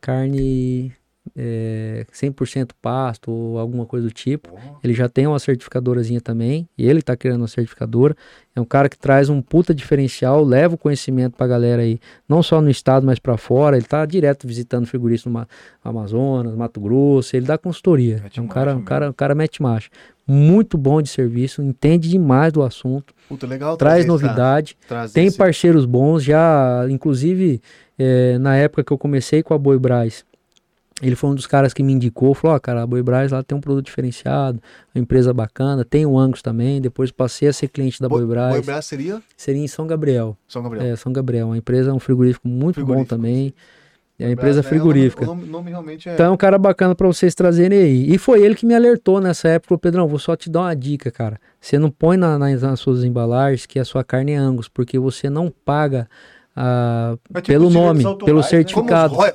[0.01, 0.93] carne,
[1.35, 4.51] é, 100% pasto ou alguma coisa do tipo.
[4.83, 8.15] Ele já tem uma certificadorazinha também, e ele está criando uma certificadora.
[8.55, 11.99] É um cara que traz um puta diferencial, leva o conhecimento pra galera aí,
[12.29, 13.77] não só no estado, mas para fora.
[13.77, 15.47] Ele tá direto visitando frigoríficos no
[15.85, 18.23] Amazonas, Mato Grosso, ele dá consultoria.
[18.35, 19.91] é um cara, um cara, um cara mete marcha.
[20.27, 23.15] Muito bom de serviço, entende demais do assunto.
[23.29, 23.77] Puta, legal.
[23.77, 24.77] Traz novidade.
[25.13, 25.37] tem esse...
[25.37, 27.61] parceiros bons, já, inclusive,
[27.97, 30.25] é, na época que eu comecei com a Boi Braz,
[31.03, 33.31] ele foi um dos caras que me indicou, falou, ó, oh, cara, a Boi Braz
[33.31, 34.61] lá tem um produto diferenciado,
[34.95, 38.27] uma empresa bacana, tem o Angus também, depois passei a ser cliente da Bo Boi
[38.27, 38.55] Braz.
[38.55, 39.23] Boi Braz seria?
[39.37, 40.37] Seria em São Gabriel.
[40.49, 40.87] São Gabriel.
[40.87, 43.05] É, São Gabriel, uma empresa, um frigorífico muito frigorífico.
[43.15, 43.55] bom também.
[44.19, 44.69] É uma empresa né?
[44.69, 45.25] frigorífica.
[45.25, 46.15] O nome, o nome, realmente é...
[46.15, 48.15] Então é um cara bacana para vocês trazerem aí.
[48.15, 50.75] E foi ele que me alertou nessa época, falou, Pedrão, vou só te dar uma
[50.75, 51.39] dica, cara.
[51.61, 54.99] Você não põe na, nas, nas suas embalagens que a sua carne é Angus, porque
[54.99, 56.09] você não paga
[56.59, 58.43] ah, tipo, pelo nome, pelo né?
[58.43, 59.15] certificado.
[59.15, 59.33] Né?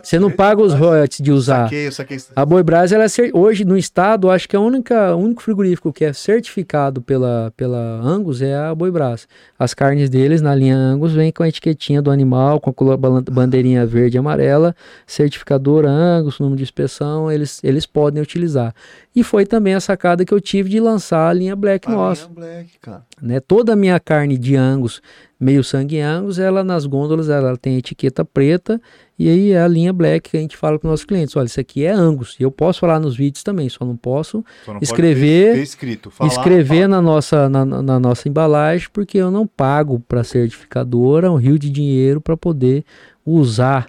[0.00, 1.64] Você não paga os royalties de usar.
[1.64, 2.18] Saquei, saquei.
[2.36, 5.42] A Boi Brás, ela é hoje no estado, acho que é a única, o único
[5.42, 9.26] frigorífico que é certificado pela, pela Angus é a Boi Brás.
[9.58, 13.84] As carnes deles na linha Angus vêm com a etiquetinha do animal, com a bandeirinha
[13.84, 14.72] verde e amarela,
[15.04, 18.72] certificador Angus, número de inspeção, eles, eles podem utilizar.
[19.16, 22.22] E foi também a sacada que eu tive de lançar a linha Black a nossa.
[22.24, 23.02] Linha Black, cara.
[23.20, 23.40] Né?
[23.40, 25.00] Toda a minha carne de Angus
[25.38, 28.80] meio sangue Angus, ela nas gôndolas ela tem etiqueta preta
[29.18, 31.46] e aí é a linha black que a gente fala para os nossos clientes, olha,
[31.46, 32.36] isso aqui é Angus.
[32.38, 35.62] E eu posso falar nos vídeos também, só não posso só não escrever ter, ter
[35.62, 41.30] escrito, falar, escrever na nossa na, na, nossa embalagem, porque eu não pago para certificadora
[41.30, 42.84] um rio de dinheiro para poder
[43.24, 43.86] usar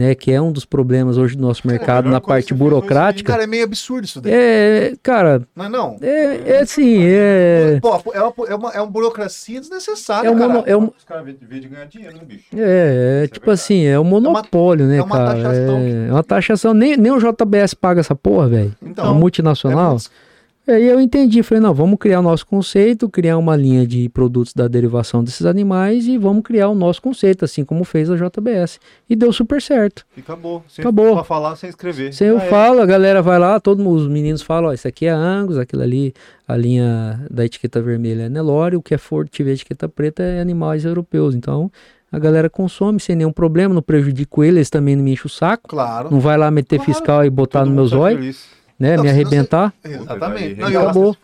[0.00, 3.30] né, que é um dos problemas hoje do nosso mercado na parte burocrática.
[3.30, 4.32] Cara, é meio absurdo isso daí.
[4.32, 5.42] É, cara.
[5.54, 5.98] Mas não.
[6.00, 7.78] É, é assim, é.
[7.82, 10.28] Pô, é uma, é uma, é uma burocracia desnecessária.
[10.28, 10.90] É, um mono, é um...
[10.96, 12.46] Os caras vêm de ganhar dinheiro, né, bicho?
[12.56, 15.38] É, é tipo é assim, é um monopólio, né, é uma, né, cara?
[15.38, 15.78] É uma taxação.
[15.78, 16.74] É, é uma taxação.
[16.74, 18.74] Nem, nem o JBS paga essa porra, velho.
[18.82, 19.96] Então, a multinacional.
[19.96, 20.29] É
[20.70, 24.54] Aí eu entendi, falei, não, vamos criar o nosso conceito, criar uma linha de produtos
[24.54, 28.78] da derivação desses animais e vamos criar o nosso conceito, assim como fez a JBS.
[29.08, 30.06] E deu super certo.
[30.16, 30.62] E acabou.
[30.68, 31.14] Sem acabou.
[31.14, 32.12] Pra falar, sem escrever.
[32.14, 32.48] Sem eu é.
[32.48, 35.82] falo, a galera vai lá, todos os meninos falam, ó, isso aqui é Angus, aquilo
[35.82, 36.14] ali,
[36.46, 40.40] a linha da etiqueta vermelha é Nelore, o que é Ford tiver etiqueta preta é
[40.40, 41.34] animais europeus.
[41.34, 41.70] Então,
[42.12, 45.68] a galera consome sem nenhum problema, não prejudico eles, também não me enchem o saco.
[45.68, 46.10] Claro.
[46.10, 46.92] Não vai lá meter claro.
[46.92, 48.96] fiscal e botar Todo no meus olhos né?
[48.96, 49.74] Não, me arrebentar.
[49.82, 49.94] Você...
[49.94, 50.58] Exatamente.
[50.58, 51.14] Não, acabou.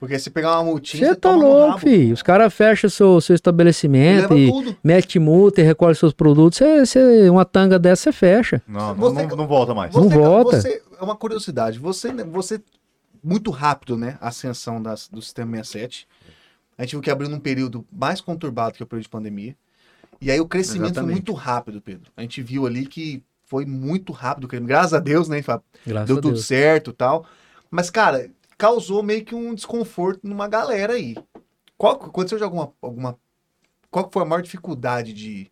[0.00, 2.12] Porque se pegar uma multinha, você tá louco, filho.
[2.12, 6.58] Os caras fecham seu, seu estabelecimento e, e mete multa e recolhe seus produtos.
[6.58, 8.60] Você, você, uma tanga dessa você fecha.
[8.66, 9.92] Não, você, não, não, volta mais.
[9.92, 10.60] Você, não volta.
[10.60, 11.78] Você, é uma curiosidade.
[11.78, 12.60] Você, você
[13.22, 14.18] muito rápido, né?
[14.20, 16.08] A ascensão das, do sistema 67.
[16.76, 19.56] A gente viu que abriu num período mais conturbado que o período de pandemia.
[20.20, 21.06] E aí o crescimento Exatamente.
[21.06, 22.10] foi muito rápido, Pedro.
[22.16, 23.22] A gente viu ali que
[23.54, 24.66] foi muito rápido o crime.
[24.66, 25.64] Graças a Deus, né, Fábio?
[25.86, 26.44] Graças Deu tudo Deus.
[26.44, 27.24] certo tal.
[27.70, 28.28] Mas, cara,
[28.58, 31.14] causou meio que um desconforto numa galera aí.
[31.78, 33.16] Qual, aconteceu de alguma, alguma.
[33.92, 35.48] Qual foi a maior dificuldade de.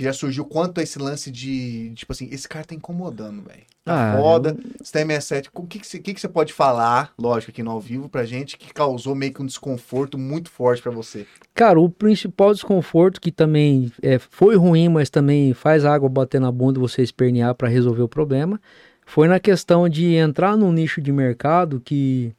[0.00, 1.92] Que já surgiu quanto a esse lance de.
[1.94, 3.64] Tipo assim, esse cara tá incomodando, velho.
[3.84, 4.56] Tá ah, foda.
[4.58, 4.70] Eu...
[4.82, 5.48] Você tá MS7.
[5.52, 9.14] O que, que, você, pode falar, lógico, aqui no ao vivo, pra gente, que causou
[9.14, 11.26] meio que um desconforto muito forte para você?
[11.52, 16.50] Cara, o principal desconforto, que também é, foi ruim, mas também faz água bater na
[16.50, 18.58] bunda e você espernear para resolver o problema,
[19.04, 22.32] foi na questão de entrar num nicho de mercado que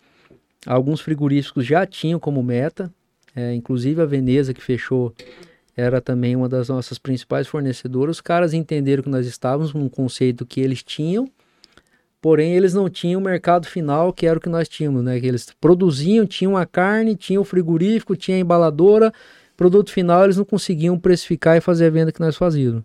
[0.66, 2.92] alguns frigoríficos já tinham como meta,
[3.36, 5.14] é, inclusive a Veneza, que fechou
[5.76, 8.18] era também uma das nossas principais fornecedoras.
[8.18, 11.30] Os caras entenderam que nós estávamos num conceito que eles tinham,
[12.22, 15.20] porém eles não tinham o mercado final que era o que nós tínhamos, né?
[15.20, 19.14] Que eles produziam, tinham a carne, tinham o frigorífico, tinha a embaladora,
[19.56, 22.84] produto final eles não conseguiam precificar e fazer a venda que nós fazíamos.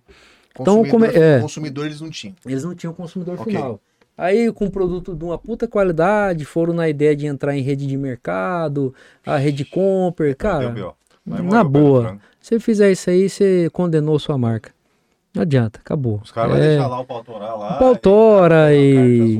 [0.58, 2.34] Então, como é, consumidor eles não tinham.
[2.46, 3.52] Eles não tinham consumidor okay.
[3.54, 3.80] final.
[4.16, 7.96] Aí, com produto de uma puta qualidade, foram na ideia de entrar em rede de
[7.98, 8.94] mercado,
[9.24, 10.94] a rede Comper, cara.
[11.26, 12.18] Na boa.
[12.46, 14.75] Se fizer isso aí, você condenou sua marca.
[15.36, 16.18] Não adianta, acabou.
[16.24, 16.58] Os caras é...
[16.58, 17.76] vão deixar lá o pautorar lá.
[17.76, 19.38] O pautora e...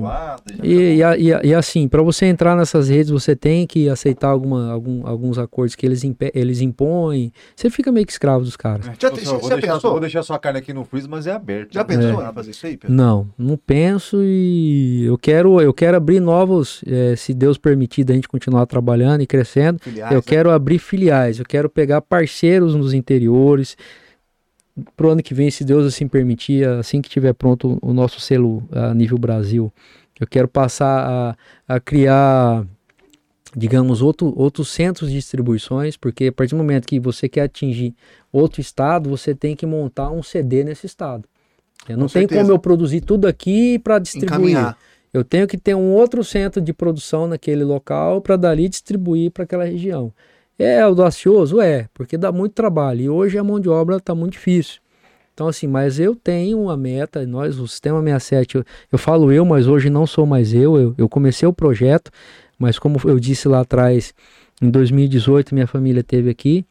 [0.62, 4.70] E, e, e, e, assim, para você entrar nessas redes, você tem que aceitar alguma,
[4.70, 6.20] algum, alguns acordos que eles, imp...
[6.35, 7.32] eles impõem.
[7.55, 8.86] Você fica meio que escravo dos caras.
[8.89, 11.27] É, já, tipo, você, vou, já deixar, vou deixar sua carne aqui no freezer, mas
[11.27, 11.73] é aberto.
[11.73, 12.28] Já pensou é.
[12.28, 12.94] em fazer isso aí, Pedro?
[12.94, 18.12] Não, não penso e eu quero, eu quero abrir novos, é, se Deus permitir, da
[18.12, 19.78] gente continuar trabalhando e crescendo.
[19.81, 20.24] Filiais, eu né?
[20.27, 23.78] quero abrir filiais, eu quero pegar parceiros nos interiores
[24.97, 28.62] pro ano que vem, se Deus assim permitir, assim que tiver pronto o nosso selo
[28.70, 29.73] a nível Brasil,
[30.20, 31.36] eu quero passar
[31.69, 32.66] a, a criar,
[33.55, 37.94] digamos, outro, outros centros de distribuições, porque a partir do momento que você quer atingir
[38.32, 41.24] outro estado, você tem que montar um CD nesse estado.
[41.89, 44.51] Eu não tem como eu produzir tudo aqui para distribuir.
[44.51, 44.78] Encaminhar.
[45.12, 49.44] Eu tenho que ter um outro centro de produção naquele local para dali distribuir para
[49.44, 50.12] aquela região.
[50.59, 51.61] É audacioso?
[51.61, 53.01] É, porque dá muito trabalho.
[53.03, 54.81] E hoje a mão de obra está muito difícil.
[55.37, 59.45] Então, assim, mas eu tenho uma meta, nós, o Sistema 67, eu, eu falo eu,
[59.45, 62.11] mas hoje não sou mais eu, eu, eu comecei o projeto,
[62.59, 64.15] mas como eu disse lá atrás,
[64.62, 66.65] em 2018 minha família teve aqui,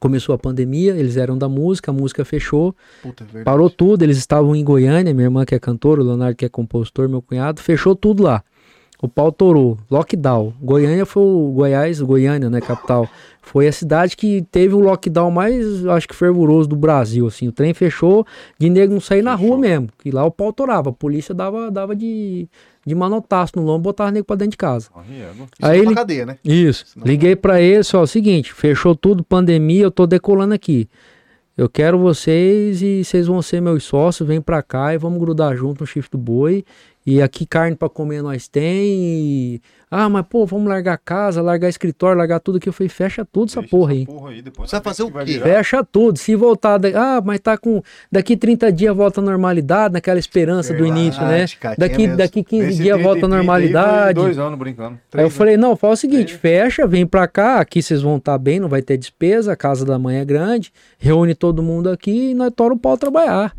[0.00, 3.44] começou a pandemia, eles eram da música, a música fechou, Puta, é.
[3.44, 6.48] Parou tudo, eles estavam em Goiânia, minha irmã que é cantora, o Leonardo que é
[6.48, 8.42] compositor, meu cunhado, fechou tudo lá.
[9.00, 10.52] O pau torou, lockdown.
[10.60, 13.08] Goiânia foi o Goiás, Goiânia, né, capital.
[13.42, 17.46] Foi a cidade que teve o lockdown mais, acho que fervoroso do Brasil, assim.
[17.46, 18.26] O trem fechou,
[18.58, 20.90] de nego não sair na rua mesmo, que lá o pau torava.
[20.90, 22.48] A polícia dava, dava de,
[22.84, 24.88] de manotaço no lombo, botava nego pra dentro de casa.
[25.08, 26.38] Isso Aí é ele- cadeia, né?
[26.44, 26.86] Isso.
[26.86, 30.88] Senão- Liguei pra ele, só o seguinte, fechou tudo, pandemia, eu tô decolando aqui.
[31.56, 35.54] Eu quero vocês e vocês vão ser meus sócios, vem pra cá e vamos grudar
[35.56, 36.64] junto no chifre do boi.
[37.06, 38.64] E aqui carne pra comer nós tem.
[38.66, 39.62] E...
[39.88, 42.68] Ah, mas pô, vamos largar a casa, largar escritório, largar tudo aqui.
[42.68, 44.04] Eu falei, fecha tudo essa porra aí.
[44.42, 45.38] depois Você vai fazer o quê?
[45.40, 46.18] Fecha tudo.
[46.18, 46.88] Se voltar, da-
[47.18, 47.80] ah, mas tá com
[48.10, 51.46] daqui 30 dias volta à normalidade, naquela esperança do início, né?
[51.60, 52.16] cara, Daqui mesmo.
[52.16, 54.14] daqui 15 dias volta à normalidade.
[54.20, 54.98] Dois anos brincando.
[55.14, 58.36] Aí eu falei, não, fala o seguinte, fecha, vem pra cá, aqui vocês vão estar
[58.38, 62.30] bem, não vai ter despesa, a casa da mãe é grande, reúne todo mundo aqui
[62.30, 63.54] e nós tora o pau trabalhar.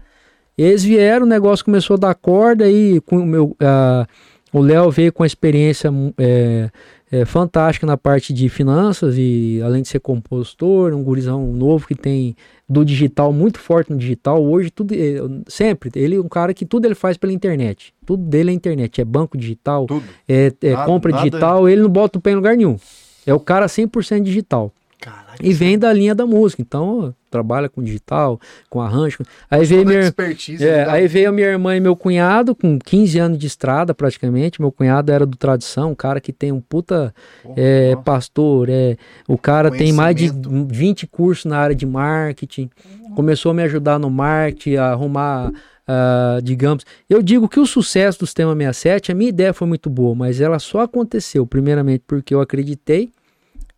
[0.57, 4.07] Eles vieram, o negócio começou a dar corda aí com o meu, ah,
[4.51, 6.69] o Léo veio com a experiência é,
[7.11, 11.93] é, fantástica na parte de finanças e além de ser compositor, um gurizão novo que
[11.95, 12.35] tem
[12.67, 14.43] do digital muito forte no digital.
[14.43, 17.93] Hoje tudo eh, sempre ele é um cara que tudo ele faz pela internet.
[18.05, 20.03] Tudo dele é internet, é banco digital, Tudo.
[20.27, 22.77] é, é Nada- compra nada- digital, ele não bota o pé em lugar nenhum.
[23.25, 24.71] É o cara 100% digital.
[25.41, 26.61] E vem da linha da música.
[26.61, 28.39] Então, trabalha com digital,
[28.69, 29.19] com arranjo.
[29.49, 30.14] Aí veio minha,
[30.59, 34.61] é, aí veio a minha irmã e meu cunhado, com 15 anos de estrada praticamente.
[34.61, 37.14] Meu cunhado era do Tradição, um cara que tem um puta
[37.55, 38.69] é, pastor.
[38.69, 38.97] É,
[39.27, 40.73] o cara tem mais de Conhecimento.
[40.73, 42.69] 20 cursos na área de marketing.
[43.15, 45.51] Começou a me ajudar no marketing, a arrumar,
[45.88, 46.85] ah, digamos.
[47.09, 50.41] Eu digo que o sucesso do Sistema 67, a minha ideia foi muito boa, mas
[50.41, 53.09] ela só aconteceu, primeiramente, porque eu acreditei.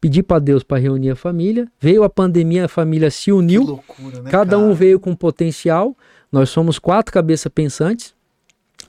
[0.01, 1.67] Pedi para Deus para reunir a família.
[1.79, 3.63] Veio a pandemia, a família se Que uniu.
[3.63, 4.73] loucura, né, Cada um cara?
[4.75, 5.95] veio com potencial.
[6.31, 8.13] Nós somos quatro cabeças pensantes.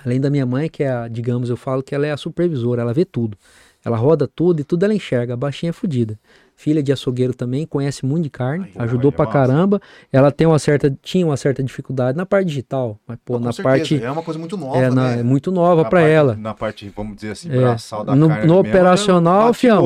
[0.04, 2.82] Além da minha mãe, que é a, digamos, eu falo que ela é a supervisora,
[2.82, 3.36] ela vê tudo.
[3.84, 5.34] Ela roda tudo e tudo ela enxerga.
[5.34, 6.18] A baixinha é fodida.
[6.60, 9.38] Filha de açougueiro também, conhece muito de carne, Aí, ajudou aí, pra massa.
[9.38, 9.80] caramba.
[10.12, 13.46] Ela tem uma certa, tinha uma certa dificuldade na parte digital, mas pô, Não, com
[13.46, 15.20] na certeza, parte É uma coisa muito nova, é, na- né?
[15.20, 16.36] é muito nova Na pra parte- ela.
[16.38, 17.56] Na parte, vamos dizer assim, É.
[17.56, 18.46] braçal da No- carne.
[18.46, 19.82] no mesmo, operacional, eu fião.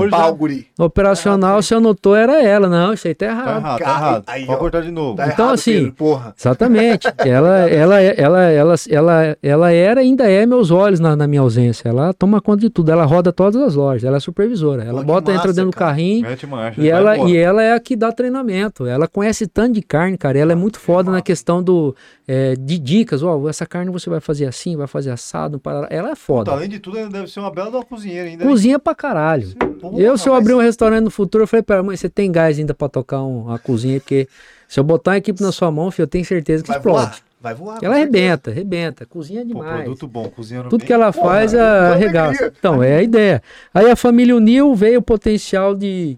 [0.77, 2.69] No operacional, se anotou, era ela.
[2.69, 3.49] Não, isso aí tá Tá errado.
[3.61, 4.25] errado, tá errado.
[4.27, 4.59] aí, Pode ó.
[4.61, 5.17] cortar de novo.
[5.17, 6.35] Tá Então, errado, assim, Pedro, porra.
[6.37, 7.07] Exatamente.
[7.25, 11.89] ela, ela, ela, ela, ela, ela era ainda é meus olhos na, na minha ausência.
[11.89, 12.91] Ela toma conta de tudo.
[12.91, 14.03] Ela roda todas as lojas.
[14.05, 14.83] Ela é supervisora.
[14.83, 15.91] Ela Pô, bota, entra massa, dentro do cara.
[15.93, 16.23] carrinho.
[16.29, 16.81] Mete marcha.
[16.81, 17.31] E ela, embora.
[17.31, 18.87] e ela é a que dá treinamento.
[18.87, 20.39] Ela conhece tanto de carne, cara.
[20.39, 21.95] Ela é muito foda na questão do,
[22.27, 23.23] é, de dicas.
[23.23, 25.59] Ó, essa carne você vai fazer assim, vai fazer assado.
[25.59, 25.87] Para...
[25.91, 26.51] Ela é foda.
[26.53, 28.45] além de tudo, ela deve ser uma bela da cozinheira ainda.
[28.45, 29.49] Cozinha pra caralho.
[29.81, 32.31] Porra, eu, se eu abrir um restaurante no futuro, eu falei pra mãe, você tem
[32.33, 34.01] gás ainda pra tocar um- uma cozinha?
[34.01, 34.27] Porque
[34.69, 36.99] se eu botar uma equipe na sua mão, filho, eu tenho certeza que Vai explode.
[37.07, 37.19] voar.
[37.41, 37.79] Vai voar.
[37.83, 39.05] Ela arrebenta, arrebenta.
[39.05, 39.83] Cozinha Pô, demais.
[39.85, 40.87] produto bom, cozinhando Tudo bem.
[40.87, 42.51] que ela faz que é arregaça.
[42.59, 43.43] Então, é a ideia.
[43.75, 46.17] Aí a família uniu, veio o potencial de.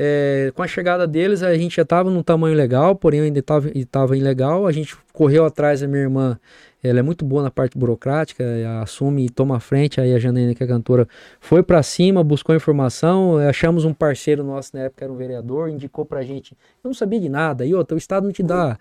[0.00, 3.40] É, com a chegada deles, a gente já estava num tamanho legal, porém ainda
[3.74, 4.64] estava ilegal.
[4.64, 6.38] A gente correu atrás da minha irmã.
[6.80, 8.44] Ela é muito boa na parte burocrática,
[8.80, 10.00] assume e toma a frente.
[10.00, 11.08] Aí a Janaína, que é cantora,
[11.40, 13.38] foi para cima, buscou informação.
[13.38, 16.52] Achamos um parceiro nosso na época, era um vereador, indicou pra gente.
[16.84, 17.66] Eu não sabia de nada.
[17.66, 18.78] E outra, o Estado não te dá.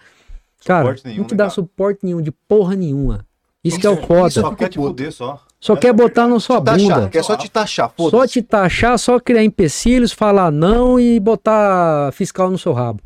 [0.63, 1.49] Cara, nenhum, não te né, dá cara?
[1.49, 3.25] suporte nenhum, de porra nenhuma.
[3.63, 4.29] Isso, que é o foda.
[4.29, 4.89] Só eu quer te puto.
[4.89, 5.41] fuder só.
[5.59, 7.09] Só quer é a botar na sua Taxar, bunda.
[7.09, 8.33] quer só te taxar, Só foda-se.
[8.33, 13.01] te taxar, só criar empecilhos, falar não e botar fiscal no seu rabo.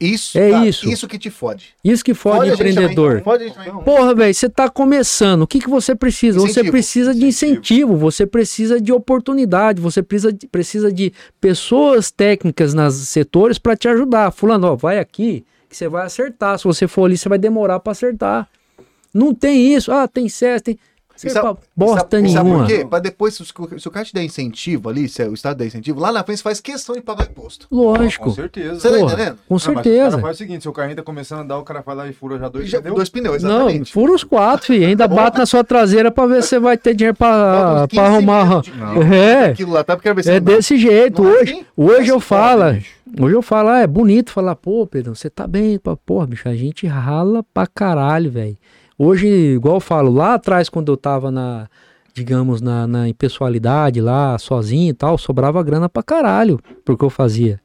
[0.00, 0.88] Isso, É cara, isso.
[0.88, 1.74] Isso que te fode.
[1.84, 3.20] Isso que fode Fode empreendedor.
[3.20, 3.84] também, Fode.
[3.84, 5.42] Porra, velho, você tá começando.
[5.42, 6.40] O que, que você precisa?
[6.40, 6.70] Você Incentivo.
[6.72, 12.94] precisa de incentivo, você precisa de oportunidade, você precisa de, precisa de pessoas técnicas nos
[12.94, 14.30] setores para te ajudar.
[14.30, 16.58] Fulano, ó, vai aqui que você vai acertar.
[16.58, 18.48] Se você for ali, você vai demorar para acertar.
[19.12, 19.90] Não tem isso.
[19.92, 20.78] Ah, tem CES, tem.
[21.22, 22.64] E sabe- bosta sabe, Sabe nenhuma.
[22.64, 22.82] por quê?
[22.88, 25.66] Pra depois, se o, se o cara te der incentivo ali, se o Estado der
[25.66, 27.68] incentivo, lá na frente você faz questão de pagar imposto.
[27.68, 28.30] Com Lógico.
[28.30, 28.80] certeza.
[28.80, 29.34] Você tá Porra, entendendo?
[29.36, 30.10] Com Não, mas O certeza.
[30.12, 32.14] cara faz o seguinte, seu carrinho tá começando a andar, o cara vai lá e
[32.14, 32.96] fura já dois Já, pneus.
[32.96, 33.92] dois pneus, Não, exatamente.
[33.92, 34.86] fura os quatro, filho.
[34.86, 37.86] Ainda bate na sua traseira pra ver se você vai ter dinheiro pra, Falta uns
[37.88, 38.60] 15 pra arrumar.
[38.62, 39.96] de- É, Aquilo lá, tá?
[39.96, 41.22] Porque ver se é não desse jeito.
[41.22, 41.64] Não é Hoje, assim?
[41.76, 42.94] hoje eu falo, bicho.
[43.20, 46.54] hoje eu falo, ah, é bonito falar, pô, Pedro, você tá bem, porra, bicho, a
[46.56, 48.56] gente rala pra caralho, velho.
[49.02, 51.68] Hoje, igual eu falo, lá atrás, quando eu tava na,
[52.12, 57.58] digamos, na, na impessoalidade lá, sozinho e tal, sobrava grana pra caralho porque eu fazia.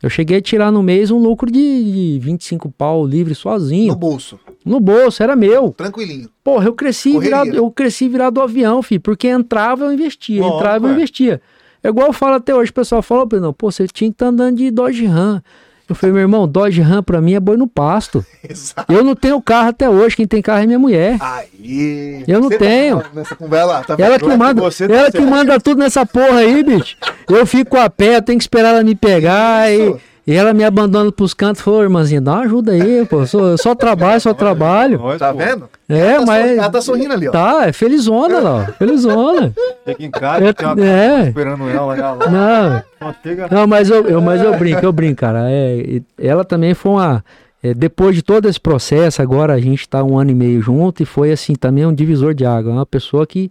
[0.00, 3.88] Eu cheguei a tirar no mês um lucro de, de 25 pau livre sozinho.
[3.88, 4.38] No bolso.
[4.64, 5.72] No bolso, era meu.
[5.76, 6.30] Tranquilinho.
[6.44, 10.40] Porra, eu cresci Correria, virado, eu cresci virado do avião, filho, porque entrava eu investia,
[10.40, 11.42] Lógico, entrava eu investia.
[11.82, 14.14] É igual eu falo até hoje, o pessoal fala, "Pô, não, pô, você tinha que
[14.14, 15.42] estar andando de Dodge Ram.
[15.88, 18.24] Eu falei, meu irmão, Dodge Ram pra mim é boi no pasto.
[18.46, 18.92] Exato.
[18.92, 21.16] Eu não tenho carro até hoje, quem tem carro é minha mulher.
[21.18, 22.24] Aí.
[22.28, 23.00] Eu não Você tenho.
[23.00, 25.30] Tá nessa conversa tá Ela que manda, você tá ela que certo.
[25.30, 26.96] manda tudo nessa porra aí, bicho.
[27.28, 30.00] Eu fico a pé, eu tenho que esperar ela me pegar e, Isso.
[30.30, 31.62] E ela me abandona pros cantos.
[31.62, 33.20] Falou, irmãzinha, dá uma ajuda aí, pô.
[33.22, 35.00] Eu só, só trabalho, só trabalho.
[35.18, 35.68] Tá vendo?
[35.88, 36.50] É, Ela tá mas.
[36.58, 37.32] Ela tá sorrindo ali, ó.
[37.32, 38.72] Tá, é felizona lá, ó.
[38.74, 39.54] Felizona.
[39.86, 41.28] Chega em casa, É, tem uma é.
[41.28, 42.12] esperando ela lá.
[42.12, 42.84] lá.
[43.00, 43.48] Não, chega.
[43.50, 45.50] não, mas eu, eu- mas eu brinco, eu brinco, cara.
[45.50, 47.24] É, e ela também foi uma.
[47.62, 51.02] é, depois de todo esse processo, agora a gente tá um ano e meio junto
[51.02, 52.70] e foi assim, também um divisor de água.
[52.70, 53.50] É uma pessoa que.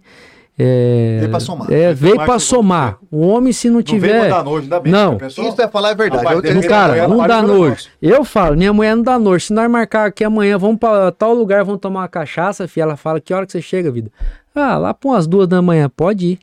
[0.60, 1.70] É, Veio pra somar.
[1.72, 2.98] É, veio pra somar.
[3.10, 4.22] O homem, se não Não tiver.
[4.24, 4.90] mandar nojo, ainda bem.
[4.92, 5.16] Não.
[5.26, 6.24] Isso é falar a verdade.
[6.24, 7.86] Rapaz, Eu- cara, não dá nojo.
[8.02, 9.46] Eu falo, minha mulher não dá nojo.
[9.46, 12.82] Se nós marcar aqui amanhã, vamos pra tal lugar, vamos tomar uma cachaça, filha.
[12.82, 14.10] Ela fala, que hora que você chega, vida?
[14.54, 16.38] Ah, lá pra umas duas da manhã, pode ir.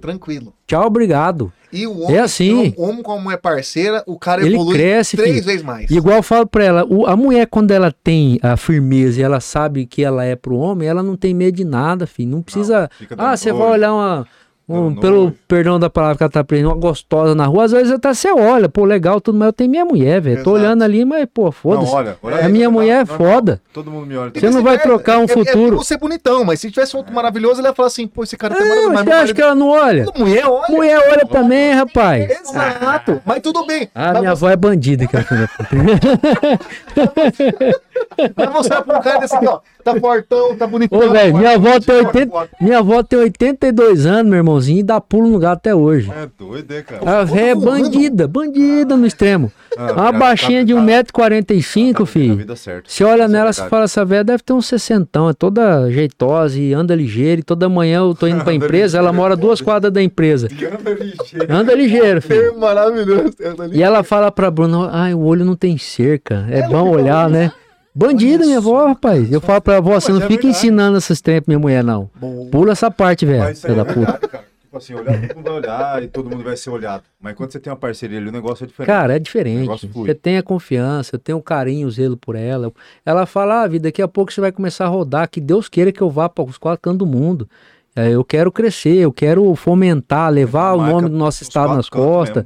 [0.00, 0.52] Tranquilo.
[0.66, 1.52] Tchau, obrigado.
[1.72, 2.72] E o homem, É assim.
[2.76, 5.44] o homem como é parceira, o cara Ele evolui cresce, três filho.
[5.44, 5.90] vezes mais.
[5.90, 9.22] E igual eu falo pra ela, o- a mulher, quando ela tem a firmeza e
[9.22, 12.30] ela sabe que ela é pro homem, ela não tem medo de nada, filho.
[12.30, 12.88] Não precisa.
[13.10, 14.26] dando ah, você vai olhar uma.
[14.68, 17.92] Um- pelo perdão da palavra que ela tá prendendo, uma gostosa na rua, às vezes
[17.92, 20.44] até você olha, pô, legal, tudo, mas eu tenho minha mulher, velho.
[20.44, 21.92] Tô olhando ali, mas, pô, foda-se.
[21.92, 23.16] olha, olha a aí, minha tá mulher é normal.
[23.16, 23.60] foda.
[23.72, 24.32] Todo mundo me olha.
[24.34, 25.74] Você não vai trocar um É- é- futuro.
[25.74, 28.54] É, você bonitão, mas se tivesse outro maravilhoso, ele ia falar assim, pô, esse cara
[28.54, 28.94] tá É, maravilhoso.
[28.98, 30.06] você mas acha que ela não olha?
[30.16, 30.64] Mulher, olha.
[30.68, 32.30] Mulher olha também, rapaz.
[32.40, 33.20] Exato.
[33.24, 33.88] Mas tudo bem.
[33.94, 35.16] Ah, mas minha avó é bandida, que
[38.36, 39.60] Mas você é um cara desse aqui, ó.
[39.84, 40.98] Tá fortão, tá bonitão.
[40.98, 42.48] Ô, velho, minha avó tem Foda, 80, foda.
[42.60, 46.10] minha avó tem 82 anos, meu irmãozinho, e dá pulo no gato até hoje.
[46.10, 47.20] É doido, é, cara.
[47.20, 49.50] A véia é bandida, bandida no extremo.
[49.76, 52.36] Ah, Uma cara, baixinha tá- de tá- 1,45m, tá vivendo a filho.
[52.36, 52.82] vida certa.
[52.90, 56.58] Você olha é nela, você fala, essa velha deve ter uns 60, é toda jeitosa
[56.58, 57.40] e anda ligeiro.
[57.40, 60.48] E toda manhã eu tô indo pra empresa, ela mora duas quadras da empresa.
[60.78, 61.46] Anda ligeiro.
[61.54, 62.42] Anda ligeiro, filho.
[62.42, 63.34] É maravilhoso.
[63.72, 67.52] E ela fala pra Bruna, ai, o olho não tem cerca, é bom olhar, né?
[67.98, 69.30] Bandida, minha avó, rapaz.
[69.32, 70.56] Eu falo pra avó, você não Mas é fica verdade.
[70.58, 72.08] ensinando essas trem pra minha mulher, não.
[72.14, 72.48] Bom.
[72.48, 74.20] Pula essa parte, velho, filha é da puta.
[74.68, 77.02] Tipo assim, olhar, todo mundo vai olhar e todo mundo vai ser olhado.
[77.20, 78.86] Mas quando você tem uma parceria ali, o negócio é diferente.
[78.86, 79.88] Cara, é O diferente.
[79.92, 82.70] Você tem a confiança, eu tenho um carinho, zelo por ela.
[83.04, 85.90] Ela fala, ah, vida, daqui a pouco você vai começar a rodar, que Deus queira
[85.90, 87.48] que eu vá para os quatro cantos do mundo.
[87.96, 91.88] É, Eu quero crescer, eu quero fomentar, levar o nome do nosso nos estado nas
[91.88, 92.44] costas,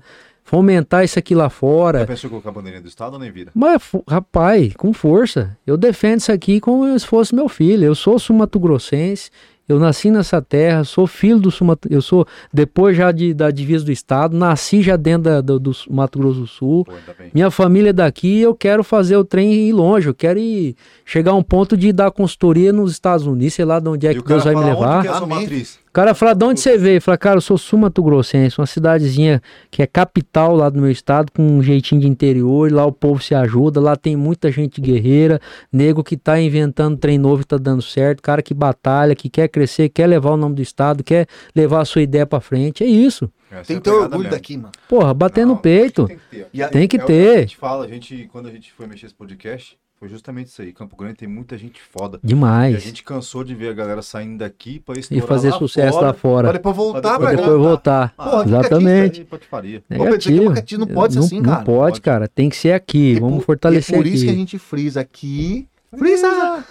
[0.52, 2.04] fomentar isso aqui lá Já fora.
[2.06, 3.50] pensou em colocar a bandeirinha do Estado ou nem vira?
[3.54, 5.56] Mas, rapaz, com força.
[5.66, 7.84] Eu defendo isso aqui como se fosse meu filho.
[7.86, 9.30] Eu sou sumatogrossense,
[9.66, 13.82] eu nasci nessa terra, sou filho do Sumato, eu sou depois já de, da divisa
[13.84, 16.84] do estado, nasci já dentro da- do, do Mato Grosso do Sul.
[16.84, 16.92] Pô.
[17.32, 20.76] Minha família é daqui, eu quero fazer o trem ir longe, eu quero ir
[21.06, 24.12] chegar a um ponto de dar consultoria nos Estados Unidos, sei lá de onde é
[24.12, 25.00] E que Deus vai me levar.
[25.00, 25.78] que é a sua matriz?
[25.92, 27.02] O cara fala, de onde você veio?
[27.02, 31.30] Fala, cara, eu sou Sumato Grossense, uma cidadezinha que é capital lá do meu estado,
[31.30, 34.80] com um jeitinho de interior, e lá o povo se ajuda, lá tem muita gente
[34.80, 35.38] guerreira,
[35.70, 39.48] nego que tá inventando trem novo e tá dando certo, cara que batalha, que quer
[39.48, 42.86] crescer, quer levar o nome do estado, quer levar a sua ideia pra frente, é
[42.86, 43.30] isso.
[43.50, 44.30] Essa Tem é que ter a pegada orgulho mesmo.
[44.34, 44.72] daqui, mano.
[44.88, 46.06] Porra, bater no peito.
[46.06, 46.46] Tem que ter.
[46.54, 47.36] E a- Tem que É o ter.
[47.36, 50.60] a gente fala, a gente, quando a gente foi mexer esse podcast, foi justamente isso
[50.60, 50.72] aí.
[50.72, 52.18] Campo Grande tem muita gente foda.
[52.24, 52.82] E a Demais.
[52.82, 56.06] gente cansou de ver a galera saindo daqui pra E estourar fazer lá sucesso fora.
[56.08, 56.58] lá fora.
[56.58, 58.12] Pra voltar Pra depois voltar.
[58.18, 59.20] Ah, Porra, Exatamente.
[59.30, 60.42] Aqui é Negativo.
[60.42, 61.64] uma- não pode ser não, assim, não cara.
[61.64, 62.00] pode, Pode.
[62.00, 62.26] cara.
[62.26, 63.12] Tem que ser aqui.
[63.12, 64.24] E Vamos por- fortalecer e por isso aqui.
[64.26, 65.68] que a gente frisa aqui.
[65.96, 66.64] Frisa!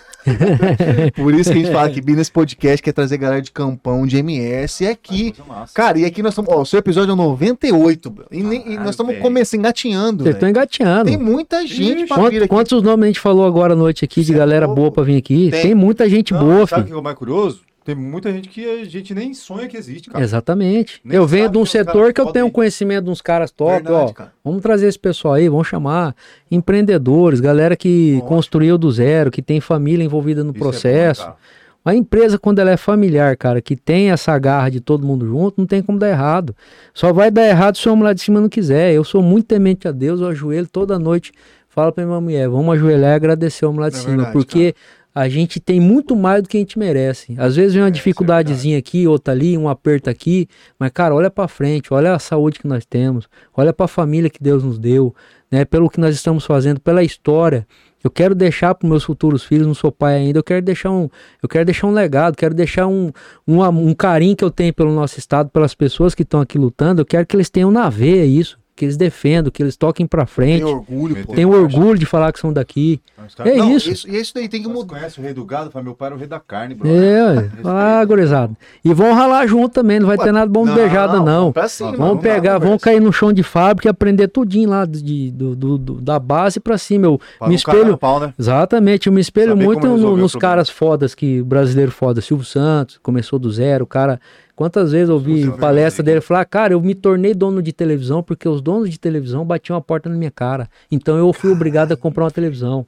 [1.15, 4.17] Por isso que a gente fala que nesse podcast quer trazer galera de campão, de
[4.17, 5.33] MS, é aqui.
[5.47, 5.73] Massa.
[5.73, 6.51] Cara, e aqui nós estamos.
[6.53, 8.25] Ó, o seu episódio é o 98, bro.
[8.31, 10.23] E, nem- e nós estamos começando, engatinhando.
[10.23, 11.05] Vocês estão engateando.
[11.05, 12.47] Tem muita gente pra Quanto- vir aqui.
[12.47, 14.81] quantos nomes a gente falou agora à noite aqui de Cê é galera louco.
[14.81, 15.49] boa pra vir aqui?
[15.51, 15.75] Tem, Tem.
[15.75, 17.61] muita gente Não, boa, sabe o que é o mais curioso?
[17.83, 20.23] Tem muita gente que a gente nem sonha que existe, cara.
[20.23, 21.01] Exatamente.
[21.03, 23.71] Nem eu venho de um caras setor que eu tenho conhecimento de uns caras top,
[23.71, 24.13] Verdade, ó.
[24.13, 24.31] cara.
[24.43, 26.15] Vamos trazer esse pessoal aí, vamos chamar
[26.49, 28.27] empreendedores, galera que Lógico.
[28.27, 31.21] construiu do zero, que tem família envolvida no Isso é processo.
[31.23, 31.35] cara.
[31.83, 35.55] A empresa, quando ela é familiar, cara, que tem essa garra de todo mundo junto,
[35.57, 36.55] não tem como dar errado.
[36.93, 38.93] Só vai dar errado se o homem lá de cima não quiser.
[38.93, 41.31] Eu sou muito temente a Deus, eu ajoelho toda noite,
[41.67, 44.33] falo pra minha mulher, vamos ajoelhar e agradecer o homem lá de É cima, verdade,
[44.33, 44.75] porque
[45.13, 47.35] a gente tem muito mais do que a gente merece.
[47.37, 50.47] Às vezes vem uma É, é dificuldadezinha aqui, outra ali, um aperto aqui,
[50.79, 54.41] mas cara, olha pra frente, olha a saúde que nós temos, olha pra família que
[54.41, 55.13] Deus nos deu,
[55.51, 57.67] né, pelo que nós estamos fazendo, pela história.
[58.03, 61.07] Eu quero deixar para meus futuros filhos, não sou pai ainda, eu quero deixar um,
[61.43, 63.11] eu quero deixar um legado, quero deixar um,
[63.47, 67.01] um, um carinho que eu tenho pelo nosso estado, pelas pessoas que estão aqui lutando,
[67.01, 70.25] eu quero que eles tenham na veia isso que eles defendam, que eles toquem pra
[70.25, 70.63] frente.
[70.63, 71.33] Tem orgulho, pô.
[71.35, 72.99] Tem orgulho de falar que são daqui.
[73.45, 74.07] É Não, isso.
[74.09, 74.95] E isso daí tem que mudar.
[74.95, 75.69] conhece o rei do gado?
[75.69, 76.89] Fala, meu pai era o rei da carne, bro.
[76.89, 77.49] É, ué.
[77.63, 78.53] ah, gurizada.
[78.83, 81.51] E vão ralar junto também, não vai ter nada bom de beijada, não.
[81.51, 84.67] Pra cima, Vamos não dá pegar, vamos cair no chão de fábrica e aprender tudinho
[84.69, 87.05] lá de, do, do- do- da base pra cima.
[87.05, 87.97] Eu Pra me não espelho.
[87.97, 88.33] pau, né?
[88.39, 90.39] Exatamente, eu me espelho Saber muito no- nos problema.
[90.39, 94.19] caras fodas que brasileiro foda, Silvio Santos, começou do zero, o cara.
[94.61, 97.73] Quantas vezes eu ouvi Silvio palestra Santos, dele falar, cara, eu me tornei dono de
[97.73, 100.69] televisão porque os donos de televisão batiam a porta na minha cara.
[100.91, 102.85] Então eu fui obrigado a comprar uma televisão.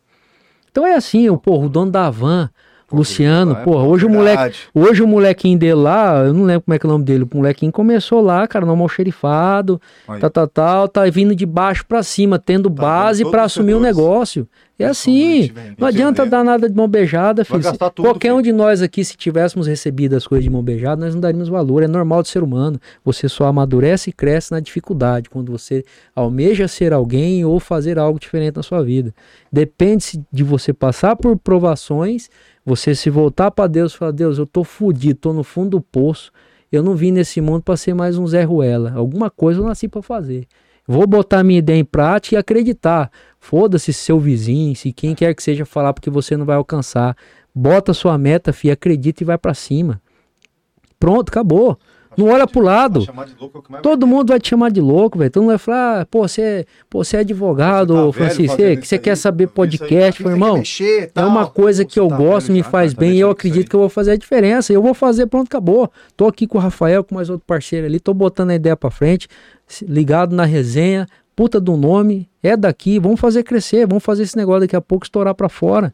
[0.69, 2.51] Então é assim, o porra, o dono da van,
[2.93, 6.75] Luciano, é, porra, hoje o moleque, hoje o molequinho dele lá, eu não lembro como
[6.75, 9.81] é que é o nome dele, o molequinho começou lá, cara, no almoxerifado,
[10.19, 13.77] tal, tal, tal, tá vindo de baixo pra cima, tendo Tá base os assumir o
[13.79, 13.97] setores.
[13.97, 14.47] negócio.
[14.79, 17.61] É assim, não adianta dar nada de mão beijada, filho.
[17.93, 18.45] Tudo, Qualquer um filho.
[18.45, 21.83] de nós aqui, se tivéssemos recebido as coisas de mão beijada, nós não daríamos valor.
[21.83, 22.79] É normal do ser humano.
[23.05, 28.19] Você só amadurece e cresce na dificuldade, quando você almeja ser alguém ou fazer algo
[28.19, 29.13] diferente na sua vida.
[29.51, 32.27] Depende se- de você passar por provações,
[32.65, 35.81] você se voltar para Deus e falar: Deus, eu tô fudido, tô no fundo do
[35.81, 36.31] poço.
[36.71, 38.93] Eu não vim nesse mundo para ser mais um Zé Ruela.
[38.95, 40.47] Alguma coisa eu nasci para fazer.
[40.87, 43.11] Vou botar minha ideia em prática e acreditar.
[43.39, 47.15] Foda-se se seu vizinho, se quem quer que seja falar porque você não vai alcançar.
[47.53, 50.01] Bota sua meta, fi, acredita e vai pra cima.
[50.99, 51.77] Pronto, acabou.
[52.17, 53.03] Não olha pro lado.
[53.73, 55.31] É Todo mundo vai te chamar de louco, velho.
[55.31, 58.55] Todo mundo vai falar, ah, pô, você, é- pô, você é advogado, Você tá Francisco,
[58.55, 60.57] você, que você quer saber podcast, meu irmão.
[60.57, 63.69] mexer, É uma coisa que eu tá gosto, me faz tá bem e eu acredito
[63.69, 64.71] que eu vou fazer a diferença.
[64.73, 65.91] Eu vou fazer, pronto, acabou.
[66.15, 68.89] Tô aqui com o Rafael, com mais outro parceiro ali, tô botando a ideia pra
[68.91, 69.27] frente,
[69.87, 74.61] ligado na resenha, puta do nome, é daqui, vamos fazer crescer, vamos fazer esse negócio
[74.61, 75.93] daqui a pouco estourar pra fora.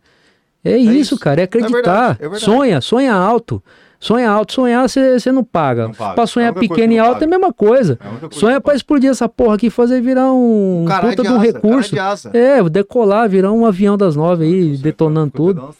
[0.64, 1.19] É, isso, isso.
[1.19, 1.72] cara, é acreditar.
[1.73, 2.43] verdade, é verdade.
[2.43, 3.64] sonha, sonha alto.
[4.00, 5.88] Sonha alto, sonhar você não paga.
[5.88, 6.16] Não paga.
[6.16, 8.00] Pra sonhar É pequeno que e alto é a mesma coisa.
[8.02, 11.36] É Sonha pra explodir essa porra aqui e fazer virar um, Caralho puta de um
[11.36, 11.95] asa, recurso.
[11.95, 12.30] de.
[12.34, 15.61] É, decolar, virar um avião das nove aí, detonando tudo.
[15.61, 15.76] umas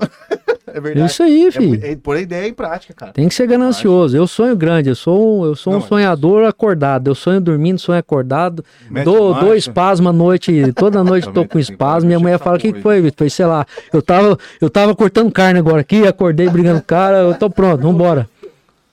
[0.66, 1.06] É verdade.
[1.10, 1.80] Isso aí, É, filho.
[1.84, 3.12] é pôr a ideia em prática, cara.
[3.12, 4.16] Tem que ser ganancioso.
[4.16, 7.08] Eu sonho grande, eu sou, um- eu sou um Não, mas- sonhador acordado.
[7.08, 8.64] Eu sonho dormindo, sonho acordado.
[8.90, 12.08] Mete Dou, dou espasmo à noite, toda noite tô Também com espasmo.
[12.08, 13.18] Minha mulher fala: o que, foi, Vitor?
[13.18, 13.64] Foi, sei lá.
[13.92, 17.48] Eu tava, eu tava cortando carne agora aqui, acordei brigando com o cara, eu tô
[17.48, 18.28] pronto, vambora.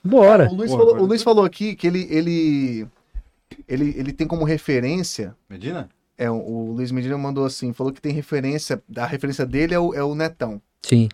[0.03, 0.49] Bora.
[0.51, 2.85] O Luiz, Porra, falou, o Luiz falou aqui que ele, ele,
[3.67, 5.33] ele, ele tem como referência.
[5.49, 5.89] Medina?
[6.17, 8.81] É, o Luiz Medina mandou assim, falou que tem referência.
[8.97, 10.61] A referência dele é o, é o Netão.
[10.81, 11.09] Sim.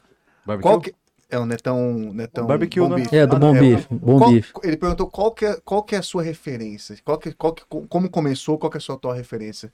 [0.49, 0.69] Barbecue?
[0.69, 0.93] Qual que,
[1.29, 2.11] é o Netão.
[2.13, 2.95] Netão Barbecue, Bom né?
[2.95, 3.15] Bife.
[3.15, 3.87] É, do Ah, bom não, bife.
[3.91, 4.51] Bom qual- bife.
[4.63, 6.95] Ele perguntou qual que, é, qual que é a sua referência?
[7.05, 8.57] Qual que, qual que, como começou?
[8.57, 9.71] Qual que é a sua tua referência?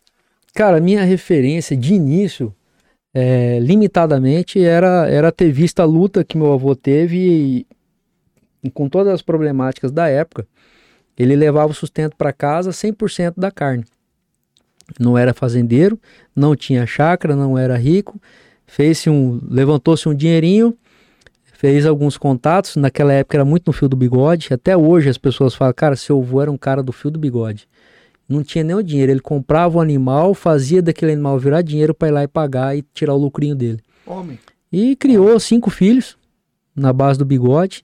[0.54, 2.54] Cara, minha referência de início,
[3.14, 7.68] é, limitadamente, era, era ter visto a luta que meu avô teve e,
[8.64, 10.46] e com todas as problemáticas da época,
[11.18, 13.86] ele levava o sustento para casa 100% da carne.
[15.00, 16.00] Não era fazendeiro,
[16.36, 18.22] não tinha chácara, não era rico,
[18.68, 20.76] fez um, levantou-se um dinheirinho,
[21.54, 25.56] fez alguns contatos, naquela época era muito no fio do bigode, até hoje as pessoas
[25.56, 27.68] falam, cara, seu avô era um cara do fio do bigode
[28.28, 29.12] não tinha nem o dinheiro.
[29.12, 32.84] Ele comprava o animal, fazia daquele animal virar dinheiro para ir lá e pagar e
[32.94, 33.80] tirar o lucrinho dele.
[34.06, 34.40] Homem.
[34.72, 36.18] E criou cinco filhos
[36.76, 37.84] na base do bigode.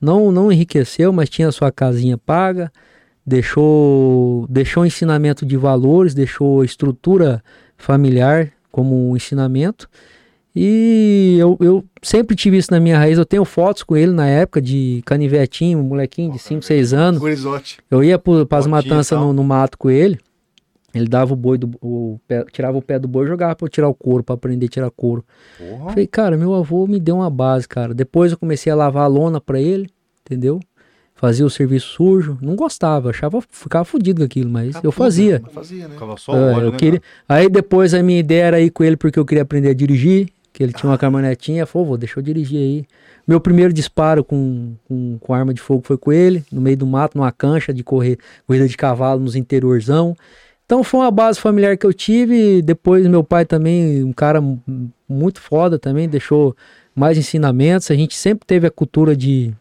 [0.00, 2.72] Não, não enriqueceu, mas tinha sua casinha paga.
[3.24, 7.42] Deixou, deixou ensinamento de valores, deixou estrutura
[7.76, 9.88] familiar como um ensinamento.
[10.54, 13.16] E eu, eu sempre tive isso na minha raiz.
[13.18, 17.20] Eu tenho fotos com ele na época de canivetinho, um molequinho de 5, 6 anos.
[17.20, 17.78] Gurizote.
[17.90, 20.18] Eu ia para as matanças no, no mato com ele.
[20.94, 23.64] Ele dava o boi do o pé- tirava o pé do boi e jogava para
[23.64, 25.24] eu tirar o couro, para aprender a tirar couro.
[25.58, 25.88] Porra.
[25.90, 27.94] Falei, cara, meu avô me deu uma base, cara.
[27.94, 29.88] Depois eu comecei a lavar a lona para ele,
[30.20, 30.60] entendeu?
[31.14, 35.40] Fazia o serviço sujo, não gostava, achava ficava fudido com aquilo, mas eu fazia.
[35.42, 35.94] Mas Fazia, né?
[35.94, 37.02] Ficava só o É, óleo, eu né, queria...
[37.26, 40.28] Aí depois a minha ideia era ir com ele porque eu queria aprender a dirigir,
[40.52, 42.84] que ele tinha uma caminhonetinha, falou, vou, deixa eu dirigir aí.
[43.26, 46.86] Meu primeiro disparo com, com, com arma de fogo foi com ele, no meio do
[46.86, 50.14] mato, numa cancha de correr, corrida de cavalo nos interiorzão.
[50.66, 54.60] Então foi uma base familiar que eu tive, depois meu pai também, um cara mu-
[55.08, 56.56] muito foda também, deixou
[56.94, 59.52] mais ensinamentos, a gente sempre teve a cultura de,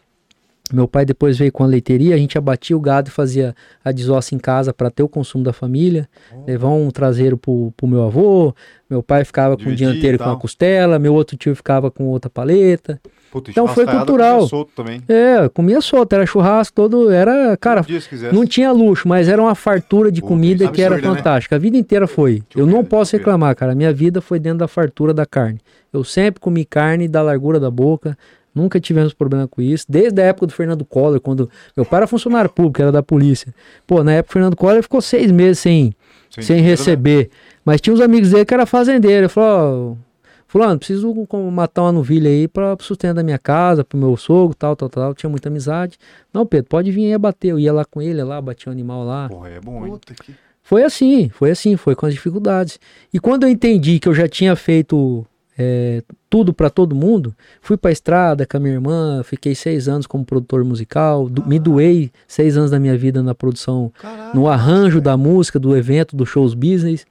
[0.74, 3.91] Meu pai depois veio com a leiteria, a gente abatia o gado e fazia a
[3.91, 6.08] desossa em casa para ter o consumo da família.
[6.48, 8.53] Levar um traseiro pro, pro meu avô,
[8.90, 11.90] meu pai ficava com o Dividir dianteiro e com a costela, meu outro tio ficava
[11.90, 13.00] com outra paleta.
[13.32, 14.45] Puta, Então foi cultural.
[14.48, 15.01] solto também.
[15.08, 17.85] É, comia solto, era churrasco todo, era, cara,
[18.33, 21.01] não tinha luxo, mas era uma fartura de Puta, comida é que era né?
[21.01, 21.56] fantástica.
[21.56, 22.43] A vida inteira foi.
[22.53, 23.74] eu não posso reclamar, cara.
[23.74, 25.59] Minha vida foi dentro da fartura da carne.
[25.93, 28.17] Eu sempre comi carne da largura da boca.
[28.53, 29.85] Nunca tivemos problema com isso.
[29.88, 33.53] Desde a época do Fernando Collor, quando meu pai era funcionário público, era da polícia.
[33.88, 35.95] Pô, na época o Fernando Collor ficou seis meses sem,
[36.30, 36.69] sem, dinheiro, né?
[36.71, 37.30] receber.
[37.63, 39.21] Mas tinha uns amigos dele que era fazendeiro.
[39.21, 43.85] Ele falou, ó, fulano, preciso com- matar uma novilha aí para sustento da minha casa,
[43.85, 45.13] pro meu sogro, tal, tal, tal.
[45.13, 45.97] Tinha muita amizade.
[46.33, 47.51] Não, Pedro, pode vir aí abater.
[47.51, 49.30] Eu ia lá com ele, ia lá, batia o animal lá.
[49.30, 49.91] Porra, é bom, hein?
[49.93, 50.33] Puta que...
[50.63, 52.80] Foi assim, foi assim, foi com as dificuldades.
[53.13, 55.25] E quando eu entendi que eu já tinha feito
[55.57, 59.88] é, tudo para todo mundo, fui para a estrada com a minha irmã, fiquei seis
[59.88, 64.35] anos como produtor musical, do- me doei seis anos da minha vida na produção, Caralho.
[64.39, 67.05] no arranjo da música, do evento, do shows business.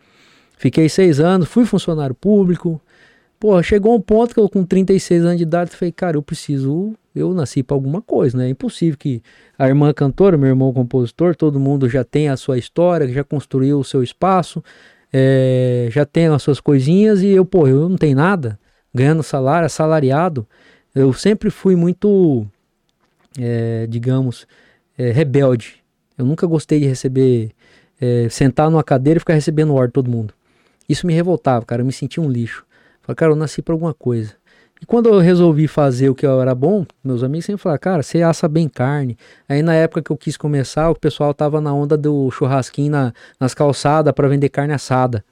[0.56, 2.80] Fiquei seis anos, fui funcionário público.
[3.38, 6.92] Pô, chegou um ponto que eu com 36 anos de idade falei, cara, eu preciso,
[7.14, 8.46] eu nasci para alguma coisa, né?
[8.46, 9.22] É impossível que
[9.58, 13.78] a irmã cantora, meu irmão compositor, todo mundo já tem a sua história, já construiu
[13.78, 14.62] o seu espaço,
[15.12, 18.58] é, já tem as suas coisinhas e eu, pô, eu não tenho nada,
[18.94, 20.46] ganhando salário, assalariado.
[20.94, 22.46] Eu sempre fui muito,
[23.38, 24.46] é, digamos,
[24.96, 25.76] é, rebelde.
[26.16, 27.52] Eu nunca gostei de receber,
[28.00, 30.34] é, sentar numa cadeira e ficar recebendo ordem de todo mundo.
[30.88, 32.64] Isso me revoltava, cara, eu me sentia um lixo.
[33.02, 34.34] Falei, cara, eu nasci pra alguma coisa.
[34.80, 38.02] E quando eu resolvi fazer o que eu era bom, meus amigos sempre falaram, cara,
[38.02, 39.16] você assa bem carne.
[39.48, 43.12] Aí na época que eu quis começar, o pessoal tava na onda do churrasquinho na-
[43.38, 45.22] nas calçadas pra vender carne assada.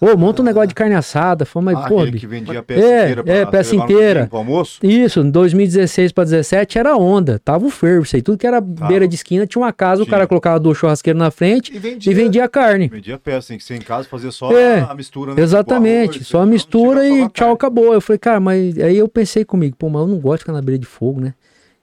[0.00, 1.44] Ô, monta um negócio de carne assada.
[1.44, 4.26] Falei, mas, Ah, pô, que vendia peça É, inteira é, você peça inteira.
[4.28, 4.78] Pro almoço?
[4.82, 8.22] Isso, em 2016 para 17 era onda, tava o fervo, aí.
[8.22, 10.12] Tudo que era beira de esquina tinha uma casa, o Tinha.
[10.16, 12.10] cara colocava duas churrasqueiras na frente E vendia.
[12.10, 12.88] e vendia carne.
[12.88, 15.42] Vendia peça, tem que ser em casa, fazia só É, a mistura, né?
[15.42, 17.54] Exatamente, Tipo, só arroz, mistura não chega e só tchau, carne.
[17.54, 17.92] acabou.
[17.94, 20.52] Eu falei, cara, mas aí eu pensei comigo, pô, mas eu não gosto de ficar
[20.54, 21.34] na beira de fogo, né?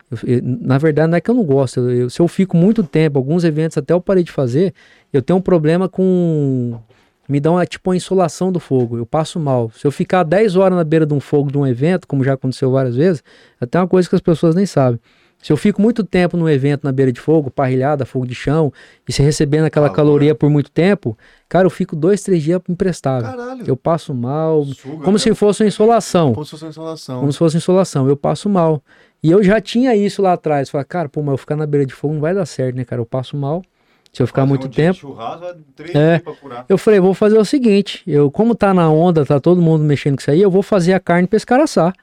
[0.10, 1.82] Eu- eu- na verdade, não é que eu não gosto.
[1.92, 4.74] eu- se eu fico muito tempo, alguns eventos até eu parei de fazer,
[5.14, 6.80] eu tenho um problema com.
[7.28, 8.98] Me dá uma, tipo uma insolação do fogo.
[8.98, 9.70] Eu passo mal.
[9.76, 12.34] Se eu ficar 10 horas na beira de um fogo de um evento, como já
[12.34, 13.24] aconteceu várias vezes,
[13.60, 15.00] até uma coisa que as pessoas nem sabem.
[15.40, 18.74] Se eu fico muito tempo num evento na beira de fogo, parrilhada, fogo de chão,
[19.08, 19.96] e se recebendo aquela Calor.
[19.96, 21.16] caloria por muito tempo,
[21.48, 23.30] cara, eu fico dois, três dias imprestável.
[23.30, 23.64] Caralho.
[23.68, 25.18] Eu passo mal, Suga, como né?
[25.20, 26.34] se fosse uma insolação.
[26.34, 27.20] Como se fosse uma instalação.
[27.20, 28.10] Como se fosse insolação.
[28.10, 28.82] Eu passo mal.
[29.22, 30.70] E eu já tinha isso lá atrás.
[30.72, 32.84] Falei, cara, pô, mas eu ficar na beira de fogo não vai dar certo, né,
[32.84, 33.00] cara?
[33.02, 33.62] Eu passo mal.
[34.18, 34.98] Se eu ficar Fazer muito um tempo.
[34.98, 36.18] churrasco, três É.
[36.18, 36.66] pra curar.
[36.68, 40.16] Eu falei, vou fazer o seguinte: eu, como tá na onda, tá todo mundo mexendo
[40.16, 41.94] com isso aí, eu vou fazer a carne pra esse cara assar.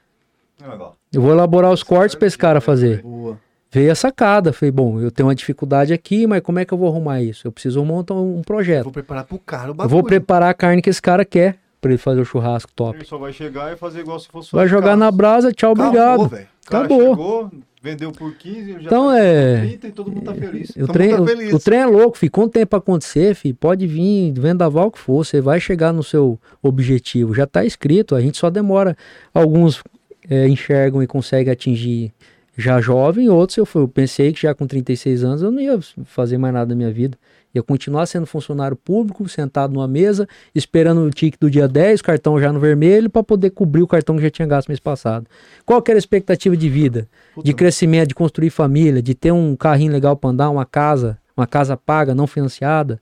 [0.63, 0.95] É legal.
[1.11, 3.01] Eu vou elaborar os cortes pra esse cara fazer.
[3.01, 3.37] Boa.
[3.69, 4.53] Veio a sacada.
[4.53, 7.45] Falei, bom, eu tenho uma dificuldade aqui, mas como é que eu vou arrumar isso?
[7.45, 8.83] Eu preciso montar um projeto.
[8.85, 9.89] Vou preparar pro cara o Eu bagulho.
[9.91, 12.97] vou preparar a carne que esse cara quer pra ele fazer o churrasco top.
[12.97, 15.87] Ele só vai chegar e fazer igual se fosse Vai jogar na brasa, tchau, Acabou,
[15.89, 16.27] obrigado.
[16.29, 16.47] velho.
[16.65, 17.09] O cara Acabou.
[17.09, 17.51] chegou,
[17.85, 20.69] vendeu por 15, já Então tá é- por 30 e todo mundo tá feliz.
[20.75, 21.53] O trem, tá o- feliz.
[21.53, 22.31] o, trem é louco, filho.
[22.31, 27.33] Quanto tempo acontecer, filho, pode vir, vendaval que for, você vai chegar no seu objetivo.
[27.35, 28.97] Já tá escrito, a gente só demora.
[29.33, 29.83] Alguns
[30.29, 32.11] é, enxergam e conseguem atingir
[32.57, 35.79] já jovem, outros eu, fui- eu pensei que já com 36 anos eu não ia
[36.05, 37.17] fazer mais nada da minha vida.
[37.53, 42.37] Ia continuar sendo funcionário público, sentado numa mesa, esperando o tique do dia 10, cartão
[42.39, 45.25] já no vermelho, para poder cobrir o cartão que já tinha gasto mês passado.
[45.65, 47.07] Qual que era a expectativa de vida?
[47.43, 51.45] de crescimento, de construir família, de ter um carrinho legal para andar, uma casa, uma
[51.45, 52.99] casa paga, não financiada.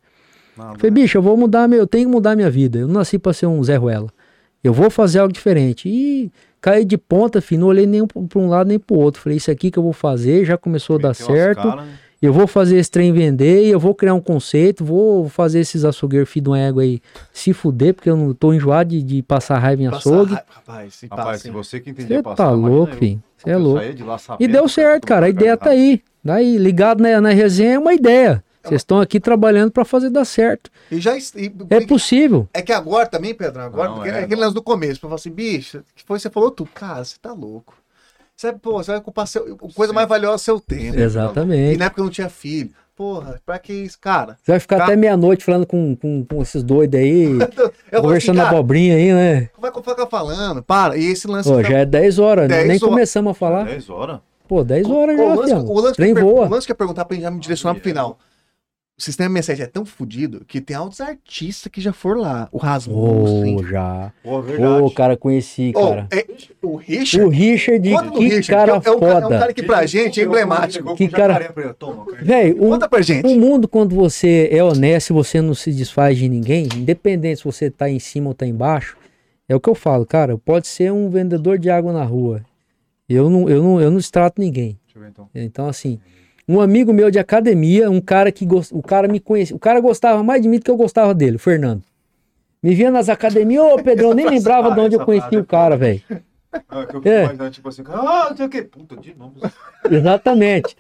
[0.58, 1.02] Nada, Falei, né?
[1.02, 2.80] bicho, eu vou mudar meu, eu tenho que mudar minha vida.
[2.80, 4.10] Eu não nasci para ser um Zé Ruela.
[4.64, 5.88] Eu vou fazer algo diferente.
[5.88, 6.32] E
[6.64, 9.22] caí de ponta, filho, não olhei nem para um lado nem para o outro.
[9.22, 11.62] Falei, isso aqui que eu vou fazer já começou a dar Meteu certo.
[11.62, 11.94] caras, né?
[12.22, 16.30] Eu vou fazer esse trem vender, eu vou criar um conceito, vou fazer esses açougueiros
[16.30, 17.02] filho de uma égua aí
[17.34, 20.34] se fuder, porque eu não tô enjoado de, de passar raiva em Passar açougue.
[20.36, 23.22] raiva, Rapaz, se Rapaz, passa, se você que entendia Você passar, tá louco, filho.
[23.36, 23.82] Você é louco.
[23.82, 25.26] lá E sabendo deu certo, cara.
[25.26, 26.02] A ideia tá aí.
[26.24, 28.42] Daí, ligado na, na resenha é uma ideia.
[28.64, 30.70] Vocês estão aqui trabalhando pra fazer dar certo.
[30.92, 31.18] E já.
[31.18, 31.22] E,
[31.70, 32.48] É possível.
[32.54, 35.10] É que agora também, Pedro, agora, Não, porque é, é, aquele lance do começo, pra
[35.10, 36.70] falar assim, bicho, que foi, você falou tudo.
[36.74, 37.74] Cara, você tá louco.
[38.36, 39.96] Você, pô, você vai ocupar seu, coisa Sim.
[39.96, 40.98] mais valiosa é seu tempo.
[40.98, 41.78] E Exatamente.
[41.78, 42.72] na época eu não tinha filho.
[42.96, 43.98] Porra, pra que isso?
[44.00, 44.84] Cara, Você vai ficar Tá.
[44.86, 47.52] até meia-noite falando com, com, com esses doidos aí, eu falo
[47.92, 49.50] assim, conversando cara, abobrinha aí, né?
[49.60, 50.62] vai ficar falando.
[50.62, 50.96] Para.
[50.96, 51.50] E esse lance.
[51.50, 52.56] Pô, tá- já é 10 horas, né?
[52.58, 52.90] 10 nem horas.
[52.90, 53.64] começamos a falar.
[53.66, 54.20] 10 horas?
[54.48, 55.66] Pô, 10 horas o, já, lance, fião.
[55.66, 57.40] o lance que eu per- o lance que eu ia perguntar pra gente já me
[57.40, 58.20] direcionar pro final.
[59.04, 62.48] Sistema 67 é tão fodido que tem altos artistas que já foram lá.
[62.52, 63.56] O Rasmussen.
[63.58, 64.12] Ô, já.
[64.24, 64.94] Pô, Ô, verdade.
[64.94, 66.08] cara, conheci, Oh, cara.
[66.12, 66.26] é-
[66.62, 67.26] o Richard.
[67.26, 69.64] O Richard, Conta do que Richard, cara que é, um, cara- é um cara que
[69.64, 70.96] pra gente é emblemático.
[70.96, 71.54] Que cara-.
[72.22, 73.26] Velho, o, Conta pra gente.
[73.28, 77.70] o mundo, quando você é honesto, você não se desfaz de ninguém, independente se você
[77.70, 78.96] tá em cima ou tá embaixo,
[79.48, 80.38] é o que eu falo, cara.
[80.38, 82.42] Pode ser um vendedor de água na rua.
[83.10, 84.80] Eu não, eu não, eu não extrato ninguém.
[84.86, 85.30] Deixa eu ver então.
[85.36, 86.00] Então, assim,
[86.48, 90.24] um amigo meu de academia, um cara que o cara me conhecia, o cara gostava
[90.24, 91.84] mais de mim do que eu gostava dele, o Fernando.
[92.62, 95.76] Me via nas academias, ô Pedro, eu nem lembrava de onde eu conhecia o cara,
[95.76, 96.02] velho.
[96.10, 96.60] É.
[96.60, 98.62] fico imaginando, tipo assim, ah, não sei o que.
[98.62, 99.34] Puta, de novo.
[99.90, 100.78] Exatamente.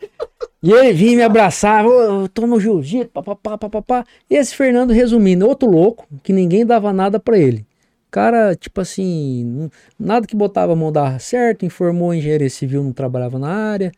[0.61, 4.06] E ele vinha me abraçar, ô, eu tô no jiu-jitsu, papapá, papapá.
[4.30, 7.66] Esse Fernando, resumindo, outro louco, que ninguém dava nada pra ele.
[8.09, 9.69] Cara, tipo assim,
[10.00, 13.92] nada que botava a mão dava certo, informou engenharia civil, não trabalhava na área.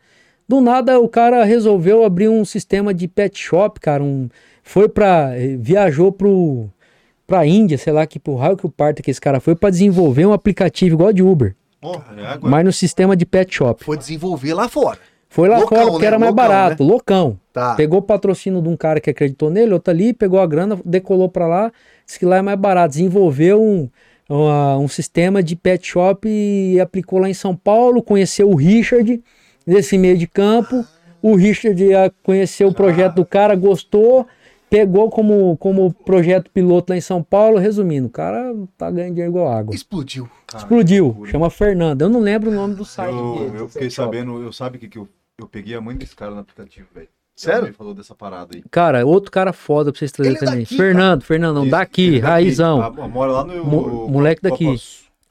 [0.48, 4.28] Do nada, o cara resolveu abrir um sistema de pet shop, cara, um,
[4.62, 6.66] foi pra, eh, viajou pro,
[7.26, 9.70] pra Índia, sei lá, que pro raio que o parto que esse cara foi, pra
[9.70, 11.56] desenvolver um aplicativo igual de Uber,
[12.42, 13.84] mas no sistema de pet shop.
[13.84, 14.98] Foi desenvolver lá fora.
[15.28, 16.06] Foi lá Loucão, fora porque né?
[16.06, 17.40] era mais Loucão, barato, loucão.
[17.52, 17.74] Tá.
[17.74, 21.28] Pegou o patrocínio de um cara que acreditou nele, outro ali, pegou a grana, decolou
[21.28, 21.72] pra lá,
[22.06, 22.90] disse que lá é mais barato.
[22.94, 23.88] Desenvolveu um,
[24.28, 29.20] uma- um sistema de pet shop e aplicou lá em São Paulo, conheceu o Richard
[29.66, 30.84] nesse meio de campo.
[31.22, 31.82] O Richard
[32.22, 34.26] conheceu o projeto do cara, gostou,
[34.70, 37.58] pegou como, como projeto piloto lá em São Paulo.
[37.58, 39.74] Resumindo, o cara tá ganhando dinheiro igual água.
[39.74, 40.28] Explodiu.
[40.54, 42.02] Explodiu, chama Fernando.
[42.02, 43.52] Eu não lembro o nome do site Eu, dele.
[43.58, 45.08] eu fiquei sabendo, eu sabe o que, que eu,
[45.40, 47.08] eu peguei a mãe desse cara no aplicativo, velho.
[47.34, 47.66] Sério?
[47.66, 48.62] Ele falou dessa parada aí.
[48.70, 50.62] Cara, outro cara foda pra vocês trazerem Ele é também.
[50.64, 52.26] daqui, Fernando, Fernando, não, Isso, daqui, ele daqui.
[52.32, 52.80] raizão.
[52.82, 53.64] Ah, mora lá no.
[53.64, 54.64] Mo- moleque daqui.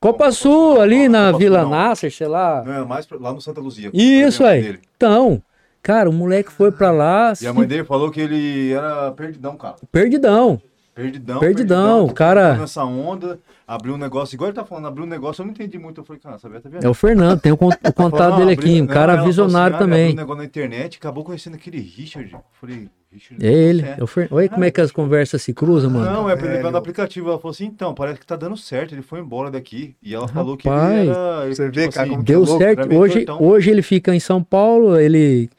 [0.06, 1.66] Copa Sul, ali na Copa Vila.
[1.66, 2.64] Nasser, sei lá.
[2.66, 3.90] Não, é mais pra- lá no Santa Luzia.
[3.94, 4.78] Isso aí.
[4.96, 5.42] Então,
[5.82, 9.56] cara, o moleque foi pra lá, E a mãe dele falou que ele era perdidão,
[9.58, 9.76] cara.
[9.92, 10.62] perdidão.
[10.94, 11.40] Perdidão.
[11.40, 15.42] Perdidão, o cara- Nessa onda, abriu um negócio, igual ele tá falando, abriu um negócio,
[15.42, 16.00] eu não entendi muito.
[16.00, 18.88] Eu falei, cara, sabia tá É o Fernando, tem o, o contato dele aqui, um
[18.88, 20.16] cara visionário Abriu um também.
[20.16, 22.32] negócio na internet, acabou conhecendo aquele Richard.
[22.32, 23.46] Eu falei, Richard.
[23.46, 23.82] É ele.
[23.82, 23.98] É.
[24.30, 26.06] Olha como é que as conversas se cruzam, mano.
[26.06, 27.30] Não, é pelo aplicativo.
[27.30, 28.94] Ela falou assim, então, parece que tá dando certo.
[28.94, 29.96] Ele foi embora daqui.
[30.04, 31.48] E ela falou que ele era.
[31.48, 32.88] Você vê, cara, como que Deu louco, certo.
[32.88, 33.48] mim, Hoje, tortão.
[33.48, 35.50] hoje ele fica em São Paulo, ele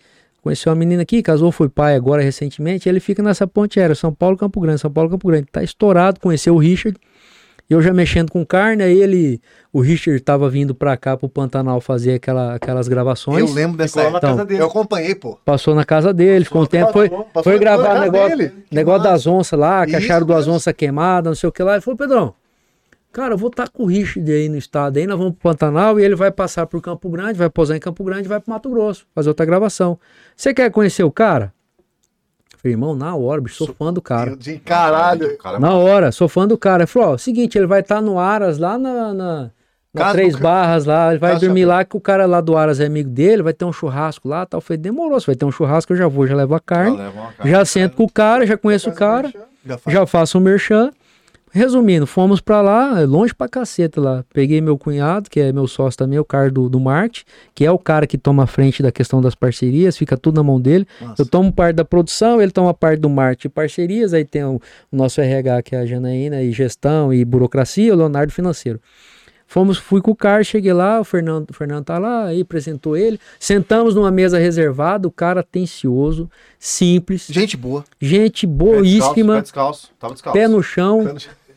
[0.43, 4.13] conheceu uma menina aqui, casou, foi pai agora recentemente, ele fica nessa ponte aérea, São
[4.15, 5.47] Paulo, Campo Grande, São Paulo, Campo Grande.
[5.51, 6.97] Tá estourado, conheceu o Richard.
[7.69, 9.41] Eu já mexendo com carne, aí ele,
[9.73, 13.41] o Richard tava vindo pra cá pro Pantanal fazer aquela, aquelas gravações.
[13.41, 14.29] Eu lembro dessa Ficou lá na época.
[14.29, 14.63] casa dele.
[14.63, 15.37] Eu acompanhei, pô.
[15.45, 18.53] Passou na casa dele, ficou um tempo, foi, Passou foi gravar negócio, dele.
[18.71, 19.11] Negócio massa.
[19.11, 21.73] das onças lá, que Isso acharam duas onças queimadas, não sei o que lá.
[21.73, 22.35] Ele falou, Pedrão,
[23.13, 25.99] cara, eu vou estar com o Richard aí no estado, aí nós vamos pro Pantanal
[25.99, 28.53] e ele vai passar por Campo Grande, vai posar em Campo Grande e vai pro
[28.53, 29.99] Mato Grosso, fazer outra gravação.
[30.37, 31.53] Você quer conhecer o cara?
[32.71, 34.37] Irmão, na hora, bicho, sou fã do cara.
[34.37, 35.37] Deus, Caralho.
[35.39, 36.83] Cara, Na hora, sou fã do cara.
[36.83, 39.51] Ele falou, ó, seguinte, ele vai estar no Aras lá na, na,
[39.95, 42.41] Casa Três do Barras lá, ele vai Casa dormir do- lá que o cara lá
[42.43, 44.59] do Aras é amigo dele, vai ter um churrasco lá, tal.
[44.59, 46.97] Eu falei, demorou, se vai ter um churrasco, eu já vou, já levo a carne,
[46.97, 47.49] uma cara.
[47.49, 49.33] já sento com o cara, já conheço o cara,
[49.65, 50.91] Já já faço um merchan.
[51.57, 54.25] Resumindo, fomos pra lá, é longe pra caceta lá.
[54.35, 57.71] Peguei meu cunhado, que é meu sócio também, o cara do, do marketing, que é
[57.71, 60.87] o cara que toma a frente da questão das parcerias, fica tudo na mão dele.
[61.01, 61.23] Nossa.
[61.23, 64.61] Eu tomo parte da produção, ele toma parte do marketing e parcerias, aí tem o,
[64.93, 68.79] o nosso RH, que é a Janaína, e gestão e burocracia, o Leonardo financeiro.
[69.47, 72.97] Fomos, fui com o cara, cheguei lá, o Fernando, o Fernando tá lá, aí apresentou
[72.97, 73.19] ele.
[73.39, 76.29] Sentamos numa mesa reservada, o cara atencioso,
[76.59, 77.85] simples, Gente boa.
[77.99, 80.39] gente Pé boíssima, descalço, Tava descalço.
[80.39, 81.05] pé no chão,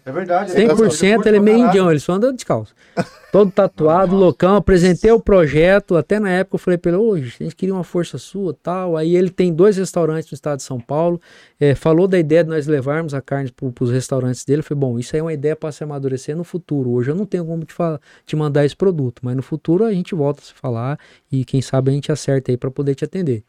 [0.05, 0.51] É verdade.
[0.51, 2.73] 100% ele é meio indião, ele só anda descalço.
[3.31, 4.55] Todo tatuado, loucão.
[4.55, 5.95] Apresentei o projeto.
[5.95, 8.97] Até na época eu falei pra ele: hoje a gente queria uma força sua tal.
[8.97, 11.21] Aí ele tem dois restaurantes no estado de São Paulo.
[11.59, 14.61] é, falou da ideia de nós levarmos a carne para os restaurantes dele.
[14.61, 16.89] Eu falei: bom, isso aí é uma ideia para se amadurecer no futuro.
[16.89, 19.93] Hoje eu não tenho como te, falar, te mandar esse produto, mas no futuro a
[19.93, 20.97] gente volta a se falar
[21.31, 23.43] e quem sabe a gente acerta aí para poder te atender.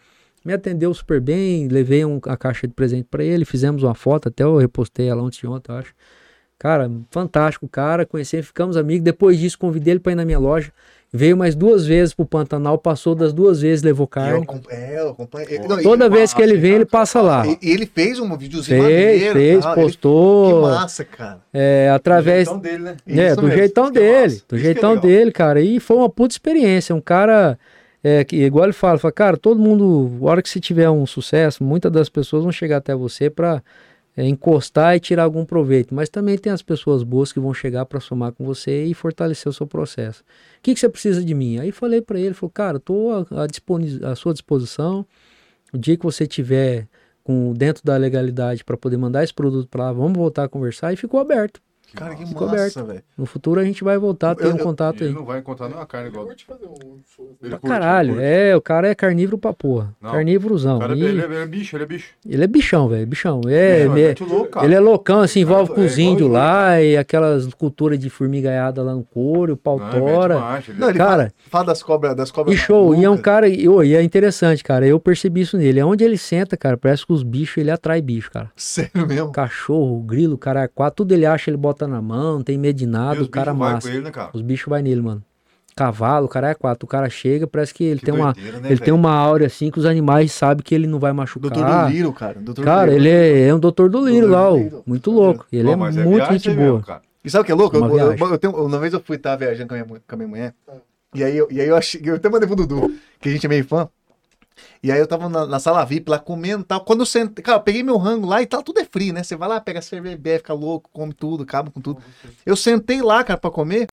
[0.44, 4.28] Me atendeu super bem, levei um- a caixa de presente para ele, fizemos uma foto,
[4.28, 5.94] até eu repostei ela ontem, ontem, eu acho.
[6.60, 8.04] Cara, fantástico, cara.
[8.04, 9.02] Conheci, ficamos amigos.
[9.02, 10.70] Depois disso, convidei ele para ir na minha loja.
[11.12, 14.42] Veio mais duas vezes pro Pantanal, passou das duas vezes, levou Eu carne.
[14.44, 15.46] acompanho- é, eu acompanho.
[15.68, 17.44] Não, Toda vez que ele vem, ele passa lá.
[17.46, 20.54] E, ele fez um videozinho Fez, maneiro, fez, tal, ele- postou.
[20.54, 21.40] Que massa, cara.
[21.52, 22.46] É, através.
[22.46, 22.96] Do jeitão dele, né?
[23.08, 24.22] É, Isso do mesmo, jeitão é dele.
[24.22, 25.02] massa, Do isso é jeitão legal.
[25.02, 25.60] dele, cara.
[25.60, 26.94] E foi uma puta experiência.
[26.94, 27.58] Um cara.
[28.04, 31.04] É, que, igual ele fala, fala, cara, todo mundo, a hora que você tiver um
[31.06, 33.62] sucesso, muitas das pessoas vão chegar até você pra
[34.16, 35.94] é, encostar e tirar algum proveito.
[35.94, 39.48] Mas também tem as pessoas boas que vão chegar pra somar com você e fortalecer
[39.48, 40.22] o seu processo.
[40.22, 41.58] O que, que você precisa de mim?
[41.58, 45.06] Aí falei pra ele, falou, cara, tô à, à sua disposição.
[45.72, 46.88] O dia que você tiver
[47.22, 50.92] com dentro da legalidade para poder mandar esse produto para lá, vamos voltar a conversar
[50.92, 51.60] e ficou aberto.
[51.94, 53.02] Cara, que Ficou massa, velho.
[53.18, 55.14] No futuro a gente vai voltar a ter Eu- um eu- contato Ele aí.
[55.14, 56.26] não vai encontrar nenhuma carne igual.
[56.26, 57.36] curte fazer um show.
[57.42, 58.26] Ele Pra curte, caralho, ele curte.
[58.26, 59.94] é, o cara é carnívoro pra porra.
[60.00, 60.10] Não.
[60.12, 60.76] Carnívorozão.
[60.76, 62.08] O cara, E ele, é, ele é bicho, ele é bicho.
[62.28, 63.40] ele é bichão, velho, bichão.
[63.48, 64.66] É, Bicho, me- muito louco, cara.
[64.66, 67.98] ele é loucão, assim, Cara, envolve com é os igual índios lá e aquelas culturas
[67.98, 69.96] de formigaiada lá no couro, pau Não, ele
[70.68, 73.16] ele- Não, ele Cara, fala, fala das cobras, das cobras E show, e é um
[73.18, 74.86] cara, e, ô, e é interessante, cara.
[74.86, 75.82] Eu percebi isso nele.
[75.82, 78.50] Onde ele senta, cara, parece que os bichos, ele atrai bicho, cara.
[78.56, 79.32] Sério mesmo?
[79.32, 83.22] Cachorro, grilo, caraquá, tudo ele acha, ele bota na mão, tem medo de E nada,
[83.22, 83.88] o cara massa.
[83.88, 84.30] ele, né, cara?
[84.32, 85.22] Os bichos vai nele, mano.
[85.76, 86.84] Cavalo, cara é quatro.
[86.84, 88.32] O cara chega, parece que ele Que tem uma.
[88.32, 88.84] doideira, né, ele velho?
[88.84, 91.50] tem uma áurea assim que os animais sabem que ele não vai machucar.
[91.50, 92.38] Doutor do Liro, cara.
[92.40, 93.04] Doutor Cara, do Liro.
[93.04, 94.56] ele é, é um doutor do Liro Doutor lá, do.
[94.58, 94.82] Liro.
[94.86, 95.46] Muito louco.
[95.50, 96.82] Ele Pô, é muito viagem gente mesmo, boa.
[96.82, 97.02] cara.
[97.24, 97.76] E sabe o que é louco?
[97.76, 98.26] Eu, Uma eu- viagem.
[98.32, 100.54] eu tenho- uma vez eu fui estar viajando com a minha, com a minha mulher.
[101.14, 102.00] E aí, eu, e aí eu achei.
[102.04, 103.88] Eu até mandei pro Dudu, que a gente é meio fã.
[104.82, 106.84] E aí eu tava na, na sala VIP lá comendo e tal.
[106.84, 107.42] Quando eu sentei.
[107.44, 109.22] Cara, eu peguei meu rango lá e tal, tudo é free, né?
[109.22, 112.02] Você vai lá, pega cerveja, bebe, fica louco, come tudo, acaba com tudo.
[112.44, 113.86] Eu sentei lá, cara, pra comer.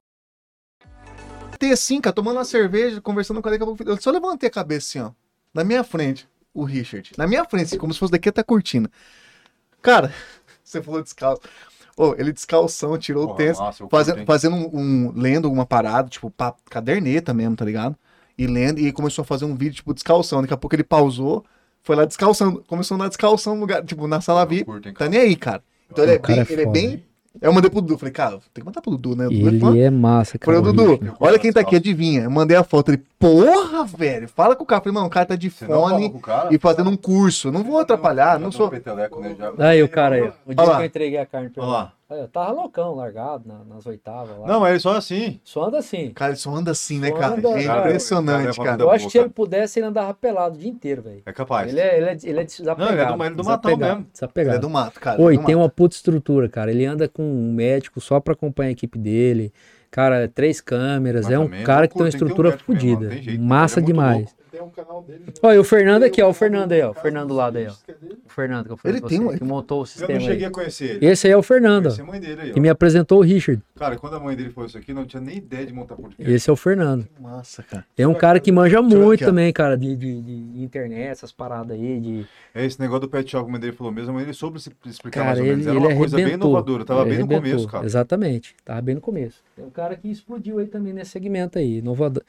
[1.52, 3.64] Sentei assim, cara, tomando uma cerveja, conversando com ele.
[3.86, 5.12] Eu só levantei a cabeça assim, ó.
[5.54, 7.12] Na minha frente, o Richard.
[7.18, 8.90] Na minha frente, assim, como se fosse daqui até a cortina.
[9.82, 10.14] Cara,
[10.64, 11.42] você falou descalço.
[11.96, 14.26] Ô, ele descalção, tirou o Porra, tênis, massa, eu faze- curto, hein?
[14.28, 14.70] fazendo um,
[15.08, 16.32] um- lendo alguma parada, tipo,
[16.70, 17.98] caderneta mesmo, tá ligado?
[18.38, 20.42] E lendo, e começou a fazer um vídeo, tipo, descalção.
[20.42, 21.44] Daqui a pouco ele pausou,
[21.82, 24.94] foi lá descalçando, começou a andar descalção no lugar, tipo, na sala VIP.
[24.94, 25.64] Tá nem aí, cara.
[25.92, 27.04] Então ele é cara bem, é ele é bem.
[27.42, 29.28] Eu mandei pro Dudu, falei, cara, tem que mandar pro Dudu, né?
[29.28, 29.70] O Dudu é fã.
[29.72, 30.58] Ele é massa, cara.
[30.58, 32.24] Falei, o Dudu, olha quem tá aqui, adivinha.
[32.24, 34.82] Eu mandei a foto, ele, porra, velho, fala com o cara.
[34.82, 36.14] Falei, mano, o cara tá de Você não fone
[36.52, 37.52] e fazendo um curso.
[37.52, 38.68] Não vou atrapalhar, não Eu sou.
[38.70, 39.54] um já.
[39.68, 41.82] Aí o cara aí, o dia que eu entreguei a carne pra Olha lá.
[41.82, 41.97] ele.
[42.10, 44.48] Eu tava loucão, largado na- nas oitavas lá.
[44.48, 45.42] Não, mas ele só é assim.
[45.44, 46.12] Só anda assim.
[46.12, 47.34] Cara, ele só anda assim, né, Só cara?
[47.36, 47.80] anda, É cara.
[47.82, 48.82] impressionante, Cara, cara.
[48.82, 51.22] Eu da acho que se ele pudesse, ele andava pelado o dia inteiro, velho.
[51.26, 51.70] É capaz.
[51.70, 52.80] Ele é, ele, é, ele é desapegado.
[52.80, 54.08] Não, ele é do- ele é do matão mesmo.
[54.14, 54.50] Desapegado.
[54.56, 55.22] Ele é do mato, cara.
[55.22, 55.64] Oi, é tem mato.
[55.64, 56.72] uma puta estrutura, cara.
[56.72, 59.52] Ele anda com um médico só pra acompanhar a equipe dele.
[59.92, 61.26] Cara, três câmeras.
[61.26, 63.10] Mas é um é cara que tem uma um estrutura fodida.
[63.40, 64.34] Massa é demais.
[64.58, 65.26] Tem um canal dele.
[65.44, 66.30] Olha, o Fernando aqui, ó.
[66.30, 66.90] O Fernando aí, ó.
[66.92, 67.74] O Fernando do lado aí, ó.
[67.86, 67.96] que é.
[68.26, 70.20] O Fernando que eu falei Ele tem você, um- que montou o Eu sistema não
[70.20, 70.46] cheguei aí.
[70.46, 71.06] a conhecer ele.
[71.06, 72.54] Esse aí é o Fernando, Conheci ó, a mãe dele aí, ó.
[72.54, 73.62] que me apresentou o Richard.
[73.76, 76.34] Cara, quando a mãe dele falou isso aqui, não tinha nem ideia de montar podcast.
[76.34, 77.08] Esse é o Fernando.
[77.20, 77.86] Massa, cara.
[77.98, 81.72] É um cara que manja eu muito também, cara, de, de, de internet, essas paradas
[81.78, 82.26] aí, de...
[82.54, 85.20] É esse negócio do pet shop, como mãe dele falou mesmo, ele soube se explicar
[85.22, 85.68] Cara, mais ou ele, menos.
[85.68, 87.86] Era ele uma coisa bem inovadora, tava Ele bem no começo, cara.
[87.86, 89.44] Exatamente, tava bem no começo.
[89.56, 92.22] Tem um cara que explodiu aí também nesse segmento aí, inovado,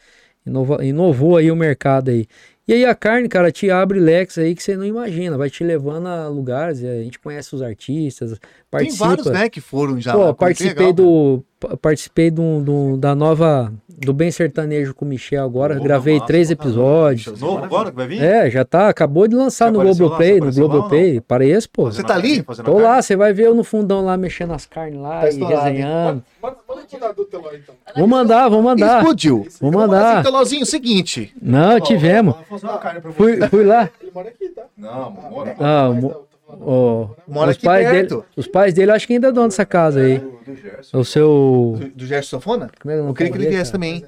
[0.48, 2.26] inova, inovou aí o mercado aí.
[2.66, 5.64] E aí a carne, cara, te abre leques aí que você não imagina, vai te
[5.64, 8.38] levando a lugares, a gente conhece os artistas, Tem
[8.70, 9.06] participa.
[9.06, 10.12] vários, né, que foram já.
[10.12, 10.24] Pô.
[10.24, 11.44] Foi participei legal, do
[11.80, 16.26] participei do, do- da nova do Bem Sertanejo com o Michel agora, Pô, gravei massa,
[16.26, 17.40] três episódios.
[17.40, 18.22] Novo agora que vai vir?
[18.22, 19.82] É, já tá, acabou de lançar Você no?
[19.82, 21.20] Globoplay, no Globoplay.
[21.20, 21.90] Parece, pô.
[21.90, 22.42] Você tá ali?
[22.42, 25.38] Tô lá, você vai ver eu no fundão lá mexendo as carnes lá Tá e
[25.42, 26.22] resenhando.
[26.40, 27.74] Manda manda do então.
[27.96, 28.98] Vou mandar, vou mandar.
[28.98, 29.46] Explodiu.
[29.60, 30.20] Vou mandar.
[30.20, 31.34] Então, seguinte.
[31.42, 32.36] Não, tivemos.
[33.16, 33.90] Fui, fui lá.
[34.00, 34.62] Ele mora aqui, tá?
[34.76, 35.56] Não, mora.
[35.58, 35.88] Ah,
[37.26, 38.16] Mora os aqui pais perto.
[38.16, 40.18] dele, os pais dele acho que ainda é dono dessa casa aí.
[40.18, 40.38] Do.
[40.94, 42.70] O seu, Do, do Gerson Sofona?
[42.80, 44.02] como é é Eu queria que ele viesse também,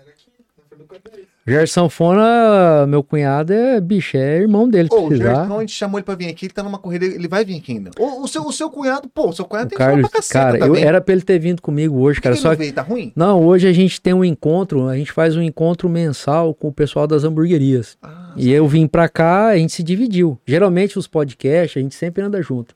[1.46, 5.14] Gerson Fona, meu cunhado é bicho, é irmão dele, Ô, o.
[5.14, 7.56] Gerson, a gente chamou ele pra vir aqui, ele tá numa corrida, ele vai vir
[7.56, 7.90] aqui ainda.
[7.98, 10.38] O, o seu, o seu cunhado, pô, o seu cunhado O tem Carlos, pra caceta
[10.38, 10.84] cara, eu, também.
[10.84, 12.34] era pra ele ter vindo comigo hoje, Por que cara.
[12.34, 12.72] ele Só que veio?
[12.72, 13.12] Tá ruim?
[13.16, 16.72] Não, hoje a gente tem um encontro, a gente faz um encontro mensal com o
[16.72, 17.96] pessoal das hamburguerias.
[18.02, 20.38] Ah, E eu vim pra cá, a gente se dividiu.
[20.46, 22.74] Geralmente os podcasts, a gente sempre anda junto.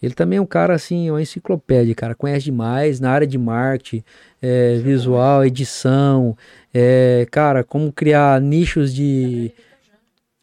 [0.00, 2.14] Ele também é um cara assim, uma enciclopédia, cara.
[2.14, 4.04] Conhece demais na área de marketing,
[4.40, 6.36] é, visual, edição,
[6.80, 9.50] é, cara, como criar nichos de.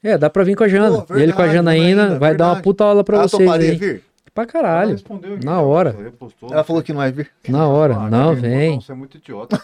[0.03, 1.01] É, dá pra vir com a Jana.
[1.01, 2.63] Pô, E ele com a verdade, Janaína Janaína, vai dar uma verdade.
[2.63, 3.75] puta aula pra ela vocês aí.
[3.75, 4.03] vir?
[4.33, 4.95] Pra Ela caralho.
[4.95, 5.95] aqui, Na ela hora.
[6.03, 6.49] repostou.
[6.51, 7.29] Ela falou que não vai vir.
[7.47, 7.95] Na hora.
[7.95, 8.71] Ah, Não, vem.
[8.73, 9.59] Não, você é muito idiota.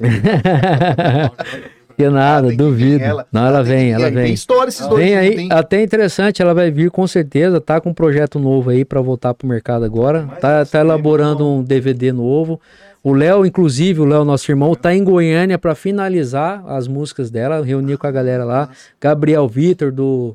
[1.96, 3.04] Que nada, duvido.
[3.30, 4.24] Não, ela que vem, ela vem.
[4.24, 5.00] Tem história esses dois.
[5.04, 5.48] Vem aí, tem?
[5.52, 9.32] até interessante, ela vai vir com certeza, tá com um projeto novo aí pra voltar
[9.32, 10.24] pro mercado agora.
[10.28, 12.60] Mas Tá, tá é elaborando um DVD novo.
[13.04, 17.62] O Léo, inclusive, o Léo, nosso irmão, tá em Goiânia pra finalizar as músicas dela,
[17.62, 18.70] reunir com a galera lá.
[18.98, 20.34] Gabriel Vitor, do.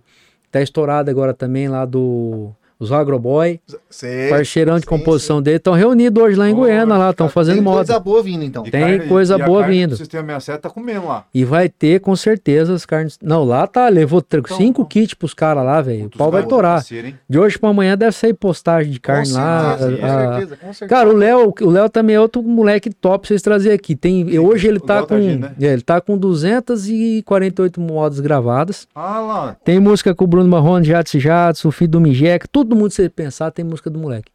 [0.52, 2.52] Tá estourado agora também lá do.
[2.80, 3.60] Os Agroboy,
[3.90, 7.28] Sei, parceirão de sim, composição dele, estão reunidos hoje lá em Ó, Goiânia, lá, estão
[7.28, 7.78] fazendo Tem moda.
[7.86, 8.66] coisa boa vindo, então.
[8.66, 9.98] E Tem carne- coisa e boa vindo.
[9.98, 11.26] Sistema 67 tá comendo lá.
[11.34, 13.18] E vai ter, com certeza, as carnes.
[13.22, 14.86] Não, lá tá, levou Então, cinco então.
[14.86, 16.06] kits pros caras lá, velho.
[16.06, 16.82] O pau vai torar.
[17.28, 19.78] De hoje pra amanhã deve sair postagem de Com carne lá.
[19.78, 20.88] certeza, com a- a- certeza, com certeza.
[20.88, 23.94] Cara, o Léo, o Léo também é outro moleque top pra vocês trazerem aqui.
[23.94, 25.52] Tem, hoje ele o tá Léo tá com, agindo, né?
[25.60, 28.88] é, ele tá com 248 modas gravadas.
[28.96, 29.56] Ah lá.
[29.64, 32.92] Tem música com o Bruno Marrone, Jadson Jadson, o filho do Mijeca, tudo todo mundo,
[32.92, 34.32] se você pensar, tem música do moleque.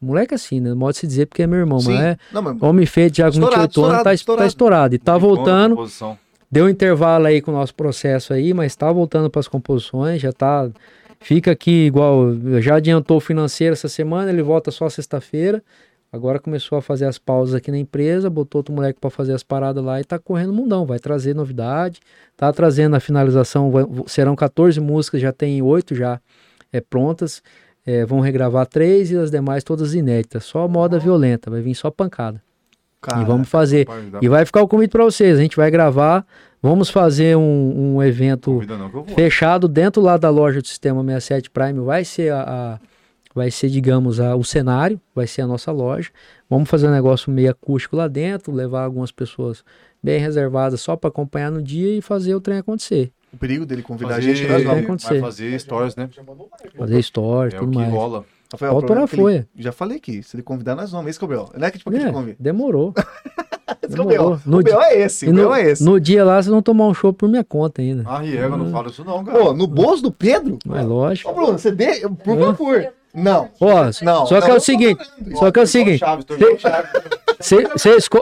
[0.00, 0.74] Moleque assim, né?
[0.74, 1.92] Modo de se dizer porque é meu irmão, Sim.
[1.94, 4.94] mas é Não, mas homem feito já com Estourado, 28 anos, tá, estourado, tá estourado.
[4.94, 5.86] E tá voltando,
[6.50, 10.20] deu um intervalo aí com o nosso processo aí, mas tá voltando para as composições,
[10.20, 10.68] já tá.
[11.18, 12.26] Fica aqui igual.
[12.60, 15.62] Já adiantou o financeiro essa semana, ele volta só sexta-feira.
[16.12, 19.42] Agora começou a fazer as pausas aqui na empresa, botou outro moleque para fazer as
[19.42, 20.84] paradas lá e tá correndo mundão.
[20.86, 22.00] Vai trazer novidade,
[22.36, 23.70] tá trazendo a finalização.
[23.70, 26.20] vai- serão 14 músicas, já tem oito já
[26.72, 27.42] é, prontas.
[27.86, 30.44] É, vão regravar três e as demais todas inéditas.
[30.44, 32.42] Só moda violenta, vai vir só pancada.
[33.00, 33.86] cara, e vamos fazer.
[34.20, 35.38] E vai ficar o convite para vocês.
[35.38, 36.26] A gente vai gravar.
[36.60, 41.78] Vamos fazer um, um evento não fechado dentro lá da loja do Sistema 67 Prime.
[41.80, 42.78] Vai ser a, a-
[43.32, 46.10] vai ser, digamos, a- o cenário, vai ser a nossa loja.
[46.50, 49.62] Vamos fazer um negócio meio acústico lá dentro, levar algumas pessoas
[50.02, 53.12] bem reservadas só para acompanhar no dia e fazer o trem acontecer.
[53.36, 54.46] O perigo dele convidar a Fazer, gente.
[54.48, 54.84] vai Nós vai vamos.
[54.88, 55.20] acontecer.
[55.20, 56.08] vai fazer stories, né?
[56.12, 56.76] Já mandou like.
[56.76, 57.92] Fazer stories, É o tudo que mais.
[57.92, 58.24] rola.
[58.52, 59.46] Rafael, o é na que ele-.
[59.58, 61.08] Já falei aqui, se ele convidar, nós vamos.
[61.10, 61.50] Esse que é o B.O.
[61.58, 62.36] Não é que tipo que a É, gente convida.
[62.38, 62.94] demorou.
[63.82, 64.18] Esse que é o B.O.
[64.18, 64.40] demorou.
[64.46, 64.80] No O B.O.
[64.80, 65.54] é esse, o no, B.O.
[65.54, 65.84] é esse.
[65.84, 68.04] no dia lá vocês vão tomar um show por minha conta ainda.
[68.06, 68.58] Ah, Riega, Hum.
[68.58, 69.36] não fala isso não, cara.
[69.38, 70.58] Pô, no bolso do Pedro?
[70.72, 71.28] É lógico.
[71.30, 72.86] Ô, Bruno, você dê, por favor.
[73.16, 73.48] Não.
[73.60, 75.02] Ó, Não, só que é o seguinte,
[75.34, 76.02] só que é o seguinte,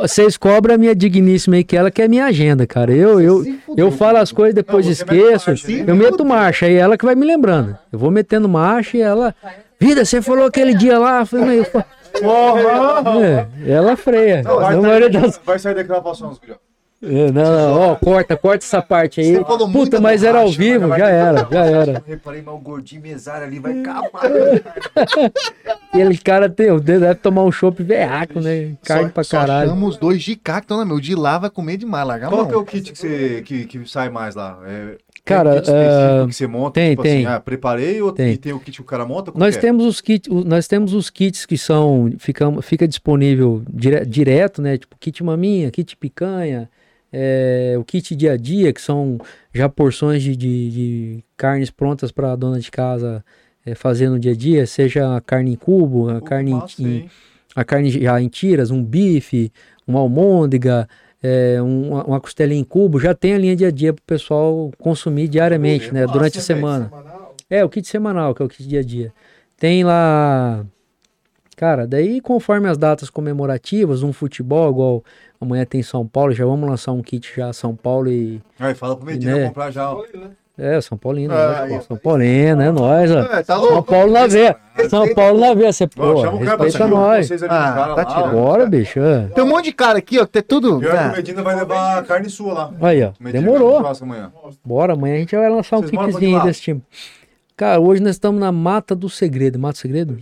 [0.07, 2.93] vocês cobram a minha digníssima aí, que ela que é minha agenda, cara.
[2.93, 3.45] Eu, eu,
[3.77, 5.51] eu falo as coisas, depois esqueço.
[5.87, 7.77] Eu meto marcha, aí ela que vai me lembrando.
[7.93, 9.35] Eu vou metendo marcha e ela.
[9.81, 11.21] Vida, você falou aquele dia lá.
[11.21, 11.85] Eu falei, "Mas eu fa-"
[13.21, 14.43] é, ela freia.
[14.43, 16.53] Não, vai, sair, das- vai sair daqui gravação, os guri.
[16.53, 16.57] É,
[17.03, 19.35] Não, não, ó, corta, corta essa parte aí.
[19.37, 21.93] Você falou Puta, mas era ao vivo, já era, já era.
[21.93, 24.23] Eu reparei, mas o gordinho mesário ali vai acabar.
[25.95, 28.73] E ele, cara, tem, o dedo deve tomar um chopp veaco, né?
[28.85, 29.69] Carne pra Só caralho.
[29.71, 30.99] chama os dois de cá que estão na meu.
[30.99, 33.87] De lá vai comer demais, largar Qual que é o kit que, você, que, que
[33.89, 34.59] sai mais lá?
[34.67, 37.27] É, Cara, tem kit específico é, que você monta, tem, tipo tem.
[37.27, 38.33] assim, ah, preparei ou Tem.
[38.33, 39.31] e tem o kit que o cara monta?
[39.35, 39.61] Nós é?
[39.61, 44.61] temos os kits, o- nós temos os kits que são ficam, fica disponível dire- direto,
[44.63, 44.77] né?
[44.79, 46.69] Tipo kit maminha, kit picanha,
[47.17, 49.19] é, o kit dia a dia que são
[49.53, 53.25] já porções de, de- de carnes prontas para a dona de casa
[53.65, 56.83] é, fazer no dia a dia, seja a carne em cubo, a carne em- massa,
[56.83, 57.11] em, hein?
[57.55, 59.53] a carne já em tiras, um bife,
[59.87, 60.89] uma almôndega,
[61.23, 64.03] é, um- uma, uma costelinha em cubo, já tem a linha dia a dia para
[64.03, 66.07] o pessoal consumir diariamente, né?
[66.13, 66.85] Durante a semana.
[67.49, 69.13] É, o kit semanal, que é o kit dia a dia.
[69.57, 70.67] Tem lá.
[71.57, 75.05] Cara, daí conforme as datas comemorativas, um futebol, igual
[75.41, 78.41] amanhã tem São Paulo, já vamos lançar um kit já São Paulo e.
[78.59, 79.47] Aí fala pro Medina Né?
[79.49, 79.93] comprar já.
[80.15, 80.31] né?
[80.57, 81.81] É, São Paulino, Ah, né?
[81.81, 83.19] São Paulino, é nóis, ó.
[83.23, 83.83] É, tá São?
[83.83, 84.57] Paulo na veia.
[84.89, 87.27] São Paulo na veia, você, pô, chama o cara pra nós.
[87.27, 88.31] vocês Ah, tá lá, tirando.
[88.31, 89.01] Bora, bicho.
[89.01, 89.27] é.
[89.35, 90.79] Tem um monte de cara aqui, ó, que tem tudo.
[90.79, 92.71] Pior que Ah, o Medina vai levar a carne sua lá.
[92.83, 93.09] Aí, ó.
[93.09, 93.85] O Medina vai Demorou.
[94.01, 94.33] amanhã.
[94.65, 96.81] Bora, amanhã a gente vai lançar um kitzinho desse tipo.
[97.57, 99.61] Cara, hoje nós estamos na Mata do Segredo.
[99.61, 100.19] Mata do Segredo?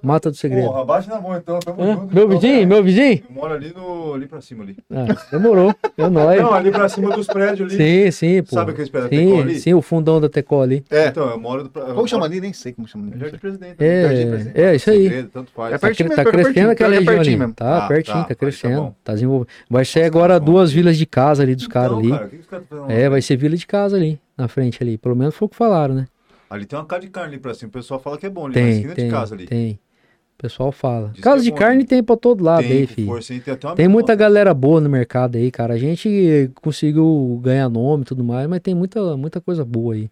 [0.00, 0.68] Mata do Segredo.
[0.68, 1.94] Porra, baixa na mão então, tamo Hã?
[1.94, 2.14] junto.
[2.14, 2.68] Meu então, vizinho?
[2.68, 3.22] Meu vizinho?
[3.28, 4.76] Eu moro ali, no, ali pra cima ali.
[4.88, 5.74] Ah, demorou.
[5.96, 6.40] É nóis.
[6.40, 7.76] Não, ali pra cima dos prédios ali.
[8.04, 8.54] Sim, sim, pô.
[8.54, 9.58] Sabe aqueles pedaços da Tecol sim, ali?
[9.58, 10.84] sim, o fundão da Tecol ali.
[10.88, 11.08] É.
[11.08, 11.64] Então, eu moro...
[11.68, 12.40] Do, eu Como chama moro- ali?
[12.40, 13.18] Nem sei como chama ali.
[13.18, 13.76] Jardim Presidente.
[13.80, 14.02] né?
[14.02, 14.60] Jardim É, Presidente.
[14.60, 15.02] é isso aí.
[15.02, 15.74] Segredo, tanto faz.
[15.74, 17.36] É Tá, pertinho cre- mesmo, tá crescendo aquela é região ali.
[17.36, 17.54] mesmo.
[17.54, 18.76] Tá, Ah, pertinho, tá, tá, tá crescendo.
[18.82, 18.94] bom.
[19.02, 19.48] Tá desenvolvendo.
[19.68, 22.10] Vai ser agora duas vilas de casa ali dos caras Então, ali.
[22.10, 24.20] cara, o que que os caras estão fazendo É, vai ser vila de casa ali,
[24.36, 24.96] na frente ali.
[24.96, 26.06] Pelo menos foi o que falaram, né?
[26.50, 27.68] Ali tem uma casa de carne ali pra cima.
[27.68, 29.46] O pessoal fala que é bom ali, na Tem, esquina tem, de casa ali.
[29.46, 29.72] tem.
[29.72, 31.10] O pessoal fala.
[31.12, 33.08] Diz Casa que de é bom, carne tem pra todo lado tem, aí, filho.
[33.08, 33.34] força?
[33.34, 35.74] Tem Tem muita galera boa no mercado aí, cara.
[35.74, 40.08] A gente conseguiu ganhar nome e tudo mais, mas tem muita, muita coisa boa aí.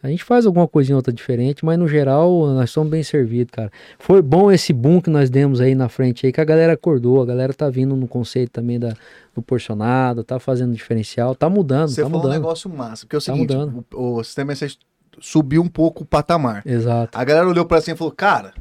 [0.00, 3.70] A gente faz alguma coisinha outra diferente, mas no geral nós somos bem servidos, cara.
[3.98, 7.22] Foi bom esse boom que nós demos aí na frente aí, que a galera acordou,
[7.22, 8.94] a galera tá vindo no conceito também da,
[9.34, 12.40] do porcionado, tá fazendo diferencial, tá mudando, Você tá falou um mudando.
[12.42, 13.56] negócio massa, porque é o Tá seguinte,
[13.94, 14.76] o, o sistema S
[15.20, 16.62] subiu um pouco o patamar.
[16.66, 17.16] Exato.
[17.18, 18.52] A galera olhou pra cima e falou, cara,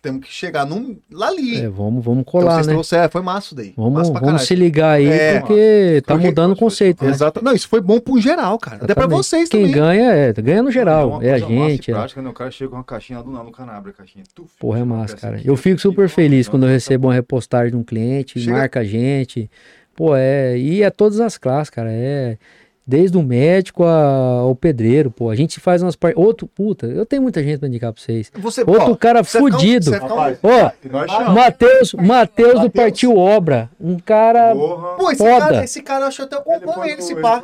[0.00, 1.60] temos que chegar num, lá ali.
[1.60, 2.72] É, vamos, vamos então colar, vocês né?
[2.72, 3.74] trouxeram, foi massa daí.
[3.76, 7.10] Vamos, massa pra vamos se ligar aí, É, porque tá Porque- mudando o conceito, né?
[7.10, 7.42] Exato.
[7.44, 8.76] Não, isso foi bom pro geral, cara.
[8.76, 9.26] Até pra Exatamente.
[9.26, 9.74] vocês Quem também.
[9.74, 11.90] ganha é, ganha no geral, uma é a gente.
[11.90, 12.30] é- prática, né?
[12.30, 14.24] O cara chega com uma caixinha lá do nada, no cara abre a caixinha.
[14.34, 15.36] Tuf, Porra, é massa, cara.
[15.36, 18.56] aqui, Eu fico aqui, super feliz quando eu recebo uma repostagem de um cliente, Chega-
[18.56, 19.50] marca a gente.
[19.96, 20.56] Pô, é.
[20.56, 21.90] E é todas as classes, cara.
[21.90, 22.38] É.
[22.90, 25.28] Desde o médico a- ao pedreiro, pô.
[25.28, 26.14] A gente faz umas par...
[26.16, 28.32] Outro, puta, eu tenho muita gente pra indicar pra vocês.
[28.38, 29.90] Você, Outro ó, cara um- fudido.
[29.90, 30.70] Rapaz, Ó,
[31.06, 31.34] chamamos.
[31.34, 33.68] Matheus, Matheus do Partiu Obra.
[33.78, 34.54] Um cara.
[34.54, 34.96] Porra.
[34.96, 35.38] Pô, esse Foda.
[35.38, 37.42] cara, esse cara eu acho até eu Ele ele, esse ele pá.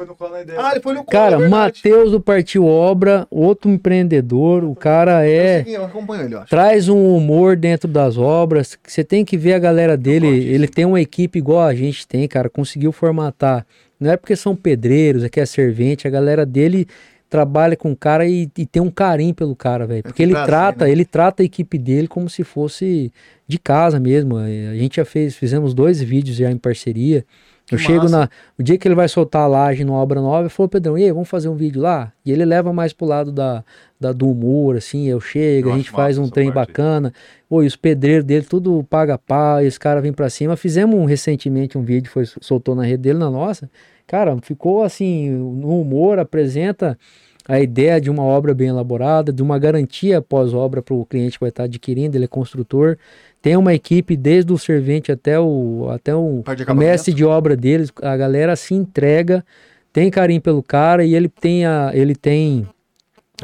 [0.57, 1.47] Ah, ele foi no Cara, é.
[1.49, 4.65] Matheus do Partiu Obra, outro empreendedor.
[4.65, 5.63] O cara é.
[5.67, 6.49] Eu acompanho ele, eu acho.
[6.49, 8.79] traz um humor dentro das obras.
[8.87, 10.27] Você tem que ver a galera dele.
[10.27, 12.49] Ele tem uma equipe igual a gente tem, cara.
[12.49, 13.67] Conseguiu formatar.
[13.99, 16.07] Não é porque são pedreiros, é que é servente.
[16.07, 16.87] A galera dele
[17.29, 20.03] trabalha com o cara e, e tem um carinho pelo cara, velho.
[20.03, 20.91] Porque que ele prazer, trata, né?
[20.91, 23.13] ele trata a equipe dele como se fosse
[23.47, 24.39] de casa mesmo.
[24.39, 27.25] Eh, A gente já fez, fizemos dois vídeos já em parceria.
[27.67, 28.29] Que eu chego na.
[28.59, 31.05] O dia que ele vai soltar a laje numa obra nova, eu falo, Pedrão, e
[31.05, 32.13] aí, vamos fazer um vídeo lá?
[32.25, 33.65] E ele leva mais pro lado da,
[33.99, 37.13] da, do humor, assim, eu chego, Eu a gente faz um trem parte bacana.
[37.49, 40.57] Pô, e os pedreiros dele, tudo paga pau, e os caras vêm pra cima.
[40.57, 43.71] Fizemos um, recentemente um vídeo, foi, soltou na rede dele, na nossa.
[44.07, 46.99] Cara, ficou assim, no humor, apresenta
[47.47, 51.41] a ideia de uma obra bem elaborada, de uma garantia pós-obra para o cliente que
[51.41, 52.97] vai estar adquirindo, ele é construtor.
[53.45, 56.43] Tem uma equipe desde o servente até o, até o,
[56.75, 59.45] mestre de obra deles, a galera se entrega,
[59.93, 62.67] tem carinho pelo cara e ele tem, a, ele tem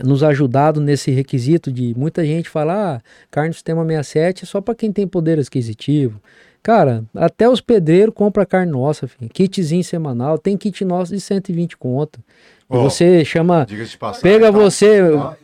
[0.02, 4.62] nos ajudado nesse requisito de muita gente falar ah, carne do sistema 67 é só
[4.62, 6.18] para quem tem poder aquisitivo.
[6.62, 9.30] Cara, até os pedreiros compram carne nossa, filho.
[9.30, 12.20] kitzinho semanal, tem kit nosso de 120 conto.
[12.70, 13.66] Ó, você chama,
[14.22, 14.50] pega tá?
[14.50, 15.34] você, Ó,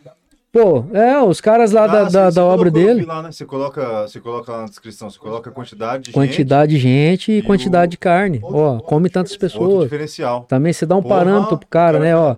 [0.62, 3.32] pô, é, os caras lá da, ah, da, da você obra dele, Lá, né?
[3.32, 7.32] Você coloca, você coloca lá na descrição, você coloca a quantidade de quantidade de gente
[7.32, 8.38] e quantidade o- de carne.
[8.42, 9.84] outro- Ó, outro come tantas gente, outro pessoas.
[9.84, 10.44] diferencial.
[10.48, 12.34] Também você dá um Porra, parâmetro pro cara, né, ó.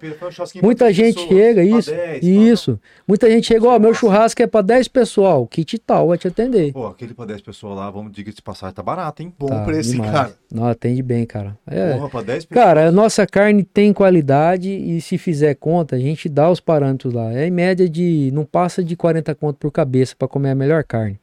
[0.62, 2.80] Muita 10 gente pessoas, chega, isso, 10, isso.
[3.06, 6.72] Muita gente chega, ó, meu churrasco é pra 10 pessoal, kit tal, vai te atender.
[6.72, 9.32] Pô, aquele pra 10 pessoas lá, vamos diga de passagem, tá barato, hein?
[9.38, 10.12] Bom Tá, preço, hein, demais.
[10.12, 10.32] cara.
[10.52, 11.56] Não, atende bem, cara.
[11.66, 12.64] É, Porra, pra 10 pessoas.
[12.66, 17.12] Cara, a nossa carne tem qualidade e se fizer conta, a gente dá os parâmetros
[17.12, 17.32] lá.
[17.32, 18.07] É em média de.
[18.32, 21.18] Não passa de 40 conto por cabeça para comer a melhor carne.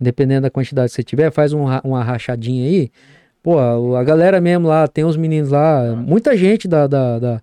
[0.00, 2.90] Dependendo da quantidade que você tiver, faz um uma rachadinha aí.
[3.42, 7.42] Pô, a a galera mesmo lá, tem uns meninos lá, muita gente da, da, da,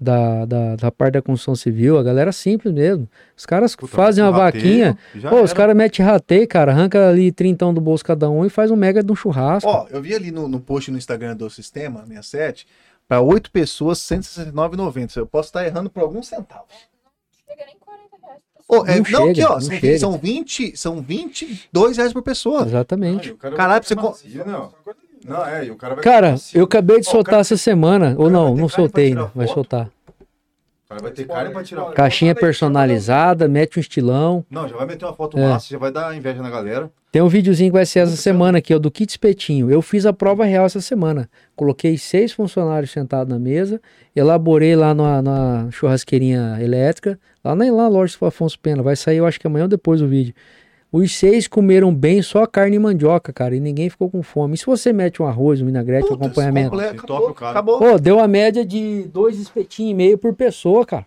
[0.00, 3.08] da, da, da parte da construção civil, a galera simples mesmo.
[3.36, 4.98] Os caras Puta, fazem uma rateio, vaquinha.
[5.30, 5.56] Pô, os era.
[5.56, 9.02] caras metem rateio, cara, arranca ali trintão do bolso cada um e faz um mega
[9.02, 9.70] de um churrasco.
[9.70, 12.66] Ó, eu vi ali no, no post no Instagram do Sistema 67,
[13.06, 15.16] para oito pessoas, R$ 169,90.
[15.18, 16.91] Eu posso estar errando por alguns centavos.
[18.70, 18.86] Chega nem 40 reais.
[18.86, 19.98] Ô, é, Não não, chega, aqui, ó, não são, chega.
[19.98, 22.62] são 20, são 22 reais por pessoa.
[22.62, 23.28] Exatamente.
[23.28, 24.72] Ai, o cara Caralho, você não.
[25.24, 27.56] Não, é, e o cara vai Cara, eu acabei de Ó, o soltar cara- essa
[27.56, 28.10] semana.
[28.18, 29.30] Ou cara não, não soltei ainda.
[29.34, 29.86] Vai soltar.
[29.86, 31.94] O cara vai ter carne pra tirar foto.
[31.94, 34.44] Caixinha personalizada, mete um estilão.
[34.50, 35.48] Não, já vai meter uma foto É.
[35.48, 36.90] massa, já vai dar inveja na galera.
[37.12, 39.70] Tem um videozinho que vai ser essa semana aqui, ó, do kit espetinho.
[39.70, 41.28] Eu fiz a prova real essa semana.
[41.54, 43.80] Coloquei seis funcionários sentados na mesa,
[44.16, 48.82] elaborei lá na, na churrasqueirinha elétrica, lá na, lá loja do Afonso Pena.
[48.82, 50.34] Vai sair, eu acho que amanhã ou depois do vídeo.
[50.90, 54.54] Os seis comeram bem só carne e mandioca, cara, e ninguém ficou com fome.
[54.54, 56.70] E se você mete um arroz, um vinagrete, um Putz, acompanhamento?
[56.70, 57.50] completo, acabou, top o cara.
[57.52, 57.78] acabou.
[57.78, 61.06] Pô, deu a média de dois espetinhos e meio por pessoa, cara.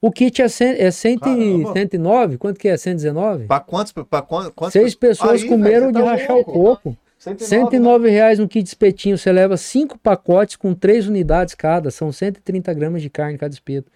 [0.00, 1.72] O kit é, cem, é cento e- Caramba.
[1.74, 2.36] 109?
[2.36, 2.76] Quanto que é?
[2.76, 3.44] 119?
[3.46, 3.92] Pra quantos?
[3.92, 6.50] Pra quantos, Seis pessoas Aí, comeram velho, de tá rachar louco.
[6.50, 6.96] o coco.
[7.20, 9.16] 109, 109 reais no kit de espetinho.
[9.16, 11.92] Você leva cinco pacotes com três unidades cada.
[11.92, 13.88] São 130 gramas de carne cada espeto.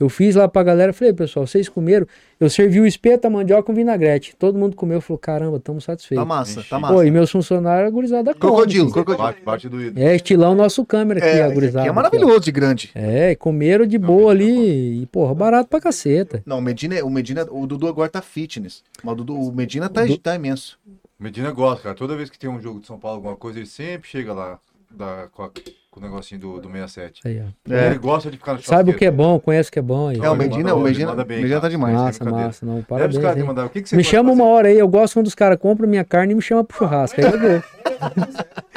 [0.00, 2.06] Eu fiz lá pra galera, falei, pessoal, vocês comeram?
[2.40, 4.34] Eu servi o espeto, a mandioca com vinagrete.
[4.34, 6.26] Todo mundo comeu, falou, caramba, estamos Tá satisfeitos.
[6.26, 6.94] massa, tá massa.
[6.94, 8.92] Pô, e meus funcionários, a gurizada come, Crocodilo, filho.
[8.94, 9.22] crocodilo.
[9.26, 10.00] Bate, bate doído.
[10.00, 11.80] É, estilão nosso câmera aqui, É, a esse gurizada.
[11.80, 12.90] aqui é aqui, maravilhoso de grande.
[12.94, 15.02] É, comeram de boa ali.
[15.02, 16.42] E, porra, barato pra caceta.
[16.46, 18.82] Não, o Medina, é- o Medina, o Dudu agora tá fitness.
[19.04, 20.78] Mas o, Dudu, o Medina tá, Du- tá imenso.
[21.18, 21.94] Medina gosta, cara.
[21.94, 24.58] Toda vez que tem um jogo de São Paulo, alguma coisa, ele sempre chega lá
[24.90, 25.50] da, com, a-
[25.90, 27.20] com o negocinho do, do 67.
[27.26, 27.72] Aí, ó.
[27.74, 27.86] É.
[27.88, 30.08] Ele gosta de ficar no Sabe o que é bom, conhece o que é bom
[30.08, 30.18] aí.
[30.20, 31.94] É, o Medina, o Medina, manda bem, Medina tá demais.
[31.94, 33.18] Massa, massa, não, os parabéns.
[33.18, 33.44] caras hein?
[33.44, 33.66] mandar.
[33.66, 34.50] O que, que você Me chama uma fazer?
[34.54, 37.20] hora aí, eu gosto quando os caras compram minha carne e me chamam pro churrasco.
[37.20, 37.62] Aí eu vou.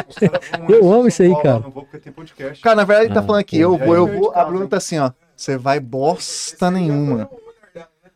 [0.09, 0.16] Os
[0.69, 1.59] Eu amo isso aí, cara.
[1.59, 2.61] Não vou porque tem podcast.
[2.64, 4.32] Cara, na verdade ele tá Ah, falando aqui, eu vou, eu É, vou.
[4.32, 5.11] de A Bruna tá assim, ó.
[5.35, 7.30] Você vai bosta nenhuma.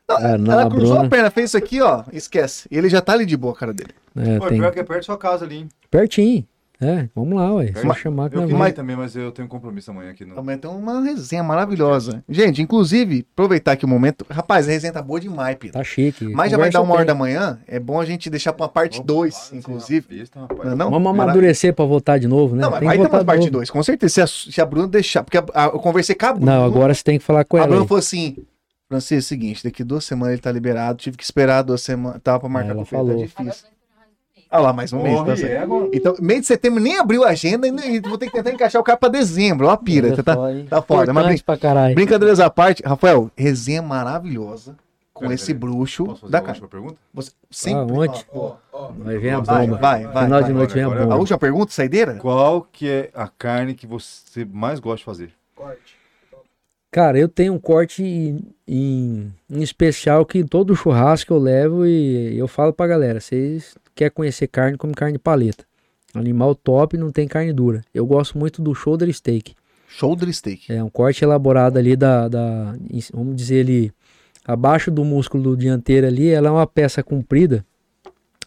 [0.10, 2.04] Não, Ah, não, ela a cruzou Bruna- a perna, fez isso aqui, ó.
[2.14, 2.68] Esquece.
[2.72, 3.90] E ele já tá ali de boa, a cara dele.
[4.16, 4.58] É, Pô, tem...
[4.60, 5.70] pior que é perto da sua casa ali, hein?
[5.92, 6.46] Pertinho.
[6.80, 7.72] É, vamos lá, ué.
[7.76, 10.24] Só Mas- chamar que Eu queria também, mas eu tenho compromisso amanhã aqui.
[10.24, 10.38] No...
[10.38, 12.24] Amanhã tem uma resenha maravilhosa.
[12.30, 14.26] Gente, inclusive, aproveitar aqui o momento.
[14.30, 15.74] Rapaz, a resenha tá boa demais, Pedro.
[15.78, 16.26] Tá chique.
[16.26, 17.60] Mas já vai dar uma hora da manhã.
[17.68, 20.06] É bom a gente deixar pra uma parte 2, Opa, inclusive.
[20.12, 20.60] é besta, rapaz.
[20.66, 20.92] Não, é não?
[20.92, 22.62] Vamos amadurecer pra voltar de novo, né?
[22.62, 23.52] Não, mas Tem vai ter uma parte novo.
[23.54, 24.14] 2, com certeza.
[24.14, 25.24] Se a, se a Bruna deixar.
[25.24, 26.58] Porque a- a- eu conversei com a Bruna.
[26.58, 27.68] Não, agora você tem que falar com A ela.
[27.70, 27.88] Bruna aí.
[27.88, 28.36] falou assim:
[28.88, 31.00] Francisco, é o seguinte, daqui duas semanas ele tá liberado.
[31.00, 32.22] Tive que esperar duas semanas.
[32.24, 33.16] Tava pra marcar Ela com ele, falou.
[33.18, 33.68] Tá difícil.
[34.50, 35.42] Ah lá, mais um mês.
[35.42, 35.90] Tá é agora.
[35.94, 38.84] Então, mês de setembro nem abriu a agenda e vou ter que tentar encaixar o
[38.86, 39.68] cara pra dezembro.
[39.68, 40.16] Ó, a pira.
[40.24, 40.66] Tá, hein?
[40.70, 41.12] tá foda.
[41.14, 44.76] Mas brin brincadeiras à parte, Rafael, resenha maravilhosa
[45.14, 45.60] com Pera, esse peraí.
[45.60, 46.52] bruxo Posso fazer da a cara.
[46.54, 46.96] última pergunta?
[47.14, 47.94] Você sempre.
[47.94, 48.26] onde?
[48.32, 48.92] Ó, ó.
[49.00, 49.78] Vai vir a Vai, bomba.
[49.80, 50.24] vai, vai.
[50.26, 50.44] Final vai.
[50.50, 51.18] de noite vem a Agora- A bomba.
[51.18, 52.14] última pergunta, saideira?
[52.16, 55.32] Qual que é a carne que você mais gosta de fazer?
[55.56, 55.98] Corte.
[56.92, 62.38] Cara, eu tenho um corte em, em, em especial que todo churrasco eu levo e
[62.38, 65.66] eu falo pra galera, vocês querem conhecer carne, come carne de paleta.
[66.14, 67.84] Animal top, não tem carne dura.
[67.94, 69.56] Eu gosto muito do shoulder steak.
[69.88, 70.72] Shoulder steak.
[70.72, 72.76] É um corte elaborado ali da, da
[73.14, 73.92] vamos dizer ali,
[74.46, 77.66] abaixo do músculo do dianteiro ali, ela é uma peça comprida,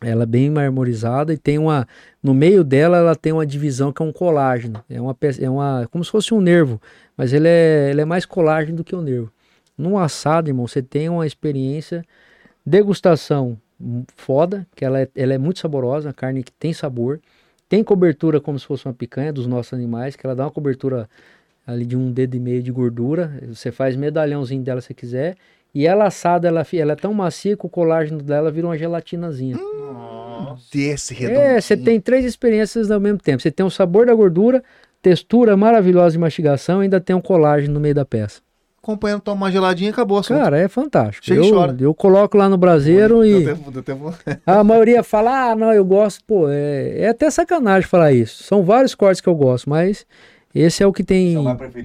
[0.00, 1.86] ela é bem marmorizada e tem uma,
[2.22, 5.50] no meio dela ela tem uma divisão que é um colágeno, é uma, peça- é
[5.50, 6.80] uma como se fosse um nervo,
[7.16, 9.30] mas ele é, ele é mais colágeno do que o nervo.
[9.76, 12.04] Num assado, irmão, você tem uma experiência,
[12.64, 13.58] degustação
[14.16, 17.20] foda, que ela é, ela é muito saborosa, a carne que tem sabor,
[17.68, 21.08] tem cobertura como se fosse uma picanha dos nossos animais, que ela dá uma cobertura
[21.66, 23.32] ali de um dedo e meio de gordura.
[23.48, 25.36] Você faz medalhãozinho dela se quiser.
[25.72, 29.56] E ela assada, ela, ela é tão macia que o colágeno dela vira uma gelatinazinha.
[30.72, 31.40] Desse redondo.
[31.40, 33.40] é, você tem três experiências ao mesmo tempo.
[33.40, 34.64] Você tem o sabor da gordura,
[35.00, 38.40] textura maravilhosa de mastigação e ainda tem um colágeno no meio da peça.
[38.82, 40.18] Acompanhando, toma uma geladinha e acabou.
[40.18, 40.38] assunto.
[40.38, 41.24] Cara, é fantástico.
[41.26, 41.76] Chega eu, chora.
[41.78, 44.14] eu coloco lá no braseiro e Deu tempo- deu tempo-
[44.46, 46.24] a maioria fala, ah, não, eu gosto.
[46.24, 48.42] Pô, é, é até sacanagem falar isso.
[48.42, 50.06] São vários cortes que eu gosto, mas
[50.54, 51.36] esse é o que tem,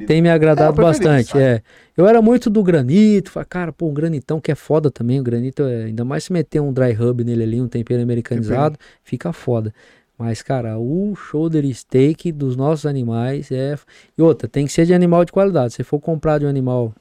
[0.08, 1.28] tem me agradado É, o bastante.
[1.32, 1.44] sabe?
[1.44, 1.62] É.
[1.98, 5.20] Eu era muito do granito, falei, cara, pô, um granitão que é foda também.
[5.20, 8.78] O granito, é, ainda mais se meter um dry rub nele ali, um tempero americanizado,
[9.04, 9.74] fica foda.
[10.18, 13.76] Mas, cara, o shoulder steak dos nossos animais é.
[14.18, 15.74] E outra, tem que ser de animal de qualidade.
[15.74, 16.94] Se for comprar de um animal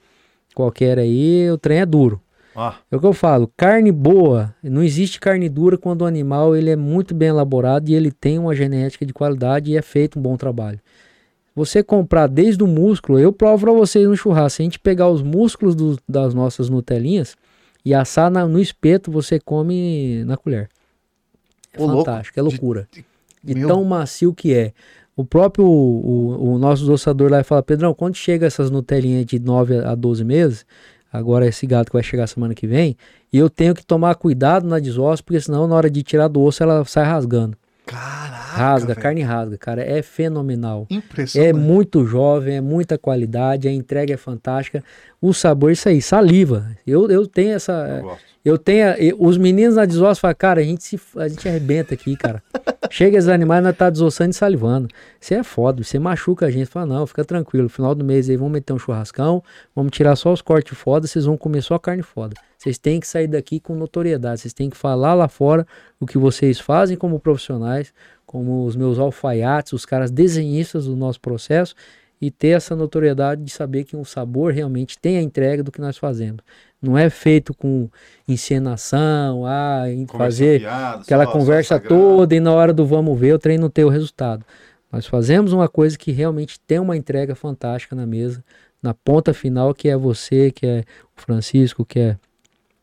[0.55, 2.21] qualquer aí, o trem é duro.
[2.57, 6.55] Ah, É o que eu falo, carne boa, não existe carne dura quando o animal
[6.55, 10.21] ele é muito bem elaborado e ele tem uma genética de qualidade e é feito
[10.21, 10.79] um bom trabalho.
[11.53, 15.09] Você comprar desde o músculo, eu provo para vocês no churrasco, se a gente pegar
[15.09, 17.37] os músculos do- das nossas nutelinhas
[17.85, 20.69] e assar na- no espeto, você come na colher.
[21.75, 22.05] É Ô, louco.
[22.05, 22.89] fantástico, é loucura.
[23.43, 23.69] De Meu.
[23.69, 24.73] tão macio que é.
[25.17, 29.79] O próprio, o, o nosso ossador lá fala, Pedrão, quando chega essas nutelinhas de 9
[29.79, 30.67] a 12 meses,
[31.13, 32.97] agora esse gato que vai chegar semana que vem,
[33.33, 36.41] e eu tenho que tomar cuidado na desossa, porque senão na hora de tirar do
[36.43, 37.57] osso ela sai rasgando.
[37.87, 38.44] Caraca.
[38.57, 39.01] Rasga, velho.
[39.01, 40.87] carne rasga, cara, é fenomenal.
[40.91, 41.55] É Impressionante.
[41.55, 44.83] muito jovem, é muita qualidade, a entrega é fantástica.
[45.21, 46.69] O sabor, isso aí, saliva.
[46.87, 47.73] Eu, eu tenho essa.
[48.03, 48.17] eu.
[48.45, 48.89] Eu tenho.
[49.01, 52.43] e- Os meninos na desossa falam, cara, a gente, se, a gente arrebenta aqui, cara.
[52.91, 54.89] Chega esses animais, nós tá desossando e salivando.
[55.19, 56.67] Você é foda, você machuca a gente.
[56.67, 57.71] Fala, não, fica tranquilo.
[57.71, 59.43] Final do mês aí, vamos meter um churrascão,
[59.75, 62.35] vamos tirar só os cortes foda, vocês vão comer só carne foda.
[62.59, 65.67] Vocês têm que sair daqui com notoriedade, vocês têm que falar lá fora
[65.99, 67.93] o que vocês fazem como profissionais,
[68.35, 71.73] como os meus alfaiates, os caras desenhistas do nosso processo
[72.21, 75.81] e ter essa notoriedade de saber que um sabor realmente tem a entrega do que
[75.81, 76.41] nós fazemos.
[76.83, 77.89] Não é feito com
[78.27, 83.57] encenação, ah, em fazer aquela conversa toda e na hora do vamos ver o trem
[83.57, 84.45] não ter o resultado.
[84.91, 88.45] Nós fazemos uma coisa que realmente tem uma entrega fantástica na mesa,
[88.83, 90.85] na ponta final, que é você, que é
[91.17, 92.17] o Francisco, que é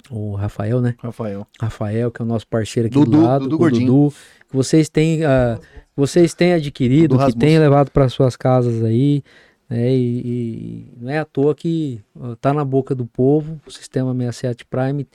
[0.09, 0.95] o Rafael, né?
[0.97, 1.45] Rafael.
[1.59, 3.85] Rafael, que é o nosso parceiro aqui Dudu, do lado, Dudu o Gordinho.
[3.87, 4.13] Dudu,
[4.51, 5.57] que vocês têm, ah,
[5.95, 9.23] vocês têm adquirido, que têm levado para suas casas aí,
[9.69, 9.91] né?
[9.91, 14.13] E, e não é à toa que ó, tá na boca do povo, o sistema
[14.13, 15.07] 67 Prime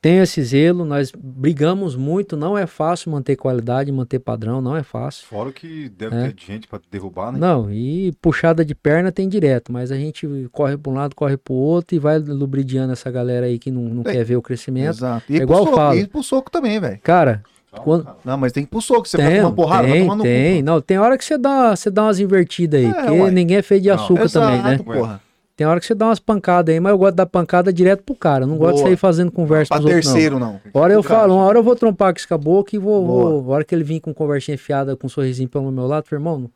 [0.00, 4.82] tem esse zelo, nós brigamos muito, não é fácil manter qualidade, manter padrão, não é
[4.82, 5.26] fácil.
[5.26, 6.28] Fora o que deve É.
[6.30, 7.38] ter gente pra derrubar, né?
[7.38, 11.38] Não, e puxada de perna tem direto, mas a gente corre para um lado, corre
[11.38, 14.36] para o outro e vai lubridiando essa galera aí que não, não É, quer ver
[14.36, 14.90] o crescimento.
[14.98, 15.24] Exato.
[15.32, 15.98] E É igual eu soco, falo.
[15.98, 17.00] E pro soco também, velho.
[17.02, 17.42] Cara,
[17.80, 18.06] quando-.
[18.24, 19.06] Não, mas tem que ir pro soco.
[19.08, 20.58] Você tem, vai tomar uma porrada, vai tem, tomar no tem.
[20.60, 20.64] cu.
[20.64, 23.30] Não, tem hora que você dá, você dá umas invertidas aí, É, porque uai.
[23.30, 24.78] ninguém é feito de Não, açúcar Exato, também, né?
[24.84, 25.20] porra.
[25.56, 28.02] Tem hora que você dá umas pancadas aí, mas eu gosto de dar pancada direto
[28.02, 28.42] pro cara.
[28.42, 28.88] Eu não gosto de Boa.
[28.88, 30.12] sair fazendo conversa Pra pros outros, não.
[30.12, 30.60] terceiro, não.
[30.74, 31.20] Hora eu cara.
[31.20, 33.40] falo, uma hora eu vou trompar com esse caboclo e vou, Boa.
[33.40, 33.52] vou.
[33.52, 36.20] A hora que ele vir com conversinha fiada, com um sorrisinho pelo meu lado, falei,
[36.20, 36.50] irmão, não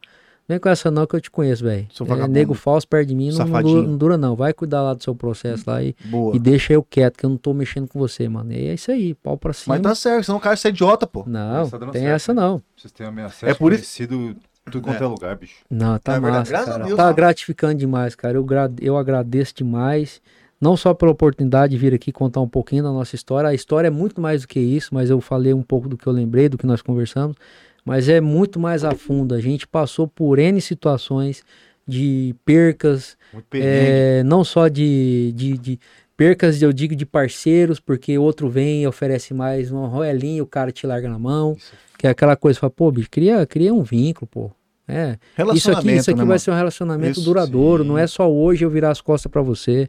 [0.48, 1.86] vem com essa não que eu te conheço, velho.
[2.22, 4.34] É, nego falso perto de mim, não, não, dura, não dura não.
[4.34, 6.34] Vai cuidar lá do seu processo lá e, Boa.
[6.34, 8.52] e deixa eu quieto, que eu não tô mexendo com você, mano.
[8.52, 9.74] E é isso aí, pau pra cima.
[9.74, 11.24] Mas tá certo, senão o cara é idiota, pô.
[11.26, 12.40] Não, tá tem certo, essa né?
[12.40, 12.62] não.
[12.76, 14.36] Sistema 67 É por isso- conhecido
[14.70, 15.56] tudo quanto é, lugar, bicho.
[15.70, 16.84] Não, tá É verdade, massa, cara.
[16.84, 17.12] Deus, tá ó.
[17.12, 18.36] gratificando demais, cara.
[18.36, 20.20] Eu, gra- eu agradeço demais.
[20.60, 23.48] Não só pela oportunidade de vir aqui contar um pouquinho da nossa história.
[23.48, 26.06] A história é muito mais do que isso, mas eu falei um pouco do que
[26.06, 27.36] eu lembrei, do que nós conversamos.
[27.88, 29.34] Mas é muito mais a fundo.
[29.34, 31.42] A gente passou por N situações
[31.86, 33.16] de percas,
[33.54, 35.80] é, não só de, de, de
[36.14, 40.70] percas, eu digo de parceiros, porque outro vem e oferece mais uma roelinha, o cara
[40.70, 41.54] te larga na mão.
[41.56, 44.50] Isso Que é aquela coisa, fala, pô, bicho, cria, cria um vínculo, pô.
[44.86, 45.18] É,
[45.54, 46.38] isso aqui, isso aqui né, vai mano?
[46.38, 47.88] ser um relacionamento Isso, duradouro, sim.
[47.88, 49.88] não é só hoje eu virar as costas pra você.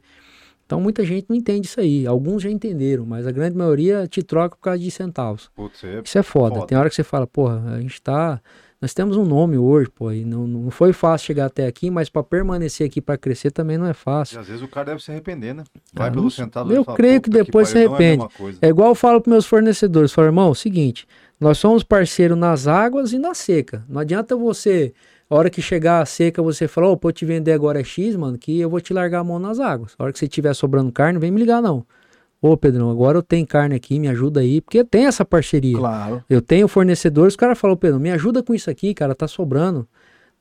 [0.70, 2.06] Então muita gente não entende isso aí.
[2.06, 5.50] Alguns já entenderam, mas a grande maioria te troca por causa de centavos.
[5.56, 6.54] Putz, é Isso é foda.
[6.58, 6.68] Foda.
[6.68, 8.40] Tem hora que você fala, porra, a gente tá
[8.80, 12.08] Nós temos um nome hoje, pô, e não, não foi fácil chegar até aqui, mas
[12.08, 14.40] para permanecer aqui, para crescer também não é E fácil.
[14.40, 15.64] às vezes o cara deve se arrepender, né?
[15.92, 17.96] Vai Ah, pelo não- centavo eu e fala, creio que "Puta depois se pariu, não
[17.98, 18.34] é arrepende.
[18.38, 21.06] coisa." É igual eu falo para meus fornecedores, falo, irmão, seguinte,
[21.40, 23.84] nós somos parceiro nas águas e na seca.
[23.90, 24.94] Não adianta você,
[25.30, 28.16] a hora que chegar a seca, você falar, ô, eu te vender agora é X,
[28.16, 29.94] mano, que eu vou te largar a mão nas águas.
[30.00, 31.86] A hora que você tiver sobrando carne, vem me ligar, não.
[32.42, 35.78] Ô, Pedrão, agora eu tenho carne aqui, me ajuda aí, porque tem essa parceria.
[35.78, 36.24] Claro.
[36.30, 39.88] Eu tenho fornecedores, o cara falou, Pedro, me ajuda com isso aqui, cara, tá sobrando.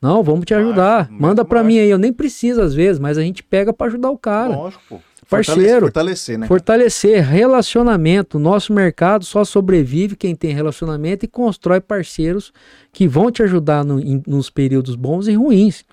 [0.01, 1.11] Não, vamos te ajudar.
[1.11, 1.67] mete Manda pra marcha.
[1.67, 1.91] mim aí.
[1.91, 4.55] Eu nem preciso às vezes, mas a gente pega pra ajudar o cara.
[4.55, 5.01] Lógico, pô.
[5.29, 5.81] Parceiro.
[5.87, 6.47] Fortalecer, né?
[6.47, 8.39] Fortalecer relacionamento.
[8.39, 12.53] Nosso mercado só sobrevive quem tem relacionamento e constrói parceiros
[12.93, 15.85] que vão te ajudar no- em- nos períodos bons e ruins.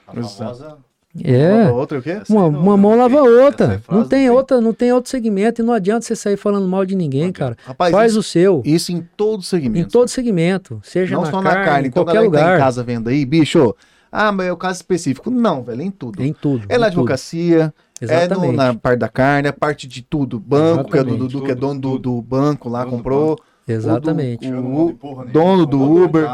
[1.24, 1.70] É.
[1.72, 2.10] Outra o quê?
[2.12, 3.82] Essa Uma, não- uma mão lava a essa outra.
[3.90, 4.30] Não tem tem.
[4.30, 7.56] outra, não tem outro segmento e não adianta você sair falando mal de ninguém, cara.
[7.66, 8.62] Rapaz, Faz isso, o seu.
[8.66, 9.92] isso em todo Em segmento.
[9.92, 11.88] todo segmento, seja Não na só carne, na carne.
[11.88, 13.74] em qualquer que tá em lugar, casa vendo aí, bicho,
[14.12, 15.32] ah, mas é o caso específico.
[15.32, 16.22] Não, velho, é em tudo.
[16.22, 16.66] em tudo.
[16.68, 17.00] É na em tudo.
[17.00, 18.56] advocacia, é no- Exatamente.
[18.56, 20.40] na parte da carne, é parte de tudo.
[20.40, 21.32] Banco, que é do Exatamente.
[21.34, 23.40] Dudu, que é dono do, do banco lá, Dono do comprou.
[23.68, 24.48] Exatamente.
[24.52, 26.26] O, o- porra nenhuma, dono do Uber.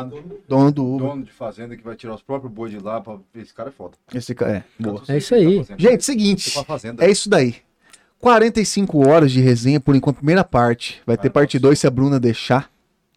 [0.47, 1.07] dono do Uber.
[1.07, 2.99] Dono de fazenda que vai tirar os próprios boi de lá.
[2.99, 3.17] Pra...
[3.35, 3.93] Esse cara é foda.
[4.13, 5.05] Esse cara, é, boa.
[5.05, 5.65] Sei É isso aí.
[5.77, 7.55] Gente, seguinte, a é isso daí.
[8.19, 11.01] 45 horas de resenha por enquanto, primeira parte.
[11.05, 12.69] Vai ter parte 2 se a Bruna deixar,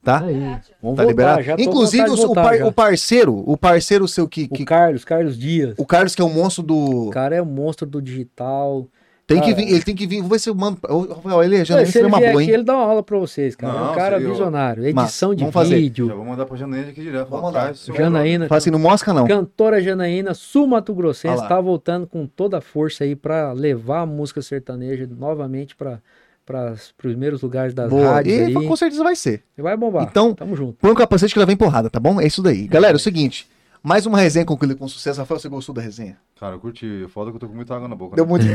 [0.04, 0.20] tá?
[0.24, 0.34] Aí.
[0.38, 1.60] Vamos Tá voltar, liberado?
[1.62, 2.66] Inclusive, o, voltar par- já.
[2.66, 5.74] o parceiro, o parceiro seu que, que O Carlos, Carlos Dias.
[5.78, 8.86] o Carlos que é o monstro do O cara é o monstro do digital.
[9.26, 9.56] tem que cara.
[9.64, 11.86] vir, ele tem que vir, vou ver se eu mando, Rafael, ele já Não, é
[11.86, 12.54] se ele uma vier boa, aqui, hein?
[12.56, 13.72] ele dá uma aula pra vocês, cara.
[13.72, 14.30] é Não, um cara sei, ó.
[14.30, 14.86] visionário.
[14.86, 15.76] Edição Mas, de vamos fazer.
[15.76, 16.06] vídeo.
[16.08, 17.28] Já vou mandar pra Janaína aqui direto.
[17.30, 17.60] Vamos lá.
[17.60, 17.86] atrás.
[17.96, 19.26] Janaína, Fala assim, não mosca não.
[19.26, 24.00] cantora Janaína, sul Mato Olha Grossense, tá voltando com toda a força aí pra levar
[24.02, 26.00] a música sertaneja novamente pra
[26.44, 28.14] para os primeiros lugares das Boa.
[28.14, 28.52] rádios E aí.
[28.54, 29.42] com certeza vai ser.
[29.56, 30.04] Vai bombar.
[30.10, 30.74] Então, Tamo junto.
[30.74, 32.20] Põe o capacete que ela vem porrada, tá bom?
[32.20, 32.66] É isso daí.
[32.66, 33.48] Galera, é o seguinte.
[33.86, 35.20] Mais uma resenha concluída com sucesso.
[35.20, 36.16] Rafael, você gostou da resenha?
[36.40, 37.04] Cara, eu curti.
[37.10, 38.16] Foda que eu tô com muita água na boca.
[38.16, 38.30] Deu né?
[38.30, 38.46] muito.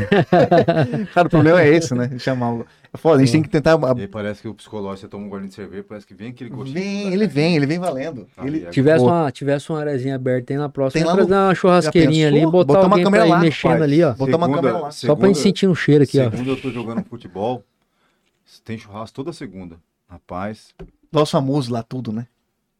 [1.13, 2.09] Cara, o problema é esse, né?
[2.17, 2.65] Chamar o.
[2.91, 3.79] É foda, a gente tem que tentar.
[3.95, 6.29] E aí parece que o psicológico, você toma um golinho de cerveja, parece que vem
[6.29, 6.73] aquele gostinho.
[6.79, 8.25] Vem, ele vem, ele vem valendo.
[8.35, 8.65] Aí, Ele...
[8.65, 9.11] é- Tivesse Pô.
[9.11, 12.41] uma, tivesse uma arezinha aberta aí na próxima, Tem lá trazer no- uma churrasqueirinha ali,
[12.47, 13.83] botar, Botar uma alguém câmera pra ir lá, mexendo rapaz.
[13.83, 14.13] ali, ó.
[14.13, 14.91] Botar uma câmera lá.
[14.91, 16.31] Só pra gente sentir um cheiro aqui, ó.
[16.31, 17.63] Segunda eu tô jogando futebol.
[18.63, 19.77] Tem churrasco toda segunda.
[20.07, 20.73] Rapaz,
[21.11, 22.27] Nosso famoso lá, tudo, né?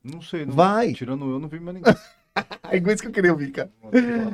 [0.04, 0.46] não sei.
[0.46, 0.94] Não, Vai.
[0.94, 1.94] Tirando eu, não vi mais ninguém.
[2.72, 3.70] É igual isso que eu queria ouvir, cara.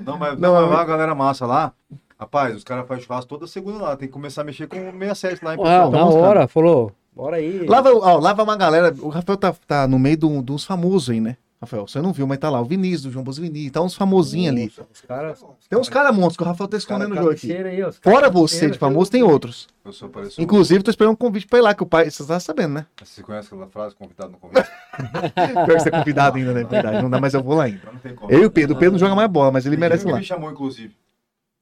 [0.06, 1.74] Não, mas, Não, não, mas lá a galera massa lá.
[2.20, 3.98] Rapaz, os caras fazem churrasco toda segunda lá.
[3.98, 5.90] Tem que começar a mexer com o 67 lá em Portugal.
[5.90, 6.24] na mostrando.
[6.28, 7.66] hora, falou, bora aí.
[7.66, 8.94] Lá vai, ó, lá vai uma galera.
[9.00, 11.38] O Rafael tá, tá no meio dos famosos aí, né?
[11.66, 12.62] Rafael, você não viu, mas tá lá.
[12.62, 13.70] O Vinícius, do João Bosvini.
[13.70, 14.72] Tá uns famosinhos ali.
[14.92, 15.44] Os caras...
[15.70, 17.52] Tem uns caras monstros que o Rafael tá escondendo o jogo aqui.
[17.52, 19.68] aí, Fora você de famoso, tem outros.
[19.84, 20.42] Eu sou pareço.
[20.42, 22.10] Inclusive, tô esperando um convite pra ir lá, que o pai.
[22.10, 22.86] Você tá sabendo, né?
[23.04, 24.66] Você conhece aquela frase, convidado no convite?
[25.66, 26.64] Pior que você é convidado ainda, né?
[26.64, 27.02] Verdade.
[27.04, 27.82] Não dá, mas eu vou lá ainda.
[27.94, 28.30] Então não.
[28.30, 28.76] Eu e o Pedro.
[28.76, 30.18] O Pedro não joga mais bola, mas ele Medina merece que lá.
[30.18, 30.96] me chamou, inclusive.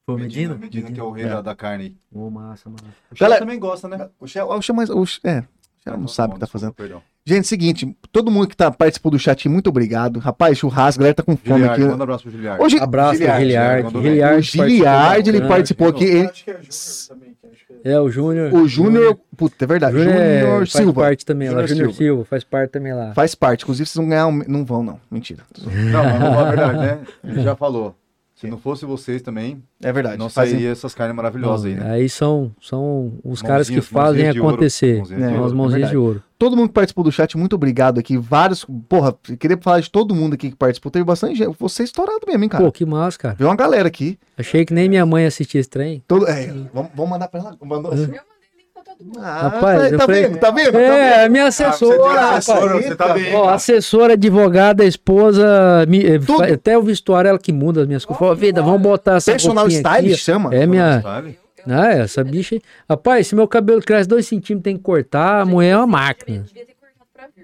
[0.06, 1.98] Foi Medina, Medina, que é o rei da, da carne.
[2.12, 2.84] Ô, massa, massa.
[3.10, 4.10] O Galera- Chá também gosta, né?
[4.20, 5.44] O Xé, o Xé, mas, o Xé- é, o
[5.92, 6.74] Xé não sabe o que tá fazendo.
[6.74, 7.02] Perdão.
[7.26, 10.20] Gente, seguinte, todo mundo que tá participou do chat, muito obrigado.
[10.20, 11.82] Rapaz, churrasco, a galera tá com fome Giliard, aqui.
[11.90, 12.62] manda um abraço pro Giliard.
[12.62, 13.90] Hoje, Abraço pra Giliard.
[13.92, 14.38] Giliard.
[14.38, 16.04] O Giliard, ele participou aqui.
[16.04, 17.30] Ele, Acho que é Júnior também.
[17.86, 17.92] É...
[17.94, 18.54] É, o Júnior.
[18.54, 19.98] o Júnior, puta, é verdade.
[19.98, 21.02] Júnior é- Júnior faz Silva.
[21.02, 21.66] parte também lá.
[21.66, 21.94] Júnior Silva.
[21.94, 22.26] Silva.
[22.26, 23.14] faz parte também lá.
[23.14, 23.64] Faz parte.
[23.64, 24.42] Inclusive, vocês vão ganhar um...
[24.48, 25.00] Não vão, não.
[25.12, 25.44] Mentira.
[25.66, 27.00] Não, mas vamos falar a verdade, né?
[27.26, 27.96] Ele já falou.
[28.48, 30.18] Se não fosse vocês também, É verdade.
[30.18, 31.92] não Fazem- sairia essas carnes maravilhosas aí, né?
[31.92, 34.54] Aí são, são os caras que Mãozinhas- fazem mãozinhas de ouro.
[34.56, 34.98] acontecer.
[34.98, 35.92] Mãozinhas de São ouro, as é mãozinhas verdade.
[35.92, 36.24] de ouro.
[36.38, 38.18] Todo mundo que participou do chat, muito obrigado aqui.
[38.18, 38.66] Vários.
[38.90, 40.92] Porra, queria falar de todo mundo aqui que participou.
[40.92, 41.56] Teve bastante gente.
[41.58, 42.64] Você é estourado mesmo, hein, cara?
[42.66, 43.36] Pô, que massa, cara.
[43.36, 44.20] Viu uma galera aqui.
[44.38, 46.04] Achei que nem minha mãe assistia esse trem.
[46.06, 46.28] Todo...
[46.28, 47.58] É, vamos, vamos mandar pra ela.
[47.64, 47.94] Mandou...
[49.20, 50.38] Ah, Rapaz, eu tá falei- vendo?
[50.40, 50.72] Tá vendo?
[50.72, 51.32] Tá É, vendo?
[51.32, 52.50] minha assessora, rapaz.
[52.50, 56.20] assessora, você tá bem, Ó, assessora, advogada, esposa, me- eh,
[56.54, 58.20] até o vestuário ela que muda as minhas coisas.
[58.20, 60.54] Falou, vida, vamos botar essa Personal style aqui, chama?
[60.54, 61.00] É minha...
[61.00, 61.38] Style.
[61.66, 62.60] Ah, essa bicha...
[62.90, 66.44] Rapaz, se meu cabelo cresce dois centímetros, tem que cortar, a mulher é uma máquina.
[66.46, 66.73] Devia ter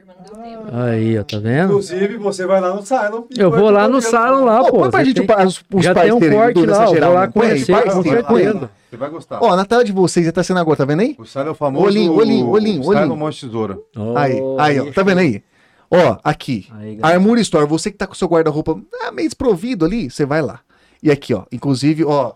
[0.10, 0.76] mas não deu tempo.
[0.76, 1.66] Aí, ó, tá vendo?
[1.70, 3.24] Inclusive, você vai lá no Salon.
[3.30, 5.64] e Eu vai vou lá no salão lá, Pô, põe pra gente tem- o os,
[5.74, 7.32] os já tem um corte lá, Geral, vou lá né?
[7.34, 8.70] Conhecer, com certeza.
[8.90, 9.40] Você vai gostar.
[9.44, 11.16] Ó, na tela de vocês, já tá sendo agora, tá vendo aí?
[11.18, 11.86] O Style é o famoso.
[11.86, 13.16] Olhinho, olhinho, olhinho, Style olhinho.
[13.16, 13.78] Monte Tesoura.
[14.16, 15.44] Aí, aí, ó, tá vendo aí?
[15.92, 16.68] Ó, aqui.
[16.74, 16.98] Aí.
[17.02, 20.60] Armura Store, você que tá com seu guarda-roupa ah, meio desprovido ali, você vai lá.
[21.02, 22.34] E aqui, ó, inclusive, ó,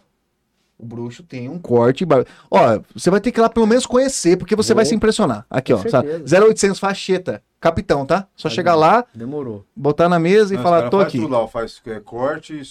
[0.78, 2.04] o bruxo tem um corte.
[2.06, 4.90] bar- Ó, você vai ter que ir lá pelo menos conhecer, porque você vai Vou.
[4.90, 5.46] se impressionar.
[5.50, 6.08] Aqui, ó, Com sabe?
[6.10, 6.36] certeza.
[6.46, 7.42] 0800 facheta.
[7.64, 8.28] Capitão, tá?
[8.36, 9.64] Só Faz chegar lá, Demorou.
[9.76, 11.20] botar na mesa e Não, falar, tô faz aqui.
[11.20, 12.62] Tudo lá, faz é, corte,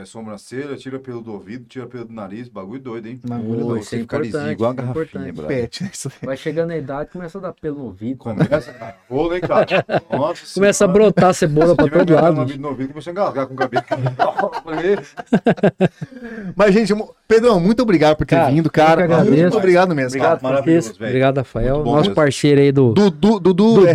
[0.00, 3.20] é, sobrancelha, tira pelo do ouvido, tira pelo do nariz, bagulho doido, hein?
[3.24, 3.82] Bagulho doido.
[3.82, 4.84] isso é fica lisinho, importante, igual isso é
[5.22, 5.46] garrafinha.
[5.46, 5.90] Pet, né?
[5.92, 6.26] Isso aí.
[6.26, 8.18] Vai chegando na idade, começa a dar pelo no ouvido.
[8.18, 8.96] Começa, cara.
[9.08, 9.66] Rolo, hein, cara?
[10.10, 10.92] Nossa Começa a senhora.
[10.92, 12.34] brotar cebola pra todo lado.
[12.34, 13.84] no ouvido, no ouvido, começou a engasgar com o cabelo.
[16.56, 16.92] Mas, gente,
[17.26, 19.24] Pedrão, muito obrigado por ter Cara, vindo, cara.
[19.24, 20.08] Muito obrigado mesmo.
[20.18, 20.52] Obrigado, cara.
[20.52, 21.10] maravilhoso, Esse- velho.
[21.10, 21.84] Obrigado, Rafael.
[21.84, 22.14] Nosso mesmo.
[22.14, 23.86] parceiro aí do Dudu, Dudu, Dudu.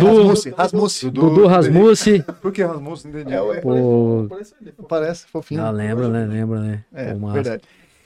[0.46, 1.10] É, Rasmussen, Rasmussen.
[1.10, 2.22] Dudu Rasmussen.
[2.40, 3.10] Por que Rasmussen?
[3.10, 3.32] Entendi.
[3.32, 3.60] É, ué.
[3.60, 4.74] Pô, Parece ele.
[4.88, 5.62] Parece fofinho.
[5.62, 6.26] ah, lembra, né?
[6.26, 6.84] Lembra, né?
[6.92, 7.62] É, Pô, verdade.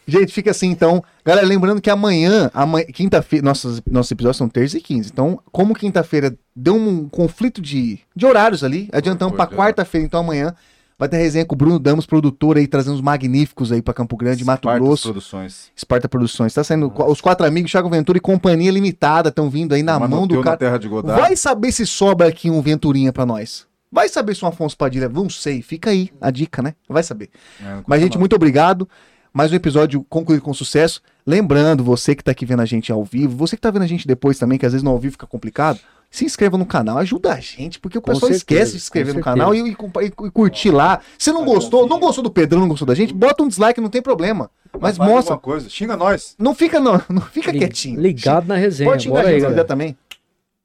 [0.06, 1.02] Gente, fica assim então.
[1.24, 5.10] Galera, lembrando que amanhã, amanhã quinta-feira, nossos, nossos episódios são terça e quinze.
[5.12, 9.46] Então, como quinta-feira deu um conflito de, de horários ali, adiantamos é.
[9.46, 10.54] quarta-feira, então amanhã
[11.02, 14.16] vai ter resenha com o Bruno Damos, produtor aí, trazendo os magníficos aí pra Campo
[14.16, 15.72] Grande, Mato Espartas Grosso, Produções.
[15.74, 16.54] Esparta Produções.
[16.54, 20.08] Tá saindo os quatro amigos, Thiago Ventura e Companhia Limitada estão vindo aí na Mas
[20.08, 20.50] mão do cara.
[20.52, 21.20] na terra de Godard.
[21.20, 23.66] Vai saber se sobra aqui um Venturinha pra nós.
[23.90, 26.72] Vai saber se um Afonso Padilha, não sei, fica aí a dica, né?
[26.88, 27.30] Vai saber.
[27.60, 28.88] É, Mas, gente, muito obrigado.
[29.32, 31.02] Mais um episódio concluído com sucesso.
[31.26, 33.88] Lembrando, você que tá aqui vendo a gente ao vivo, você que tá vendo a
[33.88, 35.80] gente depois também, que às vezes no ao vivo fica complicado,
[36.12, 38.84] se inscreva no canal, ajuda a gente, porque o Com pessoal certeza, esquece de se
[38.86, 41.00] inscrever no canal e, e e- e curtir lá.
[41.18, 43.88] Se não gostou, não gostou do Pedrão, não gostou da gente, bota um dislike, não
[43.88, 44.50] tem problema.
[44.78, 45.68] Mas Faz mostra, coisa.
[45.70, 46.34] Xinga nós.
[46.38, 47.98] não fica não, não fica quietinho.
[48.00, 48.90] Ligado na resenha.
[48.90, 49.64] Pode xingar Bora a aí, gente galera.
[49.64, 49.96] também.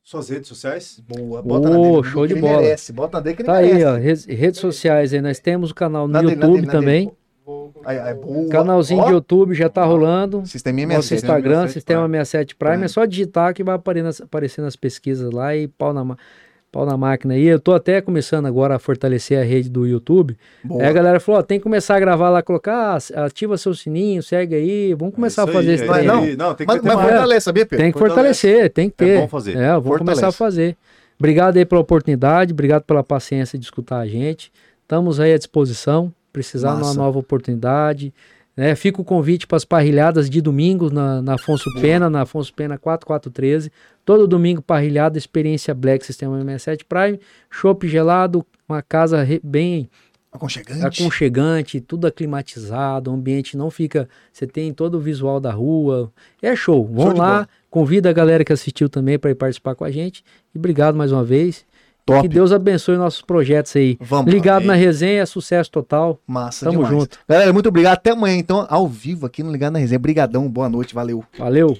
[0.03, 1.01] Suas redes sociais.
[1.07, 2.61] Boa, Ô, dele, show de bola.
[2.61, 2.93] Merece.
[2.93, 3.85] Bota na dele que ele Tá aí, merece.
[3.85, 3.95] ó.
[3.97, 5.21] Redes, redes sociais aí.
[5.21, 7.05] Nós temos o canal no Na dele, na YouTube dele, na também.
[7.07, 7.17] dele.
[7.85, 8.49] Aí, aí, boa.
[8.49, 10.43] Canalzinho Ó, de YouTube já tá rolando.
[10.45, 11.23] Sisteminha Nosso 67.
[11.25, 12.17] Instagram, 67 Sistema Prime.
[12.17, 12.85] 67 Prime, Prime.
[12.85, 16.17] é só digitar que vai aparecer nas, aparecer nas pesquisas lá e pau na,
[16.71, 17.45] pau na máquina aí.
[17.45, 20.37] Eu tô até começando agora a fortalecer a rede do YouTube.
[20.63, 20.83] Boa.
[20.83, 23.73] Aí a galera falou, ó, tem que começar a gravar lá, colocar, ah, ativa seu
[23.73, 26.29] sininho, segue aí, vamos começar Isso a fazer aí, esse é Não, isso aí.
[26.31, 26.35] aí.
[26.35, 27.83] Não, tem que Mas, ter mas fortalece, sabia, Pedro?
[27.83, 28.41] Tem que fortalece.
[28.41, 29.21] fortalecer, tem que É ter.
[29.21, 29.55] bom fazer.
[29.57, 29.99] É, eu vou Fortalece.
[30.21, 30.75] começar a fazer.
[31.17, 34.51] Obrigado aí pela oportunidade, obrigado pela paciência de escutar a gente.
[34.83, 36.99] Estamos aí à disposição, precisar de uma Massa.
[36.99, 38.13] nova oportunidade.
[38.55, 38.75] Né?
[38.75, 42.77] Fica o convite para as parrilhadas de domingo na, na Afonso Pena, na Afonso Pena
[42.77, 43.71] 4413.
[44.05, 47.19] Todo domingo parrilhada, experiência Black Sistema 67 Prime,
[47.51, 49.89] chopp gelado, uma casa re- bem
[50.31, 51.01] Aconchegante.
[51.03, 54.07] aconchegante, tudo aclimatizado, o ambiente não fica.
[54.31, 56.11] Você tem todo o visual da rua.
[56.41, 56.87] É show.
[56.87, 57.47] De lá.
[57.69, 60.23] Convida a galera que assistiu também para ir participar com a gente.
[60.53, 61.65] E obrigado mais uma vez.
[62.07, 62.21] Top.
[62.21, 63.97] Que Deus abençoe nossos projetos aí.
[63.99, 64.31] Vamos.
[64.31, 64.67] Ligado amém.
[64.67, 66.17] na resenha, sucesso total.
[66.25, 66.95] Massa Tamo demais.
[66.95, 67.19] junto.
[67.27, 67.95] Galera, muito obrigado.
[67.95, 69.99] Até amanhã, então, ao vivo aqui no Ligado na Resenha.
[69.99, 71.21] Brigadão, boa noite, valeu.
[71.37, 71.77] Valeu.